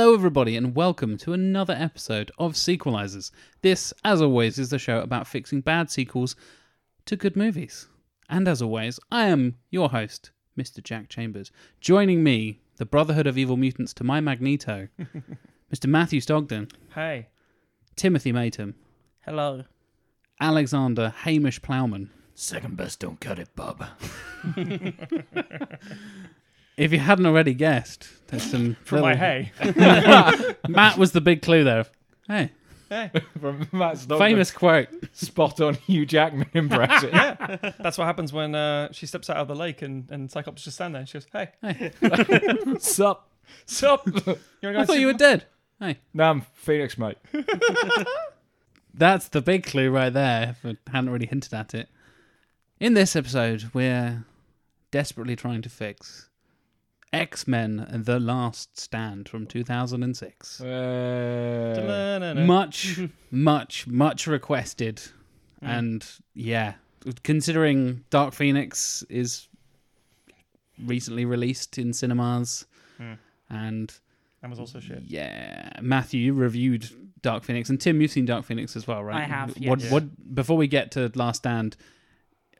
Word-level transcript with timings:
Hello, 0.00 0.14
everybody, 0.14 0.56
and 0.56 0.74
welcome 0.74 1.18
to 1.18 1.34
another 1.34 1.74
episode 1.78 2.30
of 2.38 2.54
Sequelizers. 2.54 3.30
This, 3.60 3.92
as 4.02 4.22
always, 4.22 4.58
is 4.58 4.70
the 4.70 4.78
show 4.78 5.00
about 5.00 5.26
fixing 5.26 5.60
bad 5.60 5.90
sequels 5.90 6.34
to 7.04 7.16
good 7.16 7.36
movies. 7.36 7.86
And 8.30 8.48
as 8.48 8.62
always, 8.62 8.98
I 9.12 9.26
am 9.26 9.56
your 9.68 9.90
host, 9.90 10.30
Mr. 10.58 10.82
Jack 10.82 11.10
Chambers. 11.10 11.52
Joining 11.82 12.24
me, 12.24 12.60
the 12.78 12.86
Brotherhood 12.86 13.26
of 13.26 13.36
Evil 13.36 13.58
Mutants 13.58 13.92
to 13.92 14.02
my 14.02 14.22
Magneto, 14.22 14.88
Mr. 15.70 15.86
Matthew 15.86 16.22
Stogden, 16.22 16.72
Hey. 16.94 17.28
Timothy 17.94 18.32
Matum, 18.32 18.72
Hello. 19.26 19.64
Alexander 20.40 21.12
Hamish 21.24 21.60
Plowman. 21.60 22.08
Second 22.34 22.74
best 22.78 23.00
don't 23.00 23.20
cut 23.20 23.38
it, 23.38 23.54
bub. 23.54 23.84
If 26.80 26.92
you 26.92 26.98
hadn't 26.98 27.26
already 27.26 27.52
guessed, 27.54 28.08
there's 28.28 28.42
some. 28.42 28.76
From 28.84 29.00
my 29.02 29.12
little- 29.12 29.18
hey. 29.18 30.56
Matt 30.68 30.96
was 30.98 31.12
the 31.12 31.20
big 31.20 31.42
clue 31.42 31.62
there. 31.64 31.84
Hey, 32.26 32.50
hey. 32.88 33.10
From 33.40 33.68
Matt 33.72 33.98
Stockman. 33.98 34.18
famous 34.30 34.50
quote. 34.50 34.88
spot 35.12 35.60
on 35.60 35.74
Hugh 35.74 36.06
Jackman 36.06 36.48
impression. 36.54 37.10
Yeah, 37.12 37.56
that's 37.78 37.98
what 37.98 38.04
happens 38.06 38.32
when 38.32 38.54
uh, 38.54 38.92
she 38.92 39.06
steps 39.06 39.28
out 39.28 39.36
of 39.36 39.48
the 39.48 39.54
lake 39.54 39.82
and, 39.82 40.10
and 40.10 40.30
Cyclops 40.30 40.62
just 40.64 40.76
stand 40.76 40.94
there 40.94 41.00
and 41.00 41.08
she 41.08 41.18
goes, 41.18 41.26
hey, 41.32 41.92
Sup? 42.78 43.28
sup? 43.66 44.06
You 44.06 44.12
wanna 44.14 44.24
go 44.26 44.68
I 44.68 44.68
and 44.70 44.86
thought 44.86 44.94
see- 44.94 45.00
you 45.00 45.06
were 45.08 45.12
dead. 45.12 45.44
Hey. 45.80 45.98
Nah, 46.14 46.30
I'm 46.30 46.40
Phoenix, 46.54 46.96
mate. 46.98 47.18
That's 48.94 49.28
the 49.28 49.40
big 49.40 49.64
clue 49.64 49.90
right 49.90 50.12
there, 50.12 50.56
if 50.62 50.64
I 50.64 50.90
hadn't 50.90 51.10
really 51.10 51.26
hinted 51.26 51.54
at 51.54 51.74
it. 51.74 51.88
In 52.80 52.94
this 52.94 53.14
episode, 53.14 53.70
we're 53.74 54.24
desperately 54.90 55.36
trying 55.36 55.62
to 55.62 55.68
fix 55.68 56.28
X 57.12 57.48
Men 57.48 57.86
The 57.92 58.20
Last 58.20 58.78
Stand 58.78 59.28
from 59.28 59.46
2006. 59.46 60.60
Uh, 60.60 62.34
Much, 62.46 63.00
much, 63.30 63.86
much 63.86 64.26
requested. 64.26 65.02
And 65.62 66.06
yeah, 66.34 66.74
considering 67.22 68.04
Dark 68.10 68.32
Phoenix 68.32 69.04
is 69.10 69.48
recently 70.84 71.24
released 71.26 71.76
in 71.78 71.92
cinemas, 71.92 72.64
Hmm. 72.96 73.14
and 73.50 73.92
That 74.40 74.48
was 74.50 74.58
also 74.58 74.80
shit. 74.80 75.02
yeah, 75.06 75.70
Matthew, 75.82 76.20
you 76.20 76.32
reviewed 76.32 76.88
Dark 77.20 77.44
Phoenix, 77.44 77.68
and 77.68 77.78
Tim, 77.78 78.00
you've 78.00 78.10
seen 78.10 78.24
Dark 78.24 78.46
Phoenix 78.46 78.74
as 78.76 78.86
well, 78.86 79.04
right? 79.04 79.18
I 79.22 79.24
have, 79.24 79.50
What? 79.58 79.80
yes. 79.80 79.90
What? 79.92 80.34
Before 80.34 80.56
we 80.56 80.66
get 80.66 80.90
to 80.92 81.10
Last 81.14 81.38
Stand, 81.38 81.76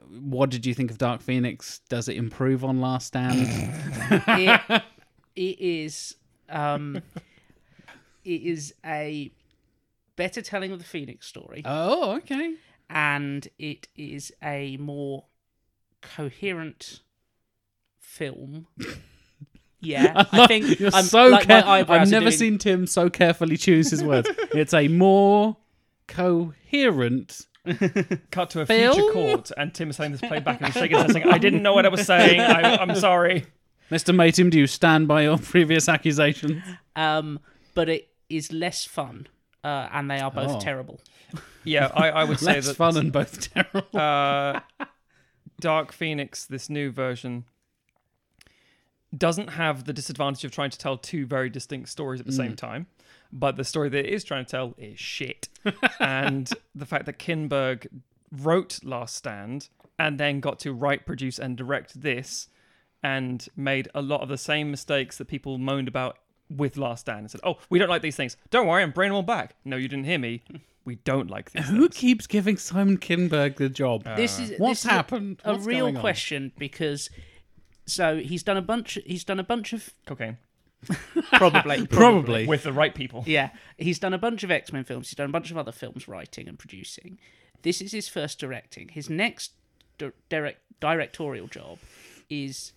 what 0.08 0.50
did 0.50 0.66
you 0.66 0.74
think 0.74 0.90
of 0.90 0.98
Dark 0.98 1.20
Phoenix? 1.22 1.80
Does 1.88 2.08
it 2.08 2.16
improve 2.16 2.64
on 2.64 2.80
Last 2.80 3.08
Stand? 3.08 3.46
it, 4.10 4.82
it 5.36 5.60
is 5.60 6.16
um 6.48 7.00
it 8.24 8.42
is 8.42 8.74
a 8.84 9.30
better 10.16 10.42
telling 10.42 10.72
of 10.72 10.78
the 10.78 10.84
Phoenix 10.84 11.26
story 11.26 11.62
oh, 11.64 12.16
okay. 12.16 12.54
and 12.88 13.48
it 13.58 13.88
is 13.96 14.32
a 14.42 14.76
more 14.78 15.24
coherent 16.02 17.00
film. 18.00 18.66
Yeah, 19.82 20.24
I, 20.30 20.46
think 20.46 20.78
You're 20.78 20.90
I'm, 20.92 21.04
so 21.04 21.28
like 21.28 21.46
care- 21.46 21.64
I've 21.66 21.88
never 21.88 22.26
doing- 22.26 22.32
seen 22.32 22.58
Tim 22.58 22.86
so 22.86 23.08
carefully 23.08 23.56
choose 23.56 23.90
his 23.90 24.04
words. 24.04 24.28
it's 24.52 24.74
a 24.74 24.88
more 24.88 25.56
coherent. 26.06 27.46
Cut 28.30 28.50
to 28.50 28.60
a 28.62 28.66
Phil? 28.66 28.94
future 28.94 29.12
court 29.12 29.50
and 29.56 29.72
Tim 29.74 29.90
is 29.90 29.96
saying 29.96 30.12
this 30.12 30.20
playback 30.20 30.60
and 30.60 30.66
he's 30.72 30.80
shaking 30.80 30.96
his 30.96 31.06
head 31.06 31.12
saying, 31.12 31.26
I 31.28 31.38
didn't 31.38 31.62
know 31.62 31.72
what 31.74 31.84
I 31.86 31.88
was 31.90 32.06
saying. 32.06 32.40
I, 32.40 32.76
I'm 32.76 32.94
sorry. 32.96 33.46
Mr. 33.90 34.14
Matum, 34.14 34.50
do 34.50 34.58
you 34.58 34.66
stand 34.66 35.08
by 35.08 35.22
your 35.22 35.36
previous 35.38 35.88
accusations? 35.88 36.62
um 36.96 37.38
but 37.74 37.88
it 37.88 38.08
is 38.28 38.52
less 38.52 38.84
fun 38.84 39.26
uh, 39.62 39.88
and 39.92 40.10
they 40.10 40.20
are 40.20 40.30
both 40.30 40.50
Oh. 40.56 40.60
terrible. 40.60 41.00
Yeah, 41.64 41.90
I, 41.94 42.08
I 42.10 42.24
would 42.24 42.38
say 42.40 42.54
Less 42.54 42.66
that 42.68 42.76
fun 42.76 42.96
and 42.96 43.12
both 43.12 43.52
terrible. 43.52 43.82
uh, 44.00 44.60
Dark 45.60 45.92
Phoenix, 45.92 46.46
this 46.46 46.70
new 46.70 46.90
version, 46.90 47.44
doesn't 49.16 49.48
have 49.50 49.84
the 49.84 49.92
disadvantage 49.92 50.44
of 50.44 50.52
trying 50.52 50.70
to 50.70 50.78
tell 50.78 50.96
two 50.96 51.26
very 51.26 51.50
distinct 51.50 51.88
stories 51.90 52.20
at 52.20 52.26
the 52.26 52.32
same 52.32 52.56
time. 52.56 52.86
But 53.32 53.56
the 53.56 53.64
story 53.64 53.88
that 53.90 54.06
it 54.06 54.12
is 54.12 54.24
trying 54.24 54.44
to 54.44 54.50
tell 54.50 54.74
is 54.76 54.98
shit. 54.98 55.48
and 56.00 56.50
the 56.74 56.86
fact 56.86 57.06
that 57.06 57.18
Kinberg 57.18 57.86
wrote 58.32 58.80
Last 58.82 59.14
Stand 59.16 59.68
and 59.98 60.18
then 60.18 60.40
got 60.40 60.58
to 60.60 60.72
write, 60.72 61.06
produce, 61.06 61.38
and 61.38 61.56
direct 61.56 62.00
this 62.00 62.48
and 63.02 63.46
made 63.56 63.88
a 63.94 64.02
lot 64.02 64.20
of 64.20 64.28
the 64.28 64.38
same 64.38 64.70
mistakes 64.70 65.16
that 65.18 65.26
people 65.28 65.58
moaned 65.58 65.88
about 65.88 66.18
with 66.48 66.76
Last 66.76 67.02
Stand 67.02 67.20
and 67.20 67.30
said, 67.30 67.40
Oh, 67.44 67.58
we 67.70 67.78
don't 67.78 67.88
like 67.88 68.02
these 68.02 68.16
things. 68.16 68.36
Don't 68.50 68.66
worry, 68.66 68.82
I'm 68.82 68.90
bringing 68.90 69.10
them 69.10 69.16
all 69.16 69.22
back. 69.22 69.54
No, 69.64 69.76
you 69.76 69.88
didn't 69.88 70.06
hear 70.06 70.18
me. 70.18 70.42
We 70.84 70.96
don't 70.96 71.30
like 71.30 71.52
these 71.52 71.68
Who 71.68 71.82
things. 71.82 71.96
keeps 71.96 72.26
giving 72.26 72.56
Simon 72.56 72.98
Kinberg 72.98 73.56
the 73.56 73.68
job? 73.68 74.02
Uh, 74.06 74.16
this 74.16 74.40
is 74.40 74.54
What's 74.58 74.80
this 74.80 74.84
is 74.84 74.84
a- 74.86 74.90
happened? 74.90 75.40
A, 75.44 75.52
What's 75.52 75.66
real 75.66 75.92
question 75.92 76.52
because 76.58 77.10
so 77.86 78.16
he's 78.18 78.42
done 78.42 78.56
a 78.56 78.62
bunch 78.62 78.98
he's 79.06 79.22
done 79.24 79.38
a 79.38 79.44
bunch 79.44 79.72
of 79.72 79.90
Cocaine. 80.06 80.38
probably 81.32 81.86
Probably. 81.86 82.46
With 82.46 82.62
the 82.62 82.72
right 82.72 82.94
people. 82.94 83.24
Yeah, 83.26 83.50
he's 83.76 83.98
done 83.98 84.14
a 84.14 84.18
bunch 84.18 84.42
of 84.42 84.50
X 84.50 84.72
Men 84.72 84.84
films. 84.84 85.08
He's 85.08 85.16
done 85.16 85.28
a 85.28 85.32
bunch 85.32 85.50
of 85.50 85.58
other 85.58 85.72
films, 85.72 86.08
writing 86.08 86.48
and 86.48 86.58
producing. 86.58 87.18
This 87.62 87.80
is 87.82 87.92
his 87.92 88.08
first 88.08 88.38
directing. 88.38 88.88
His 88.88 89.10
next 89.10 89.52
di- 89.98 90.12
direct 90.28 90.60
directorial 90.80 91.46
job 91.46 91.78
is 92.30 92.72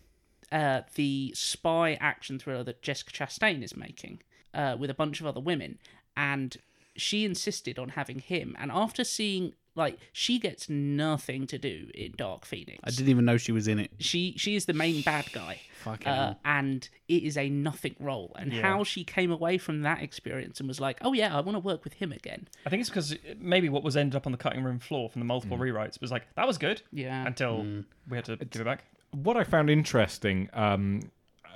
uh, 0.52 0.82
the 0.96 1.32
spy 1.36 1.94
action 2.02 2.40
thriller 2.40 2.64
that 2.64 2.82
Jessica 2.82 3.12
Chastain 3.12 3.64
is 3.64 3.76
making 3.78 4.22
uh, 4.54 4.76
with 4.78 4.90
a 4.90 4.94
bunch 4.94 5.22
of 5.22 5.26
other 5.26 5.40
women, 5.40 5.80
and 6.18 6.58
she 6.96 7.26
insisted 7.26 7.80
on 7.80 7.90
having 7.90 8.20
him. 8.20 8.56
And 8.60 8.72
after 8.72 9.04
seeing, 9.04 9.54
like, 9.76 9.98
she 10.12 10.38
gets 10.40 10.70
nothing 10.70 11.48
to 11.48 11.58
do 11.58 11.90
in 11.96 12.14
Dark 12.16 12.46
Phoenix. 12.46 12.80
I 12.84 12.90
didn't 12.92 13.10
even 13.10 13.26
know 13.26 13.38
she 13.38 13.52
was 13.52 13.68
in 13.68 13.80
it. 13.80 13.92
She 14.00 14.34
she 14.38 14.56
is 14.56 14.66
the 14.66 14.74
main 14.74 15.02
bad 15.02 15.32
guy. 15.34 15.60
Fucking 15.84 16.08
Uh, 16.08 16.36
and 16.46 16.88
it 17.08 17.24
is 17.24 17.38
a 17.38 17.50
nothing 17.50 17.96
role. 18.00 18.36
And 18.38 18.54
Yeah. 18.54 18.62
how 18.62 18.84
she 18.84 19.04
came 19.04 19.32
away 19.32 19.58
from 19.58 19.82
that 19.82 20.02
experience 20.02 20.60
and 20.60 20.68
was 20.68 20.80
like, 20.80 20.98
"Oh 21.02 21.14
yeah, 21.14 21.36
I 21.36 21.42
want 21.42 21.56
to 21.56 21.60
work 21.60 21.84
with 21.84 21.94
him 21.94 22.12
again." 22.12 22.48
I 22.66 22.70
think 22.70 22.82
it's 22.82 22.90
because 22.90 23.16
maybe 23.40 23.68
what 23.70 23.84
was 23.84 23.98
ended 23.98 24.16
up 24.16 24.26
on 24.26 24.32
the 24.32 24.38
cutting 24.38 24.64
room 24.64 24.80
floor 24.80 25.10
from 25.10 25.20
the 25.22 25.26
multiple 25.26 25.58
rewrites 25.58 26.00
was 26.00 26.12
like 26.12 26.24
that 26.36 26.48
was 26.48 26.58
good 26.58 26.82
Yeah, 26.92 27.26
until 27.26 27.66
we 28.08 28.18
had 28.18 28.26
to 28.26 28.38
give 28.38 28.62
it 28.62 28.66
back. 28.66 28.86
what 29.12 29.38
I 29.38 29.44
found 29.44 29.70
interesting, 29.70 30.50
um, 30.54 31.02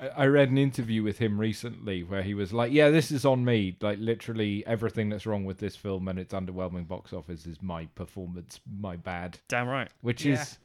I, 0.01 0.23
I 0.23 0.25
read 0.27 0.49
an 0.49 0.57
interview 0.57 1.03
with 1.03 1.17
him 1.17 1.39
recently 1.39 2.03
where 2.03 2.21
he 2.23 2.33
was 2.33 2.53
like, 2.53 2.71
"Yeah, 2.71 2.89
this 2.89 3.11
is 3.11 3.25
on 3.25 3.43
me. 3.45 3.75
Like 3.81 3.99
literally 3.99 4.65
everything 4.67 5.09
that's 5.09 5.25
wrong 5.25 5.45
with 5.45 5.57
this 5.59 5.75
film 5.75 6.07
and 6.07 6.17
its 6.19 6.33
underwhelming 6.33 6.87
box 6.87 7.13
office 7.13 7.45
is 7.45 7.61
my 7.61 7.85
performance, 7.95 8.59
my 8.79 8.95
bad." 8.95 9.37
Damn 9.47 9.67
right. 9.67 9.89
Which 10.01 10.25
Yeah. 10.25 10.41
is, 10.41 10.57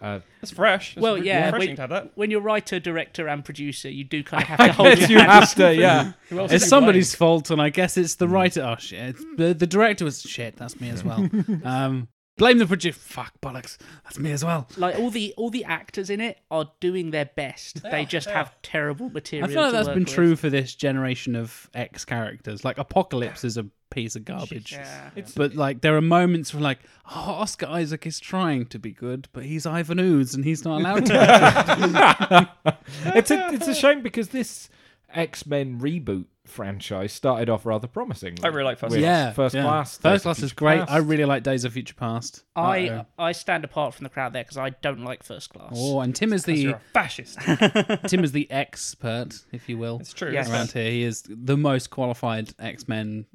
uh, 0.00 0.20
It's 0.42 0.50
fresh. 0.50 0.96
It's 0.96 1.02
Well, 1.02 1.14
re- 1.16 1.22
yeah, 1.26 1.46
refreshing 1.46 1.70
we- 1.70 1.76
to 1.76 1.80
have 1.82 1.90
that. 1.90 2.12
when 2.16 2.30
you're 2.30 2.40
writer, 2.40 2.78
director, 2.80 3.28
and 3.28 3.44
producer, 3.44 3.88
you 3.90 4.04
do 4.04 4.22
kind 4.22 4.42
of 4.42 4.48
have 4.48 4.60
I 4.66 4.66
to 4.68 4.72
hold 4.72 4.88
guess 4.98 5.08
your 5.10 5.20
you 5.20 5.24
hands. 5.26 5.52
have 5.52 5.54
to, 5.56 5.74
yeah. 5.74 6.12
It's 6.30 6.52
is 6.54 6.62
to 6.62 6.68
somebody's 6.68 7.14
fault, 7.14 7.50
and 7.50 7.60
I 7.62 7.68
guess 7.70 7.96
it's 7.96 8.16
the 8.16 8.28
writer. 8.28 8.62
Oh 8.62 8.76
shit! 8.78 9.16
The 9.36 9.54
the 9.54 9.66
director 9.66 10.04
was 10.04 10.22
shit. 10.22 10.56
That's 10.56 10.80
me 10.80 10.90
as 10.90 11.04
well. 11.04 11.28
um, 11.64 12.08
blame 12.36 12.58
the 12.58 12.66
producer. 12.66 12.98
Fuck 12.98 13.32
bollocks. 13.40 13.76
That's 14.04 14.18
me 14.18 14.32
as 14.32 14.44
well. 14.44 14.68
Like 14.76 14.98
all 14.98 15.10
the 15.10 15.34
all 15.36 15.50
the 15.50 15.64
actors 15.64 16.10
in 16.10 16.20
it 16.20 16.38
are 16.50 16.70
doing 16.80 17.10
their 17.10 17.26
best. 17.26 17.82
They, 17.82 18.02
are, 18.02 18.04
just 18.04 18.26
they 18.26 18.32
have 18.32 18.54
terrible 18.62 19.10
material. 19.10 19.44
I 19.44 19.48
material. 19.48 19.48
feel 19.48 19.62
like 19.62 19.70
to 19.70 19.76
that's 19.76 19.88
work 19.88 19.94
been 19.94 20.04
with. 20.04 20.14
true 20.14 20.36
for 20.36 20.50
this 20.50 20.74
generation 20.74 21.36
of 21.36 21.70
X 21.74 22.04
characters. 22.04 22.64
Like 22.64 22.78
Apocalypse 22.78 23.44
is 23.44 23.56
a 23.56 23.66
piece 23.90 24.16
of 24.16 24.24
garbage. 24.24 24.72
Yeah. 24.72 25.10
But 25.36 25.54
like 25.54 25.80
there 25.80 25.96
are 25.96 26.02
moments 26.02 26.52
where 26.52 26.62
like, 26.62 26.80
oh, 27.10 27.36
Oscar 27.38 27.66
Isaac 27.66 28.06
is 28.06 28.18
trying 28.20 28.66
to 28.66 28.78
be 28.78 28.92
good, 28.92 29.28
but 29.32 29.44
he's 29.44 29.66
Ivan 29.66 30.00
Ooze 30.00 30.34
and 30.34 30.44
he's 30.44 30.64
not 30.64 30.80
allowed 30.80 31.06
to. 31.06 32.50
it's 33.06 33.30
a 33.30 33.48
it's 33.52 33.68
a 33.68 33.74
shame 33.74 34.02
because 34.02 34.28
this 34.28 34.68
X 35.14 35.46
Men 35.46 35.80
reboot 35.80 36.26
franchise 36.46 37.12
started 37.12 37.48
off 37.48 37.64
rather 37.64 37.86
promising. 37.86 38.36
I 38.42 38.48
really 38.48 38.64
like 38.64 38.78
First 38.78 38.92
with 38.92 39.00
Class. 39.00 39.26
yeah, 39.26 39.32
First 39.32 39.54
yeah. 39.54 39.62
Class. 39.62 39.96
Days 39.96 40.02
First 40.02 40.16
of 40.16 40.22
class 40.22 40.42
is 40.42 40.52
great. 40.52 40.80
Past. 40.80 40.92
I 40.92 40.96
really 40.98 41.24
like 41.24 41.42
Days 41.42 41.64
of 41.64 41.72
Future 41.72 41.94
Past. 41.94 42.44
I 42.54 42.88
Uh-oh. 42.88 43.06
I 43.18 43.32
stand 43.32 43.64
apart 43.64 43.94
from 43.94 44.04
the 44.04 44.10
crowd 44.10 44.32
there 44.32 44.44
because 44.44 44.58
I 44.58 44.70
don't 44.70 45.04
like 45.04 45.22
First 45.22 45.50
Class. 45.50 45.72
Oh, 45.74 46.00
and 46.00 46.14
Tim 46.14 46.32
is 46.32 46.44
the 46.44 46.56
you're 46.56 46.74
a 46.74 46.80
fascist. 46.92 47.38
Tim 48.08 48.24
is 48.24 48.32
the 48.32 48.50
expert, 48.50 49.44
if 49.52 49.68
you 49.68 49.78
will. 49.78 49.98
It's 50.00 50.12
true. 50.12 50.32
Yes. 50.32 50.50
around 50.50 50.72
here. 50.72 50.90
He 50.90 51.02
is 51.02 51.24
the 51.28 51.56
most 51.56 51.90
qualified 51.90 52.54
X 52.58 52.88
Men 52.88 53.26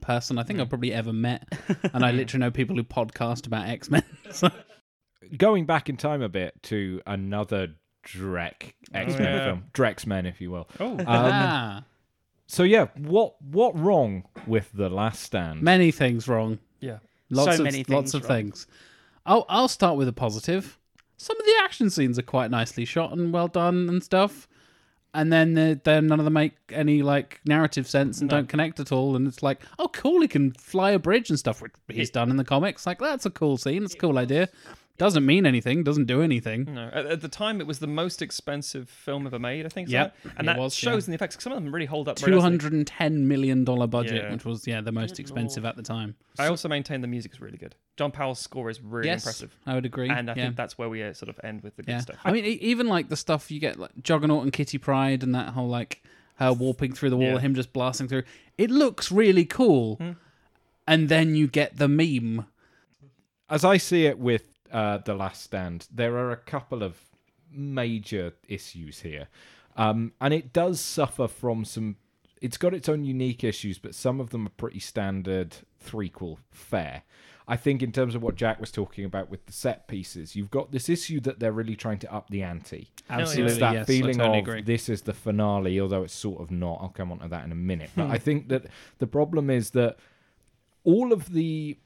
person 0.00 0.36
I 0.38 0.42
think 0.42 0.58
hmm. 0.58 0.62
I've 0.62 0.68
probably 0.68 0.92
ever 0.92 1.12
met, 1.12 1.48
and 1.94 2.04
I 2.04 2.10
literally 2.10 2.40
know 2.40 2.50
people 2.50 2.76
who 2.76 2.84
podcast 2.84 3.46
about 3.46 3.68
X 3.68 3.90
Men. 3.90 4.04
so, 4.30 4.50
going 5.36 5.64
back 5.64 5.88
in 5.88 5.96
time 5.96 6.20
a 6.22 6.28
bit 6.28 6.62
to 6.64 7.00
another 7.06 7.68
Drek 8.04 8.72
X 8.94 9.14
Men 9.14 9.22
yeah. 9.22 9.44
film, 9.44 9.64
Drex 9.72 10.06
Men, 10.06 10.26
if 10.26 10.40
you 10.40 10.50
will. 10.50 10.68
Oh, 10.80 10.92
Um, 10.98 11.04
ah, 11.08 11.84
So 12.46 12.62
yeah, 12.62 12.86
what 12.98 13.40
what 13.42 13.78
wrong 13.78 14.24
with 14.46 14.70
the 14.72 14.88
Last 14.88 15.22
Stand? 15.22 15.62
many 15.62 15.90
things 15.90 16.28
wrong. 16.28 16.58
yeah. 16.80 16.98
Lots 17.30 17.56
So 17.56 17.62
of 17.62 17.64
many 17.72 17.84
lots 17.88 18.12
of 18.14 18.22
wrong. 18.24 18.28
things. 18.28 18.66
I'll 19.24 19.46
I'll 19.48 19.68
start 19.68 19.96
with 19.96 20.08
a 20.08 20.12
positive. 20.12 20.78
Some 21.16 21.38
of 21.38 21.46
the 21.46 21.54
action 21.62 21.88
scenes 21.88 22.18
are 22.18 22.22
quite 22.22 22.50
nicely 22.50 22.84
shot 22.84 23.12
and 23.12 23.32
well 23.32 23.48
done 23.48 23.88
and 23.88 24.02
stuff. 24.02 24.48
and 25.14 25.30
then 25.32 25.52
they're, 25.54 25.74
they're, 25.76 26.00
none 26.02 26.18
of 26.18 26.24
them 26.24 26.32
make 26.32 26.54
any 26.70 27.02
like 27.02 27.38
narrative 27.44 27.86
sense 27.86 28.20
and 28.20 28.30
No. 28.30 28.38
don't 28.38 28.48
connect 28.48 28.80
at 28.80 28.90
all. 28.92 29.14
And 29.14 29.28
it's 29.28 29.42
like, 29.42 29.60
oh, 29.78 29.88
cool, 29.88 30.22
he 30.22 30.26
can 30.28 30.52
fly 30.52 30.90
a 30.92 30.98
bridge 30.98 31.28
and 31.30 31.38
stuff, 31.38 31.60
which 31.62 31.72
he's 31.88 32.10
done 32.10 32.30
in 32.30 32.36
the 32.38 32.44
comics. 32.44 32.86
Like, 32.86 32.98
that's 32.98 33.26
a 33.26 33.30
cool 33.30 33.56
scene. 33.58 33.84
It's 33.84 33.94
a 33.94 33.98
cool 33.98 34.16
idea. 34.18 34.48
Doesn't 34.98 35.24
mean 35.24 35.46
anything. 35.46 35.82
Doesn't 35.82 36.04
do 36.04 36.20
anything. 36.22 36.64
No, 36.74 36.90
at, 36.92 37.06
at 37.06 37.20
the 37.22 37.28
time 37.28 37.60
it 37.60 37.66
was 37.66 37.78
the 37.78 37.86
most 37.86 38.20
expensive 38.22 38.88
film 38.88 39.26
ever 39.26 39.38
made. 39.38 39.64
I 39.66 39.68
think. 39.70 39.88
so. 39.88 39.92
Yep, 39.92 40.16
and 40.36 40.40
it 40.40 40.44
that 40.46 40.58
was, 40.58 40.74
shows 40.74 41.04
yeah. 41.04 41.06
in 41.06 41.10
the 41.12 41.14
effects. 41.14 41.34
'cause 41.36 41.44
Some 41.44 41.52
of 41.54 41.62
them 41.62 41.72
really 41.74 41.86
hold 41.86 42.08
up. 42.08 42.18
very 42.18 42.30
Two 42.30 42.36
nicely. 42.36 42.42
hundred 42.42 42.72
and 42.74 42.86
ten 42.86 43.26
million 43.26 43.64
dollar 43.64 43.86
budget, 43.86 44.22
Yeah. 44.24 44.32
which 44.32 44.44
was 44.44 44.66
yeah 44.66 44.80
the 44.80 44.92
most 44.92 45.18
expensive 45.18 45.64
at 45.64 45.76
the 45.76 45.82
time. 45.82 46.14
I 46.38 46.46
also 46.46 46.68
maintain 46.68 47.00
the 47.00 47.08
music 47.08 47.32
is 47.32 47.40
really 47.40 47.58
good. 47.58 47.74
John 47.96 48.10
Powell's 48.10 48.38
score 48.38 48.70
is 48.70 48.80
really 48.80 49.08
yes, 49.08 49.22
impressive, 49.24 49.56
I 49.66 49.74
would 49.74 49.86
agree. 49.86 50.08
and 50.10 50.30
I 50.30 50.34
yeah. 50.34 50.44
think 50.44 50.56
that's 50.56 50.76
where 50.78 50.88
we 50.88 51.02
uh, 51.02 51.12
sort 51.14 51.28
of 51.30 51.40
end 51.42 51.62
with 51.62 51.76
the 51.76 51.82
good 51.82 51.92
Yeah, 51.92 52.00
stuff. 52.00 52.16
I 52.24 52.30
mean, 52.32 52.44
even 52.44 52.86
like 52.86 53.08
the 53.08 53.16
stuff 53.16 53.50
you 53.50 53.60
get, 53.60 53.78
like 53.78 53.90
Juggernaut 54.02 54.42
and 54.44 54.52
Kitty 54.52 54.78
Pryde, 54.78 55.22
and 55.22 55.34
that 55.34 55.50
whole 55.54 55.68
like 55.68 56.02
her 56.36 56.52
warping 56.52 56.92
through 56.92 57.10
the 57.10 57.16
wall, 57.16 57.32
Yeah. 57.32 57.38
him 57.40 57.54
just 57.54 57.72
blasting 57.72 58.08
through. 58.08 58.22
It 58.58 58.70
looks 58.70 59.10
really 59.10 59.44
cool, 59.44 59.96
Hmm. 59.96 60.10
and 60.86 61.08
then 61.08 61.34
you 61.34 61.46
get 61.48 61.78
the 61.78 61.88
meme. 61.88 62.46
As 63.50 63.64
I 63.64 63.76
see 63.76 64.06
it 64.06 64.18
with 64.18 64.44
uh, 64.72 64.98
The 64.98 65.14
Last 65.14 65.42
Stand, 65.42 65.86
there 65.92 66.16
are 66.16 66.32
a 66.32 66.36
couple 66.36 66.82
of 66.82 66.96
major 67.50 68.32
issues 68.48 69.00
here. 69.00 69.28
Um, 69.76 70.12
and 70.20 70.34
it 70.34 70.52
does 70.52 70.80
suffer 70.80 71.28
from 71.28 71.64
some. 71.64 71.96
It's 72.40 72.56
got 72.58 72.74
its 72.74 72.88
own 72.88 73.04
unique 73.04 73.44
issues, 73.44 73.78
but 73.78 73.94
some 73.94 74.20
of 74.20 74.30
them 74.30 74.46
are 74.46 74.50
pretty 74.56 74.80
standard 74.80 75.56
threequel 75.84 76.38
fare. 76.50 77.02
I 77.48 77.56
think, 77.56 77.82
in 77.82 77.90
terms 77.92 78.14
of 78.14 78.22
what 78.22 78.36
Jack 78.36 78.60
was 78.60 78.70
talking 78.70 79.04
about 79.04 79.28
with 79.30 79.46
the 79.46 79.52
set 79.52 79.88
pieces, 79.88 80.36
you've 80.36 80.50
got 80.50 80.70
this 80.72 80.88
issue 80.88 81.20
that 81.20 81.38
they're 81.40 81.52
really 81.52 81.74
trying 81.76 81.98
to 82.00 82.12
up 82.12 82.30
the 82.30 82.42
ante. 82.42 82.88
Absolutely, 83.10 83.52
It's 83.52 83.60
that 83.60 83.74
yes, 83.74 83.86
feeling 83.86 84.18
totally 84.18 84.38
of 84.38 84.44
agree. 84.48 84.62
this 84.62 84.88
is 84.88 85.02
the 85.02 85.12
finale, 85.12 85.80
although 85.80 86.02
it's 86.04 86.14
sort 86.14 86.40
of 86.40 86.50
not. 86.50 86.78
I'll 86.80 86.88
come 86.90 87.10
on 87.12 87.18
to 87.20 87.28
that 87.28 87.44
in 87.44 87.52
a 87.52 87.56
minute. 87.56 87.90
But 87.96 88.06
Hmm. 88.06 88.12
I 88.12 88.18
think 88.18 88.48
that 88.48 88.66
the 88.98 89.06
problem 89.06 89.50
is 89.50 89.70
that 89.70 89.98
all 90.84 91.12
of 91.12 91.32
the 91.32 91.78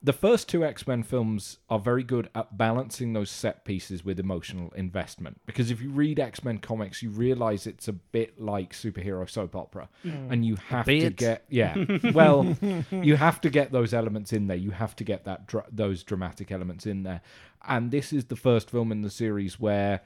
the 0.00 0.12
first 0.12 0.48
two 0.48 0.64
X-Men 0.64 1.02
films 1.02 1.58
are 1.68 1.78
very 1.78 2.04
good 2.04 2.28
at 2.34 2.56
balancing 2.56 3.12
those 3.14 3.30
set 3.30 3.64
pieces 3.64 4.04
with 4.04 4.20
emotional 4.20 4.72
investment. 4.76 5.40
Because 5.44 5.72
if 5.72 5.82
you 5.82 5.90
read 5.90 6.20
X-Men 6.20 6.58
comics, 6.58 7.02
you 7.02 7.10
realize 7.10 7.66
it's 7.66 7.88
a 7.88 7.92
bit 7.92 8.40
like 8.40 8.72
superhero 8.72 9.28
soap 9.28 9.56
opera, 9.56 9.88
mm. 10.04 10.30
and 10.30 10.46
you 10.46 10.54
have 10.68 10.86
to 10.86 11.00
bit. 11.00 11.16
get 11.16 11.44
yeah. 11.48 11.74
Well, 12.14 12.56
you 12.92 13.16
have 13.16 13.40
to 13.40 13.50
get 13.50 13.72
those 13.72 13.92
elements 13.92 14.32
in 14.32 14.46
there. 14.46 14.56
You 14.56 14.70
have 14.70 14.94
to 14.96 15.04
get 15.04 15.24
that 15.24 15.48
dra- 15.48 15.66
those 15.70 16.04
dramatic 16.04 16.52
elements 16.52 16.86
in 16.86 17.02
there. 17.02 17.20
And 17.66 17.90
this 17.90 18.12
is 18.12 18.26
the 18.26 18.36
first 18.36 18.70
film 18.70 18.92
in 18.92 19.02
the 19.02 19.10
series 19.10 19.58
where 19.58 20.02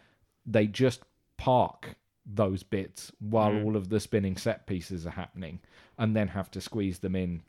they 0.47 0.67
just 0.67 1.03
park 1.37 1.97
those 2.25 2.63
bits 2.63 3.13
while 3.19 3.51
mm. 3.51 3.65
all 3.65 3.77
of 3.77 3.91
the 3.91 4.01
spinning 4.01 4.39
set 4.39 4.67
pieces 4.67 5.07
are 5.07 5.11
happening, 5.11 5.61
and 5.99 6.17
then 6.17 6.29
have 6.29 6.51
to 6.53 6.63
squeeze 6.63 7.01
them 7.01 7.15
in 7.15 7.43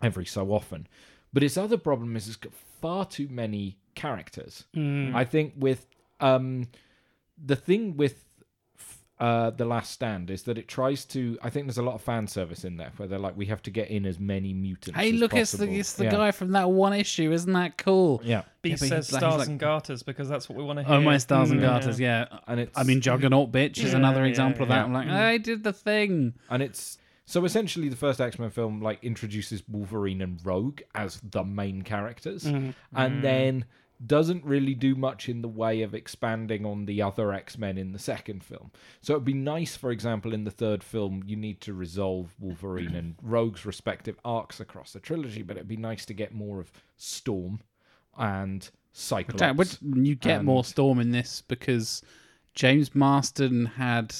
every 0.00 0.26
so 0.26 0.52
often. 0.52 0.86
But 1.32 1.42
its 1.42 1.56
other 1.56 1.78
problem 1.78 2.14
is 2.16 2.26
it's 2.28 2.36
got 2.36 2.52
far 2.80 3.04
too 3.06 3.28
many 3.30 3.78
characters. 3.94 4.64
I 4.76 5.24
think 5.24 5.54
with 5.56 5.86
um, 6.20 6.68
the 7.42 7.56
thing 7.56 7.96
with 7.96 8.24
uh, 9.18 9.50
the 9.50 9.64
Last 9.64 9.92
Stand 9.92 10.30
is 10.30 10.42
that 10.44 10.58
it 10.58 10.66
tries 10.66 11.04
to. 11.06 11.38
I 11.42 11.48
think 11.48 11.66
there's 11.66 11.78
a 11.78 11.82
lot 11.82 11.94
of 11.94 12.02
fan 12.02 12.26
service 12.26 12.64
in 12.64 12.76
there 12.76 12.90
where 12.96 13.06
they're 13.08 13.18
like, 13.20 13.36
we 13.36 13.46
have 13.46 13.62
to 13.62 13.70
get 13.70 13.88
in 13.88 14.04
as 14.04 14.18
many 14.18 14.52
mutants. 14.52 14.98
Hey, 14.98 15.10
as 15.12 15.20
look, 15.20 15.32
it's 15.34 15.52
the 15.52 15.70
it's 15.70 15.92
the 15.92 16.04
Yeah. 16.04 16.10
guy 16.10 16.30
from 16.32 16.52
that 16.52 16.70
one 16.70 16.92
issue. 16.92 17.30
Isn't 17.32 17.52
that 17.52 17.78
cool? 17.78 18.20
Yeah, 18.24 18.42
Beast 18.62 18.80
but 18.82 18.88
says 18.88 19.06
he's 19.06 19.12
like- 19.12 19.20
stars 19.20 19.32
he's 19.34 19.38
like- 19.40 19.48
and 19.48 19.58
garters 19.60 20.02
because 20.02 20.28
that's 20.28 20.48
what 20.48 20.58
we 20.58 20.64
want 20.64 20.80
to 20.80 20.84
hear. 20.84 20.96
Oh, 20.96 21.00
my 21.00 21.18
stars 21.18 21.50
and 21.52 21.60
garters. 21.60 22.00
Yeah. 22.00 22.26
and 22.48 22.58
it's 22.60 22.76
I 22.76 22.82
mean, 22.82 23.00
Juggernaut 23.00 23.52
bitch 23.52 23.82
is 23.84 23.94
another 23.94 24.22
yeah, 24.24 24.30
example 24.30 24.64
of 24.64 24.70
yeah. 24.70 24.76
that. 24.76 24.84
I'm 24.86 24.92
like, 24.92 25.08
I 25.08 25.38
did 25.38 25.62
the 25.62 25.72
thing. 25.72 26.34
and 26.50 26.62
it's 26.62 26.98
so 27.32 27.44
essentially 27.46 27.88
the 27.88 27.96
first 27.96 28.20
X 28.20 28.38
Men 28.38 28.50
film 28.50 28.80
like 28.82 29.02
introduces 29.02 29.62
Wolverine 29.68 30.20
and 30.20 30.38
Rogue 30.44 30.80
as 30.94 31.20
the 31.22 31.42
main 31.42 31.82
characters, 31.82 32.44
Mm. 32.44 32.74
and 32.94 33.24
then 33.24 33.64
doesn't 34.04 34.44
really 34.44 34.74
do 34.74 34.96
much 34.96 35.28
in 35.28 35.42
the 35.42 35.48
way 35.48 35.80
of 35.82 35.94
expanding 35.94 36.66
on 36.66 36.86
the 36.86 37.00
other 37.00 37.32
X 37.32 37.56
Men 37.56 37.78
in 37.78 37.92
the 37.92 37.98
second 37.98 38.42
film. 38.44 38.70
So 39.00 39.14
it'd 39.14 39.24
be 39.24 39.32
nice, 39.32 39.76
for 39.76 39.90
example, 39.92 40.34
in 40.34 40.44
the 40.44 40.50
third 40.50 40.82
film, 40.82 41.22
you 41.24 41.36
need 41.36 41.60
to 41.62 41.72
resolve 41.72 42.34
Wolverine 42.38 42.94
and 42.96 43.14
Rogue's 43.22 43.64
respective 43.64 44.18
arcs 44.24 44.58
across 44.60 44.92
the 44.92 45.00
trilogy, 45.00 45.42
but 45.42 45.56
it'd 45.56 45.68
be 45.68 45.76
nice 45.76 46.04
to 46.06 46.14
get 46.14 46.34
more 46.34 46.58
of 46.60 46.70
Storm 46.96 47.60
and 48.18 48.68
Cyclops. 48.92 49.38
Jack, 49.40 49.56
would- 49.56 49.78
you 50.06 50.16
get 50.16 50.44
more 50.44 50.64
Storm 50.64 50.98
in 50.98 51.12
this 51.12 51.42
because 51.46 52.02
James 52.54 52.94
Marston 52.94 53.64
had 53.66 54.14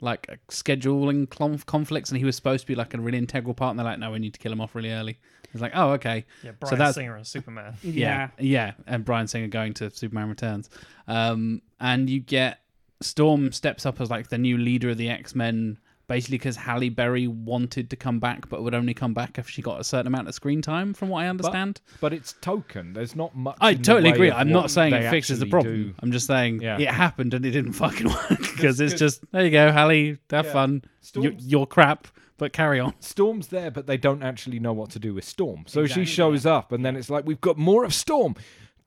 like 0.00 0.28
scheduling 0.48 1.28
conflicts, 1.66 2.10
and 2.10 2.18
he 2.18 2.24
was 2.24 2.36
supposed 2.36 2.62
to 2.62 2.66
be 2.66 2.74
like 2.74 2.94
a 2.94 3.00
really 3.00 3.18
integral 3.18 3.54
part. 3.54 3.70
And 3.70 3.78
they're 3.78 3.84
like, 3.86 3.98
no, 3.98 4.10
we 4.12 4.18
need 4.18 4.34
to 4.34 4.38
kill 4.40 4.52
him 4.52 4.60
off 4.60 4.74
really 4.74 4.92
early. 4.92 5.18
It's 5.52 5.62
like, 5.62 5.72
oh, 5.74 5.90
okay. 5.92 6.26
Yeah, 6.44 6.50
So 6.50 6.56
Bryan 6.60 6.78
that's- 6.78 6.94
Singer 6.94 7.16
as 7.16 7.28
Superman. 7.28 7.74
Yeah, 7.82 8.30
yeah, 8.38 8.72
and 8.86 9.04
Bryan 9.04 9.26
Singer 9.26 9.48
going 9.48 9.74
to 9.74 9.90
Superman 9.90 10.28
Returns, 10.28 10.68
um, 11.06 11.62
and 11.80 12.08
you 12.10 12.20
get 12.20 12.60
Storm 13.00 13.52
steps 13.52 13.86
up 13.86 14.00
as 14.00 14.10
like 14.10 14.28
the 14.28 14.38
new 14.38 14.58
leader 14.58 14.90
of 14.90 14.98
the 14.98 15.08
X 15.08 15.34
Men, 15.34 15.78
basically 16.08 16.38
because 16.38 16.56
Halle 16.56 16.88
Berry 16.88 17.28
wanted 17.28 17.90
to 17.90 17.96
come 17.96 18.18
back, 18.18 18.48
but 18.48 18.62
would 18.64 18.74
only 18.74 18.94
come 18.94 19.14
back 19.14 19.38
if 19.38 19.48
she 19.48 19.62
got 19.62 19.80
a 19.80 19.84
certain 19.84 20.06
amount 20.08 20.26
of 20.26 20.34
screen 20.34 20.60
time, 20.62 20.94
from 20.94 21.10
what 21.10 21.22
I 21.24 21.28
understand. 21.28 21.80
But 22.00 22.12
it's 22.12 22.32
token. 22.40 22.94
There's 22.94 23.14
not 23.14 23.36
much. 23.36 23.56
I 23.60 23.74
totally 23.74 24.10
agree. 24.10 24.32
I'm 24.32 24.50
not 24.50 24.70
saying 24.70 24.92
it 24.94 25.10
fixes 25.10 25.38
the 25.38 25.46
problem. 25.46 25.74
do. 25.88 25.94
I'm 26.00 26.10
just 26.10 26.26
saying 26.26 26.60
Yeah. 26.62 26.78
it 26.78 26.88
happened 26.88 27.34
and 27.34 27.44
it 27.46 27.50
didn't 27.52 27.74
fucking 27.74 28.08
work 28.08 28.38
because 28.38 28.80
it's 28.80 28.94
just 28.94 29.22
there 29.32 29.44
you 29.44 29.50
go, 29.50 29.70
Halle, 29.70 30.16
have 30.30 30.46
Yeah. 30.46 30.52
fun. 30.52 30.72
You, 30.82 30.88
Storm's- 31.02 31.46
you're 31.46 31.66
crap, 31.66 32.08
but 32.38 32.52
carry 32.52 32.80
on. 32.80 32.94
Storm's 33.00 33.48
there, 33.48 33.70
but 33.70 33.86
they 33.86 33.96
don't 33.98 34.22
actually 34.22 34.58
know 34.58 34.72
what 34.72 34.90
to 34.90 34.98
do 34.98 35.12
with 35.14 35.24
Storm. 35.24 35.64
So 35.66 35.82
Exactly. 35.82 36.04
she 36.06 36.12
shows 36.14 36.46
up, 36.46 36.72
and 36.72 36.84
then 36.84 36.96
it's 36.96 37.10
like 37.10 37.26
we've 37.26 37.40
got 37.40 37.58
more 37.58 37.84
of 37.84 37.92
Storm 37.92 38.34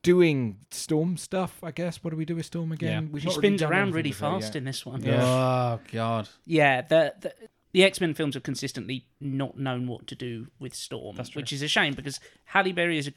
doing 0.04 0.58
Storm 0.72 1.18
stuff. 1.18 1.60
I 1.64 1.72
guess. 1.72 2.04
What 2.04 2.12
do 2.12 2.18
we 2.18 2.26
do 2.26 2.36
with 2.36 2.46
Storm 2.46 2.72
again? 2.72 3.06
Yeah. 3.06 3.10
We've 3.12 3.22
She 3.22 3.28
not 3.30 3.38
really 3.38 3.48
spins 3.58 3.62
around 3.62 3.94
really 3.94 4.12
fast 4.12 4.56
in 4.56 4.64
this 4.66 4.86
one. 4.86 5.04
Yeah. 5.04 5.24
Oh 5.24 5.80
god. 5.92 6.30
Yeah, 6.46 6.82
the 6.82 7.14
the, 7.20 7.34
the 7.74 7.84
X 7.84 8.02
Men 8.02 8.14
films 8.14 8.34
have 8.36 8.44
consistently 8.44 9.06
not 9.20 9.58
known 9.58 9.88
what 9.88 10.08
to 10.08 10.16
do 10.16 10.48
with 10.60 10.74
Storm, 10.76 11.16
That's 11.16 11.30
true. 11.30 11.42
which 11.42 11.54
is 11.54 11.62
a 11.62 11.68
shame 11.68 11.94
because 11.94 12.20
Halle 12.46 12.72
Berry 12.74 12.98
is 12.98 13.08
a 13.08 13.14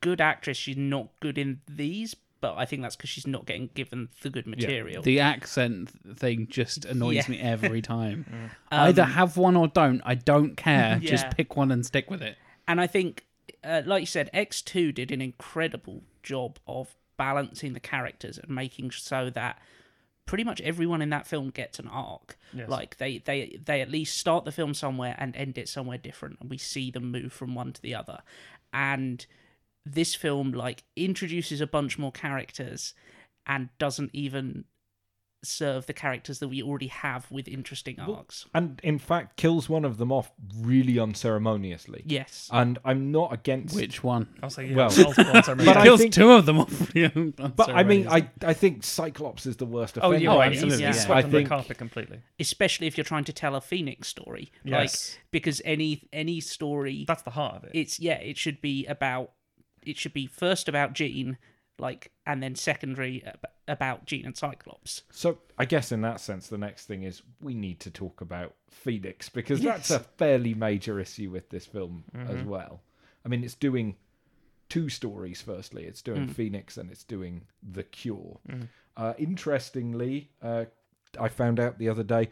good 0.00 0.20
actress. 0.20 0.56
She's 0.56 0.76
not 0.76 1.08
good 1.20 1.38
in 1.38 1.60
these, 1.68 2.14
but 2.40 2.54
I 2.56 2.66
think 2.66 2.82
that's 2.82 2.94
because 2.94 3.10
she's 3.10 3.26
not 3.26 3.46
getting 3.46 3.70
given 3.74 4.10
the 4.22 4.30
good 4.30 4.46
material. 4.46 5.02
The 5.02 5.18
accent 5.20 5.90
thing 6.18 6.46
just 6.48 6.84
annoys 6.84 7.16
Yeah. 7.16 7.28
me 7.28 7.40
every 7.40 7.82
time. 7.94 8.26
Um, 8.70 8.80
Either 8.88 9.04
have 9.04 9.36
one 9.36 9.56
or 9.56 9.66
don't. 9.68 10.00
I 10.04 10.14
don't 10.14 10.56
care. 10.56 10.98
Just 11.00 11.30
pick 11.30 11.56
one 11.56 11.72
and 11.72 11.84
stick 11.84 12.10
with 12.10 12.22
it. 12.22 12.36
and 12.68 12.80
I 12.80 12.86
think, 12.86 13.24
uh, 13.64 13.82
like 13.86 14.02
you 14.02 14.06
said, 14.06 14.30
X 14.32 14.62
Two 14.62 14.92
did 14.92 15.10
an 15.10 15.20
incredible 15.20 16.02
job 16.26 16.58
of 16.66 16.94
balancing 17.16 17.72
the 17.72 17.80
characters 17.80 18.36
and 18.36 18.50
making 18.50 18.90
so 18.90 19.30
that 19.30 19.58
pretty 20.26 20.44
much 20.44 20.60
everyone 20.60 21.00
in 21.00 21.10
that 21.10 21.26
film 21.26 21.50
gets 21.50 21.78
an 21.78 21.88
arc. 21.88 22.36
Yes. 22.52 22.68
Like 22.68 22.98
they, 22.98 23.18
they 23.18 23.58
they 23.64 23.80
at 23.80 23.90
least 23.90 24.18
start 24.18 24.44
the 24.44 24.52
film 24.52 24.74
somewhere 24.74 25.14
and 25.18 25.34
end 25.36 25.56
it 25.56 25.68
somewhere 25.68 25.98
different, 25.98 26.38
and 26.40 26.50
we 26.50 26.58
see 26.58 26.90
them 26.90 27.10
move 27.10 27.32
from 27.32 27.54
one 27.54 27.72
to 27.72 27.80
the 27.80 27.94
other. 27.94 28.18
And 28.72 29.24
this 29.86 30.14
film 30.14 30.52
like 30.52 30.82
introduces 30.96 31.60
a 31.60 31.66
bunch 31.66 31.96
more 31.96 32.12
characters 32.12 32.92
and 33.46 33.68
doesn't 33.78 34.10
even 34.12 34.64
serve 35.44 35.86
the 35.86 35.92
characters 35.92 36.40
that 36.40 36.48
we 36.48 36.60
already 36.62 36.88
have 36.88 37.30
with 37.30 37.46
interesting 37.46 38.00
arcs. 38.00 38.46
And 38.54 38.80
in 38.82 38.98
fact, 38.98 39.36
kills 39.36 39.68
one 39.68 39.84
of 39.84 39.96
them 39.98 40.10
off 40.10 40.32
really 40.58 40.98
unceremoniously. 40.98 42.02
Yes. 42.06 42.48
And 42.52 42.78
I'm 42.84 43.12
not 43.12 43.32
against. 43.32 43.76
Which 43.76 44.02
one? 44.02 44.28
I'll 44.42 44.50
say 44.50 44.66
yeah, 44.66 44.76
Well- 44.76 44.90
multiple 44.96 45.24
But 45.46 45.56
made. 45.58 45.68
I 45.68 45.84
Kills 45.84 46.00
think- 46.00 46.12
two 46.14 46.32
of 46.32 46.46
them 46.46 46.58
off. 46.60 46.92
But 47.56 47.70
I 47.70 47.82
mean, 47.84 48.08
I 48.08 48.28
I 48.42 48.54
think 48.54 48.82
Cyclops 48.82 49.46
is 49.46 49.56
the 49.56 49.66
worst 49.66 49.98
Oh, 49.98 50.08
offender. 50.08 50.18
you're 50.24 50.32
Oh, 50.32 50.42
absolutely, 50.42 50.70
He's, 50.72 50.80
yeah. 50.80 50.86
he's 50.88 51.02
I 51.02 51.06
swept 51.06 51.30
think- 51.30 51.44
the 51.44 51.48
carpet 51.48 51.78
completely. 51.78 52.18
especially 52.40 52.86
if 52.86 52.96
you're 52.96 53.04
trying 53.04 53.24
to 53.24 53.32
tell 53.32 53.54
a 53.54 53.60
Phoenix 53.60 54.08
story. 54.08 54.50
Yes. 54.64 55.12
Like 55.14 55.22
because 55.30 55.62
any 55.64 56.08
any 56.12 56.40
story 56.40 57.04
That's 57.06 57.22
the 57.22 57.30
heart 57.30 57.56
of 57.56 57.64
it. 57.64 57.70
it's 57.74 58.00
yeah, 58.00 58.14
it 58.18 58.36
should 58.38 58.60
be 58.60 58.86
about 58.86 59.32
it 59.84 59.96
should 59.96 60.12
be 60.14 60.26
first 60.26 60.68
about 60.68 60.94
Jean, 60.94 61.38
like 61.78 62.10
and 62.26 62.42
then 62.42 62.54
secondary 62.54 63.22
about 63.68 64.06
Jean 64.06 64.24
and 64.26 64.36
Cyclops. 64.36 65.02
So 65.10 65.38
I 65.58 65.64
guess 65.64 65.92
in 65.92 66.00
that 66.02 66.20
sense, 66.20 66.48
the 66.48 66.58
next 66.58 66.86
thing 66.86 67.02
is 67.02 67.22
we 67.40 67.54
need 67.54 67.80
to 67.80 67.90
talk 67.90 68.20
about 68.20 68.54
Phoenix 68.70 69.28
because 69.28 69.60
Yes. 69.60 69.88
that's 69.88 69.90
a 69.90 69.98
fairly 70.16 70.54
major 70.54 70.98
issue 71.00 71.30
with 71.30 71.50
this 71.50 71.66
film 71.66 72.04
as 72.14 72.28
Mm-hmm. 72.40 72.48
well. 72.48 72.82
I 73.24 73.28
mean, 73.28 73.44
it's 73.44 73.54
doing 73.54 73.96
two 74.68 74.88
stories. 74.88 75.42
Firstly, 75.42 75.84
it's 75.84 76.02
doing 76.02 76.28
Mm. 76.28 76.32
Phoenix 76.34 76.76
and 76.76 76.90
it's 76.90 77.04
doing 77.04 77.42
The 77.62 77.82
Cure. 77.82 78.38
Mm-hmm. 78.48 78.62
Uh, 78.96 79.12
interestingly, 79.18 80.30
uh, 80.42 80.64
I 81.20 81.28
found 81.28 81.60
out 81.60 81.78
the 81.78 81.88
other 81.88 82.02
day, 82.02 82.30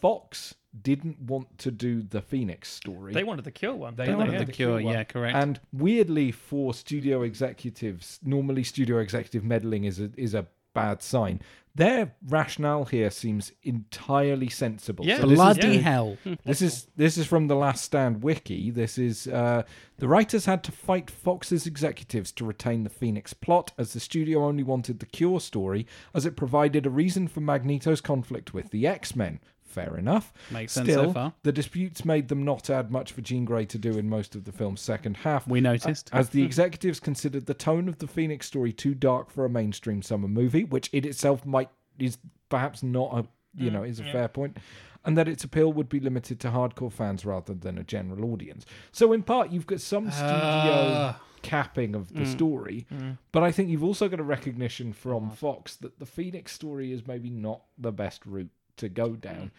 Fox 0.00 0.54
didn't 0.82 1.20
want 1.20 1.58
to 1.58 1.70
do 1.70 2.02
the 2.02 2.20
Phoenix 2.20 2.70
story. 2.70 3.12
They 3.12 3.24
wanted 3.24 3.44
the 3.44 3.50
cure 3.50 3.74
one. 3.74 3.94
They 3.96 4.06
They 4.06 4.14
wanted 4.14 4.18
wanted 4.26 4.32
Yeah. 4.34 4.38
the 4.40 4.44
the 4.46 4.52
cure. 4.52 4.80
Cure. 4.80 4.92
Yeah, 4.92 5.04
correct. 5.04 5.36
And 5.36 5.60
weirdly, 5.72 6.32
for 6.32 6.74
studio 6.74 7.22
executives, 7.22 8.20
normally 8.22 8.64
studio 8.64 8.98
executive 8.98 9.44
meddling 9.44 9.84
is 9.84 10.00
a 10.00 10.10
is 10.16 10.34
a 10.34 10.46
bad 10.74 11.02
sign. 11.02 11.40
Their 11.74 12.14
rationale 12.28 12.84
here 12.86 13.10
seems 13.10 13.52
entirely 13.62 14.48
sensible. 14.48 15.04
Yeah, 15.04 15.16
So 15.20 15.22
this 15.22 15.32
is- 15.32 15.36
Bloody 15.36 15.68
yeah. 15.76 15.80
hell. 15.80 16.18
this 16.44 16.62
is 16.62 16.86
this 16.96 17.16
is 17.18 17.26
from 17.26 17.48
the 17.48 17.54
Last 17.56 17.84
Stand 17.84 18.22
wiki. 18.22 18.70
This 18.70 18.96
is 18.98 19.26
uh, 19.28 19.62
the 19.98 20.08
writers 20.08 20.46
had 20.46 20.62
to 20.64 20.72
fight 20.72 21.10
Fox's 21.10 21.66
executives 21.66 22.32
to 22.32 22.44
retain 22.44 22.82
the 22.84 22.90
Phoenix 22.90 23.32
plot, 23.34 23.72
as 23.78 23.92
the 23.92 24.00
studio 24.00 24.44
only 24.44 24.62
wanted 24.62 25.00
the 25.00 25.06
Cure 25.06 25.40
story, 25.40 25.86
as 26.14 26.24
it 26.26 26.36
provided 26.36 26.86
a 26.86 26.90
reason 26.90 27.28
for 27.28 27.40
Magneto's 27.40 28.00
conflict 28.00 28.52
with 28.54 28.70
the 28.70 28.86
X 28.86 29.14
Men. 29.16 29.40
Fair 29.76 29.98
enough. 29.98 30.32
Makes 30.50 30.72
sense 30.72 30.88
Still, 30.88 31.04
so 31.04 31.12
far. 31.12 31.34
the 31.42 31.52
disputes 31.52 32.02
made 32.02 32.28
them 32.28 32.46
not 32.46 32.70
add 32.70 32.90
much 32.90 33.12
for 33.12 33.20
Jean 33.20 33.44
Grey 33.44 33.66
to 33.66 33.76
do 33.76 33.98
in 33.98 34.08
most 34.08 34.34
of 34.34 34.44
the 34.44 34.52
film's 34.52 34.80
second 34.80 35.18
half. 35.18 35.46
We 35.46 35.60
noticed. 35.60 36.08
As 36.14 36.30
the 36.30 36.42
executives 36.42 36.98
considered 36.98 37.44
the 37.44 37.52
tone 37.52 37.86
of 37.86 37.98
the 37.98 38.06
Phoenix 38.06 38.46
story 38.46 38.72
too 38.72 38.94
dark 38.94 39.30
for 39.30 39.44
a 39.44 39.50
mainstream 39.50 40.00
summer 40.00 40.28
movie, 40.28 40.64
which 40.64 40.88
it 40.94 41.04
itself 41.04 41.44
might 41.44 41.68
is 41.98 42.16
perhaps 42.48 42.82
not 42.82 43.10
a 43.12 43.26
you 43.62 43.68
mm, 43.68 43.74
know 43.74 43.82
is 43.82 44.00
a 44.00 44.04
fair 44.04 44.28
point, 44.28 44.56
and 45.04 45.18
that 45.18 45.28
its 45.28 45.44
appeal 45.44 45.74
would 45.74 45.90
be 45.90 46.00
limited 46.00 46.40
to 46.40 46.48
hardcore 46.48 46.90
fans 46.90 47.26
rather 47.26 47.52
than 47.52 47.76
a 47.76 47.84
general 47.84 48.32
audience. 48.32 48.64
So 48.92 49.12
in 49.12 49.22
part, 49.24 49.50
you've 49.50 49.66
got 49.66 49.82
some 49.82 50.08
ah. 50.08 50.10
studio 50.10 50.92
Ah. 50.94 51.20
capping 51.42 51.94
of 51.94 52.14
the 52.14 52.20
mm. 52.20 52.32
story, 52.32 52.86
mm. 52.90 53.18
but 53.30 53.42
I 53.42 53.52
think 53.52 53.68
you've 53.68 53.84
also 53.84 54.08
got 54.08 54.20
a 54.20 54.24
recognition 54.24 54.94
from 54.94 55.28
Fox 55.32 55.76
that 55.76 55.98
the 55.98 56.06
Phoenix 56.06 56.52
story 56.52 56.92
is 56.92 57.06
maybe 57.06 57.28
not 57.28 57.60
the 57.76 57.92
best 57.92 58.24
route 58.24 58.50
to 58.76 58.88
go 58.88 59.10
mm. 59.10 59.20
down, 59.20 59.50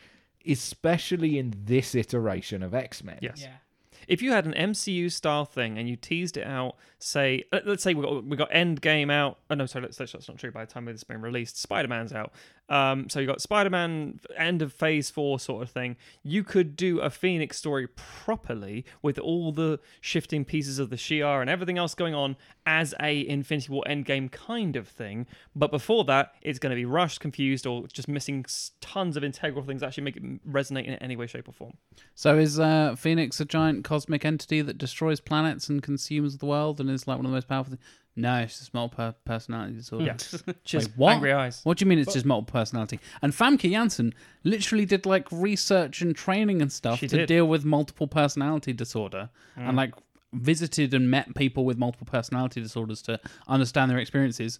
especially 0.47 1.37
in 1.37 1.53
this 1.65 1.95
iteration 1.95 2.63
of 2.63 2.73
X 2.73 3.03
Men. 3.03 3.19
Yes. 3.21 3.41
Yeah. 3.41 3.55
If 4.07 4.21
you 4.21 4.31
had 4.31 4.45
an 4.45 4.53
MCU 4.53 5.11
style 5.11 5.43
thing 5.43 5.77
and 5.77 5.89
you 5.89 5.97
teased 5.97 6.37
it 6.37 6.47
out, 6.47 6.77
say, 6.97 7.43
let- 7.51 7.67
let's 7.67 7.83
say 7.83 7.93
we 7.93 8.03
got 8.03 8.23
we 8.23 8.37
got 8.37 8.49
Endgame 8.51 9.11
out. 9.11 9.39
Oh 9.49 9.55
no, 9.55 9.65
sorry, 9.65 9.85
that's, 9.85 9.97
that's 9.97 10.27
not 10.27 10.37
true. 10.37 10.51
By 10.51 10.65
the 10.65 10.71
time 10.71 10.85
this 10.85 10.93
has 10.93 11.03
been 11.03 11.21
released, 11.21 11.59
Spider 11.59 11.89
Man's 11.89 12.13
out. 12.13 12.31
Um, 12.69 13.09
so 13.09 13.19
you 13.19 13.27
got 13.27 13.41
Spider 13.41 13.69
Man 13.69 14.19
end 14.35 14.61
of 14.61 14.73
Phase 14.73 15.09
Four 15.09 15.39
sort 15.39 15.63
of 15.63 15.69
thing. 15.69 15.95
You 16.23 16.43
could 16.43 16.75
do 16.75 16.99
a 16.99 17.09
Phoenix 17.09 17.57
story 17.57 17.87
properly 17.87 18.85
with 19.01 19.17
all 19.17 19.51
the 19.51 19.79
shifting 20.01 20.43
pieces 20.43 20.79
of 20.79 20.89
the 20.89 20.95
Shi'ar 20.95 21.41
and 21.41 21.49
everything 21.49 21.77
else 21.77 21.95
going 21.95 22.13
on 22.13 22.35
as 22.65 22.93
a 23.01 23.27
Infinity 23.27 23.71
War 23.71 23.83
Endgame 23.87 24.31
kind 24.31 24.75
of 24.75 24.87
thing. 24.87 25.27
But 25.55 25.71
before 25.71 26.03
that, 26.05 26.33
it's 26.41 26.59
going 26.59 26.71
to 26.71 26.75
be 26.75 26.85
rushed, 26.85 27.19
confused, 27.21 27.65
or 27.65 27.87
just 27.87 28.07
missing 28.07 28.45
tons 28.81 29.15
of 29.15 29.23
integral 29.23 29.63
things 29.63 29.81
that 29.81 29.87
actually 29.87 30.03
make 30.03 30.17
it 30.17 30.47
resonate 30.47 30.85
in 30.85 30.95
any 30.95 31.15
way, 31.15 31.27
shape, 31.27 31.47
or 31.47 31.53
form. 31.53 31.73
So 32.15 32.37
is 32.37 32.59
uh, 32.59 32.95
Phoenix 32.97 33.39
a 33.39 33.45
giant 33.45 33.85
cosmic 33.85 34.25
entity 34.25 34.61
that 34.61 34.77
destroys 34.77 35.19
planets 35.19 35.69
and 35.69 35.81
consumes 35.81 36.37
the 36.37 36.45
world 36.45 36.79
and 36.79 36.89
is 36.89 37.07
like 37.07 37.17
one 37.17 37.25
of 37.25 37.31
the 37.31 37.35
most 37.35 37.47
powerful? 37.47 37.75
Things? 37.75 37.83
No, 38.17 38.39
it's 38.39 38.57
just 38.57 38.73
multiple 38.73 39.15
personality 39.25 39.75
disorder. 39.75 40.05
Yes, 40.05 40.43
just 40.63 40.89
what? 40.97 41.13
angry 41.13 41.31
eyes. 41.33 41.61
What 41.63 41.77
do 41.77 41.85
you 41.85 41.89
mean 41.89 41.99
it's 41.99 42.13
just 42.13 42.25
multiple 42.25 42.59
personality? 42.59 42.99
And 43.21 43.31
Famke 43.31 43.69
Janssen 43.71 44.13
literally 44.43 44.85
did 44.85 45.05
like 45.05 45.31
research 45.31 46.01
and 46.01 46.15
training 46.15 46.61
and 46.61 46.71
stuff 46.71 46.97
She 46.99 47.07
to 47.09 47.17
did. 47.17 47.27
deal 47.27 47.45
with 47.47 47.63
multiple 47.63 48.07
personality 48.07 48.73
disorder 48.73 49.29
and 49.55 49.73
mm. 49.73 49.77
like 49.77 49.93
visited 50.33 50.95
and 50.95 51.11
met 51.11 51.35
people 51.35 51.63
with 51.63 51.77
multiple 51.77 52.07
personality 52.09 52.59
disorders 52.59 53.03
to 53.03 53.19
understand 53.47 53.91
their 53.91 53.99
experiences. 53.99 54.59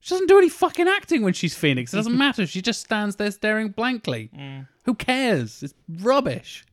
She 0.00 0.14
doesn't 0.14 0.28
do 0.28 0.38
any 0.38 0.48
fucking 0.48 0.88
acting 0.88 1.22
when 1.22 1.34
she's 1.34 1.54
Phoenix. 1.54 1.92
It 1.92 1.98
doesn't 1.98 2.16
matter. 2.26 2.46
She 2.46 2.62
just 2.62 2.80
stands 2.80 3.16
there 3.16 3.30
staring 3.30 3.68
blankly. 3.68 4.30
Mm. 4.34 4.68
Who 4.84 4.94
cares? 4.94 5.62
It's 5.62 5.74
rubbish. 6.00 6.64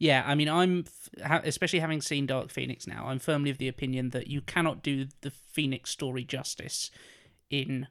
Yeah, 0.00 0.24
I 0.26 0.34
mean, 0.34 0.48
I'm 0.48 0.86
especially 1.22 1.78
having 1.78 2.00
seen 2.00 2.26
Dark 2.26 2.50
Phoenix 2.50 2.86
now. 2.86 3.04
I'm 3.06 3.18
firmly 3.18 3.50
of 3.50 3.58
the 3.58 3.68
opinion 3.68 4.10
that 4.10 4.28
you 4.28 4.40
cannot 4.40 4.82
do 4.82 5.06
the 5.20 5.30
Phoenix 5.30 5.90
story 5.90 6.24
justice 6.24 6.90
in 7.50 7.86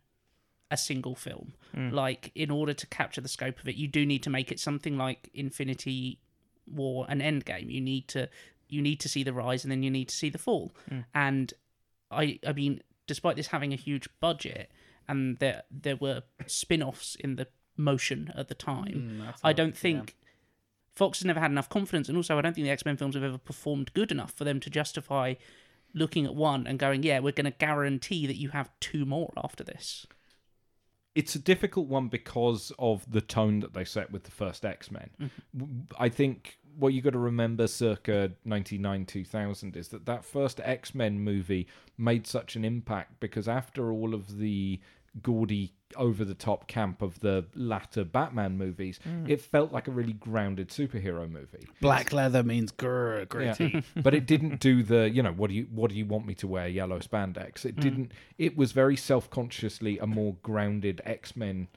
a 0.72 0.76
single 0.76 1.14
film. 1.16 1.54
Like, 1.92 2.32
in 2.34 2.50
order 2.50 2.74
to 2.74 2.88
capture 2.88 3.22
the 3.22 3.30
scope 3.30 3.60
of 3.60 3.68
it, 3.68 3.76
you 3.76 3.88
do 3.88 4.08
need 4.08 4.24
to 4.24 4.30
make 4.32 4.52
it 4.52 4.60
something 4.60 4.98
like 4.98 5.30
Infinity 5.36 6.20
War 6.68 7.06
and 7.08 7.22
Endgame. 7.22 7.72
You 7.72 7.80
need 7.80 8.08
to 8.10 8.28
you 8.68 8.82
need 8.82 9.00
to 9.02 9.10
see 9.10 9.24
the 9.24 9.34
rise, 9.34 9.64
and 9.64 9.72
then 9.72 9.84
you 9.84 9.92
need 9.92 10.10
to 10.10 10.16
see 10.16 10.30
the 10.32 10.38
fall. 10.40 10.72
And 11.14 11.54
I, 12.12 12.40
I 12.46 12.54
mean, 12.54 12.82
despite 13.06 13.36
this 13.36 13.48
having 13.48 13.72
a 13.72 13.76
huge 13.76 14.10
budget, 14.20 14.72
and 15.08 15.38
there 15.38 15.62
there 15.70 15.96
were 15.96 16.24
spin-offs 16.48 17.16
in 17.16 17.36
the 17.36 17.48
motion 17.78 18.32
at 18.36 18.48
the 18.48 18.56
time, 18.56 19.22
I 19.44 19.54
don't 19.54 19.78
think. 19.78 20.16
Fox 21.00 21.20
has 21.20 21.26
never 21.26 21.40
had 21.40 21.50
enough 21.50 21.70
confidence, 21.70 22.08
and 22.08 22.18
also 22.18 22.38
I 22.38 22.42
don't 22.42 22.54
think 22.54 22.66
the 22.66 22.72
X 22.72 22.86
Men 22.86 22.98
films 22.98 23.16
have 23.16 23.24
ever 23.24 23.40
performed 23.40 23.94
good 23.94 24.12
enough 24.12 24.34
for 24.34 24.44
them 24.44 24.60
to 24.60 24.70
justify 24.70 25.34
looking 25.96 26.26
at 26.26 26.36
one 26.36 26.68
and 26.68 26.78
going, 26.78 27.02
"Yeah, 27.02 27.20
we're 27.20 27.32
going 27.32 27.52
to 27.52 27.58
guarantee 27.58 28.28
that 28.28 28.38
you 28.38 28.50
have 28.50 28.70
two 28.80 29.06
more 29.06 29.34
after 29.36 29.64
this." 29.64 30.06
it's 31.16 31.36
a 31.36 31.40
difficult 31.40 31.88
one 31.88 32.08
because 32.08 32.72
of 32.80 33.10
the 33.12 33.20
tone 33.20 33.60
that 33.60 33.74
they 33.74 33.84
set 33.84 34.12
with 34.12 34.24
the 34.24 34.32
first 34.32 34.64
X 34.64 34.92
Men. 34.92 35.10
Mm-hmm. 35.20 35.68
I 35.98 36.08
think 36.08 36.60
what 36.78 36.94
you 36.94 37.02
got 37.02 37.14
to 37.14 37.20
remember, 37.20 37.68
circa 37.68 38.32
ninety 38.46 38.78
nine 38.78 39.06
two 39.06 39.26
thousand, 39.26 39.76
is 39.76 39.90
that 39.90 40.06
that 40.06 40.24
first 40.24 40.62
X 40.64 40.94
Men 40.94 41.20
movie 41.20 41.68
made 41.98 42.28
such 42.28 42.56
an 42.56 42.64
impact 42.64 43.20
because 43.20 43.48
after 43.48 43.92
all 43.92 44.14
of 44.14 44.38
the 44.38 44.80
gaudy, 45.22 45.74
over 45.96 46.24
the 46.24 46.36
top 46.36 46.68
camp 46.68 47.02
of 47.02 47.20
the 47.20 47.46
latter 47.56 48.04
Batman 48.04 48.58
movies, 48.58 49.00
it 49.28 49.42
felt 49.42 49.72
like 49.72 49.88
a 49.88 49.92
really 49.92 50.14
grounded 50.14 50.70
superhero 50.70 51.30
movie. 51.30 51.68
Black 51.82 52.14
leather 52.14 52.44
means 52.44 52.72
grr, 52.72 53.28
Yeah. 53.60 53.82
but 54.02 54.14
it 54.14 54.26
didn't 54.28 54.60
do 54.60 54.84
the 54.84 55.10
you 55.10 55.24
know 55.24 55.32
what 55.32 55.50
do 55.50 55.56
you 55.56 55.68
what 55.72 55.90
do 55.90 55.98
you 55.98 56.06
want 56.06 56.26
me 56.28 56.36
to 56.36 56.48
wear? 56.48 56.68
Yellow 56.68 57.00
spandex. 57.00 57.66
It 57.66 57.76
didn't 57.78 58.12
it 58.38 58.56
was 58.56 58.72
very 58.72 58.96
self-consciously 58.96 59.98
a 60.00 60.06
more 60.08 60.36
grounded 60.44 61.02
x-men 61.06 61.68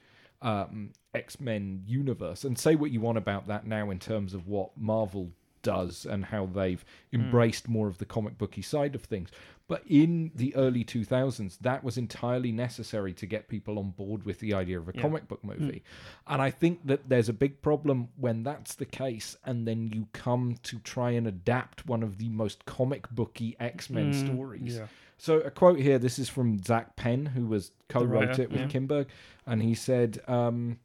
um 0.42 0.90
x-men 1.14 1.82
universe. 1.86 2.44
And 2.44 2.58
say 2.58 2.74
what 2.74 2.90
you 2.90 3.00
want 3.00 3.18
about 3.18 3.46
that 3.48 3.66
now 3.66 3.90
in 3.90 3.98
terms 3.98 4.34
of 4.34 4.46
what 4.46 4.76
marvel 4.76 5.30
does 5.62 6.06
and 6.06 6.24
how 6.26 6.46
they've 6.46 6.84
hmm. 7.10 7.20
embraced 7.20 7.68
more 7.68 7.88
of 7.88 7.98
the 7.98 8.04
comic 8.04 8.38
booky 8.38 8.62
side 8.62 8.94
of 8.94 9.02
things. 9.02 9.30
But 9.68 9.84
in 9.86 10.32
the 10.34 10.54
early 10.54 10.84
2000s 10.84 11.58
that 11.60 11.82
was 11.82 11.96
entirely 11.96 12.52
necessary 12.52 13.12
to 13.14 13.26
get 13.26 13.48
people 13.48 13.78
on 13.78 13.90
board 13.90 14.24
with 14.24 14.38
the 14.40 14.52
idea 14.52 14.78
of 14.78 14.88
a 14.88 14.92
comic 14.92 15.28
book 15.28 15.40
hmm. 15.40 15.48
movie. 15.48 15.82
And 16.26 16.42
i 16.42 16.50
think 16.50 16.86
that 16.86 17.08
there's 17.08 17.28
a 17.28 17.32
big 17.32 17.62
problem 17.62 18.08
when 18.16 18.42
that's 18.42 18.74
the 18.74 18.84
case 18.84 19.36
and 19.44 19.66
then 19.66 19.90
you 19.94 20.08
come 20.12 20.56
to 20.64 20.78
try 20.80 21.12
and 21.12 21.26
adapt 21.26 21.86
one 21.86 22.02
of 22.02 22.18
the 22.18 22.28
most 22.28 22.64
comic 22.64 23.08
booky 23.10 23.56
x-men 23.60 24.12
hmm. 24.12 24.26
stories. 24.26 24.76
Yeah. 24.76 24.86
so 25.16 25.38
a 25.40 25.50
quote 25.50 25.78
here 25.78 25.98
this 25.98 26.18
is 26.18 26.28
from 26.28 26.62
zak 26.62 26.96
penn 26.96 27.26
who 27.26 27.46
was 27.46 27.72
co-wrote 27.88 28.38
it 28.38 28.50
with 28.50 28.60
yeah. 28.60 28.66
kinberg 28.66 29.06
and 29.46 29.62
he 29.62 29.74
said 29.74 30.20
um, 30.28 30.78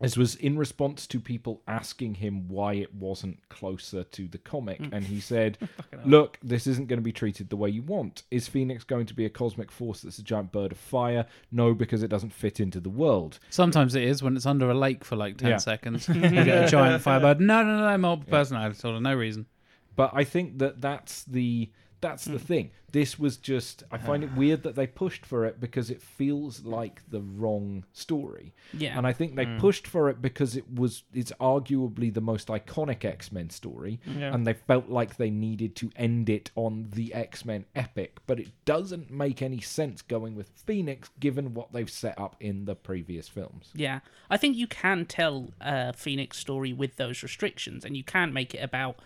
this 0.00 0.16
was 0.16 0.34
in 0.34 0.58
response 0.58 1.06
to 1.06 1.18
people 1.18 1.62
asking 1.66 2.16
him 2.16 2.48
why 2.48 2.74
it 2.74 2.94
wasn't 2.94 3.48
closer 3.48 4.04
to 4.04 4.28
the 4.28 4.38
comic. 4.38 4.78
And 4.92 5.04
he 5.04 5.16
mm. 5.16 5.22
said, 5.22 5.58
Look, 6.04 6.38
this 6.42 6.66
isn't 6.66 6.88
going 6.88 6.98
to 6.98 7.04
be 7.04 7.12
treated 7.12 7.48
the 7.48 7.56
way 7.56 7.70
you 7.70 7.82
want. 7.82 8.22
Is 8.30 8.46
Phoenix 8.46 8.84
going 8.84 9.06
to 9.06 9.14
be 9.14 9.24
a 9.24 9.30
cosmic 9.30 9.70
force 9.70 10.02
that's 10.02 10.18
a 10.18 10.22
giant 10.22 10.52
bird 10.52 10.72
of 10.72 10.78
fire? 10.78 11.26
No, 11.50 11.72
because 11.72 12.02
it 12.02 12.08
doesn't 12.08 12.34
fit 12.34 12.60
into 12.60 12.78
the 12.78 12.90
world. 12.90 13.38
Sometimes 13.48 13.94
it 13.94 14.02
is 14.02 14.22
when 14.22 14.36
it's 14.36 14.46
under 14.46 14.70
a 14.70 14.74
lake 14.74 15.02
for 15.02 15.16
like 15.16 15.38
10 15.38 15.48
Yeah. 15.48 15.56
seconds. 15.56 16.08
you 16.14 16.20
get 16.20 16.64
a 16.64 16.68
giant 16.68 17.02
firebird. 17.02 17.40
No, 17.40 17.62
no, 17.62 17.78
no, 17.78 17.98
multiple 17.98 18.30
personality 18.30 18.74
disorder. 18.74 19.00
No 19.00 19.14
reason. 19.14 19.46
But 19.94 20.10
I 20.12 20.24
think 20.24 20.58
that 20.58 20.82
that's 20.82 21.24
the 21.24 21.70
that's 22.06 22.24
the 22.24 22.32
hmm. 22.32 22.36
thing. 22.38 22.70
This 22.92 23.18
was 23.18 23.36
just 23.36 23.82
I 23.90 23.98
find 23.98 24.22
it 24.22 24.32
weird 24.36 24.62
that 24.62 24.76
they 24.76 24.86
pushed 24.86 25.26
for 25.26 25.44
it 25.44 25.60
because 25.60 25.90
it 25.90 26.00
feels 26.00 26.64
like 26.64 27.02
the 27.10 27.20
wrong 27.20 27.84
story. 27.92 28.54
Yeah. 28.72 28.96
And 28.96 29.06
I 29.06 29.12
think 29.12 29.34
they 29.34 29.44
hmm. 29.44 29.58
pushed 29.58 29.86
for 29.86 30.08
it 30.08 30.22
because 30.22 30.56
it 30.56 30.72
was 30.72 31.02
it's 31.12 31.32
arguably 31.40 32.14
the 32.14 32.20
most 32.20 32.48
iconic 32.48 33.04
X-Men 33.04 33.50
story 33.50 34.00
Yeah. 34.06 34.32
and 34.32 34.46
they 34.46 34.52
felt 34.54 34.88
like 34.88 35.16
they 35.16 35.30
needed 35.30 35.74
to 35.76 35.90
end 35.96 36.30
it 36.30 36.50
on 36.54 36.88
the 36.92 37.12
X-Men 37.12 37.66
epic, 37.74 38.18
but 38.26 38.38
it 38.38 38.50
doesn't 38.64 39.10
make 39.10 39.42
any 39.42 39.60
sense 39.60 40.00
going 40.02 40.36
with 40.36 40.50
Phoenix 40.54 41.10
given 41.18 41.54
what 41.54 41.72
they've 41.72 41.90
set 41.90 42.18
up 42.18 42.36
in 42.40 42.66
the 42.66 42.76
previous 42.76 43.28
films. 43.28 43.70
Yeah, 43.74 44.00
I 44.30 44.36
think 44.36 44.56
you 44.56 44.66
can 44.66 45.06
tell 45.06 45.50
a 45.60 45.92
Phoenix 45.92 46.38
story 46.38 46.72
with 46.72 46.96
those 46.96 47.22
restrictions, 47.22 47.84
and 47.84 47.96
you 47.96 48.04
can 48.04 48.32
make 48.32 48.54
it 48.54 48.62
about, 48.62 49.00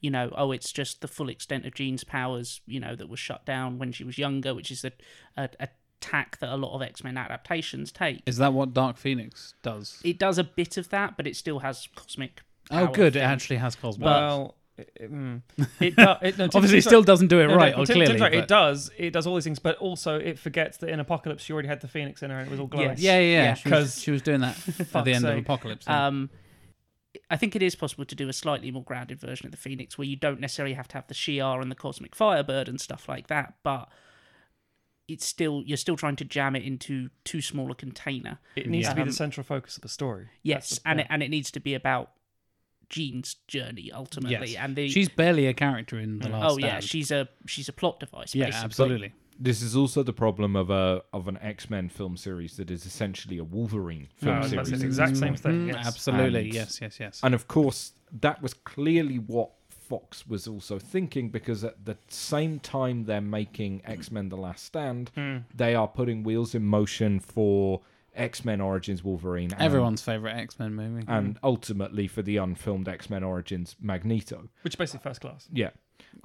you 0.00 0.10
know, 0.10 0.32
oh, 0.36 0.52
it's 0.52 0.72
just 0.72 1.00
the 1.00 1.08
full 1.08 1.28
extent 1.28 1.66
of 1.66 1.74
Jean's 1.74 2.04
powers, 2.04 2.60
you 2.66 2.80
know, 2.80 2.96
that 2.96 3.08
was 3.08 3.18
shut 3.18 3.44
down 3.44 3.78
when 3.78 3.92
she 3.92 4.04
was 4.04 4.18
younger, 4.18 4.54
which 4.54 4.70
is 4.70 4.84
a, 4.84 4.92
a, 5.36 5.48
a 5.60 5.68
tack 6.00 6.38
that 6.38 6.50
a 6.50 6.56
lot 6.56 6.74
of 6.74 6.82
X 6.82 7.04
Men 7.04 7.16
adaptations 7.16 7.92
take. 7.92 8.22
Is 8.26 8.38
that 8.38 8.52
what 8.52 8.72
Dark 8.72 8.96
Phoenix 8.96 9.54
does? 9.62 10.00
It 10.04 10.18
does 10.18 10.38
a 10.38 10.44
bit 10.44 10.76
of 10.76 10.88
that, 10.90 11.16
but 11.16 11.26
it 11.26 11.36
still 11.36 11.60
has 11.60 11.88
cosmic. 11.94 12.42
Oh, 12.70 12.86
power 12.86 12.94
good. 12.94 13.16
It 13.16 13.20
actually 13.20 13.56
has 13.56 13.74
cosmic. 13.76 14.06
Well, 14.06 14.54
it, 14.78 14.90
it, 14.96 15.12
mm. 15.12 15.42
it, 15.80 15.96
do, 15.96 16.14
it 16.22 16.38
no, 16.38 16.44
Obviously, 16.54 16.78
it 16.78 16.84
right. 16.84 16.84
still 16.84 17.02
doesn't 17.02 17.28
do 17.28 17.40
it 17.40 17.48
No, 17.48 17.54
no, 17.54 17.56
right, 17.56 17.76
or 17.76 17.84
clearly. 17.84 18.18
Right, 18.18 18.34
It 18.34 18.48
does. 18.48 18.90
It 18.96 19.12
does 19.12 19.26
all 19.26 19.34
these 19.34 19.44
things, 19.44 19.58
but 19.58 19.76
also 19.76 20.16
it 20.16 20.38
forgets 20.38 20.78
that 20.78 20.88
in 20.88 21.00
Apocalypse 21.00 21.44
she 21.44 21.52
already 21.52 21.68
had 21.68 21.80
the 21.80 21.88
Phoenix 21.88 22.22
in 22.22 22.30
her 22.30 22.38
and 22.38 22.48
it 22.48 22.50
was 22.50 22.60
all 22.60 22.66
glowing. 22.66 22.90
Yes. 22.90 23.00
Yeah, 23.00 23.18
yeah, 23.18 23.26
yeah. 23.26 23.56
Yeah. 23.66 23.84
She, 23.84 24.00
she 24.00 24.10
was 24.10 24.22
doing 24.22 24.40
that 24.40 24.56
at 24.94 25.04
the 25.04 25.12
end 25.12 25.24
of. 25.24 25.36
Apocalypse. 25.36 25.86
yeah. 25.86 26.06
Um, 26.06 26.30
I 27.30 27.36
think 27.36 27.54
it 27.54 27.62
is 27.62 27.74
possible 27.76 28.04
to 28.04 28.14
do 28.14 28.28
a 28.28 28.32
slightly 28.32 28.70
more 28.72 28.82
grounded 28.82 29.20
version 29.20 29.46
of 29.46 29.52
the 29.52 29.56
Phoenix 29.58 29.96
where 29.96 30.06
you 30.06 30.16
don't 30.16 30.40
necessarily 30.40 30.74
have 30.74 30.88
to 30.88 30.94
have 30.96 31.06
the 31.06 31.14
Shi'ar 31.14 31.62
and 31.62 31.70
the 31.70 31.76
Cosmic 31.76 32.14
Firebird 32.16 32.68
and 32.68 32.80
stuff 32.80 33.08
like 33.08 33.28
that, 33.28 33.54
but 33.62 33.88
it's 35.08 35.24
still 35.26 35.62
you're 35.66 35.76
still 35.76 35.96
trying 35.96 36.16
to 36.16 36.24
jam 36.24 36.54
it 36.56 36.62
into 36.64 37.10
too 37.24 37.40
small 37.40 37.70
a 37.70 37.74
container. 37.74 38.38
It 38.56 38.68
needs 38.68 38.88
to 38.88 38.94
be 38.94 39.02
Um, 39.02 39.08
the 39.08 39.14
central 39.14 39.44
focus 39.44 39.76
of 39.76 39.82
the 39.82 39.88
story. 39.88 40.28
Yes, 40.42 40.78
the- 40.78 40.88
and 40.88 41.00
it, 41.00 41.06
and 41.10 41.22
it 41.22 41.28
needs 41.30 41.50
to 41.52 41.60
be 41.60 41.74
about 41.74 42.12
Jean's 42.88 43.34
journey 43.46 43.90
ultimately. 43.92 44.50
Yes. 44.52 44.56
And 44.64 44.74
the 44.76 44.88
She's 44.88 45.08
barely 45.08 45.46
a 45.46 45.54
character 45.54 45.98
in 45.98 46.18
the 46.18 46.28
last. 46.28 46.52
oh 46.54 46.58
yeah, 46.58 46.80
she's 46.80 47.10
a 47.12 47.28
she's 47.46 47.68
a 47.68 47.72
plot 47.72 48.00
device. 48.00 48.34
yeah, 48.34 48.46
basically. 48.46 48.64
absolutely. 48.64 49.12
This 49.42 49.62
is 49.62 49.74
also 49.74 50.02
the 50.02 50.12
problem 50.12 50.54
of 50.54 50.68
a 50.68 51.02
of 51.14 51.26
an 51.26 51.38
X 51.40 51.70
Men 51.70 51.88
film 51.88 52.16
series 52.16 52.56
that 52.58 52.70
is 52.70 52.84
essentially 52.84 53.38
a 53.38 53.44
Wolverine 53.44 54.08
film 54.16 54.36
I 54.36 54.40
was 54.40 54.52
about 54.52 54.66
series. 54.66 54.80
say 54.80 54.82
the 54.84 54.86
exact 54.88 55.16
same 55.16 55.34
thing. 55.36 55.66
Mhm, 55.68 55.72
yes. 55.74 55.86
Absolutely, 55.86 56.40
And- 56.46 56.54
yes, 56.54 56.78
yes, 56.82 57.00
yes. 57.00 57.20
And 57.22 57.34
of 57.34 57.48
course, 57.48 57.92
that 58.20 58.42
was 58.42 58.52
clearly 58.52 59.16
what 59.18 59.50
Fox 59.70 60.26
was 60.26 60.46
also 60.46 60.78
thinking 60.78 61.30
because 61.30 61.64
at 61.64 61.84
the 61.84 61.96
same 62.08 62.60
time 62.60 63.04
they're 63.04 63.20
making 63.22 63.80
X 63.84 64.10
Men 64.12 64.28
The 64.28 64.36
Last 64.36 64.64
Stand, 64.64 65.10
Hmm. 65.14 65.38
they 65.54 65.74
are 65.74 65.88
putting 65.88 66.22
wheels 66.22 66.54
in 66.54 66.64
motion 66.64 67.18
for 67.18 67.80
X 68.14 68.44
Men 68.44 68.60
Origins 68.60 69.02
Wolverine. 69.02 69.52
and- 69.52 69.62
Everyone's 69.62 70.02
favorite 70.02 70.34
X 70.36 70.58
Men 70.58 70.74
movie. 70.74 71.04
And 71.08 71.38
ultimately 71.42 72.06
for 72.08 72.20
the 72.22 72.36
unfilmed 72.36 72.88
X 72.88 73.08
Men 73.08 73.22
Origins 73.24 73.74
Magneto. 73.80 74.50
Which 74.62 74.74
is 74.74 74.76
basically 74.76 75.02
first 75.02 75.22
class. 75.22 75.48
Yeah. 75.52 75.70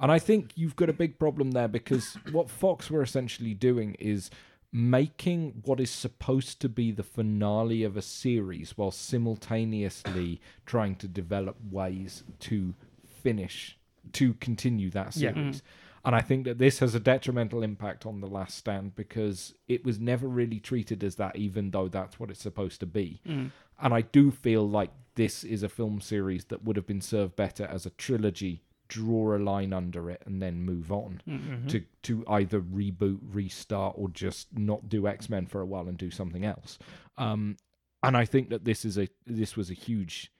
And 0.00 0.12
I 0.12 0.18
think 0.18 0.52
you've 0.56 0.76
got 0.76 0.88
a 0.88 0.92
big 0.94 1.18
problem 1.18 1.52
there 1.52 1.68
because 1.68 2.14
what 2.32 2.50
Fox 2.50 2.90
were 2.90 3.02
essentially 3.02 3.54
doing 3.54 3.94
is 3.98 4.30
making 4.72 5.62
what 5.64 5.80
is 5.80 5.90
supposed 5.90 6.60
to 6.60 6.68
be 6.68 6.90
the 6.90 7.02
finale 7.02 7.82
of 7.82 7.96
a 7.96 8.02
series 8.02 8.76
while 8.76 8.90
simultaneously 8.90 10.40
trying 10.66 10.96
to 10.96 11.08
develop 11.08 11.56
ways 11.70 12.24
to 12.40 12.74
finish, 13.22 13.78
to 14.12 14.34
continue 14.34 14.90
that 14.90 15.16
Yeah. 15.16 15.32
series. 15.32 15.62
And 16.04 16.14
I 16.14 16.20
think 16.20 16.44
that 16.44 16.58
this 16.58 16.78
has 16.78 16.94
a 16.94 17.00
detrimental 17.00 17.62
impact 17.64 18.06
on 18.06 18.20
The 18.20 18.28
Last 18.28 18.56
Stand 18.56 18.94
because 18.94 19.54
it 19.66 19.84
was 19.84 19.98
never 19.98 20.28
really 20.28 20.60
treated 20.60 21.02
as 21.02 21.16
that, 21.16 21.34
even 21.34 21.70
though 21.72 21.88
that's 21.88 22.20
what 22.20 22.30
it's 22.30 22.42
supposed 22.42 22.78
to 22.80 22.86
be. 22.86 23.20
Mm. 23.26 23.50
And 23.80 23.92
I 23.92 24.02
do 24.02 24.30
feel 24.30 24.68
like 24.68 24.90
this 25.16 25.42
is 25.42 25.62
a 25.64 25.68
film 25.68 26.00
series 26.00 26.44
that 26.46 26.62
would 26.62 26.76
have 26.76 26.86
been 26.86 27.00
served 27.00 27.34
better 27.34 27.64
as 27.64 27.86
a 27.86 27.90
trilogy, 27.90 28.62
draw 28.88 29.36
a 29.36 29.38
line 29.38 29.72
under 29.72 30.10
it, 30.10 30.22
and 30.26 30.40
then 30.42 30.62
move 30.62 30.90
on 30.92 31.20
Mm-hmm. 31.28 31.66
to 31.68 31.84
to 32.02 32.24
either 32.28 32.60
reboot, 32.60 33.18
restart, 33.22 33.94
or 33.98 34.08
just 34.08 34.56
not 34.56 34.88
do 34.88 35.06
X 35.06 35.28
Men 35.28 35.46
for 35.46 35.60
a 35.60 35.66
while 35.66 35.88
and 35.88 35.96
do 35.98 36.10
something 36.10 36.44
else. 36.44 36.78
Um, 37.18 37.56
and 38.02 38.16
I 38.16 38.24
think 38.24 38.50
that 38.50 38.64
this 38.64 38.84
is 38.84 38.96
a 38.98 39.08
this 39.26 39.56
was 39.56 39.70
a 39.70 39.74
huge 39.74 40.30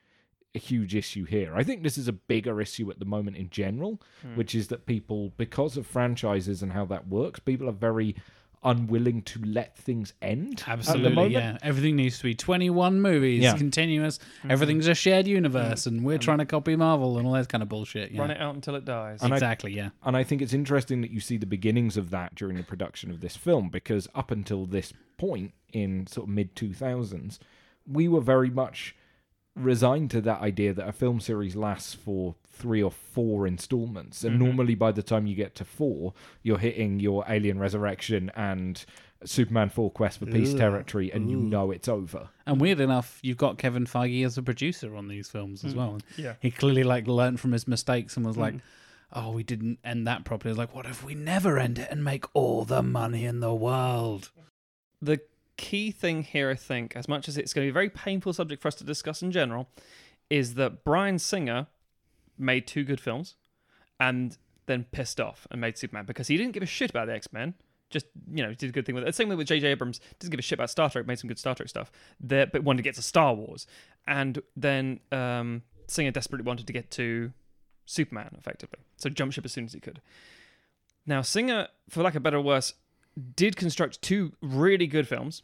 a 0.54 0.58
huge 0.58 0.94
issue 0.94 1.24
here. 1.24 1.54
I 1.54 1.62
think 1.64 1.82
this 1.82 1.98
is 1.98 2.08
a 2.08 2.12
bigger 2.14 2.60
issue 2.62 2.90
at 2.90 2.98
the 2.98 3.04
moment 3.04 3.36
in 3.36 3.50
general, 3.50 4.00
Hmm. 4.22 4.36
which 4.36 4.54
is 4.54 4.68
that 4.68 4.86
people, 4.86 5.32
because 5.36 5.76
of 5.76 5.86
franchises 5.86 6.62
and 6.62 6.72
how 6.72 6.86
that 6.86 7.08
works, 7.08 7.40
people 7.40 7.68
are 7.68 7.72
very 7.72 8.14
unwilling 8.66 9.22
to 9.22 9.40
let 9.44 9.76
things 9.78 10.12
end. 10.20 10.60
at 10.60 10.66
the 10.66 10.72
Absolutely, 10.72 11.14
moment. 11.14 11.32
yeah. 11.32 11.58
Everything 11.62 11.96
needs 11.96 12.18
to 12.18 12.24
be 12.24 12.34
21 12.34 13.00
movies, 13.00 13.42
Yeah. 13.42 13.56
continuous. 13.56 14.18
Mm-hmm. 14.18 14.50
Everything's 14.50 14.88
a 14.88 14.94
shared 14.94 15.26
universe, 15.26 15.82
mm-hmm. 15.84 15.96
and 15.96 16.04
we're 16.04 16.18
trying 16.18 16.38
to 16.38 16.44
copy 16.44 16.76
Marvel 16.76 17.16
and 17.16 17.26
all 17.26 17.32
that 17.34 17.48
kind 17.48 17.62
of 17.62 17.68
bullshit. 17.68 18.10
Yeah. 18.10 18.20
Run 18.20 18.30
it 18.32 18.40
out 18.40 18.54
until 18.54 18.74
it 18.74 18.84
dies. 18.84 19.22
And 19.22 19.32
I- 19.32 19.36
exactly, 19.36 19.72
yeah. 19.72 19.90
And 20.04 20.16
I 20.16 20.24
think 20.24 20.42
it's 20.42 20.52
interesting 20.52 21.00
that 21.00 21.10
you 21.10 21.20
see 21.20 21.38
the 21.38 21.46
beginnings 21.46 21.96
of 21.96 22.10
that 22.10 22.34
during 22.34 22.56
the 22.56 22.62
production 22.62 23.10
of 23.10 23.20
this 23.20 23.36
film 23.36 23.70
because 23.70 24.08
up 24.14 24.30
until 24.30 24.66
this 24.66 24.92
point 25.16 25.54
in 25.72 26.06
sort 26.06 26.28
of 26.28 26.34
mid 26.34 26.54
2000s, 26.54 27.38
we 27.90 28.08
were 28.08 28.20
very 28.20 28.50
much 28.50 28.94
resigned 29.54 30.10
to 30.10 30.20
that 30.20 30.40
idea 30.40 30.72
that 30.74 30.86
a 30.88 30.92
film 30.92 31.20
series 31.20 31.56
lasts 31.56 31.94
for 31.94 32.34
three 32.56 32.82
or 32.82 32.90
four 32.90 33.46
installments. 33.46 34.24
And 34.24 34.36
Mhm. 34.36 34.44
normally 34.44 34.74
by 34.74 34.92
the 34.92 35.02
time 35.02 35.26
you 35.26 35.34
get 35.34 35.54
to 35.56 35.64
four, 35.64 36.14
you're 36.42 36.58
hitting 36.58 36.98
your 37.00 37.24
Alien 37.28 37.58
Resurrection 37.58 38.30
and 38.34 38.84
Superman 39.24 39.68
4 39.70 39.90
Quest 39.90 40.18
for 40.18 40.26
Peace 40.26 40.52
Ugh. 40.52 40.58
territory 40.58 41.10
and 41.12 41.30
you 41.30 41.36
know 41.38 41.70
it's 41.70 41.88
over. 41.88 42.28
And 42.46 42.60
weird 42.60 42.80
enough, 42.80 43.18
you've 43.22 43.36
got 43.38 43.58
Kevin 43.58 43.84
Feige 43.86 44.24
as 44.24 44.36
a 44.38 44.42
producer 44.42 44.94
on 44.94 45.08
these 45.08 45.28
films 45.28 45.64
as 45.64 45.74
Mm. 45.74 45.76
well. 45.76 45.98
yeah. 46.16 46.34
He 46.40 46.50
clearly 46.50 46.84
like 46.84 47.06
learned 47.06 47.40
from 47.40 47.52
his 47.52 47.66
mistakes 47.66 48.16
and 48.16 48.24
was 48.26 48.36
like, 48.36 48.54
Mm. 48.54 48.60
"Oh, 49.12 49.30
we 49.32 49.42
didn't 49.42 49.78
end 49.84 50.06
that 50.06 50.24
properly." 50.24 50.50
It's 50.50 50.58
like, 50.58 50.74
what 50.74 50.86
if 50.86 51.02
we 51.04 51.14
never 51.14 51.58
end 51.58 51.78
it 51.78 51.88
and 51.90 52.04
make 52.04 52.24
all 52.34 52.64
the 52.64 52.82
money 52.82 53.24
in 53.24 53.40
the 53.40 53.54
world? 53.54 54.30
the 55.02 55.20
key 55.58 55.90
thing 55.90 56.22
here, 56.22 56.48
I 56.50 56.54
think, 56.54 56.96
as 56.96 57.06
much 57.06 57.28
as 57.28 57.36
it's 57.36 57.52
going 57.52 57.64
to 57.64 57.66
be 57.68 57.70
a 57.70 57.72
very 57.72 57.90
painful 57.90 58.32
subject 58.32 58.62
for 58.62 58.68
us 58.68 58.74
to 58.76 58.84
discuss 58.84 59.22
in 59.22 59.30
general, 59.30 59.68
is 60.30 60.54
that 60.54 60.84
Bryan 60.84 61.18
Singer 61.18 61.66
made 62.38 62.66
two 62.66 62.84
good 62.84 63.00
films 63.00 63.36
and 64.00 64.36
then 64.66 64.84
pissed 64.90 65.20
off 65.20 65.46
and 65.50 65.60
made 65.60 65.78
Superman 65.78 66.04
because 66.04 66.28
he 66.28 66.36
didn't 66.36 66.52
give 66.52 66.62
a 66.62 66.66
shit 66.66 66.90
about 66.90 67.06
the 67.06 67.14
X 67.14 67.32
Men. 67.32 67.54
Just 67.88 68.06
you 68.32 68.42
know, 68.42 68.52
did 68.52 68.70
a 68.70 68.72
good 68.72 68.84
thing 68.84 68.96
with 68.96 69.06
it. 69.06 69.14
Same 69.14 69.28
with 69.28 69.46
J.J. 69.46 69.68
Abrams, 69.68 70.00
doesn't 70.18 70.30
give 70.30 70.40
a 70.40 70.42
shit 70.42 70.58
about 70.58 70.70
Star 70.70 70.90
Trek, 70.90 71.06
made 71.06 71.20
some 71.20 71.28
good 71.28 71.38
Star 71.38 71.54
Trek 71.54 71.68
stuff. 71.68 71.92
There, 72.18 72.46
but 72.46 72.64
wanted 72.64 72.78
to 72.78 72.82
get 72.82 72.96
to 72.96 73.02
Star 73.02 73.32
Wars, 73.32 73.66
and 74.08 74.42
then 74.56 74.98
um, 75.12 75.62
Singer 75.86 76.10
desperately 76.10 76.44
wanted 76.44 76.66
to 76.66 76.72
get 76.72 76.90
to 76.92 77.32
Superman, 77.84 78.34
effectively. 78.36 78.80
So 78.96 79.08
jump 79.08 79.32
ship 79.32 79.44
as 79.44 79.52
soon 79.52 79.66
as 79.66 79.72
he 79.72 79.80
could. 79.80 80.00
Now, 81.06 81.22
Singer, 81.22 81.68
for 81.88 82.02
lack 82.02 82.16
of 82.16 82.24
better 82.24 82.38
or 82.38 82.42
worse, 82.42 82.74
did 83.36 83.56
construct 83.56 84.02
two 84.02 84.32
really 84.42 84.88
good 84.88 85.06
films. 85.06 85.42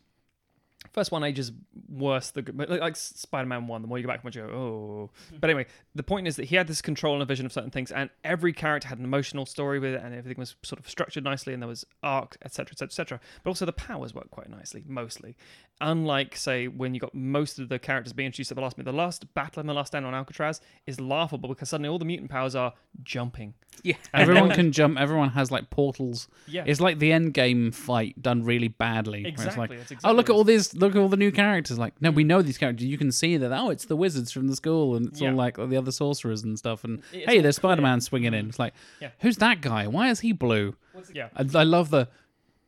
First 0.92 1.12
one 1.12 1.25
ages 1.25 1.53
worse, 1.88 2.31
the 2.31 2.45
like, 2.55 2.68
like 2.68 2.97
Spider-Man 2.97 3.66
One. 3.66 3.83
The 3.83 3.88
more 3.88 3.99
you 3.99 4.05
go 4.05 4.09
back, 4.09 4.23
the 4.23 4.27
more 4.27 4.47
you 4.47 4.53
go, 4.53 4.57
oh. 4.57 5.11
Hmm. 5.31 5.37
But 5.40 5.51
anyway, 5.51 5.66
the 5.95 6.03
point 6.03 6.27
is 6.27 6.37
that 6.37 6.47
he 6.47 6.57
had 6.57 6.66
this 6.66 6.83
control 6.83 7.14
and 7.14 7.23
a 7.23 7.27
vision 7.27 7.47
of 7.47 7.53
certain 7.53 7.71
things, 7.71 7.90
and 7.92 8.11
every 8.25 8.53
character 8.53 8.88
had 8.88 8.99
an 8.99 9.05
emotional 9.05 9.47
story 9.47 9.79
with 9.79 9.95
it, 9.95 10.03
and 10.03 10.14
everything 10.14 10.38
was 10.38 10.57
sort 10.62 10.79
of 10.79 10.88
structured 10.88 11.25
nicely, 11.25 11.53
and 11.53 11.62
there 11.62 11.68
was 11.68 11.87
arc, 12.03 12.37
etc., 12.42 12.73
etc., 12.73 12.87
etc. 12.87 13.21
But 13.42 13.51
also 13.51 13.64
the 13.64 13.73
powers 13.73 14.14
worked 14.14 14.31
quite 14.31 14.51
nicely, 14.51 14.85
mostly. 14.87 15.37
Unlike, 15.83 16.37
say, 16.37 16.68
when 16.68 16.95
you 16.95 17.01
got 17.01 17.14
most 17.14 17.59
of 17.59 17.68
the 17.68 17.79
characters 17.79 18.12
being 18.12 18.27
introduced 18.27 18.53
at 18.53 18.55
the 18.55 18.61
last 18.62 18.79
minute, 18.79 18.90
the 18.90 18.97
last 18.97 19.35
battle 19.35 19.61
in 19.61 19.66
the 19.66 19.75
last 19.75 19.88
stand 19.88 20.07
on 20.07 20.14
Alcatraz 20.14 20.61
is 20.87 21.01
laughable 21.01 21.49
because 21.49 21.68
suddenly 21.71 21.88
all 21.88 21.99
the 21.99 22.05
mutant 22.05 22.31
powers 22.31 22.55
are 22.55 22.73
jumping. 23.03 23.55
Yeah. 23.83 23.95
And 24.14 24.23
Everyone 24.23 24.49
then- 24.49 24.57
can 24.57 24.73
jump. 24.73 24.99
Everyone 24.99 25.31
has 25.31 25.51
like 25.51 25.71
portals. 25.71 26.29
Yeah, 26.47 26.62
It's 26.66 26.81
like 26.81 26.99
the 27.01 27.12
end 27.12 27.35
game 27.35 27.73
fight 27.73 28.23
done 28.23 28.45
really 28.45 28.68
badly. 28.68 29.27
exactly. 29.27 29.49
It's 29.49 29.57
like, 29.57 29.88
that's 29.88 30.05
oh, 30.05 30.12
look 30.12 30.31
at 30.31 30.35
all 30.35 30.45
these, 30.45 30.75
look 30.75 30.95
at 30.95 30.99
all 30.99 31.09
the 31.09 31.16
new 31.16 31.33
characters. 31.33 31.79
Like, 31.79 32.01
no, 32.01 32.11
we 32.11 32.23
mm. 32.23 32.29
know 32.29 32.42
these 32.42 32.59
characters. 32.59 32.87
You 32.87 32.97
can 32.99 33.11
see 33.11 33.37
that. 33.37 33.53
Oh, 33.53 33.71
it's 33.71 33.87
the 33.87 33.97
wizards 33.97 34.31
from 34.31 34.47
the 34.47 34.57
school, 34.57 34.95
and 34.95 35.09
it's 35.09 35.21
Yeah. 35.21 35.31
all 35.31 35.37
like 35.37 35.57
the 35.57 35.77
other 35.77 35.90
sorcerers 35.90 36.45
and 36.45 36.57
stuff. 36.59 36.85
And 36.85 37.03
It's 37.12 37.27
hey, 37.31 37.40
there's 37.40 37.57
Spider 37.57 37.83
Man 37.83 38.01
swinging 38.01 38.35
in. 38.35 38.47
Mm. 38.47 38.49
It's 38.51 38.59
like, 38.59 38.75
Yeah. 39.01 39.09
who's 39.21 39.38
that 39.38 39.61
guy? 39.61 39.88
Why 39.88 40.11
is 40.11 40.21
he 40.21 40.33
blue? 40.33 40.77
Yeah. 41.12 41.29
I, 41.35 41.45
I 41.55 41.64
love 41.64 41.90
the. 41.90 42.09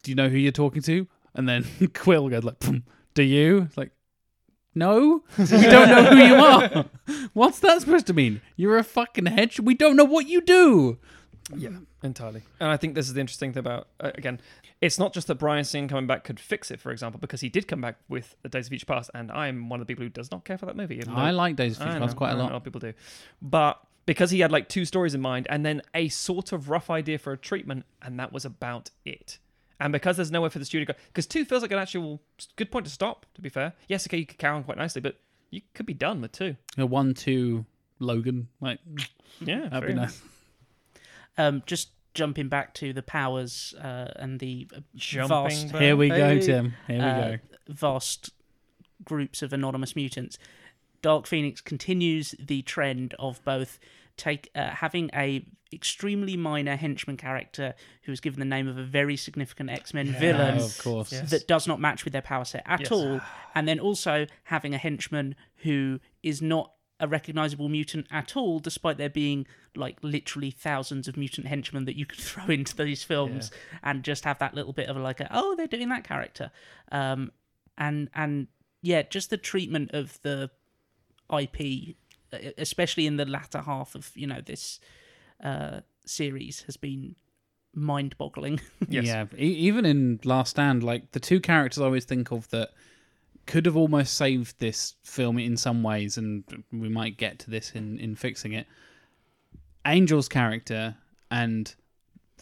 Do 0.03 0.11
you 0.11 0.14
know 0.16 0.29
who 0.29 0.37
you're 0.37 0.53
talking 0.53 0.83
to? 0.83 1.07
And 1.35 1.48
then 1.48 1.64
Quill 1.94 2.29
goes 2.29 2.44
like, 2.44 2.61
"Pum, 2.61 2.85
"Do 3.14 3.22
you?" 3.22 3.62
It's 3.62 3.77
like, 3.77 3.92
no, 4.74 5.22
we 5.38 5.44
don't 5.46 5.88
know 5.88 6.05
who 6.05 6.16
you 6.16 6.35
are. 6.35 6.85
What's 7.33 7.61
that 7.61 7.81
supposed 7.81 8.07
to 8.09 8.12
mean? 8.12 8.40
You're 8.57 8.79
a 8.79 8.85
fucking 8.85 9.27
hedge. 9.27 9.61
We 9.61 9.74
don't 9.74 9.96
know 9.96 10.05
what 10.05 10.27
you 10.27 10.40
do. 10.40 10.98
Yeah, 11.55 11.70
entirely. 12.03 12.42
And 12.59 12.70
I 12.70 12.77
think 12.77 12.94
this 12.94 13.07
is 13.07 13.14
the 13.14 13.20
interesting 13.20 13.53
thing 13.53 13.61
about 13.61 13.88
uh, 14.00 14.11
again, 14.14 14.40
it's 14.81 14.98
not 14.98 15.12
just 15.12 15.29
that 15.29 15.37
Bryan 15.37 15.64
Singer 15.64 15.88
coming 15.88 16.07
back 16.07 16.24
could 16.24 16.40
fix 16.40 16.70
it, 16.70 16.81
for 16.81 16.90
example, 16.90 17.20
because 17.20 17.40
he 17.40 17.48
did 17.48 17.68
come 17.68 17.81
back 17.81 17.96
with 18.09 18.35
the 18.42 18.48
Days 18.48 18.66
of 18.66 18.70
Future 18.70 18.87
Past, 18.87 19.11
and 19.14 19.31
I'm 19.31 19.68
one 19.68 19.81
of 19.81 19.87
the 19.87 19.90
people 19.90 20.05
who 20.05 20.09
does 20.11 20.31
not 20.31 20.44
care 20.44 20.59
for 20.59 20.66
that 20.66 20.77
movie. 20.77 21.03
I 21.07 21.31
like 21.31 21.57
Days 21.57 21.72
of 21.77 21.83
Future 21.83 22.00
Past 22.00 22.16
quite 22.16 22.31
a 22.33 22.37
lot. 22.37 22.50
A 22.50 22.53
lot 22.55 22.57
of 22.57 22.64
people 22.64 22.81
do, 22.81 22.94
but 23.40 23.81
because 24.07 24.31
he 24.31 24.40
had 24.40 24.50
like 24.53 24.68
two 24.68 24.85
stories 24.85 25.14
in 25.14 25.20
mind, 25.20 25.46
and 25.50 25.64
then 25.64 25.83
a 25.94 26.09
sort 26.09 26.53
of 26.53 26.68
rough 26.68 26.90
idea 26.90 27.18
for 27.18 27.33
a 27.33 27.38
treatment, 27.38 27.85
and 28.03 28.18
that 28.18 28.33
was 28.33 28.44
about 28.44 28.90
it. 29.05 29.38
And 29.80 29.92
because 29.92 30.16
there's 30.16 30.30
nowhere 30.30 30.50
for 30.50 30.58
the 30.58 30.64
studio 30.64 30.87
to 30.87 30.92
go, 30.92 30.98
because 31.08 31.26
two 31.26 31.44
feels 31.44 31.62
like 31.62 31.72
an 31.72 31.78
actual 31.78 32.20
good 32.56 32.70
point 32.70 32.87
to 32.87 32.92
stop. 32.92 33.26
To 33.34 33.40
be 33.40 33.48
fair, 33.48 33.72
yes, 33.88 34.06
okay, 34.06 34.18
you 34.18 34.26
could 34.26 34.38
carry 34.38 34.54
on 34.54 34.64
quite 34.64 34.78
nicely, 34.78 35.00
but 35.00 35.16
you 35.50 35.62
could 35.74 35.87
be 35.87 35.94
done 35.94 36.20
with 36.20 36.32
two. 36.32 36.56
A 36.78 36.87
one, 36.87 37.14
two, 37.14 37.64
Logan. 37.98 38.48
Like 38.60 38.78
Yeah, 39.40 39.68
that'd 39.68 39.80
fair 39.80 39.88
be 39.88 39.94
nice. 39.94 40.22
Um, 41.37 41.64
just 41.66 41.88
jumping 42.14 42.48
back 42.48 42.74
to 42.74 42.92
the 42.92 43.02
powers 43.02 43.74
uh, 43.82 44.12
and 44.16 44.38
the 44.38 44.68
uh, 44.72 44.80
Jumping 44.94 45.28
vast, 45.28 45.72
back. 45.72 45.80
Here 45.82 45.96
we 45.96 46.08
go, 46.08 46.14
Hey. 46.28 46.40
Tim. 46.40 46.74
Here 46.87 46.98
we 46.98 47.04
uh, 47.04 47.30
go. 47.30 47.38
vast 47.68 48.30
groups 49.04 49.42
of 49.42 49.52
anonymous 49.52 49.96
mutants. 49.96 50.38
Dark 51.02 51.26
Phoenix 51.26 51.60
continues 51.60 52.37
the 52.38 52.62
trend 52.62 53.14
of 53.18 53.44
both 53.44 53.80
take 54.16 54.50
uh, 54.55 54.70
having 54.70 55.11
a 55.14 55.46
extremely 55.72 56.37
minor 56.37 56.77
henchman 56.77 57.16
character 57.16 57.74
who 58.03 58.12
is 58.12 58.20
given 58.20 58.38
the 58.38 58.44
name 58.46 58.68
of 58.68 58.79
a 58.79 58.85
very 58.85 59.16
significant 59.16 59.70
X-Men 59.70 60.07
villain 60.12 60.59
Oh, 60.61 60.64
of 60.66 60.79
course. 60.79 61.12
Yes. 61.12 61.31
that 61.31 61.48
does 61.48 61.66
not 61.66 61.81
match 61.81 62.05
with 62.05 62.12
their 62.12 62.22
power 62.22 62.44
set 62.44 62.62
at 62.64 62.81
Yes. 62.83 62.92
all, 62.92 63.20
and 63.57 63.66
then 63.66 63.81
also 63.81 64.27
having 64.44 64.72
a 64.72 64.79
henchman 64.79 65.35
who 65.64 65.98
is 66.22 66.40
not 66.40 66.70
a 67.00 67.09
recognizable 67.09 67.68
mutant 67.68 68.07
at 68.12 68.37
all, 68.37 68.61
despite 68.61 68.98
there 68.98 69.11
being 69.11 69.48
like 69.74 69.98
literally 70.03 70.53
thousands 70.53 71.09
of 71.09 71.16
mutant 71.16 71.48
henchmen 71.48 71.87
that 71.87 71.96
you 71.96 72.07
could 72.07 72.20
throw 72.31 72.46
into 72.46 72.77
these 72.77 73.03
films 73.03 73.50
and 73.83 74.05
just 74.05 74.24
have 74.24 74.38
that 74.38 74.55
little 74.55 74.72
bit 74.72 74.88
of 74.88 74.96
like 74.96 75.18
a, 75.18 75.29
oh 75.33 75.57
they're 75.57 75.66
doing 75.66 75.88
that 75.88 76.05
character, 76.05 76.53
um, 76.92 77.33
and 77.77 78.09
and 78.14 78.46
yeah, 78.81 79.03
just 79.03 79.31
the 79.31 79.37
treatment 79.37 79.90
of 79.92 80.20
the 80.22 80.50
IP, 81.37 81.96
especially 82.59 83.07
in 83.07 83.16
the 83.16 83.25
latter 83.27 83.61
half 83.61 83.94
of 83.94 84.11
you 84.14 84.27
know 84.27 84.40
this 84.44 84.81
uh, 85.42 85.81
series, 86.07 86.62
has 86.62 86.77
been 86.77 87.16
mind-boggling. 87.75 88.61
Yes. 88.88 89.07
Yeah, 89.07 89.25
e- 89.37 89.47
even 89.68 89.85
in 89.85 90.20
Last 90.25 90.51
Stand, 90.51 90.83
like 90.85 91.11
the 91.12 91.20
two 91.20 91.40
characters 91.40 91.81
I 91.81 91.87
always 91.87 92.05
think 92.05 92.31
of 92.31 92.49
that 92.51 92.70
could 93.47 93.66
have 93.66 93.77
almost 93.77 94.14
saved 94.14 94.59
this 94.59 94.94
film 95.03 95.38
in 95.38 95.57
some 95.57 95.83
ways, 95.83 96.16
and 96.16 96.44
we 96.73 96.88
might 96.88 97.16
get 97.18 97.38
to 97.40 97.51
this 97.51 97.73
in 97.73 97.99
in 97.99 98.14
fixing 98.14 98.53
it. 98.53 98.66
Angel's 99.85 100.29
character 100.29 100.97
and 101.31 101.75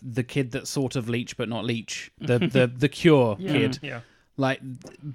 the 0.03 0.23
kid 0.23 0.51
that's 0.53 0.71
sort 0.71 0.97
of 0.97 1.09
leech 1.09 1.37
but 1.37 1.49
not 1.49 1.65
leech, 1.65 2.11
the 2.21 2.39
the 2.53 2.67
the 2.67 2.89
cure 2.89 3.37
kid, 3.37 3.79
Yeah. 3.83 4.01
like 4.37 4.61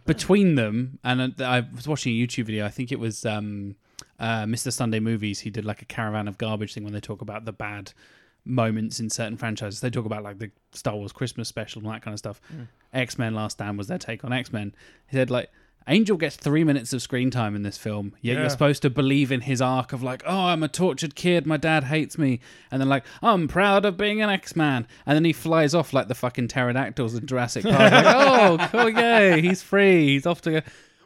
between 0.05 0.55
them, 0.55 0.99
and 1.03 1.39
uh, 1.39 1.43
I 1.45 1.59
was 1.75 1.87
watching 1.87 2.13
a 2.13 2.15
YouTube 2.25 2.45
video. 2.45 2.65
I 2.65 2.69
think 2.69 2.91
it 2.91 2.99
was 2.99 3.25
um, 3.25 3.75
uh, 4.19 4.43
Mr. 4.43 4.71
Sunday 4.71 4.99
Movies. 4.99 5.39
He 5.41 5.49
did 5.49 5.65
like 5.65 5.81
a 5.81 5.85
caravan 5.85 6.27
of 6.27 6.37
garbage 6.37 6.73
thing 6.73 6.83
when 6.83 6.93
they 6.93 6.99
talk 6.99 7.21
about 7.21 7.45
the 7.45 7.53
bad 7.53 7.93
moments 8.45 8.99
in 8.99 9.09
certain 9.09 9.37
franchises. 9.37 9.81
They 9.81 9.89
talk 9.89 10.05
about 10.05 10.23
like 10.23 10.39
the 10.39 10.51
Star 10.71 10.95
Wars 10.95 11.11
Christmas 11.11 11.47
special 11.47 11.81
and 11.81 11.91
that 11.91 12.01
kind 12.01 12.13
of 12.13 12.19
stuff. 12.19 12.41
X 12.93 13.17
Men 13.17 13.33
Last 13.35 13.53
Stand 13.53 13.77
was 13.77 13.87
their 13.87 13.97
take 13.97 14.23
on 14.23 14.33
X 14.33 14.51
Men. 14.51 14.73
He 15.07 15.17
said 15.17 15.29
like. 15.29 15.49
Angel 15.89 16.17
gets 16.17 16.35
three 16.35 16.65
minutes 16.65 16.91
of 16.91 17.01
screen 17.01 17.31
time 17.31 17.55
in 17.55 17.63
this 17.63 17.77
film, 17.77 18.13
yet 18.19 18.33
Yeah. 18.33 18.41
you're 18.41 18.49
supposed 18.49 18.81
to 18.81 18.89
believe 18.89 19.31
in 19.31 19.39
his 19.39 19.61
arc 19.61 19.93
of 19.93 20.03
like, 20.03 20.21
oh, 20.27 20.47
I'm 20.47 20.61
a 20.61 20.67
tortured 20.67 21.15
kid, 21.15 21.47
my 21.47 21.55
dad 21.55 21.85
hates 21.85 22.17
me, 22.17 22.41
and 22.69 22.81
then 22.81 22.89
like, 22.89 23.05
I'm 23.23 23.47
proud 23.47 23.85
of 23.85 23.95
being 23.95 24.21
an 24.21 24.29
X-Man, 24.29 24.85
and 25.05 25.15
then 25.15 25.23
he 25.23 25.31
flies 25.31 25.73
off 25.73 25.93
like 25.93 26.09
the 26.09 26.13
fucking 26.13 26.49
pterodactyls 26.49 27.15
in 27.15 27.25
Jurassic 27.25 27.63
Park, 27.63 27.77
like, 27.93 28.03
oh, 28.05 28.67
cool, 28.69 28.89
yay, 28.89 29.39
he's 29.39 29.61
free, 29.61 30.07
he's 30.07 30.25
off 30.25 30.41
to 30.41 30.51
go. 30.51 30.61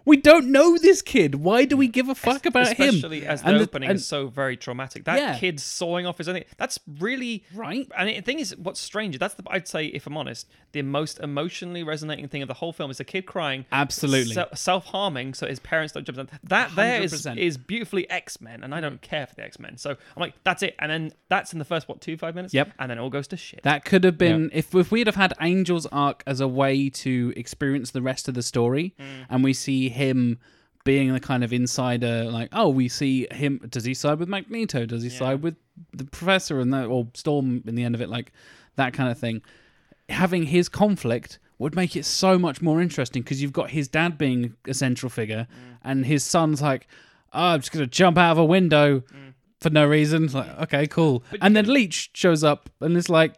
We 0.05 0.17
don't 0.17 0.51
know 0.51 0.77
this 0.77 1.01
kid. 1.01 1.35
Why 1.35 1.65
do 1.65 1.77
we 1.77 1.87
give 1.87 2.09
a 2.09 2.15
fuck 2.15 2.45
about 2.45 2.67
him? 2.73 2.89
Especially 2.95 3.25
as 3.25 3.41
the 3.41 3.49
And 3.49 3.57
the- 3.59 3.63
opening 3.63 3.89
and- 3.89 3.97
is 3.99 4.05
so 4.05 4.27
very 4.27 4.57
traumatic. 4.57 5.05
That 5.05 5.19
Yeah. 5.19 5.37
kid 5.37 5.59
sawing 5.59 6.05
off 6.05 6.17
his 6.17 6.27
own. 6.27 6.41
That's 6.57 6.79
really 6.99 7.43
Right. 7.53 7.87
And 7.97 8.09
the 8.09 8.21
thing 8.21 8.39
is, 8.39 8.55
what's 8.57 8.79
strange? 8.79 9.17
That's 9.19 9.33
the 9.35 9.43
I'd 9.47 9.67
say, 9.67 9.87
if 9.87 10.07
I'm 10.07 10.17
honest, 10.17 10.47
the 10.71 10.81
most 10.81 11.19
emotionally 11.19 11.83
resonating 11.83 12.27
thing 12.27 12.41
of 12.41 12.47
the 12.47 12.53
whole 12.55 12.71
film 12.73 12.89
is 12.89 12.99
a 12.99 13.03
kid 13.03 13.25
crying, 13.25 13.65
Absolutely. 13.71 14.35
self 14.53 14.85
harming, 14.85 15.33
so 15.33 15.47
his 15.47 15.59
parents 15.59 15.93
don't 15.93 16.05
jump 16.05 16.17
down. 16.17 16.29
That 16.43 16.75
there 16.75 17.01
is 17.01 17.11
100%. 17.13 17.39
is 17.39 17.57
beautifully 17.57 18.09
X 18.09 18.39
Men, 18.41 18.63
and 18.63 18.73
I 18.73 18.81
don't 18.81 19.01
care 19.01 19.27
for 19.27 19.35
the 19.35 19.43
X 19.43 19.59
Men. 19.59 19.77
So 19.77 19.91
I'm 19.91 19.97
like, 20.19 20.33
that's 20.43 20.63
it. 20.63 20.75
And 20.79 20.91
then 20.91 21.11
that's 21.29 21.53
in 21.53 21.59
the 21.59 21.65
first 21.65 21.87
what 21.87 22.01
two 22.01 22.17
five 22.17 22.35
minutes. 22.35 22.53
Yep. 22.53 22.71
And 22.79 22.89
then 22.89 22.97
it 22.97 23.01
all 23.01 23.09
goes 23.09 23.27
to 23.29 23.37
shit. 23.37 23.63
That 23.63 23.85
could 23.85 24.03
have 24.03 24.17
been 24.17 24.49
if 24.53 24.73
if 24.73 24.91
we'd 24.91 25.07
have 25.07 25.15
had 25.15 25.33
Angel's 25.39 25.85
arc 25.87 26.23
as 26.25 26.39
a 26.39 26.47
way 26.47 26.89
to 26.89 27.33
experience 27.35 27.91
the 27.91 28.01
rest 28.01 28.27
of 28.27 28.33
the 28.33 28.43
story, 28.43 28.93
mm. 28.99 29.25
and 29.29 29.43
we 29.43 29.53
see 29.53 29.89
him 29.91 30.39
being 30.83 31.13
the 31.13 31.19
kind 31.19 31.43
of 31.43 31.53
insider, 31.53 32.25
like 32.25 32.49
oh, 32.53 32.69
we 32.69 32.87
see 32.87 33.27
him. 33.31 33.61
Does 33.69 33.83
he 33.83 33.93
side 33.93 34.19
with 34.19 34.29
Magneto? 34.29 34.85
Does 34.85 35.03
he 35.03 35.09
side 35.09 35.41
with 35.41 35.55
the 35.93 36.05
Professor 36.05 36.59
and 36.59 36.73
that, 36.73 36.87
or 36.87 37.07
Storm 37.13 37.63
in 37.65 37.75
the 37.75 37.83
end 37.83 37.95
of 37.95 38.01
it, 38.01 38.09
like 38.09 38.31
that 38.75 38.93
kind 38.93 39.11
of 39.11 39.17
thing? 39.17 39.41
Having 40.09 40.43
his 40.43 40.69
conflict 40.69 41.39
would 41.59 41.75
make 41.75 41.95
it 41.95 42.05
so 42.05 42.39
much 42.39 42.61
more 42.61 42.81
interesting 42.81 43.21
because 43.21 43.41
you've 43.41 43.53
got 43.53 43.69
his 43.69 43.87
dad 43.87 44.17
being 44.17 44.55
a 44.67 44.73
central 44.73 45.09
figure, 45.09 45.47
mm. 45.49 45.77
and 45.83 46.05
his 46.05 46.23
son's 46.23 46.61
like, 46.61 46.87
oh, 47.33 47.53
I'm 47.53 47.59
just 47.59 47.71
gonna 47.71 47.87
jump 47.87 48.17
out 48.17 48.33
of 48.33 48.37
a 48.37 48.45
window. 48.45 49.01
Mm. 49.01 49.33
For 49.59 49.69
no 49.69 49.85
reason, 49.85 50.23
It's 50.23 50.33
like 50.33 50.59
okay, 50.61 50.87
cool, 50.87 51.23
and 51.39 51.55
then 51.55 51.67
Leech 51.67 52.09
shows 52.15 52.43
up 52.43 52.71
and 52.79 52.97
it's 52.97 53.09
like, 53.09 53.35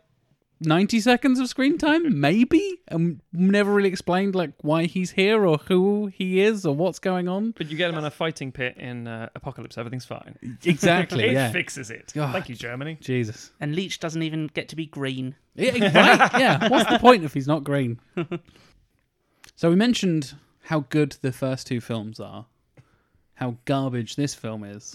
90 0.65 0.99
seconds 1.01 1.39
of 1.39 1.47
screen 1.47 1.77
time 1.77 2.19
maybe 2.21 2.77
and 2.87 3.21
never 3.31 3.73
really 3.73 3.89
explained 3.89 4.33
like 4.35 4.51
why 4.61 4.85
he's 4.85 5.11
here 5.11 5.45
or 5.45 5.57
who 5.57 6.07
he 6.07 6.39
is 6.41 6.65
or 6.65 6.73
what's 6.75 6.99
going 6.99 7.27
on 7.27 7.51
but 7.57 7.69
you 7.69 7.77
get 7.77 7.89
him 7.89 7.97
in 7.97 8.05
a 8.05 8.11
fighting 8.11 8.51
pit 8.51 8.75
in 8.77 9.07
uh, 9.07 9.29
Apocalypse, 9.35 9.77
everything's 9.77 10.05
fine. 10.05 10.35
exactly 10.63 11.23
it 11.29 11.33
yeah 11.33 11.51
fixes 11.51 11.89
it. 11.89 12.11
God. 12.15 12.31
Thank 12.33 12.49
you, 12.49 12.55
Germany. 12.55 12.97
jesus 13.01 13.51
and 13.59 13.75
Leech 13.75 13.99
doesn't 13.99 14.21
even 14.23 14.47
get 14.47 14.69
to 14.69 14.75
be 14.75 14.85
green. 14.85 15.35
yeah, 15.55 15.71
right? 15.71 16.39
yeah 16.39 16.67
what's 16.69 16.89
the 16.89 16.99
point 16.99 17.23
if 17.23 17.33
he's 17.33 17.47
not 17.47 17.63
green 17.63 17.99
so 19.55 19.69
we 19.69 19.75
mentioned 19.75 20.35
how 20.63 20.81
good 20.89 21.17
the 21.21 21.31
first 21.31 21.67
two 21.67 21.79
films 21.81 22.19
are 22.19 22.45
how 23.35 23.57
garbage 23.65 24.15
this 24.15 24.33
film 24.33 24.63
is 24.63 24.91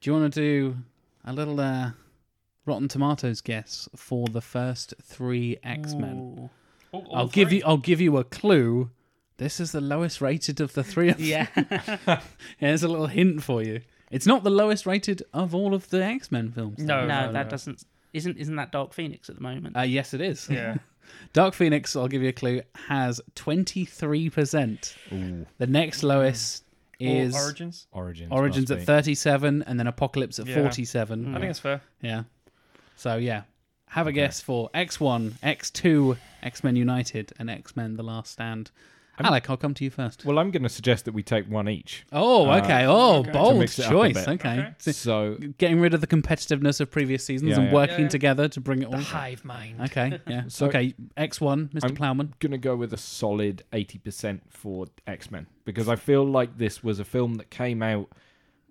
do 0.00 0.10
you 0.10 0.12
want 0.12 0.32
to 0.32 0.40
do 0.40 0.76
a 1.24 1.32
little 1.32 1.60
uh 1.60 1.90
rotten 2.70 2.88
tomatoes 2.88 3.40
guess 3.40 3.88
for 3.94 4.26
the 4.28 4.40
first 4.40 4.94
three 5.02 5.58
x-men 5.62 6.50
Ooh. 6.94 7.04
I'll 7.12 7.28
give 7.28 7.52
you. 7.52 7.62
I'll 7.64 7.76
give 7.76 8.00
you 8.00 8.16
a 8.16 8.24
clue. 8.24 8.90
This 9.36 9.60
is 9.60 9.70
the 9.72 9.80
lowest 9.80 10.20
rated 10.20 10.60
of 10.60 10.72
the 10.72 10.82
three 10.82 11.08
of 11.10 11.18
them. 11.18 11.26
Yeah. 11.26 12.20
Here's 12.58 12.82
a 12.82 12.88
little 12.88 13.06
hint 13.06 13.42
for 13.44 13.62
you. 13.62 13.80
It's 14.10 14.26
not 14.26 14.42
the 14.42 14.50
lowest 14.50 14.86
rated 14.86 15.22
of 15.32 15.54
all 15.54 15.72
of 15.72 15.88
the 15.90 16.02
X 16.02 16.32
Men 16.32 16.50
films. 16.50 16.78
No, 16.78 17.06
no, 17.06 17.26
no, 17.26 17.32
that 17.32 17.44
no. 17.46 17.50
doesn't. 17.50 17.84
Isn't 18.12 18.36
isn't 18.38 18.56
that 18.56 18.72
Dark 18.72 18.92
Phoenix 18.92 19.28
at 19.30 19.36
the 19.36 19.40
moment? 19.42 19.76
Uh, 19.76 19.82
yes, 19.82 20.14
it 20.14 20.20
is. 20.20 20.48
Yeah. 20.50 20.78
Dark 21.32 21.54
Phoenix. 21.54 21.94
I'll 21.94 22.08
give 22.08 22.22
you 22.22 22.30
a 22.30 22.32
clue. 22.32 22.62
Has 22.88 23.20
twenty 23.36 23.84
three 23.84 24.28
percent. 24.28 24.96
Ooh, 25.12 25.46
The 25.58 25.68
next 25.68 26.02
lowest 26.02 26.64
is 26.98 27.36
Or 27.36 27.42
Origins. 27.44 27.86
Origins. 27.92 28.32
Origins 28.32 28.70
at 28.72 28.82
thirty 28.82 29.14
seven, 29.14 29.62
and 29.62 29.78
then 29.78 29.86
Apocalypse 29.86 30.40
at 30.40 30.46
Yeah. 30.48 30.56
forty 30.60 30.84
seven. 30.84 31.28
I 31.36 31.38
think 31.38 31.50
that's 31.50 31.60
fair. 31.60 31.80
Yeah. 32.02 32.24
So 33.00 33.16
yeah, 33.16 33.44
have 33.88 34.06
a 34.06 34.12
guess 34.12 34.42
for 34.42 34.68
X 34.74 35.00
one, 35.00 35.36
X 35.42 35.70
two, 35.70 36.18
X 36.42 36.62
Men 36.62 36.76
United, 36.76 37.32
and 37.38 37.48
X 37.48 37.74
Men: 37.74 37.96
The 37.96 38.02
Last 38.02 38.32
Stand. 38.32 38.70
Alec, 39.18 39.48
I'll 39.50 39.56
come 39.58 39.72
to 39.74 39.84
you 39.84 39.90
first. 39.90 40.24
Well, 40.24 40.38
I'm 40.38 40.50
going 40.50 40.62
to 40.62 40.68
suggest 40.70 41.04
that 41.04 41.12
we 41.12 41.22
take 41.22 41.44
one 41.46 41.68
each. 41.68 42.06
Oh, 42.10 42.48
Uh, 42.48 42.58
okay. 42.62 42.84
Oh, 42.86 43.16
okay. 43.18 43.30
Bold 43.32 43.58
mix 43.58 43.78
it 43.78 43.84
up 43.84 43.90
a 43.90 43.94
choice. 43.94 44.16
Okay. 44.16 44.32
Okay. 44.32 44.74
So 44.78 44.92
So 44.92 45.36
getting 45.58 45.78
rid 45.78 45.92
of 45.92 46.00
the 46.00 46.06
competitiveness 46.06 46.80
of 46.80 46.90
previous 46.90 47.22
seasons 47.24 47.50
Yeah, 47.50 47.56
and 47.56 47.64
yeah. 47.66 47.72
working 47.74 48.00
Yeah. 48.04 48.08
together 48.08 48.48
to 48.48 48.60
bring 48.62 48.80
it 48.82 48.86
all. 48.86 48.96
hive 48.98 49.44
mind. 49.44 49.78
Okay. 49.82 50.20
Yeah. 50.26 50.44
So- 50.48 50.68
okay. 50.68 50.94
X 51.18 51.38
one, 51.38 51.68
Mr. 51.74 51.84
I'm- 51.84 51.96
Plowman. 51.96 52.32
going 52.38 52.52
to 52.52 52.58
go 52.58 52.76
with 52.76 52.94
a 52.94 52.96
solid 52.98 53.62
80% 53.74 54.40
for 54.48 54.86
X-Men 55.06 55.46
because 55.66 55.86
I 55.86 55.96
feel 55.96 56.24
like 56.24 56.56
this 56.56 56.82
was 56.82 56.98
a 56.98 57.04
film 57.04 57.34
that 57.34 57.50
came 57.50 57.82
out 57.82 58.08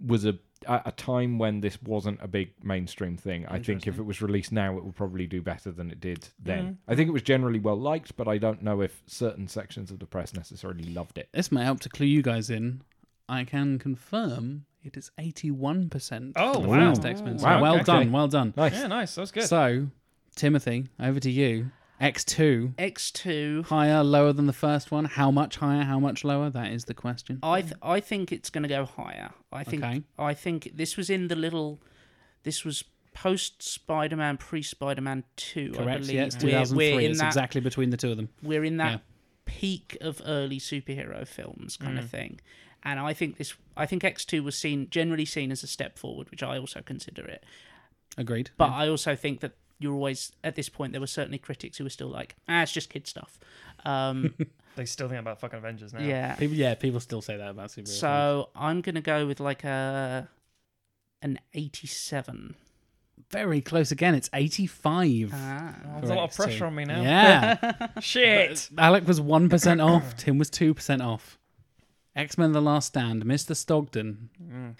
was 0.04 0.26
a 0.26 0.34
at 0.68 0.86
a 0.86 0.92
time 0.92 1.38
when 1.38 1.62
this 1.62 1.82
wasn't 1.82 2.20
a 2.22 2.28
big 2.28 2.54
mainstream 2.64 3.18
thing. 3.18 3.46
I 3.48 3.60
think 3.60 3.88
if 3.88 3.98
it 3.98 4.04
was 4.04 4.22
released 4.22 4.52
now 4.52 4.78
it 4.78 4.84
would 4.84 4.96
probably 4.96 5.28
do 5.28 5.42
better 5.42 5.72
than 5.72 5.92
it 5.92 6.00
did 6.00 6.28
then. 6.40 6.64
Mm-hmm. 6.64 6.92
I 6.92 6.96
think 6.96 7.08
it 7.10 7.14
was 7.14 7.22
generally 7.22 7.60
well 7.60 7.80
liked, 7.80 8.16
but 8.18 8.28
I 8.28 8.38
don't 8.38 8.62
know 8.62 8.82
if 8.82 9.02
certain 9.08 9.48
sections 9.48 9.92
of 9.92 10.00
the 10.00 10.06
press 10.06 10.34
necessarily 10.34 10.84
loved 10.84 11.18
it. 11.18 11.30
This 11.32 11.52
may 11.52 11.64
help 11.64 11.80
to 11.82 11.90
clue 11.90 12.08
you 12.08 12.22
guys 12.22 12.50
in. 12.50 12.82
I 13.28 13.44
can 13.44 13.80
confirm 13.80 14.66
it 14.84 14.98
is 14.98 15.12
eighty 15.20 15.52
one 15.52 15.90
percent. 15.90 16.34
Oh, 16.36 16.62
the 16.62 16.68
wow. 16.68 16.90
first 16.90 17.06
X 17.06 17.22
Men. 17.22 17.38
So 17.38 17.62
well 17.62 17.76
okay. 17.76 17.84
done. 17.84 18.12
Well 18.12 18.28
done. 18.28 18.54
Nice. 18.58 18.74
Yeah, 18.74 18.88
nice. 18.88 19.16
That 19.16 19.22
was 19.22 19.32
good. 19.32 19.44
So, 19.44 19.88
Timothy, 20.36 20.88
over 21.00 21.20
to 21.20 21.30
you. 21.30 21.72
X 22.00 22.24
two. 22.24 22.74
X 22.78 23.12
two. 23.12 23.64
Higher, 23.68 24.04
lower 24.04 24.32
than 24.34 24.48
the 24.48 24.54
first 24.54 24.90
one? 24.92 25.06
How 25.06 25.32
much 25.32 25.58
higher? 25.58 25.84
How 25.84 26.00
much 26.00 26.24
lower? 26.24 26.50
That 26.50 26.72
is 26.72 26.86
the 26.86 26.94
question. 26.94 27.40
I 27.44 27.62
th- 27.62 27.74
I 27.82 28.00
think 28.00 28.32
it's 28.32 28.50
going 28.50 28.64
to 28.64 28.70
go 28.70 28.86
higher. 28.86 29.32
I 29.52 29.64
think 29.64 29.84
Okay. 29.84 30.04
I 30.18 30.34
think 30.34 30.72
this 30.76 30.96
was 30.98 31.10
in 31.10 31.28
the 31.28 31.36
little. 31.36 31.82
This 32.44 32.64
was 32.64 32.84
post 33.14 33.62
Spider 33.62 34.16
Man, 34.16 34.38
pre 34.38 34.62
Spider 34.62 35.02
Man 35.02 35.24
two. 35.36 35.72
I 35.76 35.78
Correct. 35.78 36.02
believe. 36.02 36.16
Yeah, 36.16 36.24
it's 36.26 36.36
We're- 36.38 36.52
2003. 36.52 36.96
We're 36.96 37.10
it's 37.10 37.20
that. 37.20 37.28
exactly 37.28 37.62
between 37.62 37.90
the 37.90 37.98
two 37.98 38.12
of 38.12 38.18
them. 38.18 38.30
We're 38.42 38.64
in 38.64 38.78
that 38.78 38.92
Yeah. 38.92 38.98
peak 39.46 39.98
of 40.00 40.22
early 40.26 40.60
superhero 40.60 41.28
films 41.28 41.76
kind 41.76 41.98
Mm. 41.98 42.04
of 42.04 42.10
thing. 42.10 42.40
And 42.84 43.00
I 43.00 43.14
think 43.14 43.38
this 43.38 43.56
I 43.76 43.86
think 43.86 44.04
X 44.06 44.24
two 44.24 44.42
was 44.44 44.58
seen 44.58 44.90
generally 44.90 45.26
seen 45.26 45.52
as 45.52 45.64
a 45.64 45.68
step 45.68 45.98
forward, 46.00 46.30
which 46.32 46.44
I 46.44 46.58
also 46.58 46.82
consider 46.82 47.26
it. 47.26 47.44
Agreed. 48.18 48.52
But 48.58 48.72
I 48.72 48.88
also 48.88 49.16
think 49.16 49.42
that 49.42 49.54
you're 49.80 49.94
always 49.94 50.32
at 50.44 50.56
this 50.56 50.70
point 50.70 50.92
there 50.92 51.02
were 51.02 51.08
certainly 51.08 51.38
critics 51.38 51.78
who 51.78 51.84
were 51.84 51.90
still 51.90 52.10
like, 52.10 52.36
ah, 52.48 52.62
it's 52.64 52.72
just 52.72 52.90
kid 52.90 53.08
stuff. 53.08 53.40
Um, 53.86 54.34
They 54.76 54.86
still 54.86 55.10
think 55.10 55.20
about 55.20 55.42
fucking 55.42 55.60
Avengers 55.60 55.94
now. 55.94 56.00
yeah. 56.00 56.36
People, 56.36 56.56
yeah, 56.56 56.74
people 56.76 57.02
still 57.02 57.22
say 57.22 57.36
that 57.36 57.50
about 57.50 57.70
superheroes. 57.70 57.88
So 58.00 58.50
I'm 58.56 58.80
gonna 58.82 59.02
go 59.02 59.26
with 59.28 59.40
like 59.42 59.64
a 59.66 60.30
an 61.22 61.38
eighty-seven. 61.54 62.56
very 63.30 63.60
close 63.62 63.92
again. 63.92 64.16
It's 64.16 64.30
85. 64.34 65.32
Ah. 65.34 65.76
There's 66.00 66.10
a 66.12 66.14
lot 66.16 66.30
of 66.30 66.36
pressure 66.36 66.66
on 66.66 66.76
me 66.76 66.86
now. 66.86 67.02
Yeah. 67.02 67.88
Shit. 68.00 68.70
Alec 68.78 69.06
was 69.06 69.20
1% 69.20 69.86
off. 69.86 70.16
Tim 70.16 70.38
was 70.38 70.50
2% 70.50 71.06
off. 71.06 71.38
X 72.16 72.38
Men 72.38 72.54
The 72.54 72.62
Last 72.62 72.88
Stand. 72.88 73.26
Mr. 73.26 73.52
Stogden. 73.56 74.76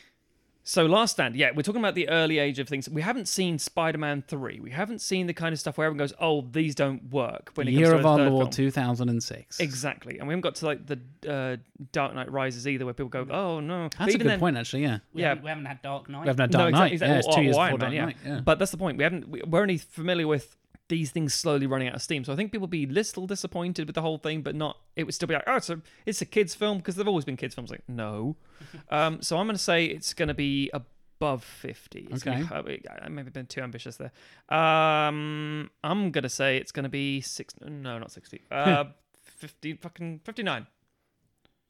So 0.64 0.86
Last 0.86 1.14
Stand, 1.14 1.36
yeah, 1.36 1.50
we're 1.56 1.64
talking 1.64 1.82
about 1.82 1.96
the 1.96 2.08
early 2.10 2.38
age 2.38 2.60
of 2.60 2.68
things. 2.68 2.88
We 2.88 3.02
haven't 3.02 3.28
seen 3.28 3.58
Spider-Man 3.58 4.24
three. 4.28 4.60
We 4.60 4.70
haven't 4.70 5.00
seen 5.00 5.26
the 5.26 5.34
kind 5.34 5.52
of 5.52 5.60
stuff 5.60 5.78
where 5.80 5.88
everyone 5.88 5.98
goes, 5.98 6.14
"Oh, 6.20 6.42
these 6.52 6.76
don't 6.76 7.12
work." 7.12 7.52
When 7.56 7.68
it 7.68 7.72
Year 7.72 7.92
comes 7.92 7.94
of 7.96 8.02
to 8.02 8.08
a 8.08 8.12
Our 8.12 8.18
third 8.20 8.32
Lord 8.32 8.42
film. 8.56 8.66
2006. 8.68 9.60
Exactly, 9.60 10.20
and 10.20 10.28
we 10.28 10.34
haven't 10.34 10.42
got 10.42 10.56
to 10.56 10.66
like 10.68 10.86
the 10.86 11.00
uh, 11.28 11.58
Dark 11.92 12.14
Knight 12.14 12.32
Rises 12.32 12.68
either, 12.68 12.86
where 12.86 12.94
people 12.94 13.10
go, 13.10 13.26
"Oh 13.32 13.60
no." 13.62 13.84
But 13.90 13.98
That's 13.98 14.16
a 14.16 14.18
good 14.20 14.28
then- 14.28 14.40
point, 14.40 14.58
actually, 14.58 14.84
yeah. 14.84 15.00
We, 15.14 15.22
Yeah. 15.22 15.30
haven't, 15.30 15.44
we 15.46 15.50
haven't 15.50 15.66
had 15.66 15.82
Dark 15.82 16.08
Knight. 16.08 16.22
We 16.22 16.28
haven't 16.28 16.42
had 16.42 16.52
Dark 16.52 16.70
exactly, 16.70 16.80
Knight. 16.80 16.92
exactly. 16.94 17.14
Yeah, 17.14 17.18
it's 17.20 17.28
Or- 17.28 17.34
two 17.34 17.40
or 17.40 17.44
years 17.44 17.58
Iron 17.58 17.76
before 17.76 17.90
Man, 17.90 17.98
Dark 18.06 18.16
yeah. 18.16 18.30
Knight. 18.30 18.36
Yeah. 18.38 18.42
But 18.42 18.60
that's 18.60 18.72
the 18.72 18.78
point. 18.78 18.98
We 18.98 19.04
haven't. 19.06 19.28
We're 19.50 19.62
only 19.62 19.78
familiar 19.78 20.28
with 20.28 20.56
these 20.90 21.12
things 21.12 21.34
slowly 21.34 21.66
running 21.66 21.88
out 21.88 21.96
of 21.96 22.02
steam. 22.02 22.24
So 22.24 22.34
I 22.34 22.36
think 22.36 22.52
people 22.52 22.68
be 22.68 22.84
a 22.84 22.88
little 22.88 23.26
disappointed 23.26 23.88
with 23.88 23.96
the 23.96 24.02
whole 24.02 24.18
thing, 24.18 24.42
but 24.42 24.56
not. 24.56 24.78
It 24.96 25.06
would 25.06 25.16
still 25.16 25.28
be 25.28 25.34
like, 25.36 25.44
oh, 25.48 25.56
it's 25.56 25.70
a 25.70 25.82
it's 26.06 26.22
a 26.22 26.26
kids 26.26 26.54
film 26.54 26.80
because 26.80 26.96
they've 26.96 27.08
always 27.08 27.26
been 27.26 27.38
kids 27.38 27.56
films. 27.56 27.72
Like 27.72 27.84
no. 27.88 28.36
um, 28.90 29.22
so 29.22 29.38
I'm 29.38 29.48
going 29.48 29.56
to 29.56 29.64
say 29.64 29.86
it's 29.86 30.14
going 30.14 30.28
to 30.28 30.34
be 30.34 30.70
above 30.74 31.44
50. 31.44 32.10
It's 32.12 32.24
gonna 32.24 32.40
be- 32.64 32.74
Okay. 32.74 32.82
I 32.90 33.06
I 33.06 33.10
may 33.10 33.24
have 33.24 33.34
been 33.34 33.46
too 33.46 33.62
ambitious 33.62 33.98
there. 33.98 34.12
Um, 34.50 35.70
I'm 35.84 36.12
going 36.12 36.24
to 36.24 36.30
say 36.30 36.58
it's 36.58 36.72
going 36.72 36.84
to 36.84 36.90
be 36.90 37.22
six. 37.22 37.54
No, 37.62 37.98
not 38.00 38.12
60. 38.12 38.42
Uh, 38.52 38.86
50, 39.22 39.74
fucking 39.76 40.20
59. 40.26 40.68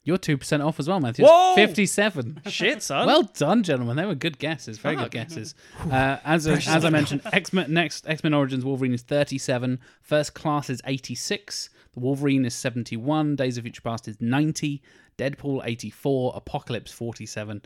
You're 0.02 0.16
two 0.16 0.38
percent 0.38 0.62
off 0.62 0.80
as 0.80 0.88
well, 0.88 0.98
Matthew. 0.98 1.26
Whoa! 1.26 1.54
Fifty-seven. 1.54 2.42
Shit, 2.46 2.82
son. 2.82 3.06
Well 3.06 3.22
done, 3.22 3.62
gentlemen. 3.62 3.96
They 3.96 4.06
were 4.06 4.14
good 4.14 4.38
guesses. 4.38 4.78
Very 4.78 4.96
Fuck. 4.96 5.06
good 5.06 5.12
guesses. 5.12 5.54
Uh, 5.90 6.18
as 6.24 6.46
as 6.46 6.84
I 6.84 6.90
mentioned, 6.90 7.22
X 7.32 7.52
Men 7.52 7.72
next 7.72 8.08
X 8.08 8.22
Men 8.24 8.32
Origins 8.32 8.64
Wolverine 8.64 8.94
is 8.94 9.02
thirty-seven. 9.02 9.78
First 10.02 10.34
Class 10.34 10.70
is 10.70 10.80
eighty-six. 10.86 11.68
The 11.92 12.00
Wolverine 12.00 12.44
is 12.44 12.54
seventy-one. 12.54 13.36
Days 13.36 13.58
of 13.58 13.64
Future 13.64 13.82
Past 13.82 14.08
is 14.08 14.16
ninety. 14.20 14.82
Deadpool 15.18 15.62
eighty-four. 15.64 16.32
Apocalypse 16.34 16.92
forty-seven. 16.92 17.62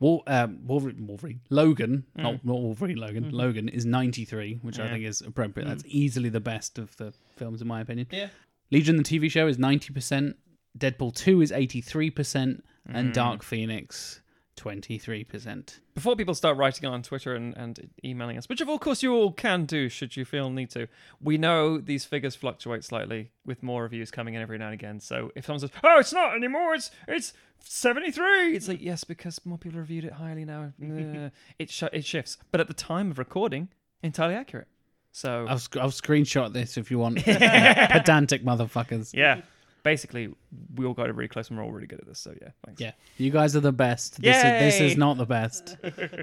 Wol- 0.00 0.22
um, 0.26 0.58
Wolverine, 0.66 1.06
Wolverine, 1.06 1.40
Logan, 1.50 2.04
not, 2.16 2.42
not 2.44 2.58
Wolverine, 2.58 2.96
Logan. 2.96 3.30
Logan 3.32 3.68
is 3.68 3.84
93, 3.84 4.60
which 4.62 4.78
I 4.78 4.88
think 4.88 5.04
is 5.04 5.20
appropriate. 5.20 5.68
That's 5.68 5.84
easily 5.86 6.30
the 6.30 6.40
best 6.40 6.78
of 6.78 6.96
the 6.96 7.12
films, 7.36 7.60
in 7.60 7.68
my 7.68 7.82
opinion. 7.82 8.06
Yeah. 8.10 8.28
Legion, 8.70 8.96
the 8.96 9.02
TV 9.02 9.30
show, 9.30 9.46
is 9.46 9.58
90%. 9.58 10.36
Deadpool 10.78 11.14
2 11.14 11.42
is 11.42 11.52
83%. 11.52 12.62
And 12.92 13.10
mm. 13.10 13.12
Dark 13.12 13.42
Phoenix, 13.42 14.20
23%. 14.56 15.78
Before 15.94 16.16
people 16.16 16.34
start 16.34 16.56
writing 16.56 16.88
on 16.88 17.02
Twitter 17.02 17.34
and, 17.34 17.56
and 17.56 17.90
emailing 18.04 18.36
us, 18.36 18.48
which 18.48 18.60
of 18.60 18.68
course 18.80 19.02
you 19.02 19.14
all 19.14 19.32
can 19.32 19.64
do 19.64 19.88
should 19.88 20.16
you 20.16 20.24
feel 20.24 20.50
need 20.50 20.70
to, 20.70 20.88
we 21.20 21.38
know 21.38 21.78
these 21.78 22.04
figures 22.04 22.34
fluctuate 22.34 22.84
slightly 22.84 23.30
with 23.44 23.62
more 23.62 23.82
reviews 23.82 24.10
coming 24.10 24.34
in 24.34 24.42
every 24.42 24.58
now 24.58 24.66
and 24.66 24.74
again. 24.74 25.00
So 25.00 25.30
if 25.34 25.46
someone 25.46 25.60
says, 25.60 25.70
"Oh, 25.84 25.98
it's 25.98 26.12
not 26.12 26.34
anymore. 26.34 26.74
It's 26.74 26.90
it's 27.06 27.32
73," 27.60 28.56
it's 28.56 28.68
like 28.68 28.80
yes, 28.80 29.04
because 29.04 29.44
more 29.44 29.58
people 29.58 29.78
reviewed 29.78 30.04
it 30.04 30.14
highly 30.14 30.44
now. 30.44 30.72
It 31.58 31.70
sh- 31.70 31.84
it 31.92 32.04
shifts, 32.04 32.38
but 32.50 32.60
at 32.60 32.68
the 32.68 32.74
time 32.74 33.10
of 33.10 33.18
recording, 33.18 33.68
entirely 34.02 34.34
accurate. 34.34 34.68
So 35.12 35.46
I'll, 35.48 35.58
sc- 35.58 35.76
I'll 35.76 35.90
screenshot 35.90 36.52
this 36.52 36.76
if 36.76 36.90
you 36.90 36.98
want. 36.98 37.18
Pedantic 37.24 38.44
motherfuckers. 38.44 39.12
yeah, 39.12 39.42
basically 39.82 40.32
we 40.74 40.84
all 40.84 40.94
got 40.94 41.08
it 41.08 41.14
really 41.14 41.28
close 41.28 41.48
and 41.48 41.58
we're 41.58 41.64
all 41.64 41.72
really 41.72 41.86
good 41.86 42.00
at 42.00 42.06
this. 42.06 42.18
So 42.18 42.34
yeah, 42.40 42.50
thanks. 42.64 42.80
Yeah. 42.80 42.92
You 43.18 43.30
guys 43.30 43.56
are 43.56 43.60
the 43.60 43.72
best. 43.72 44.20
This 44.20 44.36
is, 44.36 44.42
this 44.42 44.80
is 44.80 44.96
not 44.96 45.16
the 45.16 45.26
best. 45.26 45.76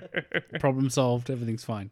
Problem 0.59 0.89
solved. 0.89 1.29
Everything's 1.29 1.63
fine. 1.63 1.91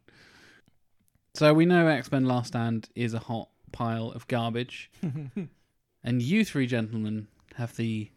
So 1.34 1.54
we 1.54 1.66
know 1.66 1.88
X 1.88 2.12
Men 2.12 2.26
Last 2.26 2.48
Stand 2.48 2.90
is 2.96 3.14
a 3.14 3.20
hot 3.20 3.50
pile 3.72 4.12
of 4.12 4.28
garbage. 4.28 4.90
and 6.04 6.22
you 6.22 6.46
three 6.46 6.68
gentlemen 6.68 7.28
have 7.56 7.76
the 7.76 8.10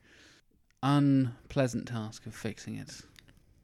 unpleasant 0.82 1.88
task 1.88 2.26
of 2.26 2.34
fixing 2.34 2.76
it. 2.76 3.02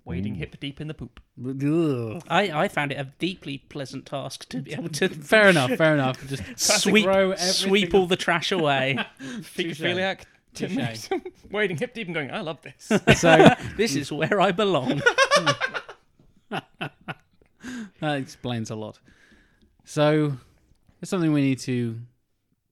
Wading 0.06 0.34
mm. 0.34 0.38
hip 0.38 0.60
deep 0.60 0.80
in 0.82 0.88
the 0.88 0.94
poop. 0.94 1.18
Ugh. 1.42 2.22
I, 2.28 2.64
I 2.64 2.68
found 2.68 2.92
it 2.92 2.96
a 2.96 3.04
deeply 3.18 3.58
pleasant 3.58 4.04
task 4.04 4.48
to 4.50 4.58
be 4.58 4.74
able 4.74 4.90
to 4.90 5.08
Fair 5.24 5.48
enough, 5.48 5.70
fair 5.72 5.94
enough. 5.94 6.26
Just 6.28 6.82
sweep 6.82 7.08
sweep 7.38 7.94
all 7.94 8.06
the 8.06 8.16
trash 8.16 8.52
away. 8.52 8.98
Fecophiliac. 9.22 10.24
Touche. 10.52 11.08
Wading 11.50 11.78
hip 11.78 11.94
deep 11.94 12.06
and 12.06 12.14
going, 12.14 12.30
I 12.30 12.42
love 12.42 12.58
this. 12.62 13.18
So 13.18 13.54
this 13.76 13.96
is 13.96 14.12
where 14.12 14.40
I 14.40 14.52
belong. 14.52 15.02
that 16.50 18.18
explains 18.18 18.70
a 18.70 18.76
lot. 18.76 19.00
So 19.84 20.34
it's 21.00 21.10
something 21.10 21.32
we 21.32 21.42
need 21.42 21.58
to 21.60 21.98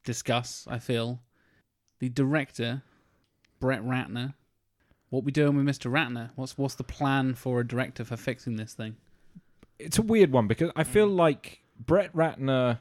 discuss, 0.05 0.67
I 0.71 0.79
feel. 0.79 1.21
The 1.99 2.09
director, 2.09 2.83
Brett 3.59 3.83
Ratner. 3.83 4.35
What 5.13 5.25
we 5.25 5.31
doing 5.31 5.57
with 5.57 5.67
Mr. 5.67 5.91
Ratner? 5.91 6.31
What's 6.37 6.57
what's 6.57 6.75
the 6.75 6.85
plan 6.85 7.35
for 7.35 7.61
a 7.61 7.67
director 7.67 8.03
for 8.03 8.17
fixing 8.17 8.57
this 8.57 8.73
thing? 8.73 8.97
it's 9.85 9.99
a 9.99 10.03
weird 10.03 10.33
one 10.33 10.47
because 10.47 10.71
I 10.77 10.85
feel 10.85 11.07
like 11.07 11.61
Brett 11.79 12.15
Ratner. 12.15 12.79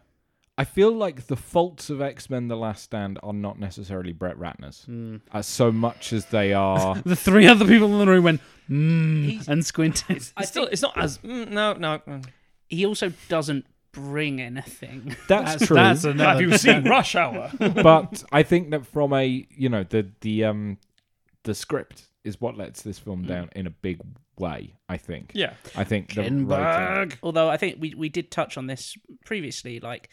I 0.57 0.63
feel 0.63 0.91
like 0.91 1.27
the 1.27 1.35
faults 1.35 1.89
of 1.89 2.01
X 2.01 2.29
Men: 2.29 2.47
The 2.47 2.55
Last 2.55 2.83
Stand 2.83 3.19
are 3.23 3.33
not 3.33 3.59
necessarily 3.59 4.13
Brett 4.13 4.37
Ratner's, 4.37 4.85
as 5.33 5.47
so 5.47 5.71
much 5.71 6.13
as 6.13 6.25
they 6.27 6.53
are. 6.53 6.95
The 7.03 7.15
three 7.15 7.47
other 7.47 7.65
people 7.65 7.91
in 7.91 7.99
the 7.99 8.07
room 8.07 8.23
went 8.23 8.41
mm, 8.69 9.47
and 9.47 9.65
squinted. 9.65 10.23
I 10.37 10.41
It's 10.41 10.49
still, 10.49 10.67
it's 10.67 10.81
not 10.81 10.97
as 10.97 11.17
mm, 11.19 11.49
no, 11.49 11.73
no. 11.73 11.99
mm. 11.99 12.25
he 12.69 12.85
also 12.85 13.11
doesn't 13.27 13.65
bring 13.91 14.39
anything. 14.39 15.15
That's, 15.27 15.65
true. 15.65 15.75
That's 15.75 16.03
another. 16.03 16.57
seen 16.57 16.83
Rush 16.83 17.15
Hour? 17.15 17.51
but 17.57 18.23
I 18.31 18.43
think 18.43 18.69
that 18.71 18.85
from 18.85 19.13
a 19.13 19.47
you 19.49 19.69
know 19.69 19.83
the 19.83 20.07
the 20.21 20.45
um 20.45 20.77
the 21.43 21.55
script 21.55 22.05
is 22.23 22.39
what 22.39 22.57
lets 22.57 22.81
this 22.81 22.99
film 22.99 23.23
mm. 23.23 23.27
down 23.27 23.49
in 23.55 23.67
a 23.67 23.71
big 23.71 23.99
way. 24.37 24.73
I 24.89 24.97
think. 24.97 25.31
yeah, 25.33 25.53
I 25.75 25.83
think 25.83 26.09
the 26.09 26.23
Ken 26.23 26.47
writing. 26.47 27.17
Although 27.23 27.49
I 27.49 27.57
think 27.57 27.77
we 27.79 27.93
we 27.93 28.09
did 28.09 28.31
touch 28.31 28.57
on 28.57 28.67
this 28.67 28.97
previously, 29.25 29.79
like 29.79 30.09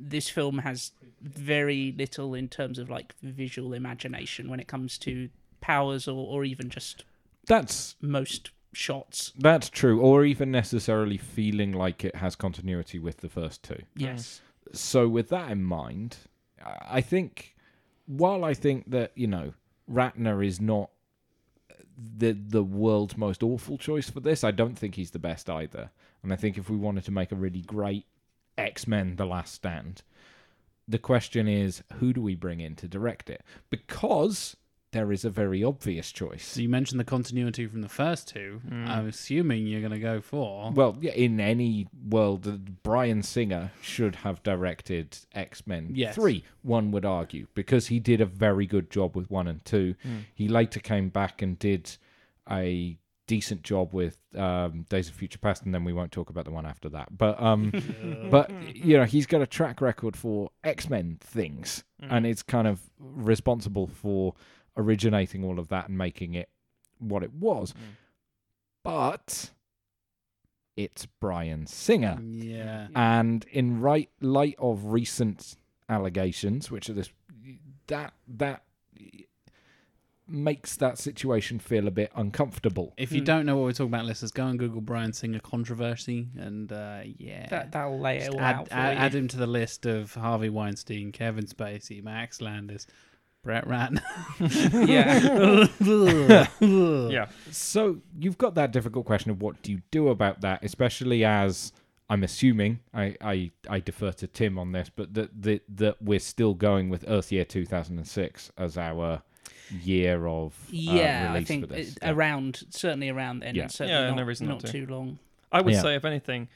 this 0.00 0.28
film 0.28 0.58
has 0.58 0.92
very 1.20 1.94
little 1.96 2.34
in 2.34 2.48
terms 2.48 2.78
of 2.78 2.88
like 2.88 3.14
visual 3.22 3.72
imagination 3.72 4.48
when 4.48 4.60
it 4.60 4.68
comes 4.68 4.96
to 4.98 5.28
powers 5.60 6.06
or, 6.06 6.26
or 6.26 6.44
even 6.44 6.70
just 6.70 7.04
That's 7.46 7.96
most 8.00 8.50
shots. 8.72 9.32
that's 9.38 9.68
true, 9.68 10.00
or 10.00 10.24
even 10.24 10.50
necessarily 10.50 11.16
feeling 11.16 11.72
like 11.72 12.04
it 12.04 12.16
has 12.16 12.36
continuity 12.36 12.98
with 12.98 13.18
the 13.18 13.28
first 13.28 13.62
two. 13.62 13.82
Yes. 13.96 14.40
so 14.72 15.08
with 15.08 15.28
that 15.30 15.50
in 15.50 15.64
mind, 15.64 16.16
I 16.64 16.98
I 16.98 17.00
think 17.00 17.56
while 18.06 18.44
I 18.44 18.54
think 18.54 18.90
that 18.90 19.12
you 19.14 19.26
know 19.26 19.54
Ratner 19.90 20.46
is 20.46 20.60
not 20.60 20.90
the 21.98 22.32
the 22.32 22.62
world's 22.62 23.16
most 23.16 23.42
awful 23.42 23.76
choice 23.76 24.08
for 24.08 24.20
this, 24.20 24.44
I 24.44 24.50
don't 24.50 24.78
think 24.78 24.94
he's 24.94 25.10
the 25.10 25.18
best 25.18 25.50
either. 25.50 25.90
And 26.22 26.32
I 26.32 26.36
think 26.36 26.56
if 26.56 26.70
we 26.70 26.76
wanted 26.76 27.04
to 27.04 27.10
make 27.10 27.32
a 27.32 27.36
really 27.36 27.60
great 27.60 28.06
X 28.56 28.86
Men: 28.86 29.16
The 29.16 29.26
Last 29.26 29.54
Stand, 29.54 30.02
the 30.86 30.98
question 30.98 31.48
is 31.48 31.82
who 31.94 32.12
do 32.12 32.22
we 32.22 32.34
bring 32.34 32.60
in 32.60 32.76
to 32.76 32.88
direct 32.88 33.28
it? 33.28 33.42
Because 33.70 34.56
there 34.92 35.12
is 35.12 35.24
a 35.24 35.30
very 35.30 35.62
obvious 35.62 36.10
choice. 36.12 36.44
So 36.46 36.60
you 36.60 36.68
mentioned 36.68 36.98
the 36.98 37.04
continuity 37.04 37.66
from 37.66 37.82
the 37.82 37.88
first 37.88 38.28
two. 38.28 38.60
I'm 38.70 39.06
assuming 39.06 39.66
you're 39.66 39.80
going 39.80 39.92
to 39.92 39.98
go 39.98 40.20
for. 40.20 40.70
Well, 40.72 40.96
yeah, 41.00 41.12
in 41.12 41.40
any 41.40 41.88
world, 42.08 42.82
Bryan 42.82 43.22
Singer 43.22 43.70
should 43.82 44.16
have 44.16 44.42
directed 44.42 45.18
X 45.34 45.66
Men 45.66 45.90
Yes. 45.94 46.14
3, 46.14 46.42
one 46.62 46.90
would 46.92 47.04
argue, 47.04 47.46
because 47.54 47.88
he 47.88 48.00
did 48.00 48.20
a 48.20 48.26
very 48.26 48.66
good 48.66 48.90
job 48.90 49.14
with 49.14 49.30
1 49.30 49.46
and 49.46 49.64
2. 49.64 49.94
He 50.34 50.48
later 50.48 50.80
came 50.80 51.10
back 51.10 51.42
and 51.42 51.58
did 51.58 51.96
a 52.50 52.98
decent 53.26 53.62
job 53.62 53.92
with 53.92 54.16
um, 54.36 54.86
Days 54.88 55.08
of 55.10 55.14
Future 55.14 55.38
Past, 55.38 55.64
and 55.64 55.74
then 55.74 55.84
we 55.84 55.92
won't 55.92 56.12
talk 56.12 56.30
about 56.30 56.46
the 56.46 56.50
one 56.50 56.64
after 56.64 56.88
that. 56.88 57.16
But, 57.16 57.38
um, 57.42 57.72
but 58.30 58.50
you 58.74 58.96
know, 58.96 59.04
he's 59.04 59.26
got 59.26 59.42
a 59.42 59.46
track 59.46 59.82
record 59.82 60.16
for 60.16 60.50
X 60.64 60.88
Men 60.88 61.18
things, 61.20 61.84
and 62.00 62.26
it's 62.26 62.42
kind 62.42 62.66
of 62.66 62.80
responsible 62.98 63.86
for 63.86 64.34
originating 64.78 65.44
all 65.44 65.58
of 65.58 65.68
that 65.68 65.88
and 65.88 65.98
making 65.98 66.34
it 66.34 66.48
what 66.98 67.22
it 67.22 67.34
was. 67.34 67.74
But 68.82 69.50
it's 70.76 71.06
Bryan 71.06 71.66
Singer. 71.66 72.18
Yeah. 72.22 72.88
And 72.94 73.44
in 73.50 73.80
right 73.80 74.08
light 74.20 74.54
of 74.58 74.86
recent 74.86 75.56
allegations, 75.88 76.70
which 76.70 76.88
are 76.88 76.94
this 76.94 77.10
that 77.88 78.12
that 78.28 78.62
makes 80.30 80.76
that 80.76 80.98
situation 80.98 81.58
feel 81.58 81.88
a 81.88 81.90
bit 81.90 82.12
uncomfortable. 82.14 82.92
If 82.98 83.12
you 83.12 83.22
don't 83.22 83.46
know 83.46 83.56
what 83.56 83.64
we're 83.64 83.72
talking 83.72 83.86
about, 83.94 84.04
listeners, 84.04 84.30
go 84.30 84.46
and 84.46 84.58
Google 84.58 84.82
Bryan 84.82 85.14
Singer 85.14 85.40
controversy, 85.40 86.28
and 86.36 86.70
uh, 86.70 87.00
yeah, 87.16 87.46
That 87.48 87.72
that'll 87.72 87.98
lay 87.98 88.18
it 88.18 88.34
all 88.34 88.40
add, 88.40 88.54
out 88.56 88.68
for 88.68 88.74
add, 88.74 88.92
you. 88.92 88.98
add 88.98 89.14
him 89.14 89.28
to 89.28 89.38
the 89.38 89.46
list 89.46 89.86
of 89.86 90.14
Harvey 90.14 90.50
Weinstein, 90.50 91.12
Kevin 91.12 91.46
Spacey, 91.46 92.02
Max 92.02 92.42
Landis, 92.42 92.86
Brett 93.48 93.66
Ratner. 93.66 94.02
yeah. 94.86 95.68
yeah. 97.10 97.28
So 97.50 97.96
you've 98.20 98.36
got 98.36 98.54
that 98.56 98.72
difficult 98.72 99.06
question 99.06 99.30
of 99.30 99.40
what 99.40 99.62
do 99.62 99.72
you 99.72 99.80
do 99.90 100.08
about 100.08 100.42
that, 100.42 100.62
especially 100.62 101.24
as 101.24 101.72
I'm 102.10 102.22
assuming 102.24 102.80
I, 102.92 103.16
I, 103.22 103.50
I 103.70 103.80
defer 103.80 104.12
to 104.12 104.26
Tim 104.26 104.58
on 104.58 104.72
this, 104.72 104.90
but 104.94 105.14
that 105.14 105.30
that 105.42 105.62
that 105.76 106.02
we're 106.02 106.18
still 106.18 106.52
going 106.52 106.90
with 106.90 107.06
Earth 107.08 107.32
Year 107.32 107.46
2006 107.46 108.52
as 108.58 108.76
our 108.76 109.22
year 109.70 110.26
of 110.26 110.52
uh, 110.66 110.70
Yeah, 110.70 111.28
I 111.30 111.32
release 111.34 111.48
think 111.48 111.66
for 111.68 111.74
this. 111.74 111.92
it- 111.92 111.98
Yeah. 112.02 112.10
around 112.12 112.64
certainly 112.68 113.08
around 113.08 113.40
then. 113.40 113.54
Yeah. 113.54 113.62
and 113.62 113.72
certainly 113.72 113.94
Yeah, 113.98 114.08
not, 114.08 114.16
no 114.16 114.22
reason 114.24 114.46
not 114.48 114.54
not 114.62 114.66
to. 114.66 114.72
too 114.72 114.86
long. 114.92 115.18
I 115.50 115.62
would 115.62 115.72
Yeah. 115.72 115.80
say, 115.80 115.94
if 115.94 116.04
anything, 116.04 116.48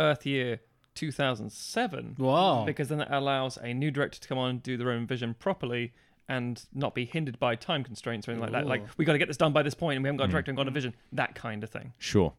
Earth 0.00 0.26
Year 0.26 0.58
2007, 0.96 2.16
Wow. 2.18 2.64
because 2.66 2.88
then 2.88 3.00
it 3.00 3.08
allows 3.10 3.56
a 3.58 3.72
new 3.72 3.90
director 3.92 4.18
to 4.20 4.28
come 4.28 4.38
on 4.38 4.50
and 4.50 4.62
do 4.62 4.76
their 4.76 4.90
own 4.90 5.06
vision 5.06 5.34
properly 5.34 5.92
and 6.30 6.64
not 6.72 6.94
be 6.94 7.04
hindered 7.04 7.38
by 7.40 7.56
time 7.56 7.82
constraints 7.82 8.26
or 8.26 8.30
anything 8.30 8.42
like 8.42 8.52
that. 8.52 8.66
Like, 8.66 8.82
Ooh. 8.82 8.90
we 8.96 9.04
got 9.04 9.12
to 9.12 9.18
get 9.18 9.26
this 9.26 9.36
done 9.36 9.52
by 9.52 9.62
this 9.62 9.74
point 9.74 9.96
and 9.96 10.04
we 10.04 10.08
haven't 10.08 10.18
got 10.18 10.24
a 10.24 10.26
hmm. 10.28 10.32
director 10.32 10.50
and 10.52 10.56
got 10.56 10.66
a 10.66 10.70
hmm. 10.70 10.74
vision. 10.74 10.94
That 11.12 11.34
kind 11.34 11.64
of 11.64 11.70
thing. 11.70 11.92
Sure. 11.98 12.32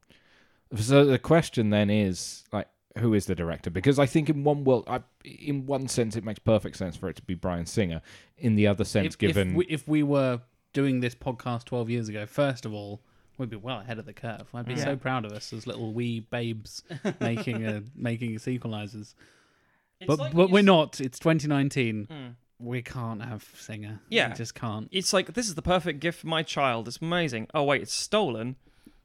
So 0.78 1.04
the 1.04 1.20
question 1.20 1.70
then 1.70 1.90
is 1.90 2.46
like, 2.54 2.68
who 2.98 3.14
is 3.14 3.26
the 3.26 3.36
director? 3.36 3.70
Because 3.70 4.00
I 4.00 4.06
think 4.06 4.30
in 4.30 4.46
one 4.46 4.64
world, 4.64 4.86
I, 4.88 5.02
in 5.26 5.66
one 5.66 5.90
sense, 5.90 6.16
it 6.16 6.24
makes 6.24 6.40
perfect 6.40 6.78
sense 6.78 6.96
for 6.96 7.10
it 7.10 7.18
to 7.18 7.22
be 7.22 7.36
Bryan 7.36 7.66
Singer. 7.66 8.02
In 8.38 8.56
the 8.56 8.68
other 8.68 8.86
sense, 8.86 9.14
if, 9.14 9.18
given 9.18 9.50
if, 9.50 9.56
we, 9.56 9.66
if 9.66 9.88
we 9.88 10.04
were 10.04 10.40
doing 10.72 11.02
this 11.02 11.14
podcast 11.14 11.66
12 11.66 11.90
years 11.90 12.10
ago, 12.10 12.26
first 12.26 12.66
of 12.66 12.74
all, 12.74 13.02
We'd 13.38 13.50
be 13.50 13.58
well 13.58 13.80
ahead 13.80 13.98
of 13.98 14.06
the 14.06 14.14
curve. 14.14 14.48
I'd 14.54 14.68
be 14.68 14.74
Yeah. 14.74 14.84
so 14.84 14.96
proud 14.96 15.26
of 15.26 15.32
us 15.32 15.52
as 15.52 15.66
little 15.66 15.94
wee 15.94 16.20
babes 16.20 16.84
making 17.20 17.66
a 17.66 17.82
making 17.96 18.36
sequelizers. 18.36 19.16
But 20.06 20.32
but 20.36 20.52
we're 20.52 20.62
not. 20.62 21.02
It's 21.02 21.18
2019. 21.18 22.36
We 22.62 22.82
can't 22.82 23.24
have 23.24 23.44
Singer. 23.56 24.00
Yeah. 24.10 24.30
we 24.30 24.36
just 24.36 24.56
can't. 24.56 24.88
It's 24.92 25.14
like 25.14 25.34
this 25.34 25.48
is 25.48 25.56
the 25.56 25.62
perfect 25.62 26.00
gift 26.00 26.20
for 26.22 26.28
my 26.28 26.44
child. 26.44 26.88
It's 26.88 26.98
amazing. 27.02 27.48
Oh 27.54 27.64
wait, 27.64 27.82
it's 27.82 27.94
stolen. 27.94 28.56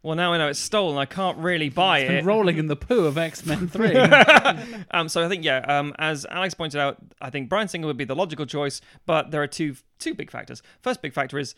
Well, 0.02 0.14
now 0.14 0.32
I 0.32 0.38
know 0.38 0.46
it's 0.48 0.60
stolen. 0.60 0.98
I 0.98 1.04
can't 1.06 1.36
really 1.38 1.68
buy 1.68 1.98
It's 2.00 2.08
been 2.08 2.16
it. 2.18 2.24
rolling 2.24 2.58
in 2.58 2.68
the 2.68 2.76
poo 2.76 3.06
of 3.06 3.18
X 3.18 3.44
Men 3.44 3.66
Three. 3.76 3.92
Um, 4.92 5.08
so 5.08 5.24
I 5.24 5.28
think 5.28 5.44
yeah. 5.44 5.58
Um, 5.66 5.94
as 5.98 6.24
Alex 6.30 6.54
pointed 6.54 6.80
out, 6.80 6.98
I 7.20 7.30
think 7.30 7.48
Bryan 7.48 7.66
Singer 7.68 7.86
would 7.88 7.96
be 7.96 8.04
the 8.04 8.14
logical 8.14 8.46
choice, 8.46 8.80
but 9.04 9.30
there 9.32 9.42
are 9.42 9.48
two 9.48 9.74
two 9.98 10.14
big 10.14 10.30
factors. 10.30 10.62
First 10.82 11.02
big 11.02 11.12
factor 11.12 11.38
is 11.38 11.54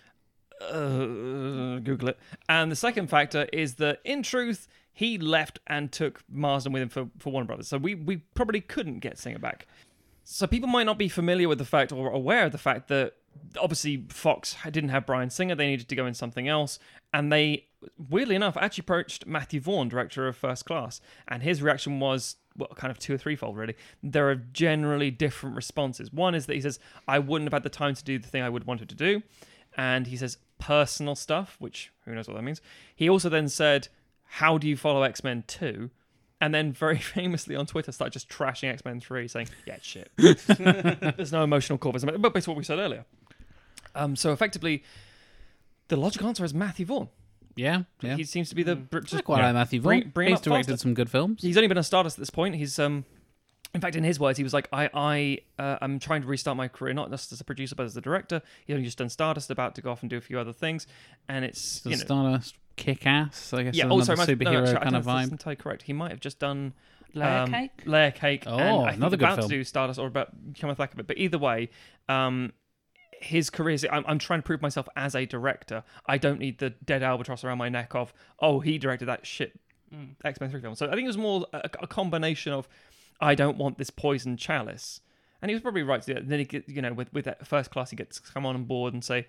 uh, 0.63 1.79
Google 1.81 2.09
it, 2.09 2.19
and 2.49 2.71
the 2.73 2.77
second 2.77 3.09
factor 3.09 3.47
is 3.53 3.75
that 3.75 4.01
in 4.05 4.23
truth 4.23 4.67
he 4.93 5.19
left 5.19 5.61
and 5.67 5.93
took 5.93 6.23
Marsden 6.31 6.73
with 6.73 6.83
him 6.83 6.89
for 6.89 7.09
for 7.19 7.31
Warner 7.33 7.47
Brothers. 7.47 7.69
So 7.69 7.79
we 7.79 7.95
we 7.95 8.17
probably 8.35 8.61
couldn't 8.61 9.01
get 9.01 9.19
Singer 9.19 9.39
back. 9.39 9.67
So 10.31 10.47
people 10.47 10.69
might 10.69 10.85
not 10.85 10.99
be 10.99 11.09
familiar 11.09 11.49
with 11.49 11.57
the 11.57 11.65
fact 11.65 11.91
or 11.91 12.11
aware 12.11 12.45
of 12.45 12.53
the 12.53 12.59
fact 12.59 12.89
that 12.89 13.15
obviously 13.59 14.05
Fox 14.11 14.57
didn't 14.71 14.91
have 14.91 15.07
Bryan 15.07 15.31
Singer; 15.31 15.55
they 15.55 15.67
needed 15.67 15.89
to 15.89 15.97
go 15.97 16.05
in 16.05 16.13
something 16.13 16.47
else, 16.47 16.79
and 17.15 17.33
they 17.33 17.65
weirdly 18.11 18.35
enough 18.35 18.55
actually 18.59 18.83
approached 18.83 19.27
Matthew 19.27 19.59
Vaughn, 19.59 19.89
director 19.89 20.29
of 20.29 20.37
First 20.37 20.67
Class, 20.67 21.01
and 21.29 21.43
his 21.43 21.63
reaction 21.63 21.99
was 21.99 22.37
well, 22.59 22.69
kind 22.77 22.91
of 22.91 22.99
two 22.99 23.15
or 23.15 23.17
threefold 23.17 23.57
really. 23.57 23.75
There 24.03 24.29
are 24.29 24.35
generally 24.35 25.11
different 25.11 25.57
responses. 25.57 26.13
One 26.13 26.35
is 26.35 26.45
that 26.45 26.55
he 26.55 26.61
says, 26.61 26.79
"I 27.09 27.19
wouldn't 27.21 27.47
have 27.47 27.55
had 27.55 27.63
the 27.63 27.71
time 27.71 27.95
to 27.95 28.05
do 28.05 28.19
the 28.19 28.29
thing 28.29 28.43
I 28.43 28.51
would 28.51 28.65
wanted 28.65 28.91
to 28.91 28.95
do," 28.95 29.23
and 29.79 30.09
he 30.09 30.17
says 30.19 30.37
personal 30.59 31.15
stuff, 31.15 31.57
which 31.59 31.91
who 32.05 32.15
knows 32.15 32.29
what 32.29 32.35
that 32.35 32.43
means. 32.43 32.61
He 32.95 33.09
also 33.09 33.31
then 33.31 33.49
said, 33.49 33.89
"How 34.25 34.59
do 34.59 34.69
you 34.69 34.77
follow 34.77 35.05
X 35.05 35.25
Men 35.25 35.45
2? 35.47 35.91
And 36.41 36.55
then 36.55 36.73
very 36.73 36.99
famously 37.15 37.57
on 37.57 37.67
Twitter 37.67 37.91
started 37.93 38.13
just 38.13 38.29
trashing 38.29 38.69
X 38.73 38.85
Men 38.85 39.01
3, 39.01 39.27
saying, 39.29 39.49
Yeah, 39.67 39.75
it's 39.75 39.87
shit. 39.87 40.11
There's 40.17 41.33
no 41.33 41.43
emotional 41.43 41.79
core. 41.79 41.93
But 41.93 42.33
based 42.35 42.49
on 42.49 42.55
what 42.55 42.59
we 42.59 42.65
said 42.65 42.79
earlier. 42.79 43.05
Um, 43.95 44.15
so 44.17 44.33
effectively, 44.33 44.85
the 45.89 45.97
logical 45.97 46.29
answer 46.29 46.45
is 46.45 46.55
Matthew 46.55 46.87
Vaughn. 46.87 47.09
yeah, 47.57 47.83
yeah. 48.03 48.17
He 48.17 48.25
seems 48.25 48.49
to 48.51 48.55
be 48.55 48.63
the 48.63 48.77
br- 48.77 48.99
I 48.99 49.01
just 49.01 49.25
quite 49.25 49.43
like 49.43 49.55
Matthew 49.55 49.81
Vaughn. 49.81 50.01
bring- 50.01 50.09
bring 50.11 50.29
He's 50.31 50.41
directed 50.41 50.73
faster. 50.73 50.83
some 50.83 50.95
good 50.95 51.11
films. 51.11 51.43
He's 51.43 51.57
only 51.57 51.67
been 51.69 51.79
a 51.79 51.83
Stardust 51.83 52.17
at 52.19 52.21
this 52.21 52.31
point. 52.31 52.55
He's 52.55 52.79
um, 52.79 53.05
in 53.75 53.81
fact, 53.81 53.97
in 53.97 54.05
his 54.05 54.21
words, 54.21 54.39
he 54.39 54.45
was 54.45 54.55
like, 54.55 54.69
"I, 54.73 54.89
I, 54.95 55.39
uh, 55.63 55.77
I'm 55.83 55.99
trying 55.99 56.23
to 56.23 56.29
restart 56.29 56.57
my 56.57 56.69
career, 56.69 56.95
not 56.95 57.11
just 57.11 57.33
as 57.33 57.41
a 57.41 57.45
producer, 57.45 57.75
but 57.75 57.85
as 57.87 57.97
a 57.97 58.01
director. 58.01 58.41
He's 58.67 58.75
only 58.75 58.85
just 58.85 58.99
done 58.99 59.09
Stardust, 59.09 59.51
about 59.51 59.75
to 59.75 59.83
go 59.83 59.91
off 59.91 60.03
and 60.03 60.09
do 60.09 60.17
a 60.17 60.21
few 60.21 60.39
other 60.39 60.53
things, 60.53 60.87
and 61.29 61.45
it's 61.45 61.83
So 61.83 61.91
you 61.91 61.97
know, 61.97 62.03
Stardust, 62.05 62.55
Kick 62.79 63.07
Ass. 63.07 63.53
I 63.53 63.65
guess. 63.65 63.75
yeah. 63.75 63.85
is 63.87 63.91
Also, 63.91 64.13
another 64.15 64.35
no, 64.35 64.45
superhero 64.45 64.61
actually, 64.63 64.77
I 64.77 64.81
kind 64.81 64.85
don't 64.93 64.95
of 64.95 65.01
if 65.01 65.07
that's 65.07 65.29
vibe. 65.29 65.33
entirely 65.33 65.57
correct. 65.57 65.83
He 65.83 65.93
might 65.93 66.11
have 66.11 66.21
just 66.21 66.39
done 66.39 66.73
Layer 67.15 67.39
um, 67.41 67.51
cake. 67.51 67.71
Layer 67.85 68.11
Cake. 68.11 68.45
Oh, 68.47 68.57
and 68.57 68.63
I 68.63 68.85
think 68.91 68.97
another 68.99 69.17
good 69.17 69.25
about 69.25 69.39
film. 69.39 69.49
to 69.51 69.57
do 69.57 69.65
Stardust 69.65 69.99
or 69.99 70.07
about 70.07 70.29
come 70.59 70.71
off 70.71 70.77
the 70.77 70.83
back 70.83 70.93
of 70.95 71.01
it. 71.01 71.07
But 71.07 71.19
either 71.19 71.39
way, 71.39 71.71
um, 72.09 72.53
his 73.21 73.51
career 73.51 73.75
is. 73.75 73.87
I'm, 73.91 74.05
I'm 74.07 74.19
trying 74.19 74.41
to 74.41 74.45
prove 74.45 74.63
myself 74.63 74.89
as 74.97 75.15
a 75.15 75.27
director. 75.27 75.83
I 76.07 76.19
don't 76.19 76.39
need 76.39 76.59
the 76.59 76.71
dead 76.71 77.03
albatross 77.03 77.45
around 77.45 77.59
my 77.59 77.69
neck 77.69 77.95
of 77.95 78.13
oh 78.41 78.61
he 78.61 78.79
directed 78.79 79.07
that 79.07 79.27
shit 79.27 79.59
Mm. 79.95 80.17
X 80.23 80.39
Men 80.39 80.51
Three 80.51 80.61
film. 80.61 80.75
So 80.75 80.87
I 80.87 80.91
think 80.91 81.05
it 81.05 81.07
was 81.07 81.17
more 81.17 81.47
a, 81.55 81.71
a 81.81 81.87
combination 81.87 82.53
of 82.53 82.69
I 83.23 83.35
don't 83.35 83.57
want 83.57 83.79
this 83.79 83.89
poison 83.89 84.37
chalice, 84.37 85.01
and 85.41 85.49
he 85.49 85.55
was 85.55 85.63
probably 85.63 85.83
right 85.83 86.03
to 86.03 86.13
do 86.13 86.17
it. 86.19 86.23
And 86.25 86.31
then 86.31 86.41
he 86.41 86.45
get 86.45 86.69
you 86.69 86.83
know 86.83 86.93
with 86.93 87.11
with 87.15 87.25
that 87.25 87.47
first 87.47 87.71
class 87.71 87.89
he 87.89 87.97
gets 87.97 88.21
to 88.21 88.33
come 88.33 88.45
on 88.45 88.65
board 88.65 88.93
and 88.93 89.03
say. 89.03 89.27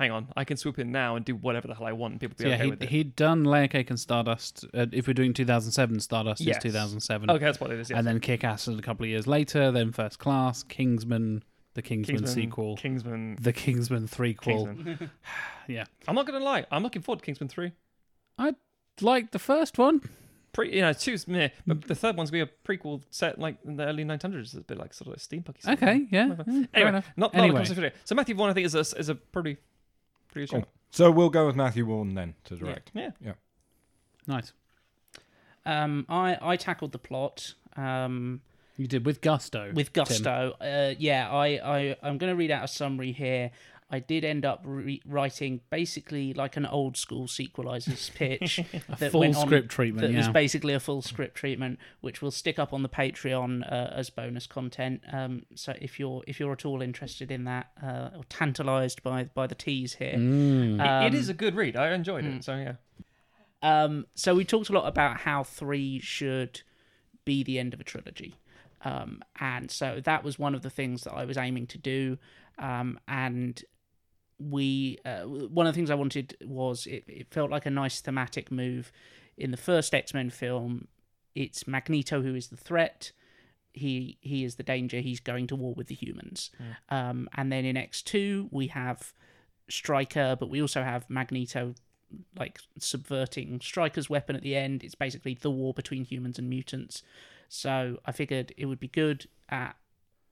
Hang 0.00 0.10
on, 0.12 0.28
I 0.34 0.44
can 0.44 0.56
swoop 0.56 0.78
in 0.78 0.90
now 0.90 1.14
and 1.16 1.24
do 1.26 1.36
whatever 1.36 1.68
the 1.68 1.74
hell 1.74 1.86
I 1.86 1.92
want, 1.92 2.12
and 2.12 2.20
people 2.20 2.34
will 2.38 2.42
So 2.42 2.44
be 2.44 2.48
yeah, 2.50 2.54
okay 2.56 2.64
he, 2.64 2.70
with 2.70 2.82
it. 2.82 2.88
he'd 2.88 3.14
done 3.16 3.44
Layer 3.44 3.68
Cake 3.68 3.90
and 3.90 4.00
Stardust. 4.00 4.64
Uh, 4.72 4.86
if 4.92 5.06
we're 5.06 5.12
doing 5.12 5.34
2007, 5.34 6.00
Stardust 6.00 6.40
Yes. 6.40 6.56
is 6.56 6.62
2007. 6.62 7.28
okay, 7.30 7.44
that's 7.44 7.60
what 7.60 7.70
it 7.70 7.78
is. 7.78 7.90
Yes. 7.90 7.98
And 7.98 8.06
then 8.06 8.18
Kick 8.18 8.42
Ass 8.42 8.66
a 8.66 8.80
couple 8.80 9.04
of 9.04 9.10
years 9.10 9.26
later, 9.26 9.70
then 9.70 9.92
First 9.92 10.18
Class, 10.18 10.62
Kingsman, 10.62 11.42
the 11.74 11.82
Kingsman, 11.82 12.16
Kingsman, 12.16 12.34
sequel, 12.34 12.76
Kingsman, 12.76 13.36
the 13.40 13.52
Kingsman 13.52 14.08
threequel. 14.08 14.74
Kingsman. 14.74 15.10
Yeah. 15.68 15.84
I'm 16.08 16.14
not 16.16 16.26
gonna 16.26 16.40
lie, 16.40 16.64
I'm 16.72 16.82
looking 16.82 17.02
forward 17.02 17.18
to 17.20 17.24
Kingsman 17.26 17.48
Three. 17.48 17.72
I 18.38 18.54
Like 19.02 19.30
the 19.32 19.38
first 19.38 19.76
one. 19.78 20.00
pre 20.52 20.74
you 20.74 20.80
know 20.80 20.92
two's 20.94 21.28
meh, 21.28 21.50
but 21.66 21.82
the 21.82 21.94
third 21.94 22.16
one's 22.16 22.30
gonna 22.30 22.46
be 22.46 22.50
a 22.50 22.66
prequel 22.76 23.02
set 23.10 23.38
like 23.38 23.56
in 23.66 23.76
the 23.76 23.84
early 23.84 24.04
900s 24.04 24.40
it's 24.40 24.54
a 24.54 24.60
bit 24.62 24.78
like 24.78 24.92
sort 24.94 25.08
of 25.08 25.12
like 25.12 25.20
steampunky. 25.44 25.72
Okay, 25.74 26.06
yeah. 26.10 26.34
Yeah, 26.46 26.64
anyway 26.74 26.90
not, 26.92 27.04
not 27.16 27.34
Anyway. 27.36 27.62
a 27.62 27.92
so 28.04 28.14
Matthew 28.14 28.34
Vaughn 28.34 28.48
I 28.50 28.52
think 28.54 28.64
is 28.66 28.74
a, 28.74 28.80
is 28.80 29.08
a 29.10 29.14
pretty 29.14 29.58
pretty 30.32 30.46
good 30.46 30.50
Cool. 30.52 30.60
shout. 30.60 30.68
So 30.90 31.10
we'll 31.10 31.30
go 31.30 31.46
with 31.46 31.56
Matthew 31.56 31.84
Vaughn 31.84 32.14
then 32.14 32.34
to 32.44 32.56
direct. 32.56 32.90
yeah 32.94 33.10
Yeah. 33.24 33.32
Nice. 34.26 34.52
Um, 35.66 36.06
I 36.08 36.36
I 36.40 36.56
tackled 36.56 36.92
the 36.92 36.98
plot. 36.98 37.54
Um, 37.76 38.40
You 38.76 38.86
did 38.86 39.04
with 39.06 39.20
gusto. 39.20 39.72
with 39.72 39.92
gusto. 39.92 40.54
Uh, 40.60 40.94
yeah, 40.98 41.30
I, 41.30 41.46
I 41.78 41.96
I'm 42.02 42.18
going 42.18 42.30
to 42.32 42.36
read 42.36 42.50
out 42.50 42.64
a 42.64 42.68
summary 42.68 43.12
here. 43.12 43.50
I 43.92 43.98
did 43.98 44.24
end 44.24 44.44
up 44.44 44.60
re- 44.64 45.02
writing 45.04 45.60
basically 45.68 46.32
like 46.32 46.56
an 46.56 46.64
old 46.64 46.96
school 46.96 47.26
sequelizers 47.26 48.14
pitch 48.14 48.58
A 48.60 48.96
that 48.98 49.10
full 49.10 49.20
went 49.20 49.36
on- 49.36 49.46
script 49.46 49.68
treatment. 49.68 50.12
that 50.12 50.16
was 50.16 50.28
basically 50.28 50.74
a 50.74 50.80
full 50.80 51.02
script 51.02 51.34
treatment, 51.34 51.78
which 52.00 52.22
we'll 52.22 52.30
stick 52.30 52.58
up 52.58 52.72
on 52.72 52.82
the 52.82 52.88
Patreon 52.88 53.64
uh, 53.70 53.90
as 53.94 54.10
bonus 54.10 54.46
content. 54.46 55.00
Um, 55.12 55.44
so 55.54 55.74
if 55.80 55.98
you're 55.98 56.22
if 56.28 56.38
you're 56.38 56.52
at 56.52 56.64
all 56.64 56.82
interested 56.82 57.30
in 57.30 57.44
that 57.44 57.70
uh, 57.82 58.10
or 58.16 58.22
tantalised 58.28 59.02
by 59.02 59.24
by 59.34 59.46
the 59.46 59.54
tease 59.56 59.94
here, 59.94 60.14
Mm. 60.14 60.74
It- 60.74 61.04
it 61.06 61.14
Um, 61.14 61.14
is 61.14 61.28
a 61.28 61.34
good 61.34 61.54
read 61.56 61.76
I 61.76 61.92
enjoyed 61.92 62.24
mm. 62.24 62.36
it 62.38 62.44
so 62.44 62.56
yeah 62.56 62.74
Um, 63.62 64.06
so 64.14 64.34
we 64.34 64.44
talked 64.44 64.68
a 64.70 64.72
lot 64.72 64.86
about 64.86 65.20
how 65.20 65.44
three 65.44 65.98
should 66.00 66.62
be 67.24 67.42
the 67.42 67.58
end 67.58 67.74
of 67.74 67.80
a 67.80 67.84
trilogy. 67.84 68.34
Um, 68.82 69.22
and 69.38 69.70
so 69.70 70.00
that 70.04 70.24
was 70.24 70.38
one 70.38 70.54
of 70.54 70.62
the 70.62 70.70
things 70.70 71.02
that 71.04 71.12
I 71.12 71.24
was 71.26 71.36
aiming 71.36 71.66
to 71.68 71.78
do. 71.78 72.16
Um, 72.58 72.98
and 73.06 73.62
we, 74.40 74.98
uh, 75.04 75.20
one 75.22 75.66
of 75.66 75.74
the 75.74 75.76
things 75.76 75.90
I 75.90 75.94
wanted 75.94 76.36
was 76.42 76.86
it, 76.86 77.04
it 77.06 77.26
felt 77.30 77.50
like 77.50 77.66
a 77.66 77.70
nice 77.70 78.00
thematic 78.00 78.50
move. 78.50 78.90
In 79.36 79.50
the 79.50 79.56
first 79.56 79.94
X 79.94 80.14
Men 80.14 80.30
film, 80.30 80.88
it's 81.34 81.66
Magneto 81.66 82.22
who 82.22 82.34
is 82.34 82.48
the 82.48 82.56
threat. 82.56 83.12
He 83.72 84.18
he 84.20 84.44
is 84.44 84.56
the 84.56 84.62
danger. 84.62 85.00
He's 85.00 85.20
going 85.20 85.46
to 85.48 85.56
war 85.56 85.74
with 85.74 85.86
the 85.86 85.94
humans. 85.94 86.50
Um, 86.88 87.28
and 87.34 87.52
then 87.52 87.64
in 87.64 87.76
X 87.76 88.02
two 88.02 88.48
we 88.50 88.66
have 88.68 89.12
Striker, 89.68 90.36
but 90.38 90.50
we 90.50 90.60
also 90.60 90.82
have 90.82 91.08
Magneto 91.08 91.74
like 92.36 92.58
subverting 92.78 93.60
Striker's 93.60 94.10
weapon 94.10 94.34
at 94.34 94.42
the 94.42 94.56
end. 94.56 94.82
It's 94.82 94.96
basically 94.96 95.34
the 95.34 95.50
war 95.50 95.72
between 95.72 96.04
humans 96.04 96.38
and 96.38 96.48
mutants. 96.48 97.02
So 97.48 97.98
I 98.04 98.12
figured 98.12 98.52
it 98.56 98.66
would 98.66 98.80
be 98.80 98.88
good 98.88 99.26
at 99.48 99.76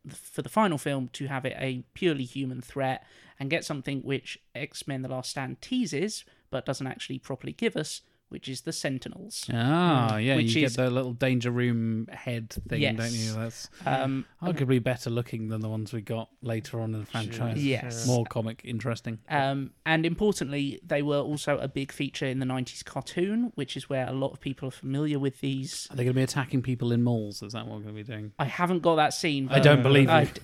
for 0.09 0.43
the 0.43 0.49
final 0.49 0.79
film 0.79 1.09
to 1.15 1.27
have 1.27 1.45
it 1.45 1.57
a 1.59 1.85
purely 1.95 2.25
human 2.25 2.61
threat 2.61 3.05
and 3.39 3.51
get 3.51 3.65
something 3.65 4.01
which 4.03 4.39
X 4.55 4.87
Men: 4.87 5.03
The 5.03 5.09
Last 5.09 5.31
Stand 5.31 5.61
teases 5.61 6.25
but 6.51 6.65
doesn't 6.65 6.87
actually 6.87 7.19
properly 7.19 7.53
give 7.53 7.77
us, 7.77 8.01
which 8.29 8.49
is 8.49 8.63
the 8.63 8.73
Sentinels. 8.73 9.49
Ah, 9.53 10.17
yeah. 10.19 10.37
Which 10.37 10.55
you 10.55 10.65
is- 10.65 10.77
get 10.77 10.85
the 10.85 10.91
little 10.91 11.13
danger 11.13 11.51
room 11.51 12.07
head 12.13 12.51
thing, 12.51 12.81
don't 12.97 13.11
Yes. 13.13 13.27
you? 13.29 13.33
That's 13.35 13.71
Um, 13.87 14.25
arguably 14.43 14.83
better 14.83 15.11
looking 15.11 15.49
than 15.49 15.61
the 15.61 15.69
ones 15.69 15.93
we 15.93 16.01
got 16.01 16.29
later 16.43 16.81
on 16.81 16.95
in 16.95 17.01
the 17.01 17.07
franchise. 17.07 17.65
Yes. 17.65 18.07
More 18.07 18.25
comic, 18.27 18.61
interesting. 18.65 19.19
Um, 19.29 19.71
and 19.87 20.05
importantly, 20.07 20.81
they 20.87 21.03
were 21.03 21.21
also 21.21 21.59
a 21.59 21.69
big 21.69 21.93
feature 21.93 22.27
in 22.27 22.39
the 22.39 22.47
90s 22.47 22.83
cartoon, 22.83 23.53
which 23.55 23.77
is 23.77 23.89
where 23.89 24.07
a 24.09 24.13
lot 24.13 24.33
of 24.33 24.41
people 24.41 24.69
are 24.69 24.73
familiar 24.73 25.19
with 25.19 25.41
these. 25.41 25.89
Are 25.91 25.97
they 25.97 26.05
going 26.05 26.15
to 26.15 26.19
be 26.19 26.23
attacking 26.23 26.63
people 26.63 26.93
in 26.93 27.03
malls? 27.03 27.43
Is 27.43 27.53
that 27.53 27.67
what 27.67 27.77
we're 27.79 27.85
going 27.85 27.97
to 27.97 28.05
be 28.05 28.13
doing? 28.13 28.33
I 28.39 28.45
haven't 28.45 28.81
got 28.81 28.97
that 28.97 29.15
scene. 29.15 29.49
I 29.51 29.61
don't 29.61 29.83
believe 29.83 30.09
I 30.09 30.23
you. 30.23 30.27
d- 30.27 30.41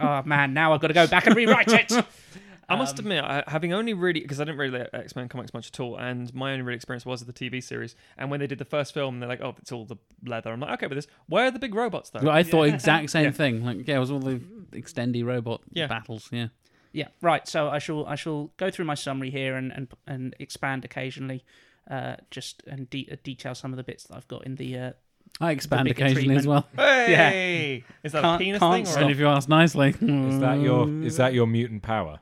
oh 0.00 0.22
man, 0.24 0.54
now 0.54 0.72
I've 0.72 0.80
got 0.80 0.88
to 0.88 0.94
go 0.94 1.06
back 1.06 1.26
and 1.26 1.34
rewrite 1.36 1.68
it. 1.72 1.92
I 2.68 2.76
must 2.76 2.98
Um, 2.98 3.04
admit, 3.06 3.22
I, 3.24 3.44
having 3.46 3.72
only 3.72 3.92
really 3.94 4.20
because 4.20 4.40
I 4.40 4.44
didn't 4.44 4.58
really 4.58 4.78
like 4.78 4.90
X 4.92 5.14
Men 5.16 5.28
comics 5.28 5.52
much 5.52 5.68
at 5.68 5.80
all, 5.80 5.96
and 5.98 6.32
my 6.34 6.52
only 6.52 6.62
real 6.62 6.74
experience 6.76 7.04
was 7.04 7.24
the 7.24 7.32
TV 7.32 7.62
series. 7.62 7.94
And 8.16 8.30
when 8.30 8.40
they 8.40 8.46
did 8.46 8.58
the 8.58 8.64
first 8.64 8.94
film, 8.94 9.20
they're 9.20 9.28
like, 9.28 9.40
"Oh, 9.42 9.54
it's 9.60 9.72
all 9.72 9.84
the 9.84 9.96
leather." 10.24 10.52
I'm 10.52 10.60
like, 10.60 10.70
"Okay 10.74 10.86
with 10.86 10.96
this." 10.96 11.06
Where 11.26 11.46
are 11.46 11.50
the 11.50 11.58
big 11.58 11.74
robots 11.74 12.10
though? 12.10 12.20
Well, 12.20 12.34
I 12.34 12.42
thought 12.42 12.64
exact 12.68 13.10
same 13.10 13.24
Yeah. 13.26 13.30
thing. 13.32 13.64
Like, 13.64 13.86
yeah, 13.86 13.96
it 13.96 14.00
was 14.00 14.10
all 14.10 14.20
the 14.20 14.40
extendy 14.72 15.24
robot 15.24 15.60
Yeah. 15.72 15.86
battles. 15.86 16.28
Yeah. 16.32 16.48
Yeah, 16.92 17.08
right. 17.20 17.46
So 17.48 17.68
I 17.68 17.78
shall 17.78 18.06
I 18.06 18.14
shall 18.14 18.52
go 18.56 18.70
through 18.70 18.84
my 18.84 18.94
summary 18.94 19.30
here 19.30 19.56
and 19.56 19.72
and, 19.72 19.88
and 20.06 20.36
expand 20.38 20.84
occasionally, 20.84 21.44
uh, 21.90 22.16
just 22.30 22.62
and 22.66 22.88
de- 22.88 23.08
uh, 23.10 23.16
detail 23.24 23.54
some 23.54 23.72
of 23.72 23.76
the 23.76 23.82
bits 23.82 24.04
that 24.04 24.16
I've 24.16 24.28
got 24.28 24.46
in 24.46 24.54
the. 24.54 24.78
Uh, 24.78 24.92
I 25.40 25.50
expand 25.50 25.88
bigger 25.88 26.04
occasionally 26.04 26.36
as 26.36 26.46
well. 26.46 26.68
Hey, 26.76 27.82
is 28.04 28.12
that 28.12 28.22
Can't- 28.22 28.40
a 28.40 28.44
penis 28.44 28.60
thing? 28.60 28.86
Or. 28.86 28.98
And 29.02 29.10
if 29.10 29.18
you 29.18 29.26
ask 29.26 29.48
nicely, 29.48 29.88
Is 30.00 30.38
that 30.40 30.60
your 30.60 30.88
is 31.02 31.16
that 31.16 31.34
your 31.34 31.46
mutant 31.48 31.82
power? 31.82 32.20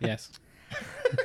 Yes? 0.00 0.30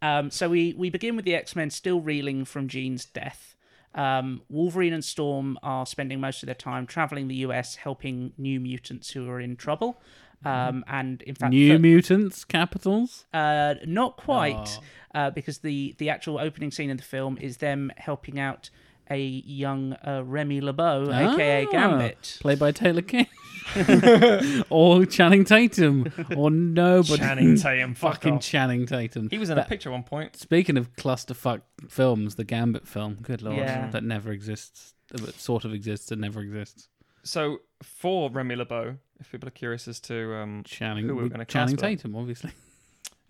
Um, 0.00 0.30
so 0.32 0.48
we 0.48 0.74
we 0.76 0.90
begin 0.90 1.14
with 1.14 1.24
the 1.24 1.34
X 1.36 1.54
Men 1.54 1.70
still 1.70 2.00
reeling 2.00 2.44
from 2.44 2.66
Jean's 2.66 3.04
death. 3.04 3.54
Um, 3.94 4.42
Wolverine 4.48 4.92
and 4.92 5.04
Storm 5.04 5.58
are 5.62 5.86
spending 5.86 6.18
most 6.18 6.42
of 6.42 6.46
their 6.48 6.56
time 6.56 6.88
traveling 6.88 7.28
the 7.28 7.36
US, 7.36 7.76
helping 7.76 8.32
new 8.36 8.58
mutants 8.58 9.10
who 9.10 9.28
are 9.30 9.38
in 9.40 9.54
trouble. 9.54 10.00
Um, 10.44 10.84
and 10.88 11.22
in 11.22 11.36
fact, 11.36 11.52
New 11.52 11.74
fir- 11.74 11.78
Mutants 11.78 12.42
capitals. 12.42 13.26
uh, 13.32 13.74
not 13.86 14.16
quite, 14.16 14.80
Oh. 15.14 15.18
uh, 15.20 15.30
because 15.30 15.58
the 15.58 15.94
the 15.98 16.10
actual 16.10 16.40
opening 16.40 16.72
scene 16.72 16.90
in 16.90 16.96
the 16.96 17.02
film 17.04 17.38
is 17.40 17.58
them 17.58 17.92
helping 17.96 18.40
out 18.40 18.70
a 19.12 19.18
young 19.20 19.92
uh, 20.06 20.22
Remy 20.24 20.60
LeBeau, 20.60 21.10
aka 21.12 21.66
Ah, 21.66 21.70
Gambit. 21.70 22.38
played 22.40 22.58
by 22.58 22.72
Taylor 22.72 23.02
Kitsch, 23.02 24.64
or 24.70 25.04
Channing 25.06 25.44
Tatum, 25.44 26.12
or 26.36 26.50
nobody. 26.50 27.16
Channing 27.18 27.56
Tatum, 27.56 27.94
fuck 27.94 28.14
fucking 28.14 28.34
off. 28.34 28.42
Channing 28.42 28.86
Tatum. 28.86 29.28
He 29.30 29.38
was 29.38 29.50
in 29.50 29.56
That- 29.56 29.66
a 29.66 29.68
picture 29.68 29.90
at 29.90 29.92
one 29.92 30.02
point. 30.04 30.36
Speaking 30.36 30.76
of 30.76 30.94
clusterfuck 30.96 31.62
films, 31.88 32.36
the 32.36 32.44
Gambit 32.44 32.86
film, 32.88 33.18
good 33.22 33.42
lord, 33.42 33.58
Yeah. 33.58 33.88
that 33.90 34.02
never 34.04 34.32
exists. 34.32 34.94
That 35.08 35.34
sort 35.38 35.64
of 35.64 35.74
exists 35.74 36.10
and 36.10 36.20
never 36.20 36.40
exists. 36.40 36.88
So 37.22 37.58
for 37.82 38.30
Remy 38.30 38.56
LeBeau, 38.56 38.96
if 39.20 39.30
people 39.30 39.46
are 39.48 39.52
curious 39.52 39.86
as 39.86 40.00
to, 40.00 40.34
um, 40.34 40.62
Channing, 40.64 41.06
Who 41.06 41.14
we're 41.16 41.28
gonna 41.28 41.44
cast 41.44 41.52
Channing 41.52 41.76
for? 41.76 41.82
Tatum, 41.82 42.16
obviously. 42.16 42.50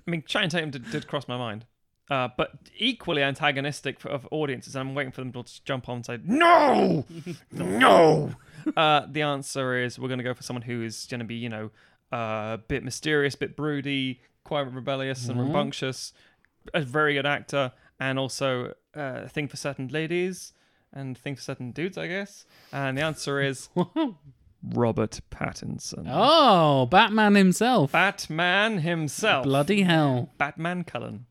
I 0.06 0.10
mean, 0.10 0.22
Channing 0.26 0.48
Tatum 0.50 0.70
did, 0.70 0.90
did 0.90 1.06
cross 1.06 1.28
my 1.28 1.36
mind, 1.36 1.66
uh, 2.10 2.28
but 2.36 2.50
equally 2.76 3.22
antagonistic 3.22 3.98
for, 4.00 4.08
of 4.10 4.26
audiences. 4.30 4.76
I'm 4.76 4.94
waiting 4.94 5.12
for 5.12 5.20
them 5.22 5.32
to 5.32 5.44
jump 5.64 5.88
on 5.88 5.96
and 5.96 6.06
say 6.06 6.18
no, 6.24 7.04
no. 7.52 8.32
Uh, 8.76 9.06
the 9.10 9.22
answer 9.22 9.76
is 9.82 9.98
we're 9.98 10.08
going 10.08 10.18
to 10.18 10.24
go 10.24 10.34
for 10.34 10.42
someone 10.42 10.62
who 10.62 10.82
is 10.82 11.06
going 11.10 11.20
to 11.20 11.26
be, 11.26 11.34
you 11.36 11.48
know, 11.48 11.70
uh, 12.12 12.54
a 12.54 12.60
bit 12.68 12.84
mysterious, 12.84 13.34
bit 13.34 13.56
broody, 13.56 14.20
quite 14.44 14.72
rebellious 14.72 15.28
and 15.28 15.36
Mhm. 15.38 15.44
rambunctious, 15.44 16.12
a 16.74 16.80
very 16.82 17.14
good 17.14 17.26
actor, 17.26 17.72
and 17.98 18.18
also 18.18 18.74
uh, 18.96 19.22
a 19.24 19.28
thing 19.28 19.48
for 19.48 19.56
certain 19.56 19.88
ladies 19.88 20.52
and 20.92 21.16
thing 21.16 21.34
for 21.36 21.40
certain 21.42 21.70
dudes, 21.72 21.96
I 21.96 22.06
guess. 22.08 22.44
And 22.72 22.98
the 22.98 23.02
answer 23.02 23.40
is 23.40 23.68
Robert 24.62 25.20
Pattinson. 25.30 26.06
oh, 26.08 26.86
Batman 26.86 27.34
himself. 27.34 27.92
Batman 27.92 28.78
himself. 28.78 29.44
Bloody 29.44 29.82
hell. 29.82 30.30
Batman 30.38 30.84
Cullen. 30.84 31.26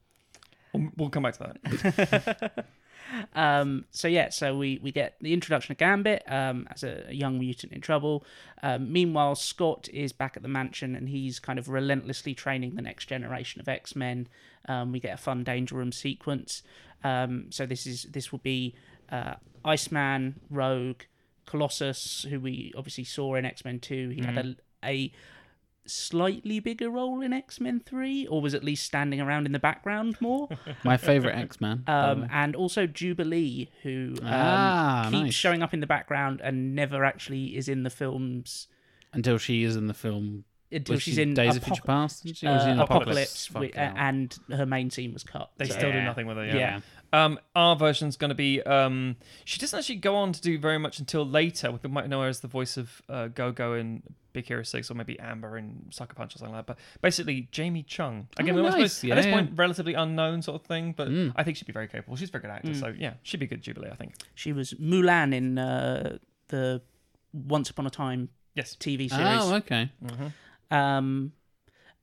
We'll, 0.98 1.10
come 1.10 1.24
back 1.24 1.38
to 1.38 1.56
that. 1.64 2.66
Um, 3.34 3.86
so 3.92 4.08
yeah, 4.08 4.30
so 4.30 4.58
we, 4.58 4.80
we 4.82 4.92
get 4.92 5.16
the 5.22 5.34
introduction 5.34 5.72
of 5.72 5.78
Gambit 5.78 6.24
um, 6.28 6.68
as 6.72 6.84
a, 6.84 7.06
a 7.10 7.14
young 7.14 7.40
mutant 7.40 7.74
in 7.74 7.82
trouble. 7.82 8.24
Um, 8.64 8.92
meanwhile, 8.92 9.36
Scott 9.36 9.90
is 9.92 10.12
back 10.14 10.38
at 10.38 10.44
the 10.44 10.50
mansion 10.50 10.96
and 10.96 11.10
he's 11.10 11.40
kind 11.40 11.60
of 11.60 11.70
relentlessly 11.70 12.34
training 12.34 12.76
the 12.76 12.82
next 12.82 13.06
generation 13.08 13.60
of 13.60 13.68
X 13.68 13.96
Men. 13.96 14.28
Um, 14.68 14.92
we 14.92 15.00
get 15.00 15.14
a 15.14 15.18
fun 15.18 15.44
Danger 15.44 15.76
Room 15.76 15.92
sequence. 15.92 16.64
Um, 17.04 17.48
so 17.50 17.66
this 17.66 17.88
is 17.88 18.04
this 18.04 18.32
will 18.32 18.40
be 18.40 18.76
uh, 19.12 19.36
Iceman, 19.66 20.40
Rogue, 20.50 21.02
Colossus, 21.46 22.26
who 22.30 22.40
we 22.40 22.72
obviously 22.78 23.04
saw 23.04 23.36
in 23.36 23.46
X 23.46 23.66
Men 23.66 23.80
Two. 23.80 24.10
He 24.10 24.22
had 24.22 24.38
a, 24.38 24.56
a 24.86 25.12
slightly 25.86 26.60
bigger 26.60 26.90
role 26.90 27.22
in 27.22 27.34
X 27.34 27.60
Men 27.60 27.80
Three, 27.80 28.26
or 28.28 28.42
was 28.42 28.54
at 28.54 28.64
least 28.64 28.86
standing 28.86 29.20
around 29.22 29.46
in 29.46 29.52
the 29.52 29.60
background 29.60 30.18
more. 30.20 30.48
My 30.84 30.98
favorite 30.98 31.36
X 31.38 31.60
Man. 31.62 31.84
Um, 31.88 32.28
and 32.32 32.56
also 32.56 32.88
Jubilee, 32.88 33.70
who 33.84 34.14
um, 34.22 34.28
Ah, 34.28 35.02
keeps 35.12 35.22
nice. 35.24 35.34
showing 35.34 35.62
up 35.64 35.74
in 35.74 35.80
the 35.80 35.88
background 35.88 36.42
and 36.44 36.76
never 36.76 37.04
actually 37.06 37.56
is 37.58 37.68
in 37.70 37.84
the 37.84 37.90
films 37.90 38.68
Until 39.14 39.38
she 39.38 39.64
is 39.64 39.76
in 39.76 39.88
the 39.88 39.94
film. 39.94 40.46
until 40.72 40.94
was 40.96 41.04
she's 41.04 41.16
she 41.16 41.22
in 41.22 41.34
Days 41.34 41.54
Apoc- 41.54 41.58
of 41.58 41.64
Future 41.64 41.82
Past. 41.84 42.36
She 42.36 42.48
uh, 42.48 42.72
in 42.72 42.80
Apocalypse, 42.80 43.48
Fuck 43.48 43.62
wi- 43.64 43.72
hell. 43.76 43.94
uh, 43.94 43.98
and 44.00 44.38
her 44.52 44.66
main 44.66 44.90
scene 44.90 45.12
was 45.14 45.24
cut. 45.24 45.52
They 45.58 45.66
So- 45.66 45.74
still 45.74 45.92
do 45.92 46.02
nothing 46.02 46.28
with 46.28 46.38
it. 46.38 46.48
Yeah. 46.54 46.56
Yeah. 46.56 46.80
Um, 47.14 47.40
our 47.58 47.76
version's 47.76 48.16
going 48.16 48.30
to 48.30 48.36
be. 48.36 48.62
Um, 48.62 49.18
she 49.44 49.60
doesn't 49.60 49.78
actually 49.78 49.98
go 49.98 50.16
on 50.16 50.32
to 50.32 50.40
do 50.40 50.58
very 50.58 50.78
much 50.78 50.98
until 51.00 51.26
later. 51.28 51.70
We 51.74 51.90
might 51.90 52.08
know 52.08 52.22
her 52.22 52.30
as 52.30 52.40
the 52.40 52.48
voice 52.48 52.78
of 52.78 53.02
uh, 53.10 53.28
Go 53.28 53.52
Go 53.52 53.74
in 53.74 54.02
Big 54.34 54.46
Hero 54.48 54.64
Six, 54.64 54.90
or 54.90 54.94
maybe 54.96 55.20
Amber 55.20 55.58
in 55.58 55.88
Sucker 55.92 56.14
Punch 56.14 56.36
or 56.36 56.40
something 56.40 56.56
like 56.56 56.66
that. 56.66 56.78
But 56.78 57.02
basically, 57.02 57.48
Jamie 57.52 57.84
Chung. 57.84 58.28
Again, 58.38 58.58
Oh, 58.58 58.66
I 58.66 58.70
suppose 58.72 59.04
nice. 59.04 59.12
at 59.12 59.16
this 59.18 59.26
Yeah, 59.26 59.34
point, 59.34 59.52
relatively 59.56 59.94
unknown 59.94 60.42
sort 60.42 60.62
of 60.62 60.68
thing. 60.68 60.94
But 60.94 61.10
Mm. 61.10 61.34
I 61.36 61.44
think 61.44 61.58
she'd 61.58 61.68
be 61.68 61.74
very 61.74 61.88
capable. 61.88 62.16
She's 62.16 62.30
a 62.30 62.32
very 62.32 62.42
good 62.44 62.52
actor. 62.52 62.70
Mm. 62.70 62.80
So 62.80 62.94
yeah, 62.98 63.14
she'd 63.24 63.40
be 63.40 63.48
good 63.48 63.62
Jubilee. 63.62 63.90
I 63.92 63.96
think. 63.96 64.14
She 64.36 64.54
was 64.54 64.74
Mulan 64.76 65.34
in 65.34 65.58
uh, 65.58 66.18
the 66.50 66.82
Once 67.34 67.70
Upon 67.70 67.86
a 67.88 67.90
Time 67.90 68.30
Yes. 68.56 68.76
TV 68.76 69.10
series. 69.10 69.42
Oh, 69.42 69.56
okay. 69.56 69.90
Um, 70.70 71.34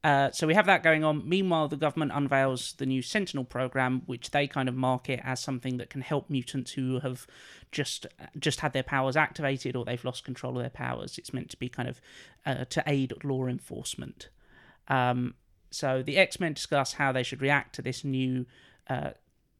uh, 0.05 0.30
so 0.30 0.46
we 0.46 0.55
have 0.55 0.66
that 0.66 0.84
going 0.84 1.03
on. 1.03 1.28
Meanwhile, 1.28 1.68
the 1.68 1.76
government 1.76 2.12
unveils 2.14 2.74
the 2.74 2.86
new 2.86 3.03
Sentinel 3.03 3.44
program, 3.44 4.03
which 4.07 4.30
they 4.30 4.46
kind 4.46 4.68
of 4.68 4.74
market 4.76 5.20
as 5.24 5.40
something 5.40 5.78
that 5.78 5.90
can 5.90 6.03
help 6.03 6.30
mutants 6.30 6.72
who 6.72 7.01
have 7.01 7.26
just 7.72 8.07
just 8.38 8.61
had 8.61 8.72
their 8.72 8.84
powers 8.84 9.16
activated 9.16 9.74
or 9.74 9.84
they've 9.84 10.05
lost 10.05 10.24
control 10.24 10.57
of 10.57 10.62
their 10.62 10.70
powers. 10.70 11.18
It's 11.18 11.32
meant 11.32 11.51
to 11.51 11.57
be 11.57 11.68
kind 11.68 11.88
of 11.88 12.01
uh, 12.46 12.64
to 12.66 12.82
aid 12.86 13.12
law 13.24 13.46
enforcement. 13.46 14.28
Um, 14.86 15.34
so 15.70 16.03
the 16.03 16.16
X 16.16 16.38
Men 16.38 16.53
discuss 16.53 16.94
how 16.94 17.11
they 17.11 17.24
should 17.24 17.42
react 17.42 17.74
to 17.74 17.82
this 17.82 18.05
new 18.05 18.46
uh, 18.88 19.11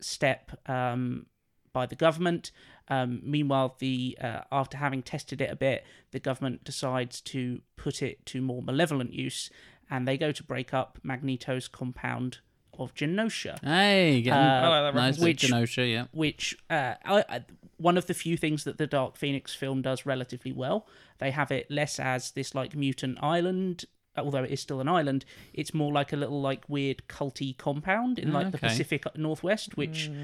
step 0.01 0.53
um, 0.66 1.26
by 1.72 1.86
the 1.86 1.97
government. 1.97 2.53
Um, 2.89 3.20
meanwhile, 3.22 3.76
the 3.80 4.16
uh, 4.20 4.41
after 4.51 4.78
having 4.78 5.03
tested 5.03 5.41
it 5.41 5.51
a 5.51 5.57
bit, 5.57 5.84
the 6.12 6.20
government 6.20 6.64
decides 6.64 7.20
to 7.22 7.61
put 7.76 8.03
it 8.03 8.24
to 8.26 8.41
more 8.41 8.62
malevolent 8.62 9.12
use, 9.12 9.51
and 9.91 10.07
they 10.07 10.16
go 10.18 10.32
to 10.32 10.43
break 10.43 10.72
up 10.74 10.99
Magneto's 11.03 11.68
compound 11.68 12.39
of 12.78 12.95
Genosha, 12.95 13.59
Hey, 13.64 14.22
getting 14.22 14.32
Uh, 14.39 14.61
I 14.62 14.68
like 14.68 14.95
that 14.95 14.99
nice 14.99 15.18
which, 15.18 15.43
Which- 15.43 15.51
Genosha, 15.53 15.91
yeah. 15.91 16.05
which 16.12 16.57
uh, 16.70 16.95
I, 17.05 17.24
I, 17.28 17.45
one 17.76 17.97
of 17.99 18.07
the 18.07 18.14
few 18.14 18.36
things 18.36 18.64
that 18.64 18.78
the 18.78 18.86
Dark 18.86 19.16
Phoenix 19.16 19.55
film 19.55 19.82
does 19.82 20.07
relatively 20.07 20.53
well. 20.53 20.86
They 21.18 21.32
have 21.32 21.51
it 21.51 21.68
less 21.70 21.99
as 21.99 22.30
this 22.32 22.55
like 22.55 22.76
mutant 22.76 23.18
island. 23.22 23.84
Although 24.24 24.44
it 24.44 24.50
is 24.50 24.60
still 24.60 24.80
an 24.80 24.88
island, 24.88 25.24
it's 25.52 25.72
more 25.74 25.92
like 25.92 26.12
a 26.12 26.16
little 26.16 26.40
like 26.40 26.64
weird 26.68 27.02
culty 27.08 27.56
compound 27.56 28.18
in 28.18 28.32
like 28.32 28.50
the 28.50 28.58
Pacific 28.58 29.04
Northwest, 29.16 29.76
which 29.76 30.10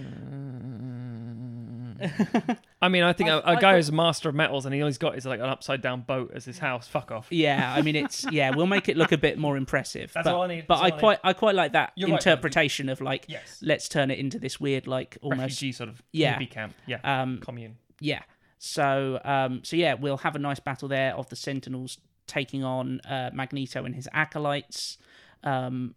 I 2.82 2.88
mean, 2.88 3.02
I 3.02 3.12
think 3.12 3.30
a 3.30 3.34
I- 3.34 3.36
a 3.38 3.42
I 3.42 3.54
guy 3.54 3.60
thought- 3.60 3.74
who's 3.76 3.88
a 3.88 3.92
master 3.92 4.28
of 4.28 4.34
metals 4.34 4.66
and 4.66 4.74
he 4.74 4.80
always 4.82 4.98
got 4.98 5.16
is 5.16 5.24
like 5.24 5.40
an 5.40 5.46
upside 5.46 5.80
down 5.80 6.02
boat 6.02 6.32
as 6.34 6.44
his 6.44 6.58
house. 6.58 6.86
Fuck 6.88 7.10
off. 7.10 7.28
Yeah, 7.30 7.72
I 7.74 7.82
mean 7.82 7.96
it's 7.96 8.26
yeah, 8.30 8.50
we'll 8.54 8.66
make 8.66 8.88
it 8.88 8.96
look 8.96 9.12
a 9.12 9.18
bit 9.18 9.38
more 9.38 9.56
impressive. 9.56 10.12
That's 10.12 10.24
but, 10.26 10.34
all 10.34 10.42
I 10.42 10.46
need, 10.48 10.66
But 10.66 10.76
that's 10.82 10.84
I 10.86 10.90
all 10.90 10.96
I 10.96 11.00
quite 11.00 11.18
I 11.24 11.32
quite 11.32 11.54
like 11.54 11.72
that 11.72 11.92
You're 11.96 12.08
right, 12.10 12.16
interpretation 12.18 12.88
of 12.88 13.00
like 13.00 13.26
Yes. 13.28 13.58
let's 13.62 13.88
turn 13.88 14.10
it 14.10 14.18
into 14.18 14.38
this 14.38 14.60
weird 14.60 14.86
like 14.86 15.16
almost 15.22 15.40
Refugee 15.40 15.72
sort 15.72 15.88
of 15.88 16.02
Yeah. 16.12 16.38
camp. 16.46 16.74
Yeah. 16.86 16.98
um 17.04 17.38
Commune. 17.40 17.76
yeah. 18.00 18.22
So 18.58 19.20
um 19.24 19.62
so 19.64 19.76
yeah, 19.76 19.94
we'll 19.94 20.18
have 20.18 20.36
a 20.36 20.38
nice 20.40 20.60
battle 20.60 20.88
there 20.88 21.14
of 21.14 21.28
the 21.28 21.36
Sentinels 21.36 21.98
taking 22.26 22.64
on 22.64 23.00
uh, 23.00 23.30
Magneto 23.32 23.84
and 23.84 23.94
his 23.94 24.08
acolytes. 24.12 24.98
Um 25.42 25.94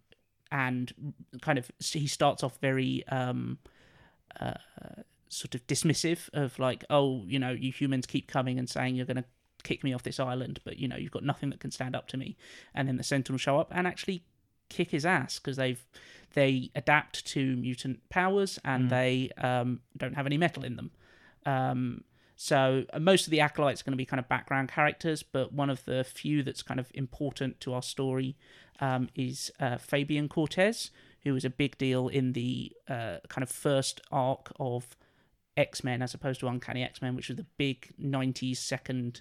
and 0.50 0.92
kind 1.42 1.58
of 1.58 1.70
he 1.78 2.06
starts 2.06 2.42
off 2.42 2.56
very 2.60 3.06
um 3.08 3.58
uh 4.40 4.54
sort 5.28 5.54
of 5.54 5.66
dismissive 5.66 6.28
of 6.32 6.58
like 6.58 6.84
oh 6.90 7.22
you 7.26 7.38
know 7.38 7.50
you 7.50 7.70
humans 7.70 8.06
keep 8.06 8.28
coming 8.28 8.58
and 8.58 8.68
saying 8.68 8.94
you're 8.94 9.06
going 9.06 9.16
to 9.18 9.24
kick 9.62 9.84
me 9.84 9.92
off 9.92 10.02
this 10.02 10.18
island 10.18 10.60
but 10.64 10.78
you 10.78 10.88
know 10.88 10.96
you've 10.96 11.12
got 11.12 11.24
nothing 11.24 11.50
that 11.50 11.60
can 11.60 11.70
stand 11.70 11.94
up 11.94 12.08
to 12.08 12.16
me 12.16 12.36
and 12.74 12.88
then 12.88 12.96
the 12.96 13.02
sentinels 13.02 13.40
show 13.40 13.58
up 13.58 13.70
and 13.74 13.86
actually 13.86 14.22
kick 14.68 14.90
his 14.90 15.04
ass 15.04 15.38
because 15.38 15.56
they've 15.56 15.84
they 16.34 16.70
adapt 16.74 17.26
to 17.26 17.56
mutant 17.56 18.06
powers 18.10 18.58
and 18.64 18.90
they 18.90 19.30
um, 19.38 19.80
don't 19.96 20.14
have 20.14 20.26
any 20.26 20.38
metal 20.38 20.64
in 20.64 20.76
them 20.76 20.90
um, 21.46 22.04
so 22.40 22.84
uh, 22.92 22.98
most 22.98 23.26
of 23.26 23.32
the 23.32 23.40
acolytes 23.40 23.80
are 23.80 23.84
going 23.84 23.92
to 23.92 23.96
be 23.96 24.06
kind 24.06 24.20
of 24.20 24.28
background 24.28 24.70
characters 24.70 25.22
but 25.22 25.52
one 25.52 25.68
of 25.68 25.84
the 25.84 26.04
few 26.04 26.42
that's 26.42 26.62
kind 26.62 26.78
of 26.78 26.90
important 26.94 27.60
to 27.60 27.74
our 27.74 27.82
story 27.82 28.36
um, 28.80 29.08
is 29.14 29.50
uh, 29.60 29.76
fabian 29.76 30.28
cortez 30.28 30.90
who 31.24 31.34
was 31.34 31.44
a 31.44 31.50
big 31.50 31.76
deal 31.78 32.08
in 32.08 32.32
the 32.32 32.72
uh, 32.88 33.16
kind 33.28 33.42
of 33.42 33.50
first 33.50 34.00
arc 34.10 34.52
of 34.58 34.96
X 35.56 35.82
Men 35.82 36.00
as 36.00 36.14
opposed 36.14 36.40
to 36.40 36.48
Uncanny 36.48 36.82
X 36.82 37.02
Men, 37.02 37.16
which 37.16 37.28
was 37.28 37.36
the 37.36 37.46
big 37.56 37.92
90s 38.00 38.56
second 38.56 39.20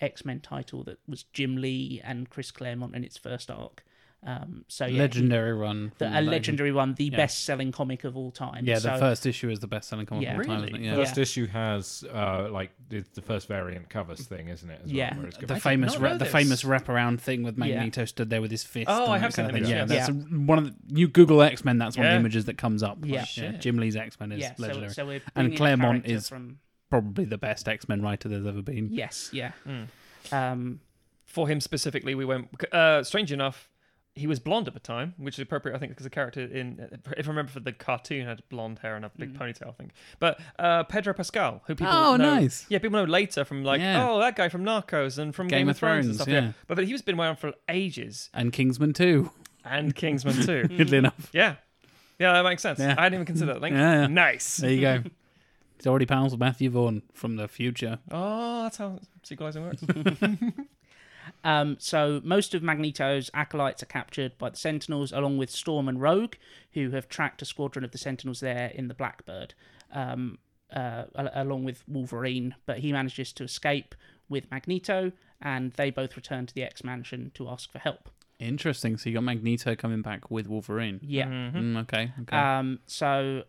X 0.00 0.24
Men 0.24 0.40
title 0.40 0.84
that 0.84 0.98
was 1.08 1.24
Jim 1.24 1.56
Lee 1.56 2.00
and 2.04 2.30
Chris 2.30 2.50
Claremont 2.50 2.94
in 2.94 3.02
its 3.02 3.16
first 3.16 3.50
arc. 3.50 3.84
Um, 4.26 4.64
so 4.66 4.84
yeah, 4.84 4.98
legendary 4.98 5.52
run. 5.52 5.92
the, 5.98 6.06
a 6.08 6.20
legendary 6.20 6.72
one, 6.72 6.94
the 6.94 7.04
Yeah. 7.04 7.16
best 7.16 7.44
selling 7.44 7.70
comic 7.70 8.02
of 8.02 8.16
all 8.16 8.32
time. 8.32 8.64
Yeah, 8.66 8.80
the 8.80 8.96
first 8.98 9.24
issue 9.26 9.48
is 9.48 9.60
the 9.60 9.68
best 9.68 9.88
selling 9.88 10.06
comic 10.06 10.24
Yeah. 10.24 10.32
of 10.32 10.38
all 10.40 10.44
time, 10.44 10.54
Really? 10.56 10.68
isn't 10.70 10.82
it? 10.82 10.84
Yeah. 10.86 10.90
Yeah. 10.96 11.04
First 11.04 11.18
issue 11.18 11.46
has 11.46 12.04
uh, 12.12 12.48
like 12.50 12.72
it's 12.90 13.08
the 13.10 13.22
first 13.22 13.46
variant 13.46 13.88
covers 13.88 14.26
thing, 14.26 14.48
isn't 14.48 14.68
it? 14.68 14.80
as 14.82 14.86
well, 14.88 14.96
Yeah. 14.96 15.16
where 15.16 15.26
it's 15.28 15.36
The 15.38 15.46
did 15.46 15.62
famous, 15.62 15.92
not 15.94 16.02
re- 16.02 16.18
the 16.18 16.24
famous 16.24 16.64
wraparound 16.64 17.20
thing 17.20 17.44
with 17.44 17.56
Yeah. 17.58 17.76
Magneto 17.76 18.04
stood 18.06 18.28
there 18.28 18.42
with 18.42 18.50
his 18.50 18.64
fist. 18.64 18.86
Oh, 18.90 19.04
and 19.04 19.12
I 19.12 19.18
that 19.18 19.20
have 19.20 19.20
kind 19.20 19.34
seen 19.34 19.44
of 19.46 19.52
the 19.52 19.60
thing. 19.60 19.70
Yeah, 19.70 19.84
that's 19.84 20.08
a- 20.08 20.12
one 20.12 20.58
of 20.58 20.64
the. 20.66 20.74
You 20.98 21.06
Google 21.06 21.40
X 21.40 21.64
Men, 21.64 21.78
that's 21.78 21.96
one 21.96 22.06
of 22.06 22.12
the 22.12 22.16
images 22.18 22.46
that 22.46 22.58
comes 22.58 22.82
up. 22.82 22.98
Yeah. 23.04 23.20
Like, 23.20 23.28
Shit. 23.28 23.60
Jim 23.60 23.76
Lee's 23.78 23.94
X 23.96 24.18
Men 24.18 24.32
is 24.32 24.40
yeah, 24.40 24.54
so, 24.56 24.62
legendary. 24.64 24.92
so 24.94 25.06
we're 25.06 25.14
And 25.14 25.22
bringing 25.34 25.56
Claremont 25.56 26.06
is- 26.06 26.28
from 26.28 26.58
Probably 26.90 27.24
the 27.26 27.38
best 27.38 27.68
X 27.68 27.88
Men 27.88 28.02
writer 28.02 28.28
there's 28.28 28.46
ever 28.46 28.62
been. 28.62 28.88
yes, 28.90 29.30
yeah. 29.32 29.52
Mm. 29.66 29.86
Um, 30.32 30.80
For 31.24 31.46
him 31.46 31.60
specifically, 31.60 32.14
we 32.16 32.24
went. 32.24 32.48
Uh, 32.72 33.02
strange 33.04 33.30
enough, 33.30 33.68
he 34.18 34.26
was 34.26 34.38
blonde 34.40 34.68
at 34.68 34.74
the 34.74 34.80
time, 34.80 35.14
which 35.16 35.36
is 35.36 35.42
appropriate, 35.42 35.74
I 35.74 35.78
think, 35.78 35.92
because 35.92 36.04
the 36.04 36.10
character 36.10 36.42
in, 36.42 36.88
if 37.16 37.26
I 37.26 37.30
remember 37.30 37.52
for 37.52 37.60
the 37.60 37.72
cartoon, 37.72 38.26
had 38.26 38.42
blonde 38.48 38.80
hair 38.80 38.96
and 38.96 39.04
a 39.04 39.10
big 39.16 39.32
ponytail, 39.38 39.68
I 39.68 39.72
think. 39.72 39.92
But 40.18 40.40
uh, 40.58 40.84
Pedro 40.84 41.14
Pascal, 41.14 41.62
who 41.66 41.74
people 41.74 41.92
Oh, 41.94 42.16
know, 42.16 42.34
nice. 42.34 42.66
yeah, 42.68 42.78
people 42.78 42.98
know 42.98 43.04
later 43.04 43.44
from 43.44 43.64
like, 43.64 43.80
Yeah. 43.80 44.06
oh, 44.08 44.18
that 44.20 44.36
guy 44.36 44.48
from 44.48 44.64
Narcos 44.64 45.18
and 45.18 45.34
from 45.34 45.48
Game, 45.48 45.68
of 45.68 45.76
Thrones, 45.76 46.06
and 46.06 46.14
stuff. 46.16 46.28
yeah. 46.28 46.52
But, 46.66 46.76
but 46.76 46.86
he 46.86 46.92
was 46.92 47.02
been 47.02 47.18
around 47.18 47.36
for 47.36 47.52
ages, 47.68 48.30
And 48.34 48.52
Kingsman 48.52 48.92
too. 48.92 49.30
and 49.64 49.94
Kingsman 49.94 50.34
too. 50.46 50.66
Weirdly 50.70 50.98
enough. 50.98 51.30
yeah, 51.32 51.56
yeah, 52.18 52.32
that 52.32 52.42
makes 52.44 52.62
sense. 52.62 52.78
Yeah. 52.78 52.94
I 52.98 53.04
didn't 53.04 53.14
even 53.14 53.26
consider 53.26 53.52
that. 53.54 53.60
Link. 53.62 53.74
Yeah, 53.76 54.00
yeah. 54.02 54.06
Nice. 54.08 54.56
There 54.58 54.70
you 54.70 54.80
go. 54.80 55.02
He's 55.76 55.86
already 55.86 56.06
pals 56.06 56.32
with 56.32 56.40
Matthew 56.40 56.70
Vaughn 56.70 57.02
from 57.14 57.36
the 57.36 57.46
future. 57.46 58.00
Oh, 58.10 58.64
that's 58.64 58.78
how 58.78 58.98
sequelizing 59.22 59.62
works. 59.62 59.84
Um, 61.44 61.76
so 61.78 62.20
most 62.24 62.54
of 62.54 62.62
Magneto's 62.62 63.30
acolytes 63.34 63.82
are 63.82 63.86
captured 63.86 64.36
by 64.38 64.50
the 64.50 64.56
Sentinels, 64.56 65.12
along 65.12 65.38
with 65.38 65.50
Storm 65.50 65.88
and 65.88 66.00
Rogue, 66.00 66.34
who 66.72 66.90
have 66.90 67.08
tracked 67.08 67.42
a 67.42 67.44
squadron 67.44 67.84
of 67.84 67.92
the 67.92 67.98
Sentinels 67.98 68.40
there 68.40 68.72
in 68.74 68.88
the 68.88 68.94
Blackbird, 68.94 69.54
um, 69.92 70.38
uh, 70.72 71.04
along 71.14 71.64
with 71.64 71.84
Wolverine. 71.88 72.54
But 72.66 72.78
he 72.78 72.92
manages 72.92 73.32
to 73.34 73.44
escape 73.44 73.94
with 74.28 74.50
Magneto, 74.50 75.12
and 75.40 75.72
they 75.72 75.90
both 75.90 76.16
return 76.16 76.46
to 76.46 76.54
the 76.54 76.62
X 76.62 76.84
Mansion 76.84 77.30
to 77.34 77.48
ask 77.48 77.70
for 77.70 77.78
help. 77.78 78.10
Interesting. 78.38 78.96
So 78.96 79.10
you 79.10 79.14
got 79.14 79.24
Magneto 79.24 79.74
coming 79.74 80.02
back 80.02 80.30
with 80.30 80.46
Wolverine. 80.46 81.00
Yeah. 81.02 81.26
Mm, 81.26 81.82
okay. 81.82 82.12
Okay. 82.22 82.36
Um, 82.36 82.78
so 82.86 83.42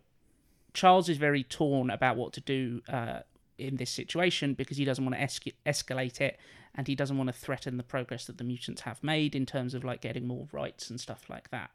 Charles 0.74 1.10
is 1.10 1.18
very 1.18 1.44
torn 1.44 1.90
about 1.90 2.18
what 2.18 2.34
to 2.34 2.42
do 2.42 2.82
uh, 2.90 3.20
in 3.60 3.76
this 3.76 3.92
situation 3.92 4.54
because 4.54 4.78
he 4.78 4.86
doesn't 4.86 5.04
want 5.04 5.16
to 5.16 5.22
esca- 5.22 5.54
escalate 5.66 6.22
it 6.22 6.40
and 6.76 6.88
he 6.88 6.96
doesn't 6.96 7.18
want 7.18 7.28
to 7.28 7.34
threaten 7.34 7.78
the 7.78 7.84
progress 7.84 8.26
that 8.26 8.38
the 8.38 8.44
mutants 8.44 8.82
have 8.82 9.04
made 9.04 9.36
in 9.36 9.46
terms 9.46 9.74
of 9.74 9.84
like 9.84 10.02
getting 10.02 10.28
more 10.28 10.48
rights 10.52 10.90
and 10.90 11.00
stuff 11.00 11.30
like 11.30 11.50
that. 11.52 11.72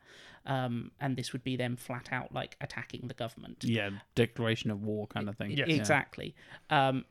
Um, 0.47 0.90
and 1.01 1.16
this 1.16 1.32
would 1.32 1.45
be 1.45 1.57
them 1.57 1.76
flat 1.76 2.09
out 2.12 2.32
like 2.32 2.57
attacking 2.61 3.09
the 3.09 3.14
government. 3.14 3.64
yeah. 3.64 3.90
Declaration 4.14 4.70
of 4.70 4.82
war 4.82 5.07
kind 5.07 5.28
of 5.28 5.36
thing. 5.36 5.53
Yeah. 5.53 5.64
Exactly. 5.66 6.34
Um, 6.70 7.05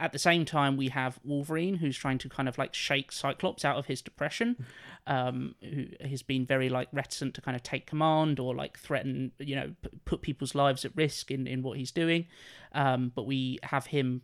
at 0.00 0.12
the 0.12 0.18
same 0.18 0.46
time, 0.46 0.78
we 0.78 0.88
have 0.88 1.20
Wolverine, 1.22 1.74
who's 1.74 1.96
trying 1.96 2.16
to 2.18 2.28
kind 2.30 2.48
of 2.48 2.56
like 2.56 2.74
shake 2.74 3.12
Cyclops 3.12 3.66
out 3.66 3.76
of 3.76 3.84
his 3.84 4.00
depression, 4.00 4.66
um, 5.06 5.54
who 5.62 5.86
has 6.00 6.22
been 6.22 6.46
very 6.46 6.70
like 6.70 6.88
reticent 6.90 7.34
to 7.34 7.42
kind 7.42 7.54
of 7.54 7.62
take 7.62 7.86
command 7.86 8.40
or 8.40 8.54
like 8.54 8.78
threaten, 8.78 9.32
you 9.38 9.54
know, 9.54 9.74
p- 9.82 9.90
put 10.06 10.22
people's 10.22 10.54
lives 10.54 10.86
at 10.86 10.96
risk 10.96 11.30
in, 11.30 11.46
in 11.46 11.62
what 11.62 11.76
he's 11.76 11.90
doing. 11.92 12.26
Um, 12.72 13.12
but 13.14 13.26
we 13.26 13.58
have 13.62 13.86
him, 13.86 14.22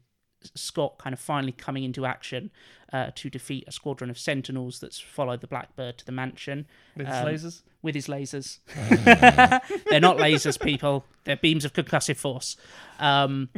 Scott, 0.55 0.99
kind 0.99 1.13
of 1.13 1.19
finally 1.21 1.53
coming 1.53 1.83
into 1.85 2.07
action 2.07 2.51
uh, 2.93 3.11
to 3.17 3.29
defeat 3.31 3.65
a 3.67 3.73
squadron 3.73 4.11
of 4.11 4.19
Sentinels 4.19 4.79
that's 4.81 4.99
followed 5.01 5.41
the 5.41 5.47
Blackbird 5.47 5.99
to 5.99 6.07
the 6.07 6.13
mansion 6.13 6.67
With 6.97 7.09
Um, 7.09 7.27
lasers. 7.27 7.63
with 7.83 7.95
his 7.95 8.07
lasers. 8.07 8.59
They're 9.91 10.01
not 10.01 10.19
lasers, 10.19 10.61
people. 10.61 11.05
They're 11.25 11.37
beams 11.37 11.65
of 11.65 11.73
concussive 11.73 12.17
force. 12.17 12.57
Um, 13.01 13.49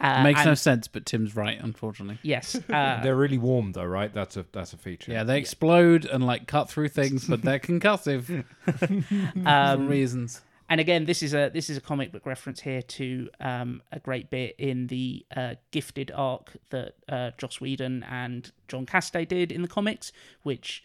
uh, 0.00 0.22
Makes 0.22 0.44
no 0.44 0.54
sense, 0.54 0.86
but 0.86 1.06
Tim's 1.06 1.34
right, 1.34 1.58
unfortunately. 1.60 2.18
Yes. 2.22 2.56
Uh, 2.70 3.02
They're 3.02 3.16
really 3.16 3.38
warm 3.38 3.72
though, 3.72 3.84
right? 3.84 4.12
That's 4.12 4.36
a 4.36 4.44
that's 4.52 4.72
a 4.72 4.76
feature. 4.76 5.10
Yeah, 5.12 5.24
they 5.24 5.38
explode 5.38 6.04
and 6.04 6.24
like 6.26 6.46
cut 6.46 6.68
through 6.68 6.88
things, 6.90 7.26
but 7.26 7.42
they're 7.42 7.58
concussive 7.58 8.44
for 8.76 9.48
um, 9.48 9.88
reasons. 9.88 10.42
And 10.68 10.80
again, 10.80 11.06
this 11.06 11.22
is 11.22 11.34
a 11.34 11.50
this 11.52 11.70
is 11.70 11.76
a 11.76 11.80
comic 11.80 12.12
book 12.12 12.26
reference 12.26 12.60
here 12.60 12.82
to 12.82 13.28
um, 13.40 13.82
a 13.92 13.98
great 14.00 14.30
bit 14.30 14.54
in 14.58 14.88
the 14.88 15.24
uh, 15.34 15.54
Gifted 15.70 16.10
arc 16.14 16.56
that 16.70 16.94
uh, 17.08 17.30
Joss 17.38 17.60
Whedon 17.60 18.04
and 18.08 18.50
John 18.68 18.84
Cassaday 18.86 19.26
did 19.26 19.50
in 19.52 19.62
the 19.62 19.68
comics, 19.68 20.12
which 20.42 20.82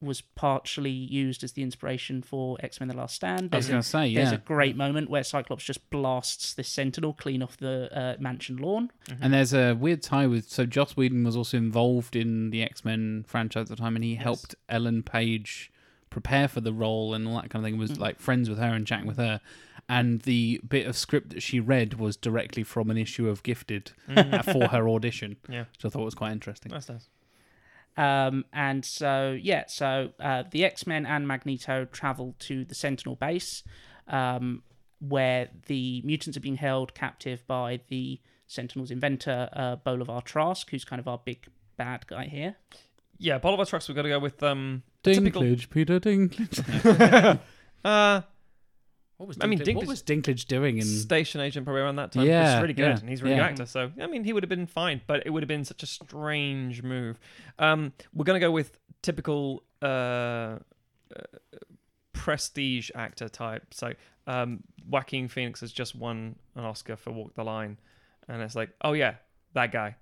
was 0.00 0.20
partially 0.20 0.90
used 0.90 1.42
as 1.42 1.52
the 1.52 1.62
inspiration 1.62 2.22
for 2.22 2.56
X 2.60 2.80
Men: 2.80 2.88
The 2.88 2.96
Last 2.96 3.14
Stand. 3.16 3.54
I 3.54 3.56
was 3.58 3.66
There's 3.66 3.68
a- 3.68 3.72
going 3.72 3.82
to 3.82 3.88
say, 3.88 4.06
yeah. 4.08 4.20
There's 4.20 4.32
a 4.32 4.38
great 4.42 4.76
moment 4.76 5.08
where 5.10 5.24
Cyclops 5.24 5.64
just 5.64 5.88
blasts 5.90 6.54
this 6.54 6.68
Sentinel 6.68 7.14
clean 7.14 7.42
off 7.42 7.56
the 7.56 7.88
uh, 7.98 8.16
mansion 8.20 8.56
lawn. 8.58 8.90
And 9.20 9.32
there's 9.32 9.54
a 9.54 9.74
weird 9.74 10.02
tie 10.02 10.26
with. 10.26 10.48
So 10.48 10.66
Joss 10.66 10.96
Whedon 10.96 11.24
was 11.24 11.36
also 11.36 11.56
involved 11.56 12.14
in 12.16 12.50
the 12.50 12.62
X 12.62 12.84
Men 12.84 13.24
franchise 13.26 13.62
at 13.62 13.68
the 13.68 13.76
time, 13.76 13.96
and 13.96 14.04
he 14.04 14.14
helped 14.16 14.54
Ellen 14.68 15.02
Page 15.02 15.72
prepare 16.10 16.48
for 16.48 16.60
the 16.60 16.72
role 16.72 17.14
and 17.14 17.26
all 17.26 17.34
that 17.36 17.50
kind 17.50 17.64
of 17.64 17.68
thing. 17.68 17.76
Mm. 17.76 17.80
Was 17.80 17.98
like 17.98 18.18
friends 18.18 18.48
with 18.48 18.58
her 18.58 18.74
and 18.74 18.86
chatting 18.86 19.06
with 19.06 19.18
her. 19.18 19.40
And 19.88 20.22
the 20.22 20.60
bit 20.68 20.86
of 20.86 20.96
script 20.96 21.30
that 21.30 21.42
she 21.42 21.60
read 21.60 21.94
was 21.94 22.16
directly 22.16 22.64
from 22.64 22.90
an 22.90 22.96
issue 22.96 23.28
of 23.28 23.42
Gifted 23.44 23.92
for 24.44 24.66
her 24.68 24.88
audition, 24.88 25.36
Yeah, 25.48 25.60
which 25.72 25.84
I 25.84 25.88
thought 25.88 26.02
it 26.02 26.04
was 26.06 26.14
quite 26.16 26.32
interesting. 26.32 26.72
that's 26.72 26.88
nice. 26.88 27.08
Um, 27.96 28.44
and 28.52 28.84
so, 28.84 29.38
yeah, 29.40 29.64
so 29.68 30.10
uh, 30.20 30.42
the 30.50 30.64
X 30.64 30.86
Men 30.86 31.06
and 31.06 31.26
Magneto 31.26 31.84
travel 31.86 32.34
to 32.40 32.64
the 32.64 32.74
Sentinel 32.74 33.14
base, 33.16 33.62
um, 34.08 34.62
where 34.98 35.48
the 35.66 36.02
mutants 36.04 36.36
are 36.36 36.40
being 36.40 36.56
held 36.56 36.94
captive 36.94 37.46
by 37.46 37.80
the 37.88 38.20
Sentinel's 38.48 38.90
inventor, 38.90 39.48
uh, 39.52 39.76
Bolivar 39.76 40.20
Trask, 40.20 40.68
who's 40.70 40.84
kind 40.84 41.00
of 41.00 41.08
our 41.08 41.18
big 41.24 41.46
bad 41.76 42.06
guy 42.06 42.24
here. 42.24 42.56
Yeah, 43.18 43.38
Bolivar 43.38 43.64
Trask. 43.64 43.88
We've 43.88 43.96
got 43.96 44.02
to 44.02 44.08
go 44.08 44.18
with 44.18 44.42
um 44.42 44.82
typical. 45.14 45.42
Dinklage, 45.42 45.70
Peter 45.70 46.00
Dinklage. 46.00 47.38
Uh, 47.84 48.22
What 49.18 49.28
was 49.28 49.38
I 49.40 49.46
mean, 49.46 49.60
Dinklage, 49.60 49.76
what 49.76 49.86
was 49.86 50.02
Dinklage 50.02 50.46
doing 50.46 50.78
in? 50.78 50.84
station 50.84 51.40
agent 51.40 51.64
probably 51.64 51.82
around 51.82 51.96
that 51.96 52.12
time. 52.12 52.26
Yeah, 52.26 52.32
Yeah, 52.42 52.54
was 52.54 52.62
really 52.62 52.74
good, 52.74 52.82
yeah, 52.88 52.98
and 52.98 53.08
he's 53.08 53.20
a 53.20 53.24
really 53.24 53.36
yeah. 53.36 53.42
good 53.44 53.50
actor. 53.52 53.66
So 53.66 53.90
I 54.00 54.06
mean, 54.08 54.24
he 54.24 54.32
would 54.32 54.42
have 54.42 54.50
been 54.50 54.66
fine, 54.66 55.00
but 55.06 55.24
it 55.24 55.30
would 55.30 55.42
have 55.42 55.48
been 55.48 55.64
such 55.64 55.82
a 55.82 55.86
strange 55.86 56.82
move. 56.82 57.18
Um, 57.58 57.92
we're 58.12 58.24
gonna 58.24 58.40
go 58.40 58.50
with 58.50 58.78
typical 59.02 59.62
uh, 59.82 59.86
uh, 59.86 60.58
prestige 62.12 62.90
actor 62.94 63.28
type. 63.28 63.72
So 63.72 63.92
um, 64.26 64.64
Joaquin 64.88 65.28
Phoenix 65.28 65.60
has 65.60 65.72
just 65.72 65.94
won 65.94 66.36
an 66.56 66.64
Oscar 66.64 66.96
for 66.96 67.12
Walk 67.12 67.34
the 67.34 67.44
Line, 67.44 67.78
and 68.28 68.42
it's 68.42 68.56
like, 68.56 68.70
oh 68.82 68.92
yeah, 68.94 69.14
that 69.54 69.70
guy, 69.72 69.96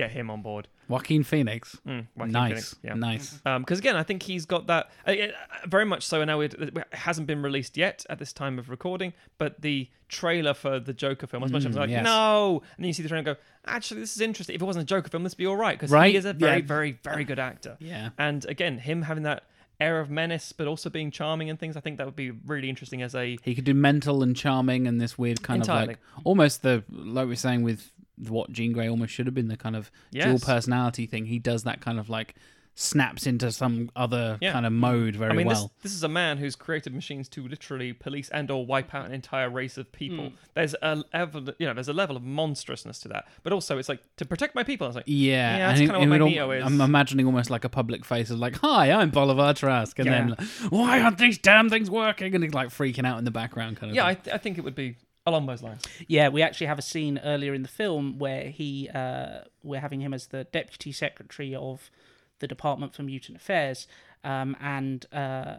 get 0.00 0.10
him 0.10 0.30
on 0.30 0.42
board. 0.42 0.66
Joaquin 0.88 1.22
Phoenix. 1.22 1.76
Mm, 1.86 2.06
Joaquin 2.16 2.32
nice, 2.32 2.50
Phoenix, 2.50 2.76
yeah. 2.82 2.94
nice. 2.94 3.40
Because 3.58 3.78
again, 3.78 3.96
I 3.96 4.02
think 4.02 4.22
he's 4.24 4.44
got 4.46 4.66
that 4.66 4.90
uh, 5.06 5.10
uh, 5.12 5.26
very 5.66 5.84
much 5.84 6.02
so. 6.04 6.20
I 6.20 6.24
know 6.24 6.40
it, 6.40 6.54
it 6.54 6.76
hasn't 6.92 7.26
been 7.26 7.42
released 7.42 7.76
yet 7.76 8.04
at 8.10 8.18
this 8.18 8.32
time 8.32 8.58
of 8.58 8.68
recording, 8.68 9.12
but 9.38 9.60
the 9.60 9.88
trailer 10.08 10.54
for 10.54 10.80
the 10.80 10.92
Joker 10.92 11.26
film, 11.28 11.44
as 11.44 11.52
much 11.52 11.64
as 11.64 11.74
Mm, 11.74 11.78
like, 11.78 11.90
yes. 11.90 12.04
no, 12.04 12.62
and 12.76 12.82
then 12.84 12.86
you 12.88 12.92
see 12.92 13.02
the 13.04 13.08
trailer 13.08 13.20
and 13.20 13.26
go, 13.26 13.36
actually, 13.66 14.00
this 14.00 14.14
is 14.16 14.20
interesting. 14.20 14.56
If 14.56 14.62
it 14.62 14.64
wasn't 14.64 14.82
a 14.82 14.86
Joker 14.86 15.08
film, 15.08 15.22
this 15.22 15.32
would 15.34 15.38
be 15.38 15.46
all 15.46 15.56
right 15.56 15.78
because 15.78 15.92
Right, 15.92 16.10
he 16.10 16.16
is 16.16 16.24
a 16.24 16.32
very, 16.32 16.60
yeah. 16.60 16.66
very, 16.66 16.92
very 17.04 17.22
good 17.24 17.38
actor. 17.38 17.76
Yeah. 17.78 18.10
And 18.18 18.44
again, 18.46 18.78
him 18.78 19.02
having 19.02 19.22
that 19.24 19.44
air 19.80 20.00
of 20.00 20.10
menace, 20.10 20.52
but 20.52 20.66
also 20.66 20.90
being 20.90 21.10
charming 21.12 21.48
and 21.50 21.58
things, 21.58 21.76
I 21.76 21.80
think 21.80 21.98
that 21.98 22.06
would 22.06 22.16
be 22.16 22.32
really 22.32 22.68
interesting 22.68 23.00
as 23.00 23.14
a 23.14 23.38
He 23.44 23.54
could 23.54 23.64
do 23.64 23.74
mental 23.74 24.22
and 24.24 24.36
charming 24.36 24.86
and 24.88 25.00
this 25.00 25.16
weird 25.16 25.42
kind 25.42 25.62
Entirely. 25.62 25.82
of 25.82 25.88
like 25.90 25.98
almost 26.24 26.62
the 26.62 26.82
like 26.90 27.26
we 27.28 27.32
are 27.34 27.36
saying 27.36 27.62
with 27.62 27.90
what 28.28 28.52
Jean 28.52 28.72
Grey 28.72 28.88
almost 28.88 29.12
should 29.12 29.26
have 29.26 29.34
been 29.34 29.48
the 29.48 29.56
kind 29.56 29.76
of 29.76 29.90
dual 30.12 30.38
personality 30.38 31.06
thing. 31.06 31.26
He 31.26 31.38
does 31.38 31.62
that 31.64 31.80
kind 31.80 31.98
of 31.98 32.08
like 32.10 32.34
snaps 32.76 33.26
into 33.26 33.50
some 33.52 33.90
other 33.94 34.38
Yeah. 34.40 34.52
kind 34.52 34.64
of 34.64 34.72
mode 34.72 35.14
very 35.16 35.32
I 35.32 35.34
mean, 35.34 35.46
well. 35.48 35.70
this, 35.82 35.90
this 35.90 35.92
is 35.92 36.02
a 36.02 36.08
man 36.08 36.38
who's 36.38 36.56
created 36.56 36.94
machines 36.94 37.28
to 37.30 37.46
literally 37.46 37.92
police 37.92 38.30
and 38.30 38.50
or 38.50 38.64
wipe 38.64 38.94
out 38.94 39.04
an 39.04 39.12
entire 39.12 39.50
race 39.50 39.76
of 39.76 39.90
people. 39.92 40.28
Hmm. 40.30 40.34
There's 40.54 40.74
a 40.80 41.02
level, 41.12 41.48
you 41.58 41.66
know, 41.66 41.74
there's 41.74 41.88
a 41.88 41.92
level 41.92 42.16
of 42.16 42.22
monstrousness 42.22 42.98
to 43.00 43.08
that, 43.08 43.26
but 43.42 43.52
also 43.52 43.76
it's 43.76 43.88
like 43.88 44.00
to 44.16 44.24
protect 44.24 44.54
my 44.54 44.62
people. 44.62 44.86
It's 44.86 44.96
like, 44.96 45.04
Yeah, 45.06 45.56
Yeah, 45.56 45.66
that's 45.68 45.80
kinda 45.80 45.94
what 45.94 46.04
it 46.04 46.08
would 46.08 46.20
Magneto 46.20 46.44
al- 46.44 46.50
is. 46.52 46.64
I'm 46.64 46.80
imagining 46.80 47.26
almost 47.26 47.50
like 47.50 47.64
a 47.64 47.68
public 47.68 48.04
face 48.04 48.30
of 48.30 48.38
like, 48.38 48.56
"Hi, 48.58 48.92
I'm 48.92 49.10
Bolivar 49.10 49.52
Trask," 49.52 49.98
and 49.98 50.06
Yeah. 50.06 50.12
then 50.36 50.46
why 50.70 51.00
aren't 51.02 51.18
these 51.18 51.36
damn 51.38 51.68
things 51.68 51.90
working? 51.90 52.34
And 52.34 52.42
he's 52.44 52.54
like 52.54 52.68
freaking 52.68 53.04
out 53.06 53.18
in 53.18 53.24
the 53.24 53.30
background, 53.30 53.76
kind 53.76 53.90
of. 53.90 53.96
yeah, 53.96 54.06
I, 54.06 54.14
th- 54.14 54.32
I 54.34 54.38
think 54.38 54.56
it 54.56 54.64
would 54.64 54.76
be 54.76 54.96
along 55.26 55.46
those 55.46 55.62
lines. 55.62 55.82
Yeah, 56.08 56.28
we 56.28 56.42
actually 56.42 56.66
have 56.68 56.78
a 56.78 56.82
scene 56.82 57.18
earlier 57.22 57.54
in 57.54 57.62
the 57.62 57.68
film 57.68 58.18
where 58.18 58.44
he, 58.50 58.88
uh, 58.94 59.40
we're 59.62 59.80
having 59.80 60.00
him 60.00 60.14
as 60.14 60.28
the 60.28 60.44
deputy 60.44 60.92
secretary 60.92 61.54
of 61.54 61.90
the 62.38 62.46
Department 62.48 62.94
for 62.94 63.02
Mutant 63.02 63.36
Affairs, 63.36 63.86
um, 64.24 64.56
and 64.60 65.06
uh, 65.12 65.58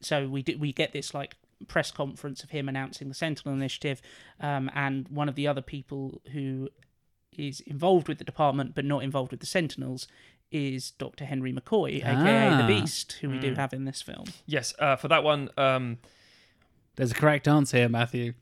so 0.00 0.28
we 0.28 0.42
did 0.42 0.60
we 0.60 0.72
get 0.72 0.92
this 0.92 1.14
like 1.14 1.36
press 1.66 1.90
conference 1.90 2.42
of 2.44 2.50
him 2.50 2.68
announcing 2.68 3.08
the 3.08 3.14
Sentinel 3.14 3.54
Initiative, 3.54 4.00
um, 4.40 4.70
and 4.74 5.08
one 5.08 5.28
of 5.28 5.34
the 5.34 5.46
other 5.46 5.62
people 5.62 6.20
who 6.32 6.68
is 7.36 7.60
involved 7.60 8.08
with 8.08 8.18
the 8.18 8.24
department 8.24 8.74
but 8.74 8.84
not 8.84 9.02
involved 9.02 9.30
with 9.30 9.40
the 9.40 9.46
Sentinels 9.46 10.06
is 10.50 10.92
Dr. 10.92 11.24
Henry 11.24 11.52
McCoy, 11.52 11.96
aka 11.98 12.50
the 12.56 12.62
Ah. 12.62 12.66
Beast, 12.66 13.12
who 13.20 13.28
we 13.30 13.38
do 13.38 13.54
have 13.54 13.72
in 13.72 13.84
this 13.84 14.00
film. 14.02 14.24
Yes, 14.46 14.74
uh, 14.78 14.96
for 14.96 15.08
that 15.08 15.22
one. 15.24 15.48
Um, 15.56 15.98
There's 16.96 17.12
a 17.12 17.14
correct 17.14 17.46
answer 17.48 17.76
here, 17.78 17.88
Matthew. 17.88 18.34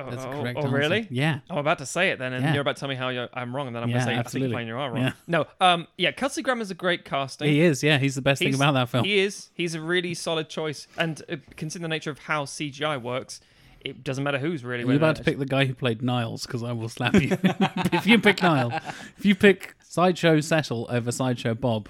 Oh, 0.00 0.10
a 0.10 0.28
oh, 0.36 0.40
correct 0.40 0.58
oh, 0.58 0.62
answer. 0.62 0.76
really? 0.76 1.06
Yeah. 1.10 1.40
I'm 1.48 1.58
about 1.58 1.78
to 1.78 1.86
say 1.86 2.10
it 2.10 2.18
then, 2.18 2.32
and 2.32 2.44
Yeah. 2.44 2.52
you're 2.52 2.62
about 2.62 2.76
to 2.76 2.80
tell 2.80 2.88
me 2.88 2.94
how 2.94 3.08
I'm 3.34 3.54
wrong, 3.54 3.66
and 3.66 3.76
then 3.76 3.82
I'm 3.82 3.88
Yeah, 3.88 3.94
going 3.96 4.06
to 4.06 4.10
say 4.12 4.16
I 4.16 4.18
absolutely. 4.18 4.56
think 4.56 4.68
you 4.68 4.76
are 4.76 4.90
wrong. 4.90 5.02
Yeah. 5.02 5.12
No, 5.26 5.46
um, 5.60 5.86
yeah, 5.96 6.12
Kelsey 6.12 6.42
Grammer's 6.42 6.70
a 6.70 6.74
great 6.74 7.04
casting. 7.04 7.48
He 7.48 7.60
is. 7.60 7.82
Yeah, 7.82 7.98
he's 7.98 8.14
the 8.14 8.22
best 8.22 8.40
thing 8.40 8.54
about 8.54 8.72
that 8.72 8.88
film. 8.88 9.04
He 9.04 9.18
is. 9.18 9.50
He's 9.54 9.74
a 9.74 9.80
really 9.80 10.14
solid 10.14 10.48
choice, 10.48 10.86
and 10.96 11.22
uh, 11.30 11.36
considering 11.56 11.82
the 11.82 11.94
nature 11.94 12.10
of 12.10 12.20
how 12.20 12.44
CGI 12.44 13.00
works, 13.00 13.40
it 13.80 14.04
doesn't 14.04 14.24
matter 14.24 14.38
who's 14.38 14.64
really. 14.64 14.84
You're 14.84 14.96
about 14.96 15.16
to 15.16 15.24
pick 15.24 15.38
the 15.38 15.46
guy 15.46 15.64
who 15.64 15.74
played 15.74 16.02
Niles? 16.02 16.46
Because 16.46 16.62
I 16.62 16.72
will 16.72 16.88
slap 16.88 17.14
you. 17.14 17.30
if 17.92 18.06
you 18.06 18.18
pick 18.18 18.42
Niles. 18.42 18.74
if 19.18 19.24
you 19.24 19.34
pick 19.34 19.74
Sideshow 19.82 20.40
Cecil 20.40 20.86
over 20.90 21.10
Sideshow 21.10 21.54
Bob, 21.54 21.88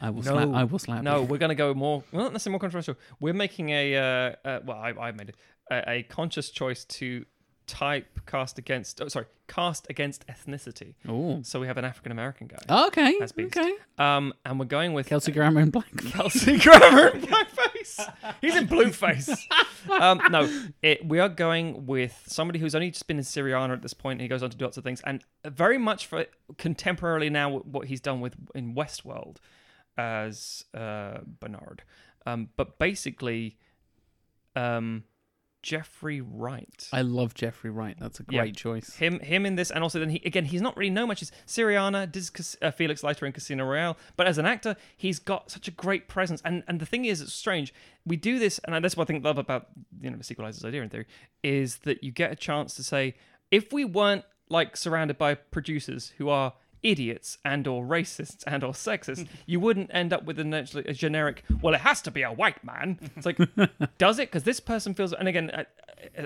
I 0.00 0.10
will 0.10 0.22
No. 0.22 0.32
slap. 0.32 0.48
I 0.54 0.64
will 0.64 0.78
slap. 0.78 1.02
No, 1.02 1.20
you. 1.20 1.26
we're 1.26 1.38
going 1.38 1.48
to 1.50 1.54
go 1.56 1.74
more, 1.74 2.04
well, 2.12 2.24
not 2.24 2.32
necessarily 2.32 2.52
more 2.54 2.60
controversial. 2.60 2.96
We're 3.18 3.34
making 3.34 3.70
a, 3.70 3.96
uh, 3.96 4.02
uh, 4.44 4.60
well, 4.64 4.78
I, 4.78 4.90
I 4.90 5.12
made 5.12 5.30
it, 5.30 5.36
a, 5.70 5.90
a 5.90 6.02
conscious 6.04 6.50
choice 6.50 6.84
to 6.84 7.24
type 7.66 8.20
cast 8.26 8.58
against, 8.58 9.00
oh, 9.00 9.08
sorry, 9.08 9.26
cast 9.48 9.86
against 9.88 10.26
ethnicity. 10.26 10.94
Oh. 11.08 11.40
So 11.42 11.60
we 11.60 11.66
have 11.66 11.76
an 11.76 11.84
African 11.84 12.12
American 12.12 12.46
guy. 12.48 12.86
Okay. 12.86 13.18
As 13.20 13.32
Beast. 13.32 13.56
Okay. 13.56 13.72
Um, 13.98 14.32
and 14.44 14.58
we're 14.58 14.66
going 14.66 14.92
with 14.92 15.08
Kelsey 15.08 15.32
Grammer 15.32 15.60
in 15.60 15.70
black. 15.70 15.96
Kelsey 15.96 16.58
Grammer 16.58 17.08
in 17.08 17.22
blackface. 17.22 18.12
He's 18.40 18.56
in 18.56 18.66
blueface. 18.66 19.38
um, 19.90 20.20
no, 20.30 20.50
it, 20.82 21.06
we 21.06 21.18
are 21.18 21.28
going 21.28 21.86
with 21.86 22.22
somebody 22.26 22.58
who's 22.58 22.74
only 22.74 22.90
just 22.90 23.06
been 23.06 23.18
in 23.18 23.24
Syriana 23.24 23.72
at 23.72 23.82
this 23.82 23.94
point. 23.94 24.20
He 24.20 24.28
goes 24.28 24.42
on 24.42 24.50
to 24.50 24.56
do 24.56 24.64
lots 24.64 24.76
of 24.76 24.84
things, 24.84 25.00
and 25.04 25.24
very 25.44 25.78
much 25.78 26.06
for 26.06 26.26
contemporarily 26.54 27.30
now 27.30 27.58
what 27.58 27.86
he's 27.88 28.00
done 28.00 28.20
with 28.20 28.34
in 28.54 28.74
Westworld 28.74 29.36
as 29.96 30.64
uh, 30.74 31.18
Bernard. 31.40 31.82
Um, 32.26 32.48
but 32.56 32.78
basically, 32.78 33.56
um, 34.56 35.04
Jeffrey 35.62 36.20
Wright. 36.20 36.88
I 36.92 37.02
love 37.02 37.34
Jeffrey 37.34 37.70
Wright. 37.70 37.96
That's 37.98 38.20
a 38.20 38.24
Yeah. 38.28 38.42
great 38.42 38.56
choice. 38.56 38.96
Him, 38.96 39.18
him 39.20 39.44
in 39.46 39.56
this, 39.56 39.70
and 39.70 39.82
also 39.82 39.98
then 39.98 40.10
he 40.10 40.22
again, 40.24 40.44
he's 40.44 40.62
not 40.62 40.76
really 40.76 40.90
known 40.90 41.08
much. 41.08 41.20
He's 41.20 41.32
Syriana, 41.46 42.10
did 42.10 42.28
uh, 42.62 42.70
Felix 42.70 43.02
Leiter 43.02 43.26
in 43.26 43.32
Casino 43.32 43.64
Royale, 43.64 43.96
but 44.16 44.26
as 44.26 44.38
an 44.38 44.46
actor, 44.46 44.76
he's 44.96 45.18
got 45.18 45.50
such 45.50 45.66
a 45.68 45.70
great 45.72 46.08
presence. 46.08 46.40
And 46.44 46.62
and 46.68 46.78
the 46.80 46.86
thing 46.86 47.04
is, 47.04 47.20
it's 47.20 47.32
strange. 47.34 47.74
We 48.04 48.16
do 48.16 48.38
this, 48.38 48.58
and 48.60 48.84
that's 48.84 48.96
what 48.96 49.04
I 49.04 49.12
think 49.12 49.24
love 49.24 49.38
about 49.38 49.68
you 50.00 50.10
know 50.10 50.16
the 50.16 50.24
sequelizers 50.24 50.64
idea 50.64 50.82
in 50.82 50.88
theory 50.88 51.06
is 51.42 51.78
that 51.78 52.04
you 52.04 52.12
get 52.12 52.30
a 52.30 52.36
chance 52.36 52.74
to 52.74 52.82
say, 52.84 53.14
if 53.50 53.72
we 53.72 53.84
weren't 53.84 54.24
like 54.48 54.76
surrounded 54.76 55.18
by 55.18 55.34
producers 55.34 56.12
who 56.18 56.28
are 56.28 56.52
idiots 56.86 57.38
and 57.44 57.66
or 57.66 57.84
racists 57.84 58.44
and 58.46 58.62
or 58.62 58.72
sexists 58.72 59.26
you 59.46 59.58
wouldn't 59.58 59.90
end 59.92 60.12
up 60.12 60.24
with 60.24 60.38
a, 60.38 60.84
a 60.86 60.92
generic 60.92 61.42
well 61.60 61.74
it 61.74 61.80
has 61.80 62.00
to 62.00 62.10
be 62.12 62.22
a 62.22 62.30
white 62.30 62.62
man. 62.62 62.98
It's 63.16 63.26
like 63.26 63.38
does 63.98 64.18
it? 64.20 64.28
Because 64.28 64.44
this 64.44 64.60
person 64.60 64.94
feels 64.94 65.12
and 65.12 65.26
again 65.26 65.66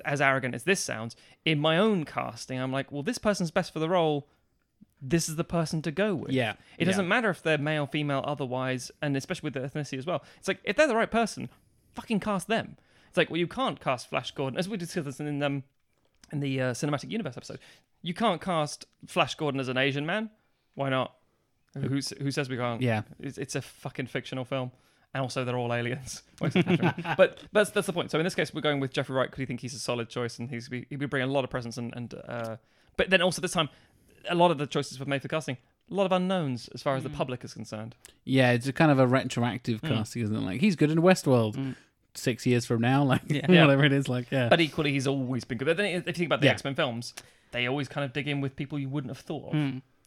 as 0.05 0.21
arrogant 0.21 0.55
as 0.55 0.65
this 0.65 0.81
sounds 0.81 1.17
in 1.45 1.59
my 1.59 1.79
own 1.79 2.05
casting 2.05 2.59
i'm 2.61 2.73
like 2.73 2.91
well 2.93 3.03
this 3.03 3.19
person's 3.19 3.51
best 3.51 3.73
for 3.73 3.79
the 3.79 3.89
role. 3.89 4.29
This 5.03 5.31
is 5.31 5.37
the 5.37 5.45
person 5.45 5.81
to 5.83 5.91
go 5.91 6.15
with. 6.15 6.33
Yeah. 6.33 6.55
it 6.77 6.85
doesn't 6.85 7.09
matter 7.09 7.31
if 7.31 7.43
they're 7.43 7.57
male 7.57 7.87
female 7.87 8.23
otherwise 8.27 8.91
and 9.01 9.17
especially 9.17 9.47
with 9.47 9.55
the 9.55 9.61
ethnicity 9.61 9.97
as 9.97 10.05
well. 10.05 10.23
It's 10.37 10.47
like 10.47 10.61
if 10.63 10.77
they're 10.77 10.87
the 10.87 10.95
right 10.95 11.11
person 11.11 11.49
fucking 11.95 12.21
cast 12.21 12.49
them. 12.49 12.77
It's 13.09 13.17
like 13.17 13.31
well 13.31 13.39
you 13.39 13.47
can't 13.49 13.81
cast 13.81 14.11
flash 14.11 14.31
gordon 14.33 14.59
as 14.59 14.69
we 14.69 14.77
discussed 14.77 15.07
this 15.07 15.21
in 15.21 15.43
um 15.43 15.63
in 16.31 16.41
the 16.41 16.61
uh, 16.61 16.73
cinematic 16.73 17.11
universe 17.11 17.39
episode. 17.39 17.61
You 18.03 18.13
can't 18.13 18.43
cast 18.43 18.85
flash 19.07 19.35
gordon 19.37 19.59
as 19.59 19.69
an 19.69 19.79
asian 19.79 20.05
man 20.05 20.29
why 20.75 20.89
not 20.89 21.15
mm. 21.77 21.83
who, 21.83 22.25
who 22.25 22.31
says 22.31 22.49
we 22.49 22.57
can't 22.57 22.83
Yeah. 22.83 23.03
it's, 23.19 23.39
it's 23.39 23.55
a 23.55 23.63
fucking 23.63 24.07
fictional 24.07 24.45
film, 24.45 24.73
and 25.15 25.23
also 25.23 25.45
they're 25.45 25.57
all 25.57 25.73
aliens. 25.73 26.23
Well, 26.41 26.49
except 26.49 26.69
Patrick. 26.81 27.17
but 27.17 27.39
that's 27.53 27.71
that's 27.71 27.87
the 27.87 27.93
point. 27.93 28.11
So 28.11 28.19
in 28.19 28.25
this 28.25 28.35
case, 28.35 28.55
we're 28.55 28.61
going 28.61 28.81
with 28.81 28.93
Jeffrey 28.93 29.15
Wright 29.15 29.29
because 29.29 29.39
we 29.39 29.47
think 29.47 29.61
he's 29.61 29.75
a 29.75 29.79
solid 29.79 30.09
choice, 30.09 30.39
and 30.39 30.51
he's 30.51 30.69
he'll 30.69 30.99
be 30.99 31.07
bringing 31.07 31.29
a 31.29 31.33
lot 31.33 31.45
of 31.45 31.51
presence 31.51 31.77
and 31.77 31.95
and. 31.95 32.15
Uh, 32.27 32.57
but 32.97 33.09
then 33.09 33.23
also 33.23 33.41
this 33.41 33.53
time, 33.53 33.71
a 34.29 34.35
lot 34.35 34.51
of 34.51 34.59
the 34.59 34.67
choices 34.67 34.99
were 34.99 35.07
made 35.07 35.23
for 35.23 35.29
casting. 35.29 35.57
A 35.91 35.95
lot 35.95 36.07
of 36.07 36.13
unknowns 36.13 36.69
as 36.69 36.83
far 36.83 36.97
as 36.97 37.03
the 37.03 37.09
mm. 37.09 37.15
public 37.15 37.43
is 37.45 37.55
concerned. 37.55 37.97
Yeah, 38.25 38.53
it's 38.53 38.67
a 38.67 38.73
kind 38.73 38.91
of 38.91 38.99
a 38.99 39.07
retroactive 39.07 39.81
mm. 39.81 39.89
casting, 39.89 40.23
isn't 40.23 40.37
it? 40.37 40.41
Like 40.41 40.61
he's 40.61 40.77
good 40.77 40.91
in 40.91 40.99
Westworld. 40.99 41.75
Six 42.15 42.45
years 42.45 42.67
from 42.67 42.81
now, 42.81 43.05
like 43.13 43.23
Yeah. 43.27 43.47
whatever 43.49 43.85
it 43.85 43.93
is, 43.93 44.09
like 44.09 44.31
yeah. 44.31 44.49
But 44.49 44.61
equally, 44.61 44.93
he's 44.93 45.07
always 45.07 45.45
been 45.45 45.59
good. 45.59 45.65
But 45.65 45.77
then 45.77 45.87
if 45.87 46.07
you 46.07 46.13
think 46.13 46.27
about 46.27 46.41
the 46.41 46.47
Yeah. 46.47 46.53
X 46.53 46.65
Men 46.65 46.75
films, 46.75 47.15
they 47.53 47.67
always 47.67 47.89
kind 47.89 48.05
of 48.05 48.13
dig 48.13 48.29
in 48.29 48.41
with 48.41 48.57
people 48.57 48.79
you 48.79 48.89
wouldn't 48.89 49.11
have 49.11 49.25
thought 49.25 49.49
of. 49.49 49.55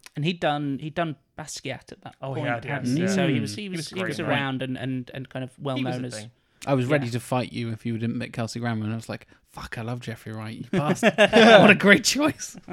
Mm. 0.03 0.15
And 0.17 0.25
he'd 0.25 0.39
done 0.39 0.79
he'd 0.79 0.93
done 0.95 1.15
Basquiat 1.37 1.91
at 1.91 2.01
that 2.01 2.15
Oh, 2.21 2.35
point, 2.35 2.47
had, 2.47 2.65
yes, 2.65 2.71
hadn't 2.73 2.95
he? 2.97 3.03
yeah. 3.03 3.07
So 3.09 3.27
he 3.27 3.37
Mm. 3.37 3.41
was 3.41 3.55
he 3.55 3.61
He 3.63 3.69
was 3.69 3.77
was 3.79 3.89
he 3.89 4.03
was, 4.03 4.19
around 4.19 4.61
and, 4.61 4.77
and, 4.77 5.09
and 5.13 5.27
kind 5.29 5.43
of 5.43 5.51
well 5.59 5.75
He 5.77 5.83
known 5.83 6.05
as 6.05 6.13
thing. 6.15 6.31
I 6.65 6.75
was 6.75 6.85
ready 6.85 7.05
yeah. 7.07 7.11
to 7.13 7.19
fight 7.19 7.51
you 7.51 7.71
if 7.71 7.85
you 7.85 7.97
didn't 7.97 8.19
pick 8.19 8.31
Kelsey 8.31 8.59
Grammer, 8.59 8.83
and 8.85 8.93
I 8.93 8.95
was 8.95 9.09
like, 9.09 9.27
"Fuck, 9.51 9.77
I 9.77 9.81
love 9.81 9.99
Jeffrey 9.99 10.31
Wright. 10.33 10.55
You 10.55 10.65
bastard! 10.71 11.13
what 11.17 11.69
a 11.69 11.75
great 11.75 12.03
choice." 12.03 12.55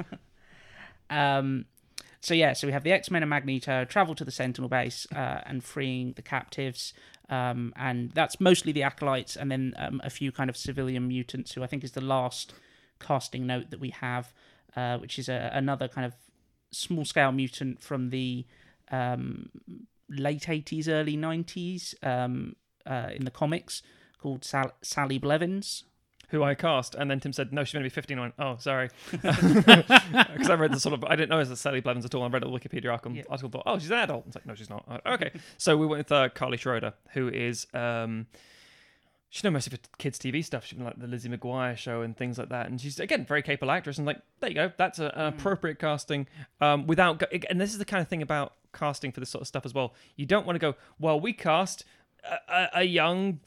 Um, 1.09 1.65
so 2.21 2.33
yeah, 2.33 2.53
so 2.53 2.67
we 2.67 2.73
have 2.73 2.83
the 2.83 2.91
X 2.91 3.09
Men 3.11 3.23
and 3.23 3.29
Magneto 3.29 3.83
travel 3.85 4.15
to 4.15 4.23
the 4.23 4.31
Sentinel 4.31 4.69
base 4.69 5.07
uh, 5.13 5.41
and 5.45 5.63
freeing 5.63 6.13
the 6.13 6.21
captives, 6.21 6.93
um, 7.29 7.73
and 7.75 8.11
that's 8.11 8.39
mostly 8.39 8.71
the 8.71 8.83
acolytes, 8.83 9.35
and 9.35 9.51
then 9.51 9.73
um, 9.77 9.99
a 10.03 10.09
few 10.09 10.31
kind 10.31 10.49
of 10.49 10.55
civilian 10.55 11.07
mutants, 11.07 11.53
who 11.53 11.63
I 11.63 11.67
think 11.67 11.83
is 11.83 11.91
the 11.93 12.01
last 12.01 12.53
casting 12.99 13.47
note 13.47 13.71
that 13.71 13.79
we 13.79 13.89
have, 13.89 14.33
uh, 14.75 14.99
which 14.99 15.17
is 15.17 15.27
a, 15.27 15.49
another 15.53 15.87
kind 15.87 16.05
of 16.05 16.13
small 16.71 17.05
scale 17.05 17.31
mutant 17.31 17.81
from 17.81 18.09
the 18.09 18.45
um, 18.91 19.49
late 20.09 20.49
eighties, 20.49 20.87
early 20.89 21.15
nineties 21.17 21.95
um, 22.03 22.55
uh, 22.85 23.09
in 23.13 23.25
the 23.25 23.31
comics 23.31 23.81
called 24.21 24.43
Sal- 24.45 24.73
Sally 24.81 25.17
Blevins. 25.17 25.83
who 26.29 26.43
I 26.43 26.53
cast, 26.55 26.95
and 26.95 27.09
then 27.09 27.19
Tim 27.19 27.33
said, 27.33 27.51
"No, 27.51 27.63
she's 27.63 27.73
going 27.73 27.83
to 27.83 27.89
be 27.89 27.93
15." 27.93 28.33
"Oh, 28.39 28.55
sorry," 28.59 28.89
because 29.11 30.49
I 30.49 30.55
read 30.55 30.71
the 30.71 30.79
sort 30.79 30.93
of 30.93 31.03
I 31.05 31.15
didn't 31.15 31.29
know 31.29 31.39
it 31.39 31.47
was 31.49 31.59
Sally 31.59 31.81
Blevins 31.81 32.05
at 32.05 32.15
all. 32.15 32.23
I 32.23 32.27
read 32.27 32.43
the 32.43 32.47
Wikipedia 32.47 32.91
article. 32.91 33.11
Yeah. 33.13 33.23
article 33.29 33.49
thought, 33.49 33.63
"Oh, 33.65 33.79
she's 33.79 33.91
an 33.91 33.97
adult." 33.97 34.25
It's 34.27 34.35
like, 34.35 34.45
no, 34.45 34.55
she's 34.55 34.69
not. 34.69 34.85
Uh, 34.87 35.13
okay, 35.13 35.31
so 35.57 35.75
we 35.77 35.85
went 35.85 35.99
with 35.99 36.11
uh, 36.11 36.29
Carly 36.29 36.57
Schroeder, 36.57 36.93
who 37.13 37.27
is 37.29 37.67
um, 37.73 38.27
she's 39.31 39.45
known 39.45 39.53
mostly 39.53 39.75
for 39.75 39.81
kids' 39.97 40.19
TV 40.19 40.43
stuff. 40.43 40.65
She's 40.65 40.77
been 40.77 40.85
like 40.85 40.99
the 40.99 41.07
Lizzie 41.07 41.29
McGuire 41.29 41.77
show 41.77 42.01
and 42.01 42.15
things 42.15 42.37
like 42.37 42.49
that, 42.49 42.67
and 42.67 42.79
she's 42.79 42.99
again 42.99 43.25
very 43.25 43.41
capable 43.41 43.71
actress. 43.71 43.97
And 43.97 44.05
like, 44.05 44.19
there 44.41 44.49
you 44.49 44.55
go, 44.55 44.71
that's 44.77 44.99
a, 44.99 45.05
an 45.05 45.31
hmm. 45.31 45.39
appropriate 45.39 45.79
casting. 45.79 46.27
Um, 46.59 46.85
without 46.85 47.17
go- 47.17 47.27
and 47.49 47.59
this 47.59 47.71
is 47.71 47.79
the 47.79 47.85
kind 47.85 48.01
of 48.01 48.09
thing 48.09 48.21
about 48.21 48.53
casting 48.73 49.11
for 49.11 49.21
this 49.21 49.29
sort 49.29 49.41
of 49.41 49.47
stuff 49.47 49.65
as 49.65 49.73
well. 49.73 49.95
You 50.17 50.25
don't 50.25 50.45
want 50.45 50.55
to 50.55 50.59
go, 50.59 50.75
well, 50.99 51.19
we 51.19 51.31
cast 51.33 51.85
a, 52.29 52.35
a, 52.53 52.69
a 52.75 52.83
young 52.83 53.39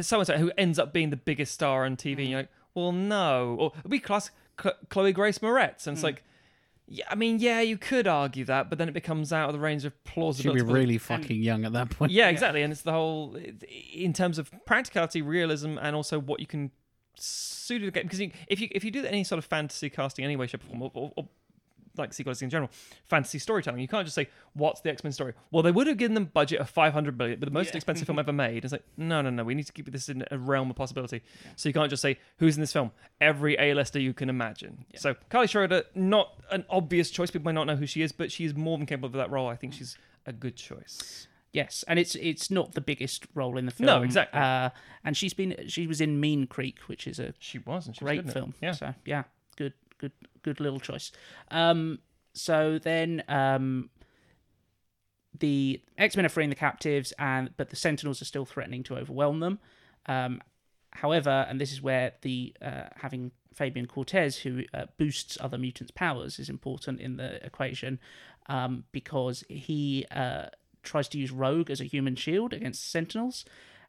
so 0.00 0.18
and 0.20 0.26
so 0.26 0.38
who 0.38 0.52
ends 0.56 0.78
up 0.78 0.92
being 0.92 1.10
the 1.10 1.16
biggest 1.16 1.52
star 1.52 1.84
on 1.84 1.96
TV. 1.96 2.12
And 2.12 2.18
hmm. 2.18 2.30
you're 2.30 2.40
like, 2.40 2.50
well, 2.74 2.92
no, 2.92 3.56
or 3.58 3.72
we 3.84 3.98
cast 3.98 4.30
Chloe 4.56 5.12
Grace 5.12 5.40
Moretz, 5.40 5.86
and 5.86 5.96
it's 5.96 6.00
hmm. 6.00 6.06
like. 6.06 6.24
Yeah, 6.86 7.06
I 7.08 7.14
mean, 7.14 7.38
yeah, 7.38 7.60
you 7.60 7.78
could 7.78 8.06
argue 8.06 8.44
that, 8.44 8.68
but 8.68 8.78
then 8.78 8.88
it 8.88 8.92
becomes 8.92 9.32
out 9.32 9.48
of 9.48 9.54
the 9.54 9.58
range 9.58 9.86
of 9.86 9.92
She'd 9.92 10.04
be 10.04 10.10
plausibility. 10.10 10.62
really 10.62 10.96
mm. 10.96 11.00
fucking 11.00 11.40
young 11.42 11.64
at 11.64 11.72
that 11.72 11.90
point. 11.90 12.12
Yeah, 12.12 12.28
exactly. 12.28 12.62
And 12.62 12.72
it's 12.72 12.82
the 12.82 12.92
whole 12.92 13.38
in 13.92 14.12
terms 14.12 14.38
of 14.38 14.50
practicality, 14.66 15.22
realism, 15.22 15.78
and 15.80 15.96
also 15.96 16.18
what 16.18 16.40
you 16.40 16.46
can 16.46 16.70
suit 17.16 17.82
it 17.82 17.94
because 17.94 18.20
you, 18.20 18.30
if 18.48 18.60
you 18.60 18.68
if 18.72 18.84
you 18.84 18.90
do 18.90 19.04
any 19.04 19.24
sort 19.24 19.38
of 19.38 19.44
fantasy 19.44 19.88
casting, 19.88 20.24
any 20.24 20.36
way, 20.36 20.46
shape, 20.46 20.62
or 20.64 20.68
form, 20.68 20.82
or, 20.82 20.90
or, 20.94 21.12
or 21.16 21.28
like 21.96 22.12
sequels 22.12 22.42
in 22.42 22.50
general, 22.50 22.70
fantasy 23.04 23.38
storytelling, 23.38 23.80
you 23.80 23.88
can't 23.88 24.06
just 24.06 24.14
say 24.14 24.28
what's 24.54 24.80
the 24.80 24.90
X 24.90 25.04
Men 25.04 25.12
story. 25.12 25.34
Well, 25.50 25.62
they 25.62 25.70
would 25.70 25.86
have 25.86 25.96
given 25.96 26.14
them 26.14 26.26
budget 26.26 26.60
of 26.60 26.68
five 26.68 26.92
hundred 26.92 27.16
billion, 27.16 27.38
but 27.38 27.46
the 27.46 27.52
most 27.52 27.74
expensive 27.74 28.06
film 28.06 28.18
ever 28.20 28.32
made. 28.32 28.64
It's 28.64 28.72
like 28.72 28.84
no, 28.96 29.22
no, 29.22 29.30
no. 29.30 29.44
We 29.44 29.54
need 29.54 29.66
to 29.66 29.72
keep 29.72 29.90
this 29.90 30.08
in 30.08 30.24
a 30.30 30.38
realm 30.38 30.70
of 30.70 30.76
possibility. 30.76 31.22
So 31.56 31.68
you 31.68 31.72
can't 31.72 31.90
just 31.90 32.02
say 32.02 32.18
who's 32.38 32.56
in 32.56 32.60
this 32.60 32.72
film. 32.72 32.90
Every 33.20 33.56
A-lister 33.56 33.98
you 33.98 34.12
can 34.12 34.28
imagine. 34.28 34.84
So 34.96 35.14
Carly 35.28 35.46
Schroeder, 35.46 35.84
not 35.94 36.40
an 36.50 36.64
obvious 36.70 37.10
choice. 37.10 37.30
People 37.30 37.44
might 37.44 37.52
not 37.52 37.66
know 37.66 37.76
who 37.76 37.86
she 37.86 38.02
is, 38.02 38.12
but 38.12 38.30
she 38.32 38.44
is 38.44 38.54
more 38.54 38.76
than 38.78 38.86
capable 38.86 39.06
of 39.06 39.12
that 39.14 39.30
role. 39.30 39.48
I 39.48 39.56
think 39.56 39.74
she's 39.74 39.96
a 40.26 40.32
good 40.32 40.56
choice. 40.56 41.28
Yes, 41.52 41.84
and 41.86 42.00
it's 42.00 42.16
it's 42.16 42.50
not 42.50 42.72
the 42.72 42.80
biggest 42.80 43.26
role 43.32 43.56
in 43.56 43.64
the 43.64 43.70
film. 43.70 43.86
No, 43.86 44.02
exactly. 44.02 44.40
Uh, 44.40 44.70
and 45.04 45.16
she's 45.16 45.32
been 45.32 45.54
she 45.68 45.86
was 45.86 46.00
in 46.00 46.18
Mean 46.18 46.48
Creek, 46.48 46.80
which 46.88 47.06
is 47.06 47.20
a 47.20 47.32
She 47.38 47.58
was, 47.58 47.86
and 47.86 47.94
she 47.94 48.02
was 48.02 48.10
great 48.10 48.24
good 48.24 48.32
film. 48.32 48.54
Yeah. 48.60 48.72
So 48.72 48.92
yeah, 49.04 49.22
good 49.56 49.72
good 50.04 50.12
good 50.42 50.60
little 50.60 50.80
choice. 50.80 51.12
Um, 51.50 51.98
so 52.34 52.78
then 52.78 53.22
um, 53.28 53.90
the 55.38 55.82
X 55.98 56.16
Men 56.16 56.26
are 56.26 56.30
freeing 56.30 56.50
the 56.50 56.56
captives, 56.56 57.12
and 57.18 57.50
but 57.56 57.70
the 57.70 57.76
Sentinels 57.76 58.20
are 58.22 58.26
still 58.26 58.44
threatening 58.44 58.82
to 58.84 58.96
overwhelm 58.96 59.40
them. 59.40 59.58
Um, 60.06 60.40
however, 60.92 61.46
and 61.48 61.60
this 61.60 61.72
is 61.72 61.82
where 61.82 62.12
the 62.22 62.54
uh, 62.60 62.88
having 62.96 63.32
Fabian 63.54 63.86
Cortez, 63.86 64.38
who 64.38 64.64
uh, 64.72 64.86
boosts 64.98 65.38
other 65.40 65.58
mutants' 65.58 65.92
powers, 65.92 66.38
is 66.38 66.48
important 66.48 67.00
in 67.00 67.16
the 67.16 67.44
equation 67.44 67.98
um, 68.48 68.84
because 68.92 69.44
he 69.48 70.06
uh, 70.10 70.46
tries 70.82 71.08
to 71.08 71.18
use 71.18 71.30
Rogue 71.30 71.70
as 71.70 71.80
a 71.80 71.84
human 71.84 72.16
shield 72.16 72.52
against 72.52 72.90
Sentinels, 72.90 73.44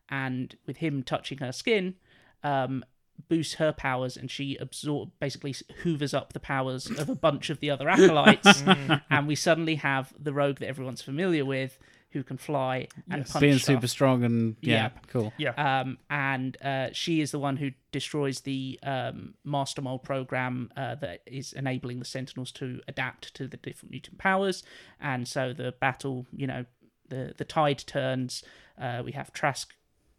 and 0.09 0.55
with 0.65 0.77
him 0.77 1.03
touching 1.03 1.39
her 1.39 1.51
skin, 1.51 1.95
um, 2.43 2.83
boosts 3.27 3.55
her 3.55 3.71
powers, 3.71 4.17
and 4.17 4.29
she 4.29 4.55
absorb 4.57 5.11
basically 5.19 5.55
hoovers 5.83 6.13
up 6.13 6.33
the 6.33 6.39
powers 6.39 6.89
of 6.89 7.09
a 7.09 7.15
bunch 7.15 7.49
of 7.49 7.59
the 7.59 7.69
other 7.69 7.89
acolytes, 7.89 8.63
and 9.09 9.27
we 9.27 9.35
suddenly 9.35 9.75
have 9.75 10.13
the 10.19 10.33
Rogue 10.33 10.59
that 10.59 10.67
everyone's 10.67 11.01
familiar 11.01 11.43
with, 11.45 11.77
who 12.11 12.23
can 12.23 12.37
fly 12.37 12.87
and 13.09 13.25
punch 13.27 13.41
Being 13.41 13.57
stuff. 13.57 13.75
super 13.75 13.87
strong 13.87 14.23
and 14.23 14.55
yeah, 14.61 14.73
Yeah. 14.73 14.89
cool. 15.07 15.33
Yeah. 15.37 15.51
Um, 15.81 15.97
and 16.09 16.55
uh, 16.63 16.89
she 16.93 17.19
is 17.19 17.31
the 17.31 17.39
one 17.39 17.57
who 17.57 17.71
destroys 17.91 18.41
the 18.41 18.79
um, 18.83 19.33
Master 19.43 19.81
Mold 19.81 20.03
program 20.03 20.71
uh, 20.77 20.95
that 20.95 21.21
is 21.25 21.51
enabling 21.51 21.99
the 21.99 22.05
Sentinels 22.05 22.51
to 22.53 22.79
adapt 22.87 23.33
to 23.35 23.47
the 23.49 23.57
different 23.57 23.91
mutant 23.91 24.17
powers. 24.17 24.63
And 25.01 25.27
so 25.27 25.51
the 25.51 25.73
battle, 25.81 26.25
you 26.31 26.47
know, 26.47 26.65
the 27.09 27.33
the 27.37 27.43
tide 27.45 27.79
turns. 27.85 28.43
Uh, 28.81 29.01
we 29.05 29.11
have 29.13 29.31
Trask 29.33 29.67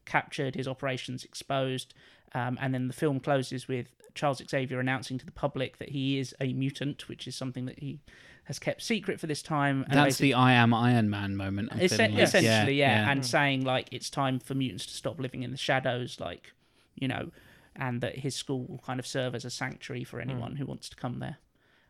captured, 0.06 0.54
his 0.54 0.66
operations 0.66 1.24
exposed, 1.24 1.94
um, 2.34 2.58
and 2.60 2.72
then 2.72 2.88
the 2.88 2.94
film 2.94 3.20
closes 3.20 3.68
with 3.68 3.88
Charles 4.14 4.42
Xavier 4.48 4.80
announcing 4.80 5.18
to 5.18 5.26
the 5.26 5.32
public 5.32 5.78
that 5.78 5.90
he 5.90 6.18
is 6.18 6.34
a 6.40 6.52
mutant, 6.52 7.08
which 7.08 7.28
is 7.28 7.36
something 7.36 7.66
that 7.66 7.78
he 7.78 8.00
has 8.44 8.58
kept 8.58 8.80
secret 8.82 9.20
for 9.20 9.26
this 9.26 9.42
time. 9.42 9.84
And 9.88 9.98
That's 9.98 10.18
the 10.18 10.34
I 10.34 10.52
am 10.52 10.72
Iron 10.72 11.10
Man 11.10 11.36
moment. 11.36 11.70
I'm 11.72 11.80
Essen- 11.80 12.14
like. 12.14 12.22
essentially, 12.22 12.76
yeah, 12.76 13.02
yeah. 13.02 13.10
and 13.10 13.26
saying 13.26 13.64
like 13.64 13.88
it's 13.92 14.08
time 14.08 14.38
for 14.38 14.54
mutants 14.54 14.86
to 14.86 14.94
stop 14.94 15.20
living 15.20 15.42
in 15.42 15.50
the 15.50 15.56
shadows, 15.56 16.18
like 16.20 16.52
you 16.94 17.08
know, 17.08 17.30
and 17.74 18.00
that 18.00 18.18
his 18.18 18.34
school 18.34 18.64
will 18.66 18.78
kind 18.78 18.98
of 18.98 19.06
serve 19.06 19.34
as 19.34 19.44
a 19.44 19.50
sanctuary 19.50 20.04
for 20.04 20.20
anyone 20.20 20.56
who 20.56 20.64
wants 20.64 20.88
to 20.88 20.96
come 20.96 21.18
there. 21.18 21.36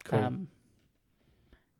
Cool. 0.04 0.18
Um, 0.18 0.48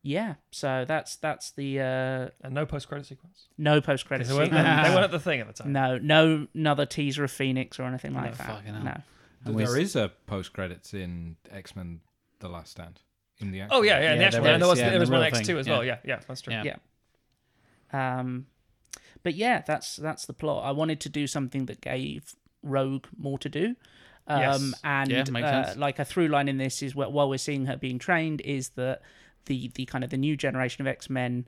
yeah, 0.07 0.35
so 0.51 0.85
that's 0.87 1.17
that's 1.17 1.51
the 1.53 1.81
uh, 1.81 2.29
And 2.43 2.55
no 2.55 2.65
post 2.65 2.89
credit 2.89 3.07
sequence. 3.07 3.49
no 3.59 3.81
post 3.81 4.07
credit 4.07 4.27
They 4.27 4.35
weren't, 4.35 4.53
sequence. 4.53 4.89
they 4.89 4.95
weren't 4.95 5.05
at 5.05 5.11
the 5.11 5.21
thing 5.21 5.41
at 5.41 5.47
the 5.49 5.53
time. 5.53 5.73
No, 5.73 5.99
no, 5.99 6.47
another 6.55 6.87
teaser 6.87 7.25
of 7.25 7.31
Phoenix 7.31 7.79
or 7.81 7.85
anything 7.85 8.15
like 8.15 8.25
No, 8.31 8.31
that. 8.37 8.47
fucking 8.47 8.75
hell. 8.75 8.85
No, 8.85 9.01
And 9.45 9.59
There 9.59 9.77
is 9.79 9.97
a 9.97 10.13
post 10.27 10.53
credits 10.53 10.95
in 10.95 11.37
X 11.51 11.75
Men: 11.77 12.01
The 12.39 12.49
Last 12.49 12.71
Stand. 12.73 13.01
In 13.39 13.51
the 13.51 13.63
Oh 13.71 13.83
yeah, 13.83 13.99
yeah. 14.01 14.13
Yeah, 14.13 14.17
the 14.17 14.25
actual, 14.25 14.43
there 14.45 14.53
and 14.55 14.63
there 14.63 14.67
is, 14.69 14.71
was 14.71 14.79
yeah, 14.79 14.91
there 14.91 15.01
was 15.01 15.11
one 15.11 15.21
real 15.21 15.27
X 15.29 15.39
two 15.41 15.45
thing, 15.47 15.59
as 15.59 15.69
well. 15.69 15.85
yeah. 15.85 15.99
Yeah, 16.05 16.15
yeah, 16.17 16.21
that's 16.27 16.41
true. 16.41 16.55
Yeah. 16.55 16.63
Yeah. 17.93 18.19
Um, 18.21 18.47
but 19.23 19.35
yeah, 19.35 19.63
that's 19.67 19.97
that's 19.97 20.27
the 20.27 20.33
plot. 20.33 20.65
I 20.65 20.71
wanted 20.71 21.01
to 21.01 21.09
do 21.09 21.27
something 21.27 21.67
that 21.67 21.81
gave 21.81 22.35
Rogue 22.63 23.07
more 23.17 23.39
to 23.41 23.49
do. 23.49 23.77
Um, 24.29 24.41
Yes. 24.41 24.75
and 24.83 25.11
Yeah, 25.11 25.25
makes 25.31 25.47
uh, 25.47 25.65
sense. 25.67 25.79
like 25.79 25.99
a 26.01 26.05
through 26.05 26.29
line 26.29 26.49
in 26.49 26.57
this 26.59 26.83
is 26.83 26.93
wh- 26.95 27.11
while 27.13 27.29
we're 27.29 27.39
seeing 27.39 27.67
her 27.67 27.77
being 27.77 27.99
trained, 27.99 28.41
is 28.41 28.71
that 28.71 29.03
the 29.47 29.71
the 29.75 29.87
kind 29.87 30.05
of 30.05 30.11
the 30.11 30.17
new 30.17 30.37
generation 30.37 30.83
of 30.83 30.87
X 30.87 31.09
Men 31.11 31.47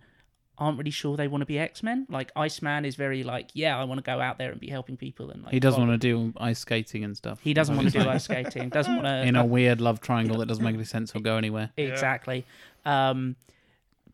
aren't 0.61 0.77
really 0.77 0.91
sure 0.91 1.17
they 1.17 1.29
want 1.29 1.43
to 1.43 1.47
be 1.47 1.59
X 1.59 1.83
Men. 1.83 2.07
Like 2.09 2.33
Iceman 2.35 2.85
is 2.85 2.97
very 2.97 3.23
like, 3.23 3.51
yeah, 3.55 3.79
I 3.79 3.85
want 3.85 3.99
to 3.99 4.03
go 4.03 4.21
out 4.21 4.39
there 4.39 4.51
and 4.51 4.61
be 4.61 4.69
helping 4.69 4.97
people, 4.97 5.31
and 5.31 5.43
like 5.45 5.53
he 5.53 5.61
doesn't 5.61 5.77
follow- 5.79 5.89
want 5.91 6.03
to 6.03 6.33
do 6.33 6.33
ice 6.39 6.59
skating 6.59 7.05
and 7.05 7.17
stuff. 7.17 7.39
He 7.43 7.55
doesn't 7.55 7.77
want 7.77 7.93
to 7.93 7.99
do 8.03 8.09
ice 8.09 8.25
skating. 8.25 8.69
Doesn't 8.71 8.95
want 8.95 9.07
to 9.07 9.23
in 9.27 9.37
a 9.37 9.45
weird 9.45 9.81
love 9.81 10.01
triangle 10.01 10.39
that 10.39 10.47
doesn't 10.47 10.65
make 10.65 10.75
any 10.75 10.85
sense 10.85 11.15
or 11.15 11.21
go 11.21 11.37
anywhere. 11.37 11.71
Exactly. 11.77 12.45
Um, 12.85 13.37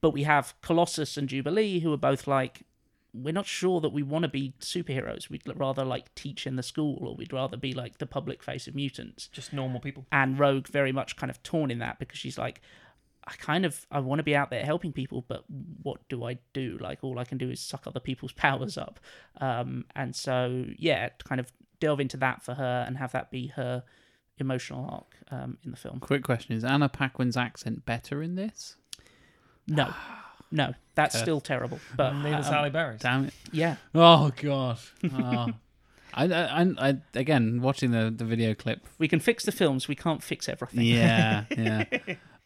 but 0.00 0.10
we 0.10 0.24
have 0.24 0.54
Colossus 0.60 1.16
and 1.16 1.28
Jubilee, 1.28 1.80
who 1.80 1.92
are 1.92 1.96
both 1.98 2.26
like, 2.26 2.62
we're 3.14 3.32
not 3.32 3.46
sure 3.46 3.80
that 3.80 3.90
we 3.90 4.02
want 4.02 4.24
to 4.24 4.28
be 4.28 4.52
superheroes. 4.60 5.30
We'd 5.30 5.42
rather 5.54 5.84
like 5.84 6.14
teach 6.14 6.46
in 6.46 6.56
the 6.56 6.62
school, 6.62 6.98
or 7.06 7.14
we'd 7.14 7.32
rather 7.32 7.56
be 7.56 7.72
like 7.72 7.98
the 7.98 8.06
public 8.06 8.42
face 8.42 8.66
of 8.66 8.74
mutants. 8.74 9.28
Just 9.28 9.52
normal 9.52 9.80
people. 9.80 10.04
And 10.12 10.38
Rogue 10.38 10.66
very 10.68 10.92
much 10.92 11.16
kind 11.16 11.30
of 11.30 11.42
torn 11.42 11.70
in 11.70 11.78
that 11.78 11.98
because 11.98 12.18
she's 12.18 12.36
like, 12.36 12.60
I 13.26 13.32
kind 13.38 13.64
of 13.64 13.86
I 13.90 14.00
want 14.00 14.18
to 14.18 14.22
be 14.22 14.36
out 14.36 14.50
there 14.50 14.64
helping 14.64 14.92
people, 14.92 15.24
but 15.26 15.44
what 15.82 16.06
do 16.08 16.24
I 16.24 16.38
do? 16.52 16.76
Like 16.80 16.98
all 17.02 17.18
I 17.18 17.24
can 17.24 17.38
do 17.38 17.50
is 17.50 17.60
suck 17.60 17.86
other 17.86 18.00
people's 18.00 18.32
powers 18.44 18.76
up. 18.78 19.00
Um, 19.40 19.84
and 19.96 20.14
so 20.14 20.66
yeah, 20.78 21.08
kind 21.24 21.40
of 21.40 21.50
delve 21.80 22.00
into 22.00 22.16
that 22.18 22.42
for 22.42 22.54
her 22.54 22.84
and 22.86 22.98
have 22.98 23.12
that 23.12 23.30
be 23.30 23.48
her 23.48 23.82
emotional 24.38 24.88
arc 24.90 25.16
um, 25.30 25.58
in 25.64 25.70
the 25.70 25.76
film. 25.76 26.00
Quick 26.00 26.22
question: 26.22 26.54
Is 26.54 26.64
Anna 26.64 26.88
Paquin's 26.88 27.36
accent 27.36 27.86
better 27.86 28.22
in 28.22 28.34
this? 28.34 28.76
No, 29.66 29.94
no, 30.50 30.74
that's 30.94 31.14
Okay. 31.14 31.22
still 31.22 31.40
terrible. 31.40 31.78
But 31.96 32.12
Neither 32.16 32.36
um, 32.36 32.42
Halle 32.44 32.70
Berry's. 32.70 33.00
Damn 33.00 33.26
it! 33.26 33.34
yeah, 33.52 33.76
Oh 33.94 34.32
god. 34.36 34.78
Oh. 35.12 35.52
I, 36.16 36.26
I, 36.26 36.62
I, 36.62 36.74
I, 36.90 36.96
again, 37.14 37.60
watching 37.60 37.90
the, 37.90 38.08
the 38.16 38.24
video 38.24 38.54
clip. 38.54 38.86
we 38.98 39.08
can 39.08 39.18
fix 39.18 39.44
the 39.44 39.50
films. 39.50 39.88
We 39.88 39.96
can't 39.96 40.22
fix 40.22 40.48
everything. 40.48 40.82
Yeah, 40.84 41.44
yeah. 41.58 41.84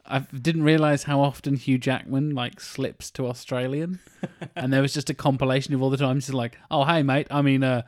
I 0.09 0.20
didn't 0.20 0.62
realize 0.62 1.02
how 1.04 1.20
often 1.20 1.56
Hugh 1.56 1.78
Jackman 1.78 2.34
like 2.34 2.61
slips 2.61 3.11
to 3.12 3.26
Australian, 3.26 4.00
and 4.56 4.72
there 4.72 4.82
was 4.82 4.94
just 4.94 5.11
a 5.11 5.14
compilation 5.14 5.74
of 5.74 5.82
all 5.82 5.90
the 5.90 5.96
times 5.96 6.26
he's 6.26 6.34
like, 6.34 6.56
"Oh, 6.70 6.84
hey 6.84 7.02
mate, 7.02 7.26
I 7.30 7.42
mean, 7.42 7.62
uh, 7.62 7.82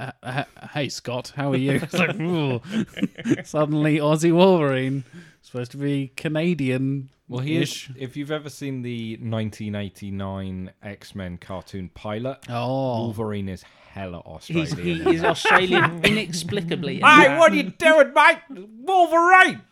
h- 0.00 0.10
h- 0.24 0.46
hey 0.72 0.88
Scott, 0.88 1.32
how 1.34 1.50
are 1.52 1.56
you?" 1.56 1.72
It's 1.82 1.94
like, 1.94 2.14
ooh. 2.20 2.60
suddenly 3.44 3.98
Aussie 3.98 4.32
Wolverine, 4.34 5.04
supposed 5.40 5.70
to 5.72 5.78
be 5.78 6.12
Canadian. 6.16 7.08
Well, 7.28 7.40
he 7.40 7.56
is. 7.56 7.88
If 7.96 8.16
you've 8.16 8.30
ever 8.30 8.50
seen 8.50 8.82
the 8.82 9.16
1989 9.16 10.70
X 10.82 11.14
Men 11.14 11.38
cartoon 11.38 11.90
pilot, 11.94 12.38
Oh, 12.48 13.04
Wolverine 13.04 13.48
is 13.48 13.62
hella 13.92 14.22
He's, 14.42 14.72
Australian. 14.72 15.06
he 15.06 15.14
is 15.16 15.24
Australian 15.24 16.04
inexplicably. 16.04 16.96
Hey, 16.96 17.26
uh, 17.28 17.38
what 17.38 17.52
are 17.52 17.56
you 17.56 17.64
doing, 17.70 18.12
mate? 18.14 18.38
Wolverine! 18.84 19.62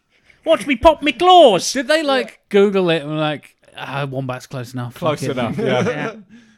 Watch 0.45 0.67
me 0.67 0.77
pop 0.77 1.03
me 1.03 1.13
claws. 1.13 1.73
did 1.73 1.89
they 1.89 2.03
like 2.03 2.41
Google 2.49 2.91
it 2.91 3.03
and 3.03 3.19
like, 3.19 3.57
ah, 3.77 4.07
wombat's 4.07 4.47
close 4.47 4.73
enough. 4.75 4.95
fuck 4.95 5.19
Close 5.19 5.23
it." 5.25 5.31
enough, 5.33 5.59
yeah. 5.59 5.83
Yeah. 5.89 6.15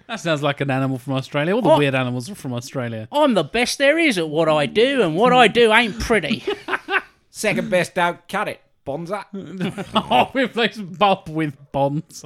That 0.08 0.20
sounds 0.20 0.42
like 0.42 0.60
an 0.60 0.70
animal 0.70 0.98
from 0.98 1.14
Australia. 1.14 1.54
All 1.54 1.62
the 1.62 1.70
Oh. 1.70 1.78
weird 1.78 1.94
animals 1.94 2.28
are 2.28 2.34
from 2.34 2.52
Australia. 2.52 3.08
I'm 3.10 3.34
the 3.34 3.44
best 3.44 3.78
there 3.78 3.98
is 3.98 4.18
at 4.18 4.28
what 4.28 4.48
I 4.48 4.66
do, 4.66 5.00
and 5.02 5.16
what 5.16 5.32
I 5.32 5.48
do 5.48 5.72
ain't 5.72 5.98
pretty. 6.00 6.44
Second 7.30 7.70
best 7.70 7.96
out, 7.96 8.28
cut 8.28 8.48
it. 8.48 8.60
Bonza. 8.84 9.24
oh, 9.94 10.30
replace 10.34 10.76
Bob 10.76 11.28
with 11.30 11.56
Bonds. 11.72 12.24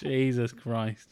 Jesus 0.00 0.52
Christ. 0.52 1.08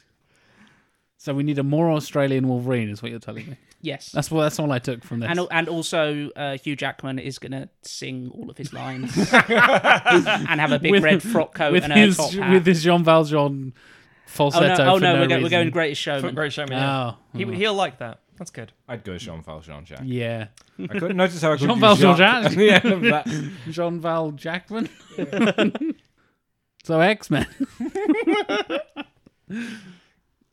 So 1.18 1.34
we 1.34 1.42
need 1.42 1.59
a 1.59 1.62
more 1.64 1.90
Australian 1.90 2.48
Wolverine, 2.48 2.88
is 2.88 3.02
what 3.02 3.11
you're 3.11 3.20
telling 3.20 3.50
me. 3.50 3.57
Yes. 3.87 4.11
That's 4.11 4.30
what. 4.30 4.43
That's 4.43 4.59
all 4.59 4.72
I 4.72 4.80
took 4.80 5.05
from 5.05 5.20
this. 5.20 5.30
and, 5.30 5.41
and 5.51 5.68
also, 5.68 6.30
uh, 6.34 6.57
Hugh 6.59 6.74
Jackman 6.74 7.18
is 7.20 7.39
going 7.39 7.53
to 7.53 7.68
sing 7.82 8.30
all 8.34 8.51
of 8.51 8.57
his 8.59 8.72
lines 8.72 9.16
and 9.32 10.61
have 10.61 10.72
a 10.72 10.78
big 10.80 10.91
With- 10.91 11.05
red 11.05 11.22
frock 11.22 11.55
coat 11.55 11.72
with 11.72 11.84
and 11.84 11.93
his 11.93 12.14
a 12.18 12.22
top 12.22 12.32
hat. 12.32 12.53
with 12.53 12.66
his 12.66 12.82
Jean 12.82 13.05
Valjean 13.05 13.72
oh 13.76 13.80
falsetto. 14.26 14.84
no! 14.84 14.91
Oh 14.91 14.97
for 14.97 15.01
no! 15.03 15.14
no 15.14 15.20
we're, 15.20 15.26
go- 15.28 15.34
we're 15.37 15.43
reason. 15.45 15.51
going 15.51 15.70
Greatest 15.70 16.03
Showman. 16.03 16.34
Great 16.34 16.53
showman. 16.53 16.72
Yeah. 16.78 17.12
Oh, 17.12 17.16
He, 17.39 17.45
he'll 17.55 17.74
like 17.74 17.99
that. 17.99 18.20
That's 18.39 18.51
good. 18.51 18.72
I'd 18.89 19.05
go 19.05 19.16
Jean 19.16 19.41
Valjean 19.43 19.84
Jack. 19.84 20.01
yeah. 20.05 20.49
I 20.78 20.87
couldn't 20.89 21.16
notice 21.16 21.41
how 21.41 21.53
I 21.53 21.57
could 21.57 21.68
Jean 21.68 21.80
Valjean 21.80 22.16
Jacques 22.16 22.43
Jack? 22.43 22.53
at 22.53 22.59
the 22.59 22.70
end 22.70 22.93
of 22.93 23.01
that. 23.03 23.26
Jean 23.70 24.01
Val 24.01 24.32
Jackman. 24.32 24.89
so 26.84 27.01
X 27.01 27.30
Men. 27.30 27.47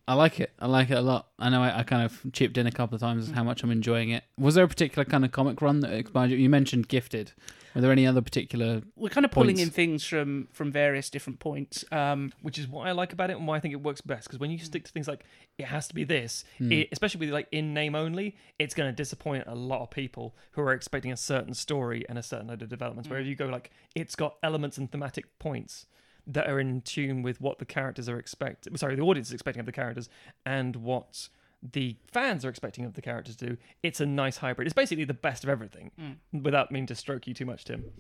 I 0.08 0.16
like 0.16 0.40
it. 0.40 0.52
I 0.60 0.68
like 0.68 0.90
it 0.90 0.98
a 0.98 1.02
lot. 1.02 1.28
I 1.40 1.50
know 1.50 1.62
I, 1.64 1.80
I 1.80 1.84
kind 1.84 2.04
of 2.04 2.22
chipped 2.34 2.58
in 2.58 2.68
a 2.68 2.72
couple 2.72 2.96
of 2.96 3.02
times 3.02 3.32
how 3.32 3.44
much 3.44 3.64
I'm 3.64 3.72
enjoying 3.72 4.10
it. 4.10 4.24
Was 4.38 4.56
there 4.56 4.66
a 4.66 4.68
particular 4.68 5.06
kind 5.06 5.24
of 5.24 5.32
comic 5.32 5.62
run 5.62 5.80
that 5.80 5.94
inspired 5.94 6.32
you? 6.32 6.38
You 6.38 6.50
mentioned 6.50 6.90
Gifted. 6.90 7.32
Were 7.74 7.82
there 7.82 7.92
any 7.92 8.06
other 8.06 8.22
particular? 8.22 8.82
We're 8.96 9.10
kind 9.10 9.26
of 9.26 9.32
pulling 9.32 9.56
Points. 9.56 9.62
in 9.64 9.70
things 9.72 10.04
from 10.06 10.48
from 10.52 10.72
various 10.72 11.10
different 11.10 11.40
points. 11.40 11.84
Um, 11.92 12.32
which 12.44 12.60
is 12.60 12.68
what 12.68 12.86
I 12.88 12.92
like 12.92 13.14
about 13.14 13.32
it 13.32 13.38
and 13.38 13.48
why 13.48 13.56
I 13.56 13.60
think 13.62 13.74
it 13.74 13.82
works 13.82 14.02
best. 14.02 14.28
Because 14.28 14.40
when 14.40 14.52
you 14.52 14.60
stick 14.60 14.84
to 14.84 14.92
things 14.92 15.08
like 15.08 15.24
it 15.58 15.66
has 15.66 15.88
to 15.88 15.96
be 15.96 16.04
this, 16.04 16.44
Hmm. 16.60 16.72
it, 16.72 16.90
especially 16.92 17.22
with 17.22 17.30
like 17.34 17.48
in 17.52 17.74
name 17.74 17.96
only, 17.96 18.36
it's 18.60 18.76
going 18.76 18.90
to 18.90 18.96
disappoint 18.96 19.46
a 19.48 19.56
lot 19.56 19.82
of 19.82 19.90
people 19.90 20.36
who 20.52 20.62
are 20.62 20.74
expecting 20.74 21.12
a 21.12 21.18
certain 21.18 21.54
story 21.56 22.06
and 22.10 22.20
a 22.20 22.24
certain 22.24 22.48
load 22.48 22.62
of 22.62 22.70
developments. 22.70 23.10
Where 23.10 23.20
if 23.20 23.26
you 23.26 23.36
go 23.36 23.48
like 23.48 23.72
it's 23.96 24.16
got 24.16 24.36
elements 24.44 24.78
and 24.78 24.92
thematic 24.92 25.40
points 25.40 25.88
that 26.28 26.50
are 26.50 26.60
in 26.60 26.82
tune 26.82 27.22
with 27.22 27.42
what 27.42 27.60
the 27.60 27.66
characters 27.66 28.08
are 28.10 28.18
expecting. 28.18 28.76
Sorry, 28.78 28.96
the 28.96 29.02
audience 29.02 29.28
is 29.28 29.34
expecting 29.34 29.60
of 29.60 29.66
the 29.66 29.72
characters 29.72 30.10
and 30.46 30.76
what 30.78 31.30
the 31.72 31.96
fans 32.12 32.44
are 32.46 32.50
expecting 32.50 32.84
of 32.86 32.94
the 32.94 33.02
characters 33.02 33.36
to 33.38 33.46
do. 33.48 33.58
It's 33.84 34.00
a 34.02 34.06
nice 34.06 34.38
hybrid. 34.38 34.68
It's 34.68 34.74
basically 34.74 35.06
the 35.06 35.14
best 35.14 35.44
of 35.44 35.50
everything. 35.50 35.92
Without 36.34 36.72
meaning 36.72 36.88
to 36.88 36.96
stroke 36.96 37.26
you 37.28 37.34
too 37.34 37.46
much, 37.46 37.66
Tim. 37.66 37.86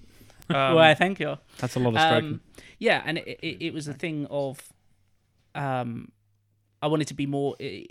Um, 0.49 0.75
well, 0.75 0.93
thank 0.95 1.21
you. 1.21 1.37
That's 1.59 1.77
a 1.77 1.79
lot 1.79 1.95
of 1.95 2.01
stroking. 2.01 2.29
Um, 2.33 2.41
yeah, 2.77 3.01
and 3.05 3.17
it, 3.19 3.39
it, 3.41 3.61
it 3.67 3.73
was 3.73 3.87
a 3.87 3.93
thing 3.93 4.27
of, 4.29 4.73
um, 5.55 6.11
I 6.81 6.87
wanted 6.87 7.07
to 7.07 7.13
be 7.13 7.25
more. 7.25 7.55
i- 7.61 7.85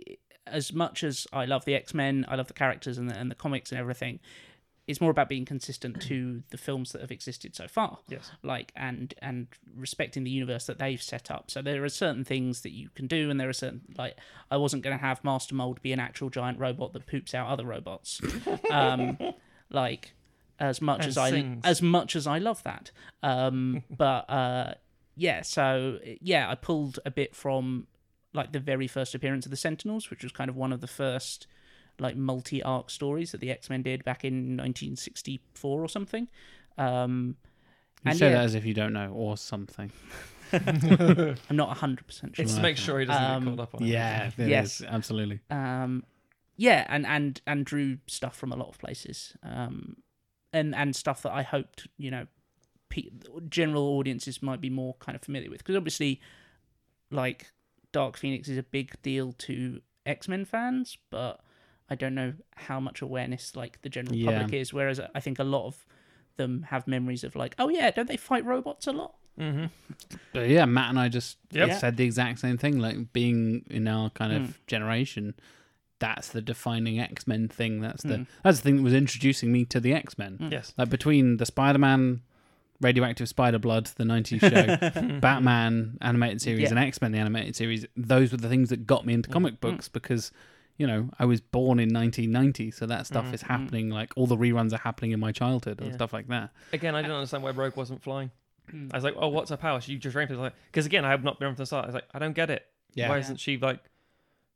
As 0.46 0.70
much 0.72 1.02
as 1.02 1.26
I 1.32 1.46
love 1.46 1.64
the 1.64 1.74
X 1.74 1.94
Men, 1.94 2.26
I 2.28 2.34
love 2.34 2.48
the 2.48 2.52
characters 2.52 2.98
and 2.98 3.08
the, 3.08 3.14
and 3.16 3.30
the 3.30 3.34
comics 3.34 3.70
and 3.72 3.80
everything. 3.80 4.20
It's 4.88 5.00
more 5.00 5.10
about 5.10 5.28
being 5.28 5.44
consistent 5.44 6.02
to 6.02 6.42
the 6.50 6.58
films 6.58 6.90
that 6.92 7.00
have 7.00 7.12
existed 7.12 7.54
so 7.54 7.68
far. 7.68 7.98
Yes. 8.08 8.32
Like 8.42 8.72
and 8.74 9.14
and 9.22 9.46
respecting 9.76 10.24
the 10.24 10.30
universe 10.30 10.66
that 10.66 10.78
they've 10.78 11.00
set 11.00 11.30
up. 11.30 11.50
So 11.50 11.62
there 11.62 11.84
are 11.84 11.88
certain 11.88 12.24
things 12.24 12.62
that 12.62 12.72
you 12.72 12.88
can 12.94 13.06
do, 13.06 13.30
and 13.30 13.40
there 13.40 13.48
are 13.48 13.52
certain 13.52 13.82
like 13.96 14.16
I 14.50 14.56
wasn't 14.56 14.82
going 14.82 14.96
to 14.96 15.04
have 15.04 15.22
Master 15.22 15.54
Mold 15.54 15.80
be 15.82 15.92
an 15.92 16.00
actual 16.00 16.30
giant 16.30 16.58
robot 16.58 16.92
that 16.94 17.06
poops 17.06 17.34
out 17.34 17.48
other 17.48 17.64
robots. 17.64 18.20
um, 18.70 19.16
like 19.70 20.14
as 20.58 20.80
much 20.80 21.00
And 21.00 21.08
as 21.08 21.18
I 21.18 21.58
as 21.64 21.82
much 21.82 22.16
as 22.16 22.26
I 22.26 22.38
love 22.38 22.62
that. 22.64 22.90
Um, 23.22 23.82
but 23.90 24.28
uh, 24.30 24.74
yeah, 25.16 25.42
so 25.42 25.98
yeah, 26.20 26.50
I 26.50 26.54
pulled 26.54 26.98
a 27.04 27.10
bit 27.10 27.34
from 27.34 27.86
like 28.34 28.52
the 28.52 28.60
very 28.60 28.86
first 28.86 29.14
appearance 29.14 29.44
of 29.44 29.50
the 29.50 29.56
Sentinels, 29.56 30.10
which 30.10 30.22
was 30.22 30.32
kind 30.32 30.48
of 30.48 30.56
one 30.56 30.72
of 30.72 30.80
the 30.80 30.86
first 30.86 31.46
like 31.98 32.16
multi 32.16 32.62
arc 32.62 32.90
stories 32.90 33.32
that 33.32 33.40
the 33.40 33.50
X 33.50 33.70
Men 33.70 33.82
did 33.82 34.04
back 34.04 34.24
in 34.24 34.56
1964 34.56 35.80
or 35.82 35.88
something. 35.88 36.28
Um, 36.78 37.36
you 38.04 38.10
and 38.10 38.18
say 38.18 38.26
yeah, 38.30 38.36
that 38.38 38.44
as 38.44 38.54
if 38.54 38.64
you 38.64 38.74
don't 38.74 38.92
know, 38.92 39.12
or 39.12 39.36
something. 39.36 39.90
I'm 40.52 41.36
not 41.56 41.68
100 41.68 42.06
percent 42.06 42.36
sure. 42.36 42.44
It's 42.44 42.54
to 42.56 42.62
make 42.62 42.76
sure 42.76 43.00
he 43.00 43.06
doesn't 43.06 43.22
Um, 43.22 43.44
get 43.44 43.50
caught 43.56 43.60
up 43.62 43.74
on 43.76 43.82
it. 43.84 43.88
Yeah. 43.88 44.30
Yes. 44.36 44.80
is, 44.80 44.86
absolutely. 44.88 45.40
um, 45.50 46.04
yeah, 46.56 46.86
and 46.88 47.06
and 47.06 47.40
and 47.46 47.64
drew 47.64 47.98
stuff 48.06 48.36
from 48.36 48.52
a 48.52 48.56
lot 48.56 48.68
of 48.68 48.78
places, 48.78 49.34
um, 49.42 49.96
and 50.52 50.74
and 50.74 50.94
stuff 50.94 51.22
that 51.22 51.32
I 51.32 51.42
hoped 51.42 51.88
you 51.96 52.10
know, 52.10 52.26
pe- 52.90 53.08
general 53.48 53.84
audiences 53.98 54.42
might 54.42 54.60
be 54.60 54.68
more 54.68 54.94
kind 55.00 55.16
of 55.16 55.22
familiar 55.22 55.48
with 55.50 55.58
because 55.58 55.76
obviously, 55.76 56.20
like 57.10 57.52
Dark 57.92 58.16
Phoenix 58.18 58.48
is 58.48 58.58
a 58.58 58.62
big 58.62 59.00
deal 59.02 59.32
to 59.38 59.80
X 60.04 60.28
Men 60.28 60.44
fans, 60.44 60.98
but 61.10 61.40
I 61.92 61.94
don't 61.94 62.14
know 62.14 62.32
how 62.68 62.78
much 62.80 63.02
awareness 63.02 63.54
like 63.54 63.74
the 63.82 63.88
general 63.88 64.16
Yeah. 64.16 64.30
public 64.38 64.54
is. 64.60 64.72
Whereas 64.72 64.98
I 65.14 65.20
think 65.20 65.38
a 65.38 65.44
lot 65.44 65.66
of 65.66 65.74
them 66.38 66.62
have 66.70 66.86
memories 66.86 67.22
of 67.24 67.36
like, 67.36 67.54
oh 67.58 67.68
yeah, 67.68 67.90
don't 67.90 68.08
they 68.08 68.16
fight 68.16 68.44
robots 68.44 68.86
a 68.86 68.92
lot? 68.92 69.14
Mm-hmm. 69.38 69.66
But 70.32 70.48
yeah, 70.48 70.64
Matt 70.64 70.90
and 70.90 70.98
I 70.98 71.08
just 71.08 71.36
Yep. 71.52 71.80
said 71.80 71.96
the 71.96 72.04
exact 72.04 72.38
same 72.38 72.56
thing. 72.58 72.78
Like 72.78 73.12
being 73.12 73.64
in 73.70 73.86
our 73.88 74.10
kind 74.10 74.32
of 74.32 74.42
Mm. 74.42 74.54
generation, 74.66 75.34
that's 75.98 76.28
the 76.28 76.40
defining 76.42 76.98
X 76.98 77.26
Men 77.26 77.48
thing. 77.48 77.80
That's 77.80 78.02
the 78.02 78.16
Mm. 78.18 78.26
that's 78.42 78.58
the 78.58 78.62
thing 78.64 78.76
that 78.78 78.82
was 78.82 78.94
introducing 78.94 79.52
me 79.52 79.64
to 79.66 79.78
the 79.80 79.92
X 79.92 80.16
Men. 80.18 80.38
Mm. 80.40 80.52
Yes. 80.52 80.72
Like 80.78 80.88
between 80.90 81.36
the 81.36 81.46
Spider 81.46 81.78
Man, 81.78 82.22
Radioactive 82.80 83.28
Spider 83.28 83.58
Blood, 83.58 83.86
the 83.96 84.04
'90s 84.04 84.40
show, 84.40 85.18
Batman 85.20 85.98
animated 86.00 86.40
series, 86.42 86.62
Yeah. 86.62 86.70
and 86.70 86.78
X 86.78 87.00
Men 87.00 87.12
the 87.12 87.18
animated 87.18 87.54
series, 87.56 87.86
those 87.96 88.32
were 88.32 88.38
the 88.38 88.48
things 88.48 88.70
that 88.70 88.86
got 88.86 89.06
me 89.06 89.12
into 89.14 89.28
comic 89.28 89.60
books 89.60 89.88
because. 89.88 90.32
You 90.82 90.88
know, 90.88 91.10
I 91.16 91.26
was 91.26 91.40
born 91.40 91.78
in 91.78 91.90
1990, 91.90 92.72
so 92.72 92.86
that 92.86 93.06
stuff 93.06 93.26
Mm. 93.26 93.34
is 93.34 93.42
happening. 93.42 93.88
Like 93.88 94.12
all 94.16 94.26
the 94.26 94.36
reruns 94.36 94.72
are 94.72 94.78
happening 94.78 95.12
in 95.12 95.20
my 95.20 95.30
childhood 95.30 95.78
and 95.78 95.90
Yeah. 95.90 95.94
stuff 95.94 96.12
like 96.12 96.26
that. 96.26 96.50
Again, 96.72 96.96
I 96.96 97.02
didn't 97.02 97.14
understand 97.16 97.44
why 97.44 97.50
Rogue 97.52 97.76
wasn't 97.76 98.02
flying. 98.02 98.32
Mm. 98.72 98.90
I 98.92 98.96
was 98.96 99.04
like, 99.04 99.14
oh, 99.16 99.28
what's 99.28 99.50
her 99.50 99.56
power? 99.56 99.80
She 99.80 99.96
just 99.96 100.16
ran 100.16 100.26
through 100.26 100.38
like 100.38 100.54
because 100.72 100.84
again, 100.86 101.04
I 101.04 101.10
have 101.10 101.22
not 101.22 101.38
been 101.38 101.50
from 101.50 101.56
the 101.62 101.66
start. 101.66 101.84
I 101.84 101.86
was 101.88 101.94
like, 101.94 102.08
I 102.12 102.18
don't 102.18 102.32
get 102.34 102.50
it. 102.50 102.66
Yeah. 102.94 103.08
Why 103.08 103.18
isn't 103.18 103.38
she 103.38 103.58
like 103.58 103.78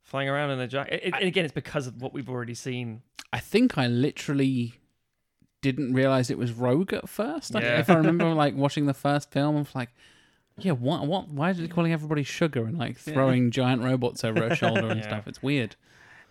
flying 0.03 0.27
around 0.27 0.49
in 0.51 0.59
a 0.59 0.67
jacket? 0.67 0.99
It, 1.01 1.13
and 1.13 1.23
again, 1.23 1.45
it's 1.45 1.53
because 1.53 1.87
of 1.87 2.01
what 2.01 2.13
we've 2.13 2.29
already 2.29 2.53
seen. 2.55 3.03
I 3.31 3.39
think 3.39 3.77
I 3.77 3.87
literally 3.87 4.73
didn't 5.61 5.93
realize 5.93 6.29
it 6.29 6.37
was 6.37 6.51
Rogue 6.51 6.93
at 6.93 7.07
first. 7.09 7.53
Like, 7.53 7.63
Yeah. 7.63 7.79
If 7.79 7.89
I 7.89 7.95
remember 7.95 8.33
like 8.33 8.53
watching 8.55 8.85
the 8.85 8.93
first 8.93 9.31
film, 9.31 9.55
I 9.55 9.59
was 9.59 9.73
like, 9.75 9.89
yeah, 10.59 10.71
what, 10.71 11.05
what, 11.07 11.29
why 11.29 11.51
is 11.51 11.57
he 11.57 11.67
calling 11.67 11.93
everybody 11.93 12.23
sugar 12.23 12.65
and 12.65 12.77
like 12.77 12.97
throwing 12.97 13.51
giant 13.51 13.83
robots 13.83 14.23
over 14.23 14.49
her 14.49 14.55
shoulder 14.55 14.87
and 14.89 14.99
Yeah. 15.01 15.07
stuff? 15.07 15.27
It's 15.27 15.41
weird. 15.43 15.75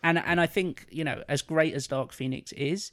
And 0.07 0.19
and 0.19 0.41
I 0.41 0.47
think 0.47 0.87
you 0.91 1.03
know, 1.05 1.23
as 1.29 1.43
great 1.43 1.75
as 1.75 1.89
Dark 1.89 2.13
Phoenix 2.13 2.53
is, 2.53 2.93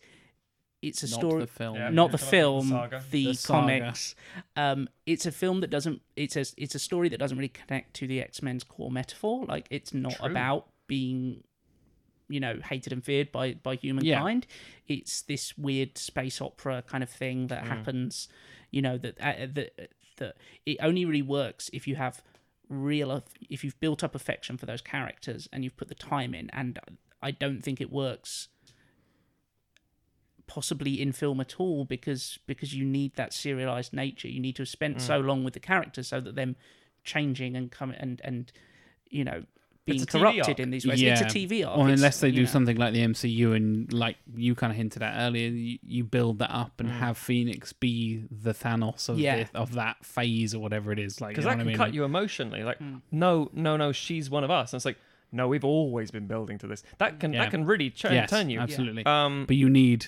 it's 0.82 1.04
a 1.04 1.08
story. 1.08 1.22
Not 1.22 1.30
story. 1.30 1.42
the 1.42 1.48
film. 1.48 1.76
Yeah. 1.76 1.90
not 1.90 1.92
the 1.92 1.94
Come 1.94 2.04
up 2.04 2.12
with 2.12 2.20
the 2.22 2.26
film, 2.26 2.70
saga. 2.70 3.04
the, 3.12 3.26
The 3.28 3.34
saga. 3.36 3.60
comics. 3.60 4.16
Um, 4.56 4.90
it's 5.06 5.26
a 5.28 5.32
film 5.32 5.62
that 5.62 5.70
doesn't. 5.70 6.02
It's 6.16 6.36
a 6.36 6.46
it's 6.58 6.74
a 6.76 6.80
story 6.80 7.10
that 7.10 7.20
doesn't 7.20 7.38
really 7.38 7.50
connect 7.50 7.94
to 7.98 8.08
the 8.08 8.20
X 8.20 8.42
Men's 8.42 8.64
core 8.64 8.90
metaphor. 8.92 9.46
Like 9.46 9.68
it's 9.70 9.94
not 9.94 10.16
True. 10.16 10.26
about 10.26 10.68
being, 10.88 11.44
you 12.30 12.40
know, 12.40 12.60
hated 12.64 12.92
and 12.92 13.04
feared 13.04 13.32
by 13.32 13.54
by 13.54 13.76
humankind. 13.76 14.48
It's 14.88 15.22
this 15.22 15.56
weird 15.58 15.98
space 16.00 16.42
opera 16.42 16.84
kind 16.88 17.04
of 17.04 17.12
thing 17.12 17.48
that 17.48 17.66
happens. 17.68 18.28
You 18.72 18.82
know 18.82 18.98
that 18.98 19.22
uh, 19.22 19.46
that 19.54 19.90
that 20.18 20.36
it 20.66 20.78
only 20.82 21.06
really 21.06 21.22
works 21.22 21.70
if 21.74 21.88
you 21.88 21.96
have 21.96 22.24
real 22.70 23.24
if 23.50 23.64
you've 23.64 23.80
built 23.80 24.04
up 24.04 24.16
affection 24.16 24.58
for 24.58 24.66
those 24.66 24.82
characters 24.82 25.48
and 25.54 25.64
you've 25.64 25.78
put 25.78 25.90
the 25.90 25.96
time 25.96 26.34
in. 26.34 26.50
And 26.52 26.80
I 27.24 27.32
don't 27.32 27.62
think 27.64 27.80
it 27.82 27.92
works 27.92 28.50
possibly 30.46 31.02
in 31.02 31.12
film 31.14 31.40
at 31.40 31.56
all 31.60 31.86
because 31.86 32.38
because 32.48 32.74
you 32.74 32.84
need 32.86 33.16
that 33.16 33.34
serialized 33.34 33.94
nature 33.94 34.28
you 34.28 34.42
need 34.42 34.56
to 34.58 34.62
have 34.62 34.68
spent 34.70 35.02
so 35.02 35.18
long 35.20 35.44
with 35.44 35.54
the 35.54 35.60
characters 35.60 36.10
so 36.10 36.20
that 36.20 36.36
them 36.36 36.56
changing 37.04 37.56
and 37.56 37.72
coming 37.72 37.96
and 37.98 38.20
and 38.26 38.52
you 39.10 39.24
know 39.24 39.44
being 39.86 40.02
It's 40.02 40.14
a 40.14 40.18
TV 40.18 40.22
corrupted 40.22 40.60
in 40.60 40.70
these 40.70 40.86
ways 40.86 41.02
it's 41.02 41.22
a 41.22 41.26
tv 41.26 41.66
arc 41.66 41.78
Or 41.78 41.90
It's, 41.90 41.98
unless 42.00 42.20
they 42.20 42.32
do 42.32 42.42
know, 42.42 42.46
something 42.46 42.78
like 42.78 42.94
the 42.94 43.00
MCU 43.06 43.56
and 43.56 43.92
like 43.92 44.18
you 44.36 44.54
kind 44.56 44.72
of 44.72 44.78
hinted 44.78 45.02
at 45.02 45.16
earlier, 45.18 45.50
you, 45.50 45.80
you 45.86 46.04
build 46.06 46.40
that 46.40 46.54
up 46.54 46.80
and 46.80 46.90
have 46.90 47.18
Phoenix 47.18 47.74
be 47.74 48.24
the 48.32 48.54
Thanos 48.54 49.10
of 49.10 49.18
Yeah. 49.20 49.44
the, 49.52 49.58
of 49.60 49.74
that 49.74 50.06
phase 50.06 50.54
or 50.56 50.60
whatever 50.60 50.92
it 50.94 51.00
is. 51.00 51.20
Like, 51.20 51.32
Because 51.32 51.44
that 51.46 51.50
what 51.52 51.56
I 51.56 51.58
can 51.58 51.68
mean? 51.68 51.78
cut 51.78 51.88
Like, 51.88 51.96
you 51.96 52.06
emotionally. 52.06 52.64
Like, 52.64 52.78
Hmm. 52.78 52.98
no, 53.12 53.50
no, 53.52 53.76
no, 53.76 53.92
she's 53.92 54.30
one 54.30 54.46
of 54.46 54.52
us. 54.52 54.72
And 54.72 54.78
it's 54.78 54.86
like, 54.86 54.98
no, 55.34 55.48
we've 55.50 55.66
always 55.66 56.12
been 56.12 56.28
building 56.28 56.58
to 56.60 56.68
this. 56.68 56.84
That 57.00 57.20
can 57.20 57.34
Yeah. 57.34 57.42
that 57.44 57.52
can 57.52 57.66
really 57.66 57.90
turn, 57.90 58.14
yes, 58.14 58.30
turn 58.30 58.50
you. 58.50 58.60
absolutely. 58.60 59.06
Um, 59.06 59.46
But 59.48 59.56
you 59.58 59.70
need 59.70 60.08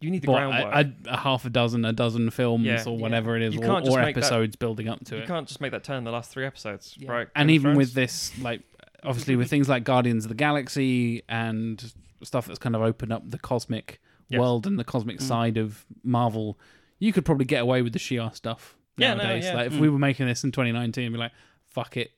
you 0.00 0.10
need 0.10 0.22
the 0.22 0.30
what, 0.30 0.40
groundwork. 0.40 0.74
a, 0.74 1.10
a, 1.10 1.14
a 1.14 1.16
half 1.16 1.44
a 1.46 1.50
dozen, 1.50 1.84
a 1.86 1.92
dozen 1.92 2.28
films 2.30 2.66
Yeah. 2.66 2.84
or 2.86 2.98
whatever 2.98 3.34
it 3.34 3.42
is, 3.42 3.54
You 3.54 3.60
or, 3.62 3.66
can't 3.66 3.84
just 3.86 3.96
or 3.96 4.02
make 4.02 4.14
that- 4.14 4.24
episodes 4.24 4.54
building 4.54 4.88
up 4.88 5.02
to 5.06 5.14
it. 5.14 5.18
you 5.18 5.24
it. 5.24 5.26
can't 5.26 5.48
just 5.48 5.60
make 5.60 5.72
that 5.72 5.84
turn 5.84 5.96
in 5.98 6.04
the 6.04 6.10
last 6.10 6.30
three 6.30 6.44
episodes, 6.44 6.96
Yeah. 6.98 7.10
right? 7.10 7.28
and 7.34 7.48
Game 7.48 7.56
of 7.56 7.64
even 7.66 7.76
with 7.78 7.94
this 7.94 8.38
like 8.40 8.60
obviously 9.02 9.36
with 9.36 9.48
things 9.48 9.68
like 9.68 9.84
guardians 9.84 10.24
of 10.24 10.28
the 10.28 10.34
galaxy 10.34 11.22
and 11.28 11.92
stuff 12.22 12.46
that's 12.46 12.58
kind 12.58 12.74
of 12.76 12.82
opened 12.82 13.12
up 13.12 13.28
the 13.30 13.38
cosmic 13.38 14.00
Yes. 14.28 14.40
world 14.40 14.66
and 14.66 14.78
the 14.78 14.84
cosmic 14.84 15.18
Mm. 15.18 15.22
side 15.22 15.56
of 15.56 15.84
marvel 16.02 16.58
you 16.98 17.12
could 17.12 17.24
probably 17.24 17.44
get 17.44 17.62
away 17.62 17.80
with 17.82 17.92
the 17.92 17.98
Shi'ar 17.98 18.34
stuff 18.34 18.76
Yeah, 18.98 19.14
no, 19.14 19.22
nowadays 19.22 19.44
yeah. 19.44 19.54
like 19.54 19.66
if 19.68 19.74
Mm. 19.74 19.80
we 19.80 19.88
were 19.88 19.98
making 19.98 20.26
this 20.26 20.42
in 20.44 20.50
2019 20.52 21.12
be 21.12 21.18
like 21.18 21.32
fuck 21.68 21.96
it 21.96 22.10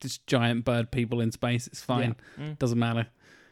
just 0.00 0.26
giant 0.26 0.64
bird 0.64 0.90
people 0.90 1.20
in 1.20 1.30
space 1.32 1.66
it's 1.66 1.82
fine 1.82 2.16
Mm. 2.38 2.58
doesn't 2.58 2.78
matter 2.78 3.06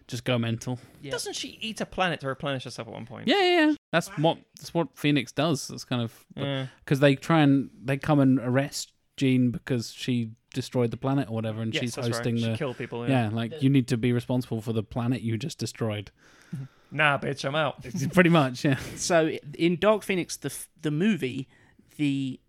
just 0.06 0.24
go 0.24 0.38
mental 0.38 0.78
yeah. 1.02 1.10
Doesn't 1.10 1.36
she 1.36 1.58
eat 1.60 1.80
a 1.82 1.86
planet 1.86 2.20
to 2.20 2.28
replenish 2.28 2.64
herself 2.64 2.88
at 2.88 2.94
one 2.94 3.04
point? 3.06 3.28
yeah 3.28 3.40
yeah, 3.42 3.66
yeah. 3.68 3.74
that's 3.92 4.08
what 4.18 4.38
that's 4.56 4.72
what 4.72 4.88
phoenix 4.96 5.32
does 5.32 5.68
That's 5.68 5.84
kind 5.84 6.02
of 6.02 6.24
Yeah. 6.36 6.66
because 6.84 7.00
they 7.00 7.14
try 7.14 7.40
and 7.42 7.70
they 7.84 7.96
come 7.98 8.18
and 8.20 8.38
arrest 8.40 8.92
jean 9.16 9.50
because 9.50 9.92
she 9.92 10.30
destroyed 10.54 10.90
the 10.90 10.96
planet 10.96 11.28
or 11.28 11.34
whatever 11.34 11.60
and 11.60 11.74
Yes, 11.74 11.80
she's 11.82 11.94
that's 11.94 12.08
right. 12.08 12.14
hosting 12.16 12.36
She 12.38 12.44
the 12.46 12.56
killed 12.56 12.78
people. 12.78 13.06
yeah, 13.08 13.28
like 13.30 13.60
you 13.62 13.68
need 13.68 13.86
to 13.88 13.96
be 13.98 14.12
responsible 14.12 14.62
for 14.62 14.72
the 14.72 14.82
planet 14.82 15.20
you 15.20 15.36
just 15.36 15.58
destroyed. 15.58 16.10
Nah, 16.90 17.18
bitch, 17.18 17.44
I'm 17.44 17.54
out. 17.54 17.84
Pretty 18.14 18.30
much, 18.30 18.64
yeah. 18.64 18.78
so 18.96 19.36
in 19.58 19.76
dark 19.76 20.02
phoenix 20.02 20.38
the 20.38 20.50
the 20.80 20.90
movie 20.90 21.46
the 21.98 22.40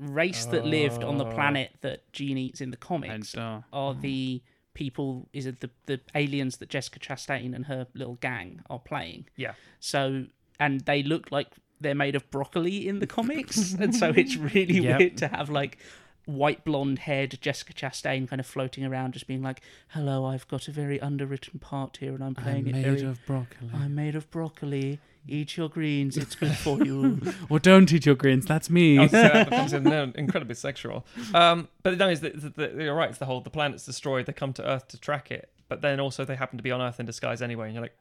race 0.00 0.44
that 0.46 0.64
lived 0.66 1.02
on 1.04 1.18
the 1.18 1.24
Oh. 1.24 1.32
planet 1.32 1.72
that 1.82 2.10
Jean 2.12 2.36
eats 2.38 2.60
in 2.60 2.70
the 2.70 2.76
comics 2.76 3.34
are 3.36 3.62
hmm. 3.72 4.00
the 4.00 4.42
people 4.74 5.28
is 5.32 5.46
it 5.46 5.60
the 5.60 5.70
the 5.86 6.00
aliens 6.14 6.56
that 6.56 6.68
Jessica 6.68 6.98
Chastain 6.98 7.54
and 7.54 7.66
her 7.66 7.86
little 7.94 8.16
gang 8.16 8.60
are 8.68 8.80
playing. 8.80 9.26
Yeah. 9.36 9.54
So 9.80 10.26
and 10.58 10.80
they 10.82 11.02
look 11.02 11.30
like 11.30 11.48
they're 11.80 11.94
made 11.94 12.14
of 12.16 12.28
broccoli 12.30 12.88
in 12.88 12.98
the 13.00 13.06
comics, 13.06 13.74
and 13.74 13.94
so 13.94 14.12
it's 14.16 14.36
really 14.54 14.80
Yep. 14.80 14.98
weird 14.98 15.16
to 15.18 15.28
have 15.28 15.50
like 15.50 15.78
white 16.26 16.64
blonde 16.64 17.00
haired 17.00 17.38
Jessica 17.40 17.72
Chastain 17.72 18.28
kind 18.28 18.40
of 18.40 18.46
floating 18.46 18.84
around, 18.84 19.12
just 19.12 19.26
being 19.26 19.42
like, 19.42 19.60
"Hello, 19.88 20.24
I've 20.24 20.46
got 20.48 20.68
a 20.68 20.70
very 20.70 21.00
underwritten 21.00 21.58
part 21.58 21.98
here, 21.98 22.14
and 22.14 22.22
I'm 22.22 22.34
I'm 22.36 22.42
playing 22.44 22.66
it 22.68 22.72
made 22.74 22.84
very. 22.84 23.02
of 23.02 23.24
broccoli. 23.26 23.70
I'm 23.74 23.94
made 23.94 24.14
of 24.16 24.30
broccoli. 24.30 24.98
Eat 25.26 25.56
your 25.56 25.68
greens; 25.70 26.16
it's 26.16 26.34
good 26.34 26.56
for 26.56 26.84
you." 26.84 27.20
Or 27.48 27.58
don't 27.58 27.90
eat 27.92 28.04
your 28.06 28.14
greens. 28.14 28.44
That's 28.46 28.68
me. 28.68 28.98
Oh, 28.98 29.06
so 29.06 29.22
that 29.22 29.48
becomes 29.50 29.72
in- 29.74 30.12
incredibly 30.16 30.54
sexual. 30.54 31.06
Um, 31.32 31.68
but 31.82 31.96
no, 31.98 32.08
is 32.08 32.20
that 32.20 32.40
that- 32.40 32.54
that- 32.56 32.74
you're 32.74 32.94
right. 32.94 33.08
It's 33.10 33.18
the 33.18 33.26
whole 33.26 33.40
the 33.40 33.50
planet's 33.50 33.84
destroyed. 33.86 34.26
They 34.26 34.32
come 34.32 34.52
to 34.54 34.66
Earth 34.68 34.88
to 34.88 34.98
track 35.00 35.30
it, 35.30 35.50
but 35.68 35.80
then 35.80 36.00
also 36.00 36.24
they 36.24 36.36
happen 36.36 36.58
to 36.58 36.62
be 36.62 36.70
on 36.70 36.80
Earth 36.82 37.00
in 37.00 37.06
disguise 37.06 37.40
anyway. 37.42 37.66
And 37.66 37.74
you're 37.74 37.82
like, 37.82 37.96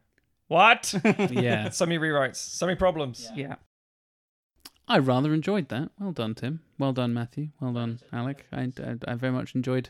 what? 0.47 0.93
yeah, 1.31 1.69
so 1.69 1.85
many 1.85 1.97
rewrites, 1.99 2.35
so 2.37 2.65
many 2.65 2.75
problems. 2.77 3.29
yeah. 3.35 3.55
I 4.87 4.97
rather 4.99 5.33
enjoyed 5.33 5.69
that. 5.69 5.89
Well 5.99 6.11
done, 6.11 6.35
Tim. 6.35 6.61
Well 6.77 6.91
done, 6.93 7.13
Matthew. 7.13 7.49
Well 7.59 7.73
done, 7.73 7.99
Alec. 8.11 8.45
I, 8.51 8.71
I, 8.79 8.95
I 9.07 9.13
very 9.15 9.31
much 9.31 9.55
enjoyed 9.55 9.89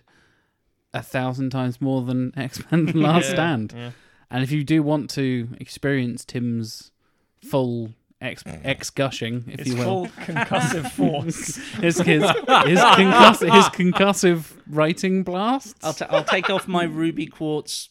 a 0.93 1.01
thousand 1.01 1.49
times 1.49 1.81
more 1.81 2.01
than 2.03 2.31
X 2.37 2.61
Men: 2.71 2.85
Last 2.87 3.25
Yeah, 3.25 3.31
Stand. 3.33 3.73
yeah. 3.75 3.91
And 4.29 4.43
if 4.43 4.51
you 4.51 4.63
do 4.63 4.81
want 4.83 5.09
to 5.11 5.49
experience 5.59 6.25
Tim's 6.25 6.91
full 7.43 7.93
X 8.21 8.43
mm. 8.43 8.61
X 8.63 8.89
gushing, 8.89 9.43
if 9.47 9.59
It's 9.61 9.69
you 9.69 9.75
will, 9.77 10.05
full 10.05 10.07
concussive 10.25 10.91
force. 10.91 11.55
his 11.81 11.97
his 11.97 12.23
his, 12.23 12.23
concuss- 12.23 13.53
his 13.53 13.65
concussive 13.65 14.51
writing 14.67 15.23
blasts. 15.23 15.75
I'll, 15.83 15.93
t- 15.93 16.05
I'll 16.09 16.23
take 16.23 16.49
off 16.49 16.67
my 16.67 16.83
ruby 16.83 17.25
quartz 17.25 17.89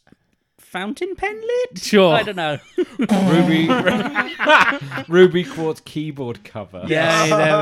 fountain 0.72 1.14
pen 1.14 1.38
lid. 1.38 1.78
Sure. 1.78 2.14
I 2.14 2.22
don't 2.22 2.36
know. 2.36 2.58
Ruby 2.98 3.68
Ruby 5.08 5.44
Quartz 5.44 5.82
keyboard 5.82 6.42
cover. 6.44 6.82
Yay, 6.88 7.28
there 7.28 7.58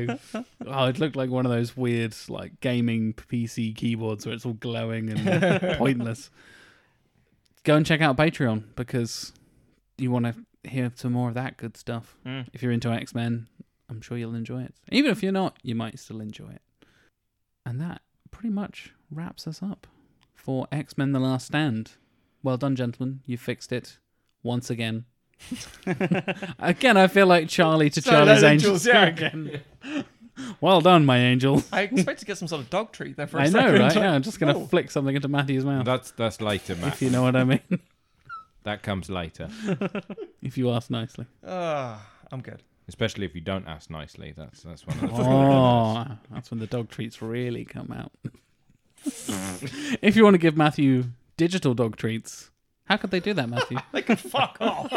we 0.00 0.06
go. 0.06 0.18
Oh, 0.66 0.86
it 0.86 0.98
looked 0.98 1.14
like 1.14 1.28
one 1.28 1.44
of 1.44 1.52
those 1.52 1.76
weird, 1.76 2.16
like 2.30 2.58
gaming 2.60 3.12
PC 3.12 3.76
keyboards 3.76 4.24
where 4.24 4.34
it's 4.34 4.46
all 4.46 4.54
glowing 4.54 5.10
and 5.10 5.76
pointless. 5.76 6.30
Go 7.64 7.76
and 7.76 7.84
check 7.84 8.00
out 8.00 8.16
Patreon 8.16 8.64
because 8.74 9.34
you 9.98 10.10
want 10.10 10.24
to 10.24 10.34
hear 10.68 10.90
some 10.94 11.12
more 11.12 11.28
of 11.28 11.34
that 11.34 11.58
good 11.58 11.76
stuff. 11.76 12.16
Mm. 12.24 12.46
If 12.54 12.62
you're 12.62 12.72
into 12.72 12.88
X 12.88 13.14
Men, 13.14 13.46
I'm 13.90 14.00
sure 14.00 14.16
you'll 14.16 14.34
enjoy 14.34 14.62
it. 14.62 14.74
Even 14.90 15.10
if 15.10 15.22
you're 15.22 15.32
not, 15.32 15.58
you 15.62 15.74
might 15.74 15.98
still 15.98 16.22
enjoy 16.22 16.48
it. 16.48 16.86
And 17.66 17.78
that 17.82 18.00
pretty 18.30 18.50
much 18.50 18.94
wraps 19.10 19.46
us 19.46 19.62
up 19.62 19.86
for 20.34 20.66
X 20.72 20.96
Men 20.96 21.12
The 21.12 21.20
Last 21.20 21.48
Stand. 21.48 21.92
Well 22.44 22.56
done, 22.58 22.76
gentlemen. 22.76 23.20
You 23.26 23.36
fixed 23.38 23.72
it 23.72 23.98
once 24.44 24.70
again. 24.70 25.06
again, 26.58 26.96
I 26.96 27.06
feel 27.08 27.26
like 27.26 27.48
Charlie 27.48 27.90
to 27.90 28.00
Charlie's 28.02 28.44
Angels. 28.44 28.86
yeah. 28.86 29.06
again. 29.06 29.62
Well 30.60 30.80
done, 30.80 31.04
my 31.06 31.18
angel. 31.18 31.62
I 31.72 31.82
expect 31.82 32.18
to 32.18 32.26
get 32.26 32.36
some 32.38 32.48
sort 32.48 32.60
of 32.62 32.68
dog 32.68 32.90
treat 32.90 33.16
there 33.16 33.28
for 33.28 33.38
a 33.38 33.42
I 33.42 33.44
know, 33.44 33.50
second. 33.52 33.78
right? 33.80 33.94
Yeah, 33.94 34.10
I'm 34.14 34.22
just 34.22 34.40
going 34.40 34.52
to 34.52 34.60
Oh. 34.62 34.66
flick 34.66 34.90
something 34.90 35.14
into 35.14 35.28
Matthew's 35.28 35.64
mouth. 35.64 35.84
That's 35.84 36.10
that's 36.10 36.40
later, 36.40 36.74
Matt. 36.74 36.94
If 36.94 37.02
you 37.02 37.10
know 37.10 37.22
what 37.22 37.36
I 37.36 37.44
mean. 37.44 37.60
That 38.64 38.82
comes 38.82 39.08
later. 39.08 39.48
if 40.42 40.58
you 40.58 40.70
ask 40.72 40.90
nicely. 40.90 41.26
Ah, 41.46 42.04
I'm 42.32 42.40
good. 42.40 42.64
Especially 42.88 43.26
if 43.26 43.36
you 43.36 43.42
don't 43.42 43.68
ask 43.68 43.90
nicely. 43.90 44.34
That's 44.36 44.62
that's 44.64 44.84
one 44.84 44.98
of 45.04 45.10
the 45.16 45.22
Oh, 45.22 46.04
that's 46.32 46.50
when 46.50 46.58
the 46.58 46.66
dog 46.66 46.88
treats 46.90 47.22
really 47.22 47.64
come 47.64 47.92
out. 47.92 48.10
if 50.02 50.16
you 50.16 50.24
want 50.24 50.34
to 50.34 50.38
give 50.38 50.56
Matthew 50.56 51.04
digital 51.36 51.74
dog 51.74 51.96
treats, 51.96 52.50
How 52.86 52.96
could 52.96 53.10
they 53.10 53.20
do 53.20 53.32
that, 53.34 53.48
Matthew? 53.48 53.78
They 53.92 54.02
can 54.02 54.16
fuck 54.16 54.56
off. 54.60 54.92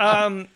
um, 0.00 0.48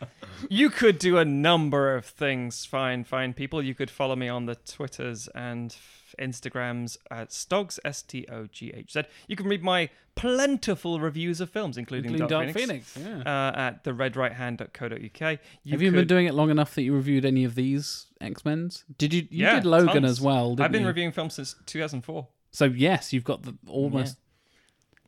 you 0.48 0.70
could 0.70 0.98
do 0.98 1.18
a 1.18 1.24
number 1.24 1.94
of 1.96 2.04
things. 2.06 2.64
Fine, 2.64 3.04
fine 3.04 3.32
people. 3.34 3.62
You 3.62 3.74
could 3.74 3.90
follow 3.90 4.14
me 4.16 4.28
on 4.28 4.46
the 4.46 4.54
Twitters 4.54 5.28
and 5.34 5.74
Instagrams 6.20 6.96
at 7.10 7.32
Stogs 7.32 7.80
S 7.84 8.02
T 8.02 8.26
O 8.30 8.46
G 8.46 8.72
H 8.74 8.92
Z. 8.92 9.02
You 9.28 9.36
can 9.36 9.46
read 9.46 9.62
my 9.62 9.88
plentiful 10.14 10.98
reviews 11.00 11.40
of 11.40 11.50
films, 11.50 11.76
including, 11.76 12.12
Including 12.12 12.28
Dark, 12.28 12.46
Dark 12.46 12.56
Phoenix, 12.56 12.90
Phoenix. 12.92 13.24
Yeah. 13.26 13.50
uh, 13.50 13.58
at 13.58 13.84
theredrighthand.co.uk. 13.84 15.38
You 15.64 15.72
Have 15.72 15.82
you 15.82 15.90
been 15.92 16.06
doing 16.06 16.26
it 16.26 16.34
long 16.34 16.50
enough 16.50 16.74
that 16.74 16.82
you 16.82 16.94
reviewed 16.94 17.24
any 17.24 17.44
of 17.44 17.54
these 17.54 18.06
X 18.20 18.44
Men's? 18.44 18.84
Did 18.98 19.12
you? 19.12 19.22
You 19.30 19.44
Yeah, 19.46 19.54
did 19.56 19.66
Logan 19.66 20.02
tons. 20.02 20.10
as 20.10 20.20
well. 20.20 20.50
Didn't 20.50 20.64
I've 20.64 20.72
been 20.72 20.82
you? 20.82 20.88
reviewing 20.88 21.12
films 21.12 21.34
since 21.34 21.54
2004. 21.66 22.28
So 22.50 22.64
yes, 22.66 23.12
you've 23.12 23.24
got 23.24 23.42
the 23.42 23.56
almost. 23.66 24.16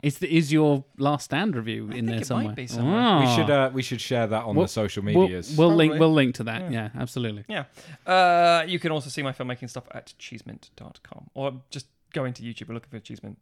Is 0.02 0.18
the, 0.18 0.32
is 0.32 0.52
your 0.52 0.84
Last 0.96 1.24
Stand 1.24 1.56
review 1.56 1.84
in 1.86 1.90
think 1.90 2.06
there 2.06 2.14
it 2.14 2.18
might 2.20 2.26
somewhere? 2.26 2.54
be 2.54 2.66
somewhere. 2.68 3.00
Ah. 3.00 3.20
We 3.20 3.34
should 3.36 3.50
uh, 3.50 3.70
we 3.74 3.82
should 3.82 4.00
share 4.00 4.26
that 4.28 4.44
on 4.44 4.54
We'll- 4.54 4.66
the 4.66 4.68
social 4.72 5.02
We'll, 5.02 5.22
medias. 5.22 5.56
we'll 5.56 5.74
link. 5.74 5.90
Probably. 5.92 5.98
We'll 6.00 6.12
link 6.14 6.34
to 6.36 6.44
that. 6.44 6.70
Yeah, 6.70 6.90
absolutely. 6.96 7.44
Yeah. 7.48 7.64
Uh, 8.06 8.64
you 8.66 8.78
can 8.78 8.92
also 8.92 9.10
see 9.10 9.22
my 9.22 9.32
filmmaking 9.32 9.68
stuff 9.70 9.84
at 9.92 10.14
cheesemint.com 10.20 11.30
or 11.34 11.60
just 11.70 11.86
go 12.12 12.24
into 12.24 12.42
YouTube 12.42 12.66
and 12.68 12.74
look 12.74 12.86
for 12.88 13.00
cheesemint 13.00 13.36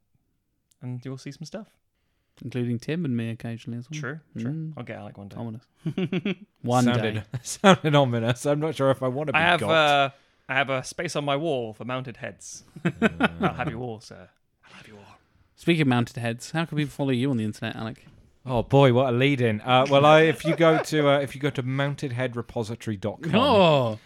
and 0.82 1.04
you'll 1.04 1.18
see 1.18 1.30
some 1.32 1.44
stuff. 1.44 1.68
Including 2.44 2.78
Tim 2.78 3.04
and 3.06 3.16
me 3.16 3.30
occasionally 3.30 3.78
as 3.78 3.88
well. 3.90 3.98
True, 4.00 4.20
true. 4.38 4.50
Mm. 4.52 4.72
I'll 4.76 4.82
get 4.84 4.98
Alec 4.98 5.16
one 5.16 5.28
day. 5.28 5.36
Ominous. 5.38 5.62
One 6.62 6.84
sounded, 6.84 7.14
day. 7.14 7.22
sounded 7.42 7.94
ominous. 7.94 8.44
I'm 8.44 8.60
not 8.60 8.74
sure 8.74 8.90
if 8.90 9.02
I 9.02 9.08
want 9.08 9.28
to 9.28 9.32
be 9.32 9.38
I 9.38 9.42
have 9.42 9.60
got. 9.60 9.70
uh, 9.70 10.10
I 10.48 10.54
have 10.54 10.68
a 10.68 10.84
space 10.84 11.16
on 11.16 11.24
my 11.24 11.36
wall 11.36 11.72
for 11.72 11.84
mounted 11.86 12.18
heads. 12.18 12.64
I'll 13.40 13.54
have 13.54 13.70
you 13.70 13.80
all, 13.80 14.00
sir. 14.00 14.28
I'll 14.66 14.74
have 14.76 14.86
you 14.86 14.96
all. 14.96 15.15
Speaking 15.56 15.82
of 15.82 15.88
mounted 15.88 16.18
heads, 16.18 16.50
how 16.52 16.64
can 16.66 16.76
people 16.78 16.90
follow 16.92 17.10
you 17.10 17.30
on 17.30 17.38
the 17.38 17.44
internet, 17.44 17.74
Alec? 17.76 18.04
Oh 18.44 18.62
boy, 18.62 18.92
what 18.92 19.08
a 19.12 19.16
lead 19.16 19.40
in. 19.40 19.60
Uh, 19.62 19.86
well, 19.90 20.04
I, 20.06 20.20
if 20.22 20.44
you 20.44 20.54
go 20.54 20.78
to 20.78 21.08
uh, 21.08 21.18
if 21.18 21.34
you 21.34 21.40
go 21.40 21.50
to 21.50 21.62
mountedheadrepository.com, 21.62 23.34
Oh, 23.34 23.98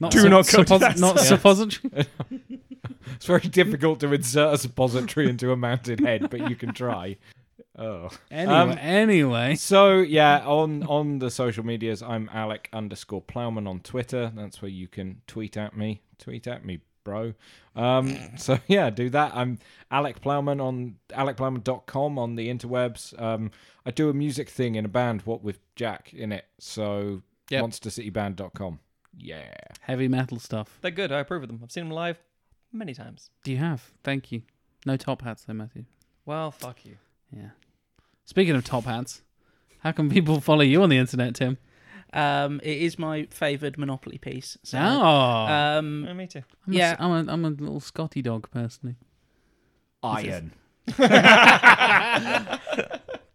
not 0.00 0.10
Do 0.10 0.28
not 0.28 0.48
go 0.50 0.64
to 0.64 0.78
that 0.78 0.98
not 0.98 1.18
site. 1.18 1.28
suppository. 1.28 2.06
it's 3.14 3.26
very 3.26 3.40
difficult 3.42 4.00
to 4.00 4.12
insert 4.12 4.54
a 4.54 4.58
suppository 4.58 5.28
into 5.28 5.52
a 5.52 5.56
mounted 5.56 6.00
head, 6.00 6.28
but 6.30 6.48
you 6.50 6.56
can 6.56 6.72
try. 6.72 7.16
Oh. 7.78 8.08
Anyway, 8.30 8.54
Um, 8.54 8.70
anyway, 8.80 9.54
So 9.56 9.98
yeah, 9.98 10.44
on 10.46 10.82
on 10.84 11.18
the 11.18 11.30
social 11.30 11.64
medias, 11.64 12.02
I'm 12.02 12.28
Alec 12.32 12.68
underscore 12.72 13.22
Plowman 13.22 13.66
on 13.68 13.80
Twitter. 13.80 14.32
That's 14.34 14.62
where 14.62 14.70
you 14.70 14.88
can 14.88 15.20
tweet 15.26 15.56
at 15.56 15.76
me. 15.76 16.00
Tweet 16.18 16.46
at 16.46 16.64
me, 16.64 16.80
bro. 17.04 17.34
Um, 17.76 18.16
so 18.38 18.58
yeah, 18.66 18.90
do 18.90 19.10
that. 19.10 19.32
I'm 19.34 19.58
Alec 19.90 20.20
Plowman 20.20 20.60
on 20.60 20.96
alecplowman.com 21.10 22.18
on 22.18 22.34
the 22.36 22.48
interwebs. 22.48 23.20
Um, 23.20 23.50
I 23.86 23.90
do 23.90 24.08
a 24.08 24.14
music 24.14 24.48
thing 24.48 24.74
in 24.74 24.84
a 24.84 24.88
band, 24.88 25.22
what 25.22 25.42
with 25.44 25.60
Jack 25.76 26.12
in 26.14 26.32
it. 26.32 26.46
So 26.58 27.22
Yep. 27.50 27.62
monstercityband.com. 27.64 28.80
Yeah. 29.18 29.54
heavy 29.82 30.08
metal 30.08 30.38
stuff. 30.40 30.78
They're 30.80 30.90
good. 30.90 31.12
I 31.12 31.20
approve 31.20 31.42
of 31.42 31.48
them. 31.48 31.60
I've 31.62 31.70
seen 31.70 31.84
them 31.84 31.92
live 31.94 32.18
many 32.72 32.94
times. 32.94 33.30
Do 33.44 33.52
you 33.52 33.58
have? 33.58 33.92
Thank 34.02 34.32
you. 34.32 34.42
No 34.86 34.96
top 34.96 35.22
hats 35.22 35.44
though, 35.44 35.52
Matthew. 35.52 35.84
Well, 36.24 36.50
fuck 36.50 36.84
you. 36.86 36.96
Yeah. 37.30 37.50
Speaking 38.24 38.56
of 38.56 38.64
top 38.64 38.84
hats, 38.84 39.20
how 39.80 39.92
can 39.92 40.08
people 40.08 40.40
follow 40.40 40.62
you 40.62 40.82
on 40.82 40.88
the 40.88 40.96
internet, 40.96 41.34
Tim? 41.34 41.58
Um, 42.14 42.60
it 42.62 42.78
is 42.78 42.98
my 42.98 43.26
favoured 43.30 43.76
Monopoly 43.76 44.18
piece. 44.18 44.56
So, 44.62 44.78
Oh, 44.78 44.82
um, 45.46 46.04
Yeah, 46.06 46.12
me 46.14 46.26
too. 46.28 46.42
I'm 46.66 46.72
yeah. 46.72 46.96
I'm 46.98 47.28
a, 47.28 47.32
I'm 47.32 47.44
a 47.44 47.50
little 47.50 47.80
Scotty 47.80 48.22
dog 48.22 48.48
personally. 48.50 48.96
Iron. 50.02 50.52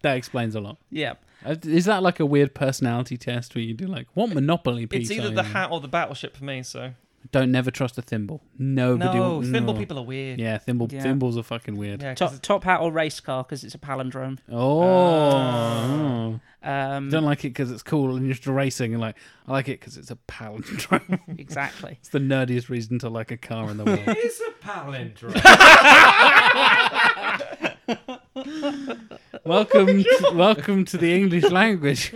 That 0.02 0.16
explains 0.16 0.56
a 0.56 0.62
lot. 0.62 0.78
yeah. 0.90 1.16
Uh, 1.46 1.56
Is 1.64 1.84
that 1.86 2.02
like 2.04 2.20
a 2.22 2.26
weird 2.26 2.54
personality 2.56 3.18
test 3.18 3.54
where 3.54 3.62
you 3.64 3.74
do 3.74 3.86
like 3.86 4.08
what 4.14 4.30
Monopoly 4.34 4.86
piece? 4.88 5.10
It's 5.10 5.20
either 5.20 5.28
are 5.28 5.32
the 5.32 5.44
you? 5.44 5.54
hat 5.54 5.72
or 5.72 5.82
the 5.82 5.88
battleship 5.90 6.38
for 6.38 6.46
me. 6.46 6.64
So 6.64 6.94
Don't 7.32 7.52
never 7.52 7.70
trust 7.70 7.96
a 8.00 8.02
thimble. 8.02 8.42
Nobody. 8.58 9.20
no, 9.20 9.30
will- 9.38 9.44
thimble 9.44 9.74
no. 9.76 9.80
people 9.80 10.00
are 10.00 10.04
weird. 10.04 10.40
Yeah, 10.40 10.58
thimble 10.58 10.88
Yeah. 10.90 11.04
thimbles 11.04 11.38
are 11.38 11.44
fucking 11.44 11.78
weird. 11.78 12.02
Yeah, 12.02 12.16
'cause 12.16 12.32
Top, 12.34 12.42
top 12.42 12.64
hat 12.64 12.82
or 12.82 12.92
race 12.92 13.20
car 13.20 13.44
because 13.44 13.64
it's 13.64 13.76
a 13.76 13.78
palindrome. 13.78 14.40
Oh, 14.52 16.40
Um, 16.64 17.10
don't 17.10 17.24
like 17.24 17.46
it 17.46 17.50
because 17.50 17.70
it's 17.72 17.84
cool 17.84 18.16
and 18.16 18.26
you're 18.26 18.34
just 18.34 18.48
racing, 18.48 18.94
and 18.94 19.00
like 19.02 19.16
I 19.48 19.52
like 19.52 19.70
it 19.70 19.80
because 19.80 19.96
it's 19.96 20.10
a 20.12 20.18
palindrome. 20.28 21.20
exactly. 21.40 21.98
it's 22.00 22.10
the 22.10 22.20
nerdiest 22.20 22.70
reason 22.70 22.98
to 23.00 23.10
like 23.10 23.30
a 23.32 23.38
car 23.38 23.70
in 23.70 23.78
the 23.78 23.86
world. 23.86 24.00
It's 24.08 24.42
a 24.42 24.52
palindrome. 24.66 25.36
welcome, 29.46 30.04
to, 30.04 30.32
welcome 30.34 30.84
to 30.86 30.98
the 30.98 31.14
English 31.14 31.44
language. 31.52 32.14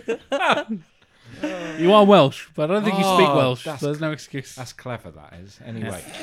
You 1.79 1.93
are 1.93 2.05
Welsh, 2.05 2.47
but 2.55 2.69
I 2.69 2.75
don't 2.75 2.83
think 2.83 2.97
you 2.97 3.03
speak 3.03 3.27
Oh, 3.29 3.35
Welsh. 3.37 3.63
that's- 3.63 3.79
So 3.81 3.87
there's 3.87 3.99
no 4.01 4.11
excuse. 4.11 4.55
That's 4.55 4.73
clever. 4.73 5.11
That 5.11 5.33
is. 5.43 5.59
Anyway. 5.65 6.03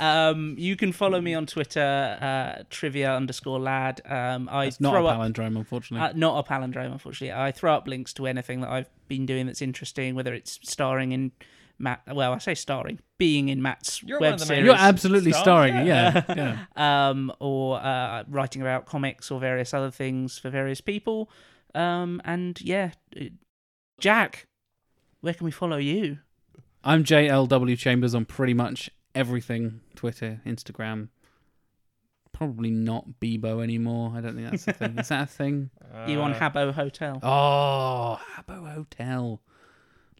Um, 0.00 0.54
you 0.58 0.76
can 0.76 0.92
follow 0.92 1.20
me 1.20 1.34
on 1.34 1.44
Twitter, 1.46 2.18
uh, 2.20 2.62
trivia 2.70 3.14
underscore 3.14 3.60
lad. 3.60 4.00
Um, 4.06 4.48
I 4.50 4.64
It's 4.66 4.80
not 4.80 4.94
a 4.94 4.98
throw 4.98 5.06
up 5.08 5.18
palindrome, 5.18 5.56
unfortunately. 5.56 6.08
Uh, 6.08 6.12
not 6.16 6.38
a 6.46 6.48
palindrome, 6.50 6.92
unfortunately. 6.92 7.32
I 7.38 7.52
throw 7.52 7.74
up 7.74 7.86
links 7.86 8.12
to 8.14 8.26
anything 8.26 8.60
that 8.62 8.70
I've 8.70 8.88
been 9.08 9.26
doing 9.26 9.46
that's 9.46 9.60
interesting, 9.60 10.14
whether 10.14 10.32
it's 10.32 10.58
starring 10.62 11.12
in 11.12 11.32
Matt. 11.78 12.02
Well, 12.10 12.32
I 12.32 12.38
say 12.38 12.54
starring, 12.54 13.00
being 13.18 13.48
in 13.50 13.60
Matt's 13.60 14.02
You're 14.02 14.20
one 14.20 14.28
web 14.28 14.34
of 14.34 14.40
the 14.40 14.46
series, 14.46 14.64
You're 14.64 14.74
absolutely 14.76 15.32
Stars, 15.32 15.42
starring. 15.44 15.86
Yeah, 15.86 16.24
yeah. 16.76 17.08
um, 17.10 17.30
or 17.40 17.78
uh, 17.82 18.24
writing 18.28 18.62
about 18.62 18.86
comics 18.86 19.30
or 19.30 19.38
various 19.40 19.74
other 19.74 19.90
things 19.90 20.38
for 20.38 20.48
various 20.50 20.80
people. 20.80 21.30
Um, 21.74 22.22
and 22.24 22.58
yeah, 22.62 22.92
uh, 23.20 23.24
Jack, 23.98 24.46
where 25.20 25.34
can 25.34 25.44
we 25.44 25.50
follow 25.50 25.76
you? 25.76 26.18
I'm 26.82 27.04
JLW 27.04 27.76
Chambers 27.78 28.14
on 28.14 28.24
pretty 28.24 28.54
much 28.54 28.90
everything 29.14 29.80
Twitter, 29.94 30.40
Instagram. 30.46 31.08
Probably 32.32 32.70
not 32.70 33.06
Bebo 33.20 33.62
anymore. 33.62 34.12
I 34.16 34.20
don't 34.22 34.34
think 34.34 34.50
that's 34.50 34.66
a 34.68 34.72
thing. 34.72 34.98
Is 34.98 35.08
that 35.08 35.24
a 35.24 35.26
thing? 35.26 35.70
you 36.08 36.20
on 36.22 36.32
Uh, 36.32 36.38
Habbo 36.38 36.72
Hotel? 36.72 37.18
Oh, 37.22 38.18
Habbo 38.36 38.72
Hotel. 38.72 39.42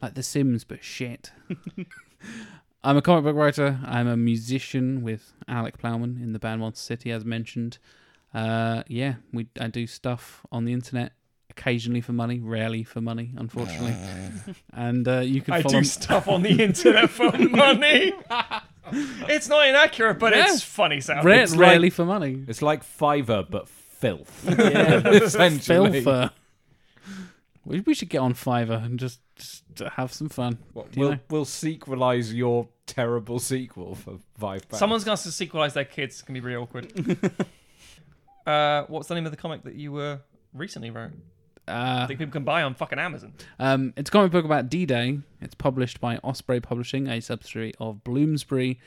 Like 0.02 0.14
The 0.14 0.22
Sims, 0.22 0.64
but 0.64 0.84
shit. 0.84 1.32
I'm 2.84 2.96
a 2.96 3.02
comic 3.02 3.24
book 3.24 3.36
writer. 3.36 3.78
I'm 3.84 4.06
a 4.06 4.16
musician 4.16 5.02
with 5.02 5.32
Alec 5.48 5.78
Plowman 5.78 6.18
in 6.22 6.32
the 6.32 6.38
band 6.38 6.60
Monster 6.60 6.82
City, 6.82 7.10
as 7.10 7.24
mentioned. 7.24 7.78
Uh, 8.34 8.82
yeah, 8.86 9.14
we 9.32 9.48
I 9.60 9.68
do 9.68 9.86
stuff 9.86 10.44
on 10.52 10.64
the 10.64 10.72
internet 10.72 11.12
occasionally 11.50 12.00
for 12.00 12.12
money, 12.12 12.38
rarely 12.38 12.84
for 12.84 13.00
money, 13.00 13.32
unfortunately. 13.36 13.94
and 14.72 15.06
uh, 15.06 15.20
you 15.20 15.40
can 15.42 15.54
I 15.54 15.62
follow 15.62 15.80
do 15.80 15.84
stuff 15.84 16.28
on 16.28 16.42
the 16.42 16.62
internet 16.62 17.10
for 17.10 17.30
money. 17.38 18.12
it's 19.28 19.48
not 19.48 19.66
inaccurate, 19.68 20.18
but 20.18 20.32
it's 20.32 20.62
funny 20.62 21.00
sounding. 21.00 21.26
Rare- 21.26 21.42
It's 21.42 21.52
like- 21.52 21.60
rarely 21.60 21.90
for 21.90 22.04
money. 22.04 22.44
It's 22.48 22.62
like 22.62 22.82
Fiverr, 22.84 23.48
but 23.48 23.68
filth. 23.68 24.44
Yeah, 24.58 25.06
Essentially. 25.08 26.02
Filfer. 26.02 26.30
We, 27.64 27.80
we 27.80 27.92
should 27.94 28.08
get 28.08 28.18
on 28.18 28.32
Fiverr 28.32 28.82
and 28.84 28.98
just, 28.98 29.20
just 29.36 29.64
have 29.96 30.12
some 30.12 30.28
fun. 30.30 30.58
What, 30.72 30.96
we'll, 30.96 31.10
know? 31.12 31.18
we'll 31.28 31.44
sequelize 31.44 32.32
your 32.34 32.68
terrible 32.86 33.38
sequel 33.38 33.94
for 33.94 34.18
five 34.38 34.66
pounds. 34.68 34.78
Someone's 34.78 35.04
going 35.04 35.16
to 35.18 35.28
sequelize 35.28 35.74
their 35.74 35.84
kids. 35.84 36.14
It's 36.14 36.22
going 36.22 36.34
to 36.36 36.40
be 36.40 36.44
really 36.46 36.56
awkward. 36.62 36.90
uh, 38.46 38.84
what's 38.88 39.08
the 39.08 39.14
name 39.14 39.26
of 39.26 39.30
the 39.30 39.36
comic 39.36 39.62
that 39.64 39.74
you 39.74 39.92
were 39.92 40.20
recently 40.54 40.90
wrote? 40.90 41.12
I 41.70 42.02
Uh, 42.02 42.06
think 42.06 42.18
people 42.18 42.32
can 42.32 42.44
buy 42.44 42.62
on 42.62 42.74
fucking 42.74 42.98
Amazon. 42.98 43.32
um, 43.58 43.92
it's 43.96 44.10
a 44.10 44.12
comic 44.12 44.32
book 44.32 44.44
about 44.44 44.68
D-Day. 44.68 45.20
It's 45.40 45.54
published 45.54 46.00
by 46.00 46.18
Osprey 46.24 46.60
Publishing, 46.60 47.06
a 47.08 47.20
subsidiary 47.20 47.72
of 47.80 48.02
Bloomsbury. 48.04 48.78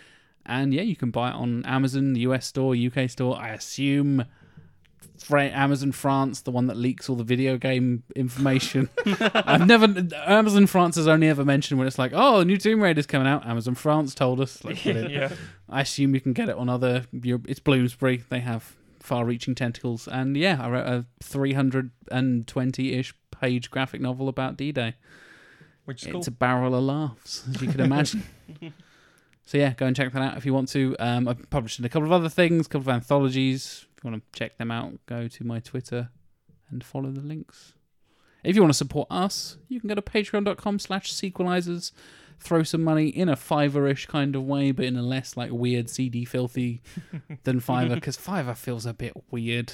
And 0.45 0.73
yeah, 0.73 0.81
you 0.81 0.95
can 0.95 1.09
buy 1.11 1.29
it 1.29 1.36
on 1.36 1.65
Amazon, 1.65 2.13
the 2.13 2.19
US 2.21 2.45
store, 2.45 2.75
UK 2.75 3.09
store. 3.09 3.38
I 3.39 3.49
assume 3.49 4.25
Fra- 5.17 5.43
Amazon 5.45 5.93
France, 5.93 6.41
the 6.41 6.51
one 6.51 6.67
that 6.67 6.75
leaks 6.75 7.07
all 7.09 7.15
the 7.15 7.23
video 7.23 7.57
game 7.57 8.03
information. 8.15 8.89
I've 9.05 9.65
never 9.65 9.86
Amazon 10.25 10.67
France 10.67 10.97
has 10.97 11.07
only 11.07 11.29
ever 11.29 11.45
mentioned 11.45 11.77
when 11.79 11.88
it's 11.88 11.97
like, 11.97 12.11
oh, 12.13 12.39
a 12.41 12.45
new 12.45 12.57
Tomb 12.57 12.81
Raider's 12.84 13.05
coming 13.05 13.27
out. 13.27 13.45
Amazon 13.45 13.75
France 13.75 14.13
told 14.13 14.41
us. 14.41 14.63
Like, 14.65 14.84
yeah. 14.86 15.31
I 15.69 15.81
assume 15.81 16.13
you 16.13 16.19
can 16.21 16.34
get 16.34 16.49
it 16.49 16.55
on 16.57 16.67
other. 16.67 17.05
Europe. 17.13 17.45
It's 17.47 17.59
Bloomsbury. 17.61 18.23
They 18.29 18.39
have 18.41 18.73
far-reaching 19.04 19.54
tentacles, 19.56 20.08
and 20.08 20.36
yeah, 20.36 20.58
I 20.62 20.70
wrote 20.70 20.88
a 20.88 21.06
320-ish 21.24 23.14
page 23.32 23.70
graphic 23.70 24.01
novel 24.01 24.28
about 24.30 24.58
D-Day. 24.58 24.95
Which 25.86 26.04
is 26.04 26.12
cool. 26.12 26.20
It's 26.20 26.28
a 26.28 26.32
barrel 26.32 26.74
of 26.76 26.84
laughs, 26.84 27.43
as 27.49 27.62
you 27.62 27.68
can 27.68 27.80
imagine. 27.91 28.24
so 29.45 29.58
yeah, 29.58 29.74
go 29.74 29.86
and 29.86 29.95
check 29.95 30.14
that 30.14 30.22
out 30.22 30.38
if 30.38 30.45
you 30.45 30.54
want 30.54 30.70
to. 30.70 30.95
Um, 30.97 31.28
I've 31.28 31.49
published 31.49 31.78
in 31.80 31.86
a 31.86 31.89
couple 31.89 32.06
of 32.08 32.14
other 32.14 32.30
things, 32.30 32.66
a 32.66 32.70
couple 32.70 32.89
of 32.89 32.95
anthologies. 32.95 33.86
If 33.97 34.04
you 34.04 34.12
want 34.12 34.24
to 34.24 34.39
check 34.39 34.58
them 34.58 34.72
out, 34.72 34.93
go 35.06 35.28
to 35.28 35.43
my 35.43 35.60
Twitter 35.60 36.10
and 36.70 36.84
follow 36.84 37.12
the 37.12 37.20
links. 37.22 37.74
If 38.45 38.56
you 38.56 38.62
want 38.62 38.72
to 38.72 38.78
support 38.78 39.08
us, 39.12 39.58
you 39.68 39.80
can 39.82 39.89
go 39.89 39.95
to 39.95 40.01
patreon.com 40.01 40.80
slash 40.80 41.14
sequelizers. 41.14 41.91
Throw 42.43 42.63
some 42.63 42.83
money 42.83 43.07
in 43.07 43.29
a 43.29 43.35
Fiverr-ish 43.35 44.05
kind 44.07 44.35
of 44.35 44.43
way, 44.43 44.71
but 44.71 44.85
in 44.85 44.97
a 44.97 45.01
less 45.01 45.37
like 45.37 45.51
weird 45.51 45.89
seedy 45.89 46.25
filthy 46.25 46.81
than 47.43 47.59
Fiverr, 47.61 47.95
because 47.95 48.17
Fiverr 48.17 48.55
feels 48.57 48.85
a 48.85 48.93
bit 48.93 49.13
weird. 49.31 49.71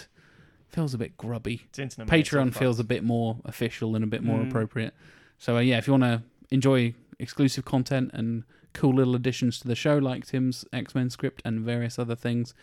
feels 0.67 0.93
a 0.93 0.97
bit 0.99 1.17
grubby. 1.17 1.63
It's 1.69 1.79
internet. 1.79 2.07
Patreon 2.07 2.53
feels 2.53 2.79
a 2.79 2.83
bit 2.83 3.03
more 3.03 3.37
official 3.45 3.95
and 3.95 4.03
a 4.03 4.07
bit 4.07 4.23
more 4.23 4.39
Mm. 4.39 4.47
appropriate. 4.49 4.93
So 5.39 5.57
uh, 5.57 5.61
yeah, 5.61 5.77
if 5.79 5.87
you 5.87 5.93
want 5.93 6.03
to 6.03 6.21
enjoy 6.51 6.93
exclusive 7.17 7.65
content 7.65 8.11
and 8.13 8.43
cool 8.73 8.93
little 8.93 9.15
additions 9.15 9.59
to 9.61 9.67
the 9.67 9.75
show, 9.75 9.97
like 9.97 10.27
Tim's 10.27 10.63
X 10.71 10.93
Men 10.93 11.09
script 11.09 11.41
and 11.43 11.61
various 11.61 11.97
other 11.97 12.15
things, 12.15 12.53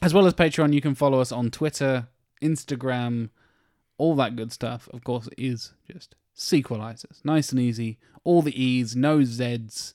as 0.00 0.14
well 0.14 0.26
as 0.26 0.32
Patreon, 0.32 0.72
you 0.72 0.80
can 0.80 0.94
follow 0.94 1.20
us 1.20 1.30
on 1.30 1.50
Twitter, 1.50 2.08
Instagram, 2.40 3.28
all 3.98 4.14
that 4.16 4.34
good 4.34 4.50
stuff. 4.50 4.88
Of 4.92 5.04
course, 5.04 5.26
it 5.28 5.34
is 5.38 5.74
just 5.90 6.14
sequelizers, 6.36 7.24
nice 7.24 7.50
and 7.50 7.60
easy. 7.60 7.98
All 8.24 8.42
the 8.42 8.60
E's, 8.60 8.94
no 8.96 9.22
Z's. 9.24 9.94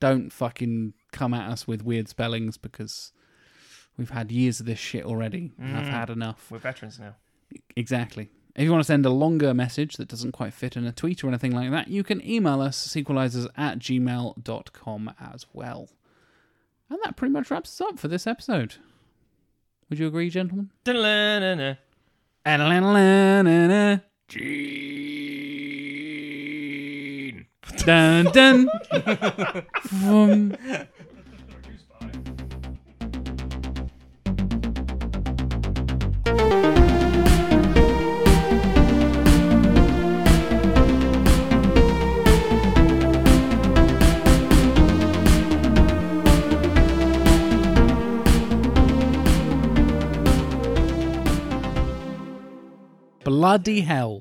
Don't 0.00 0.30
fucking 0.32 0.94
come 1.12 1.34
at 1.34 1.50
us 1.50 1.66
with 1.66 1.82
weird 1.84 2.08
spellings 2.08 2.56
because 2.56 3.12
we've 3.96 4.10
had 4.10 4.30
years 4.30 4.60
of 4.60 4.66
this 4.66 4.78
shit 4.78 5.04
already. 5.04 5.52
and 5.58 5.76
I've 5.76 5.86
Mm. 5.86 5.90
had 5.90 6.10
enough. 6.10 6.50
We're 6.50 6.58
veterans 6.58 6.98
now. 7.00 7.16
Exactly. 7.76 8.30
If 8.54 8.64
you 8.64 8.70
want 8.72 8.80
to 8.82 8.86
send 8.86 9.06
a 9.06 9.10
longer 9.10 9.54
message 9.54 9.96
that 9.96 10.08
doesn't 10.08 10.32
quite 10.32 10.52
fit 10.52 10.76
in 10.76 10.84
a 10.84 10.92
tweet 10.92 11.22
or 11.22 11.28
anything 11.28 11.52
like 11.52 11.70
that, 11.70 11.88
you 11.88 12.02
can 12.02 12.24
email 12.28 12.60
us 12.60 12.76
sequelizers 12.88 13.48
at 13.56 13.78
gmail.com 13.78 15.14
as 15.20 15.46
well. 15.52 15.88
And 16.90 16.98
that 17.04 17.16
pretty 17.16 17.32
much 17.32 17.50
wraps 17.50 17.70
us 17.80 17.86
up 17.86 17.98
for 17.98 18.08
this 18.08 18.26
episode. 18.26 18.76
Would 19.88 19.98
you 19.98 20.06
agree, 20.08 20.28
gentlemen? 20.30 20.70
Dun 27.86 28.24
dun. 28.32 28.68
Vroom. 29.84 30.52
Bloody 53.24 53.80
hell. 53.82 54.16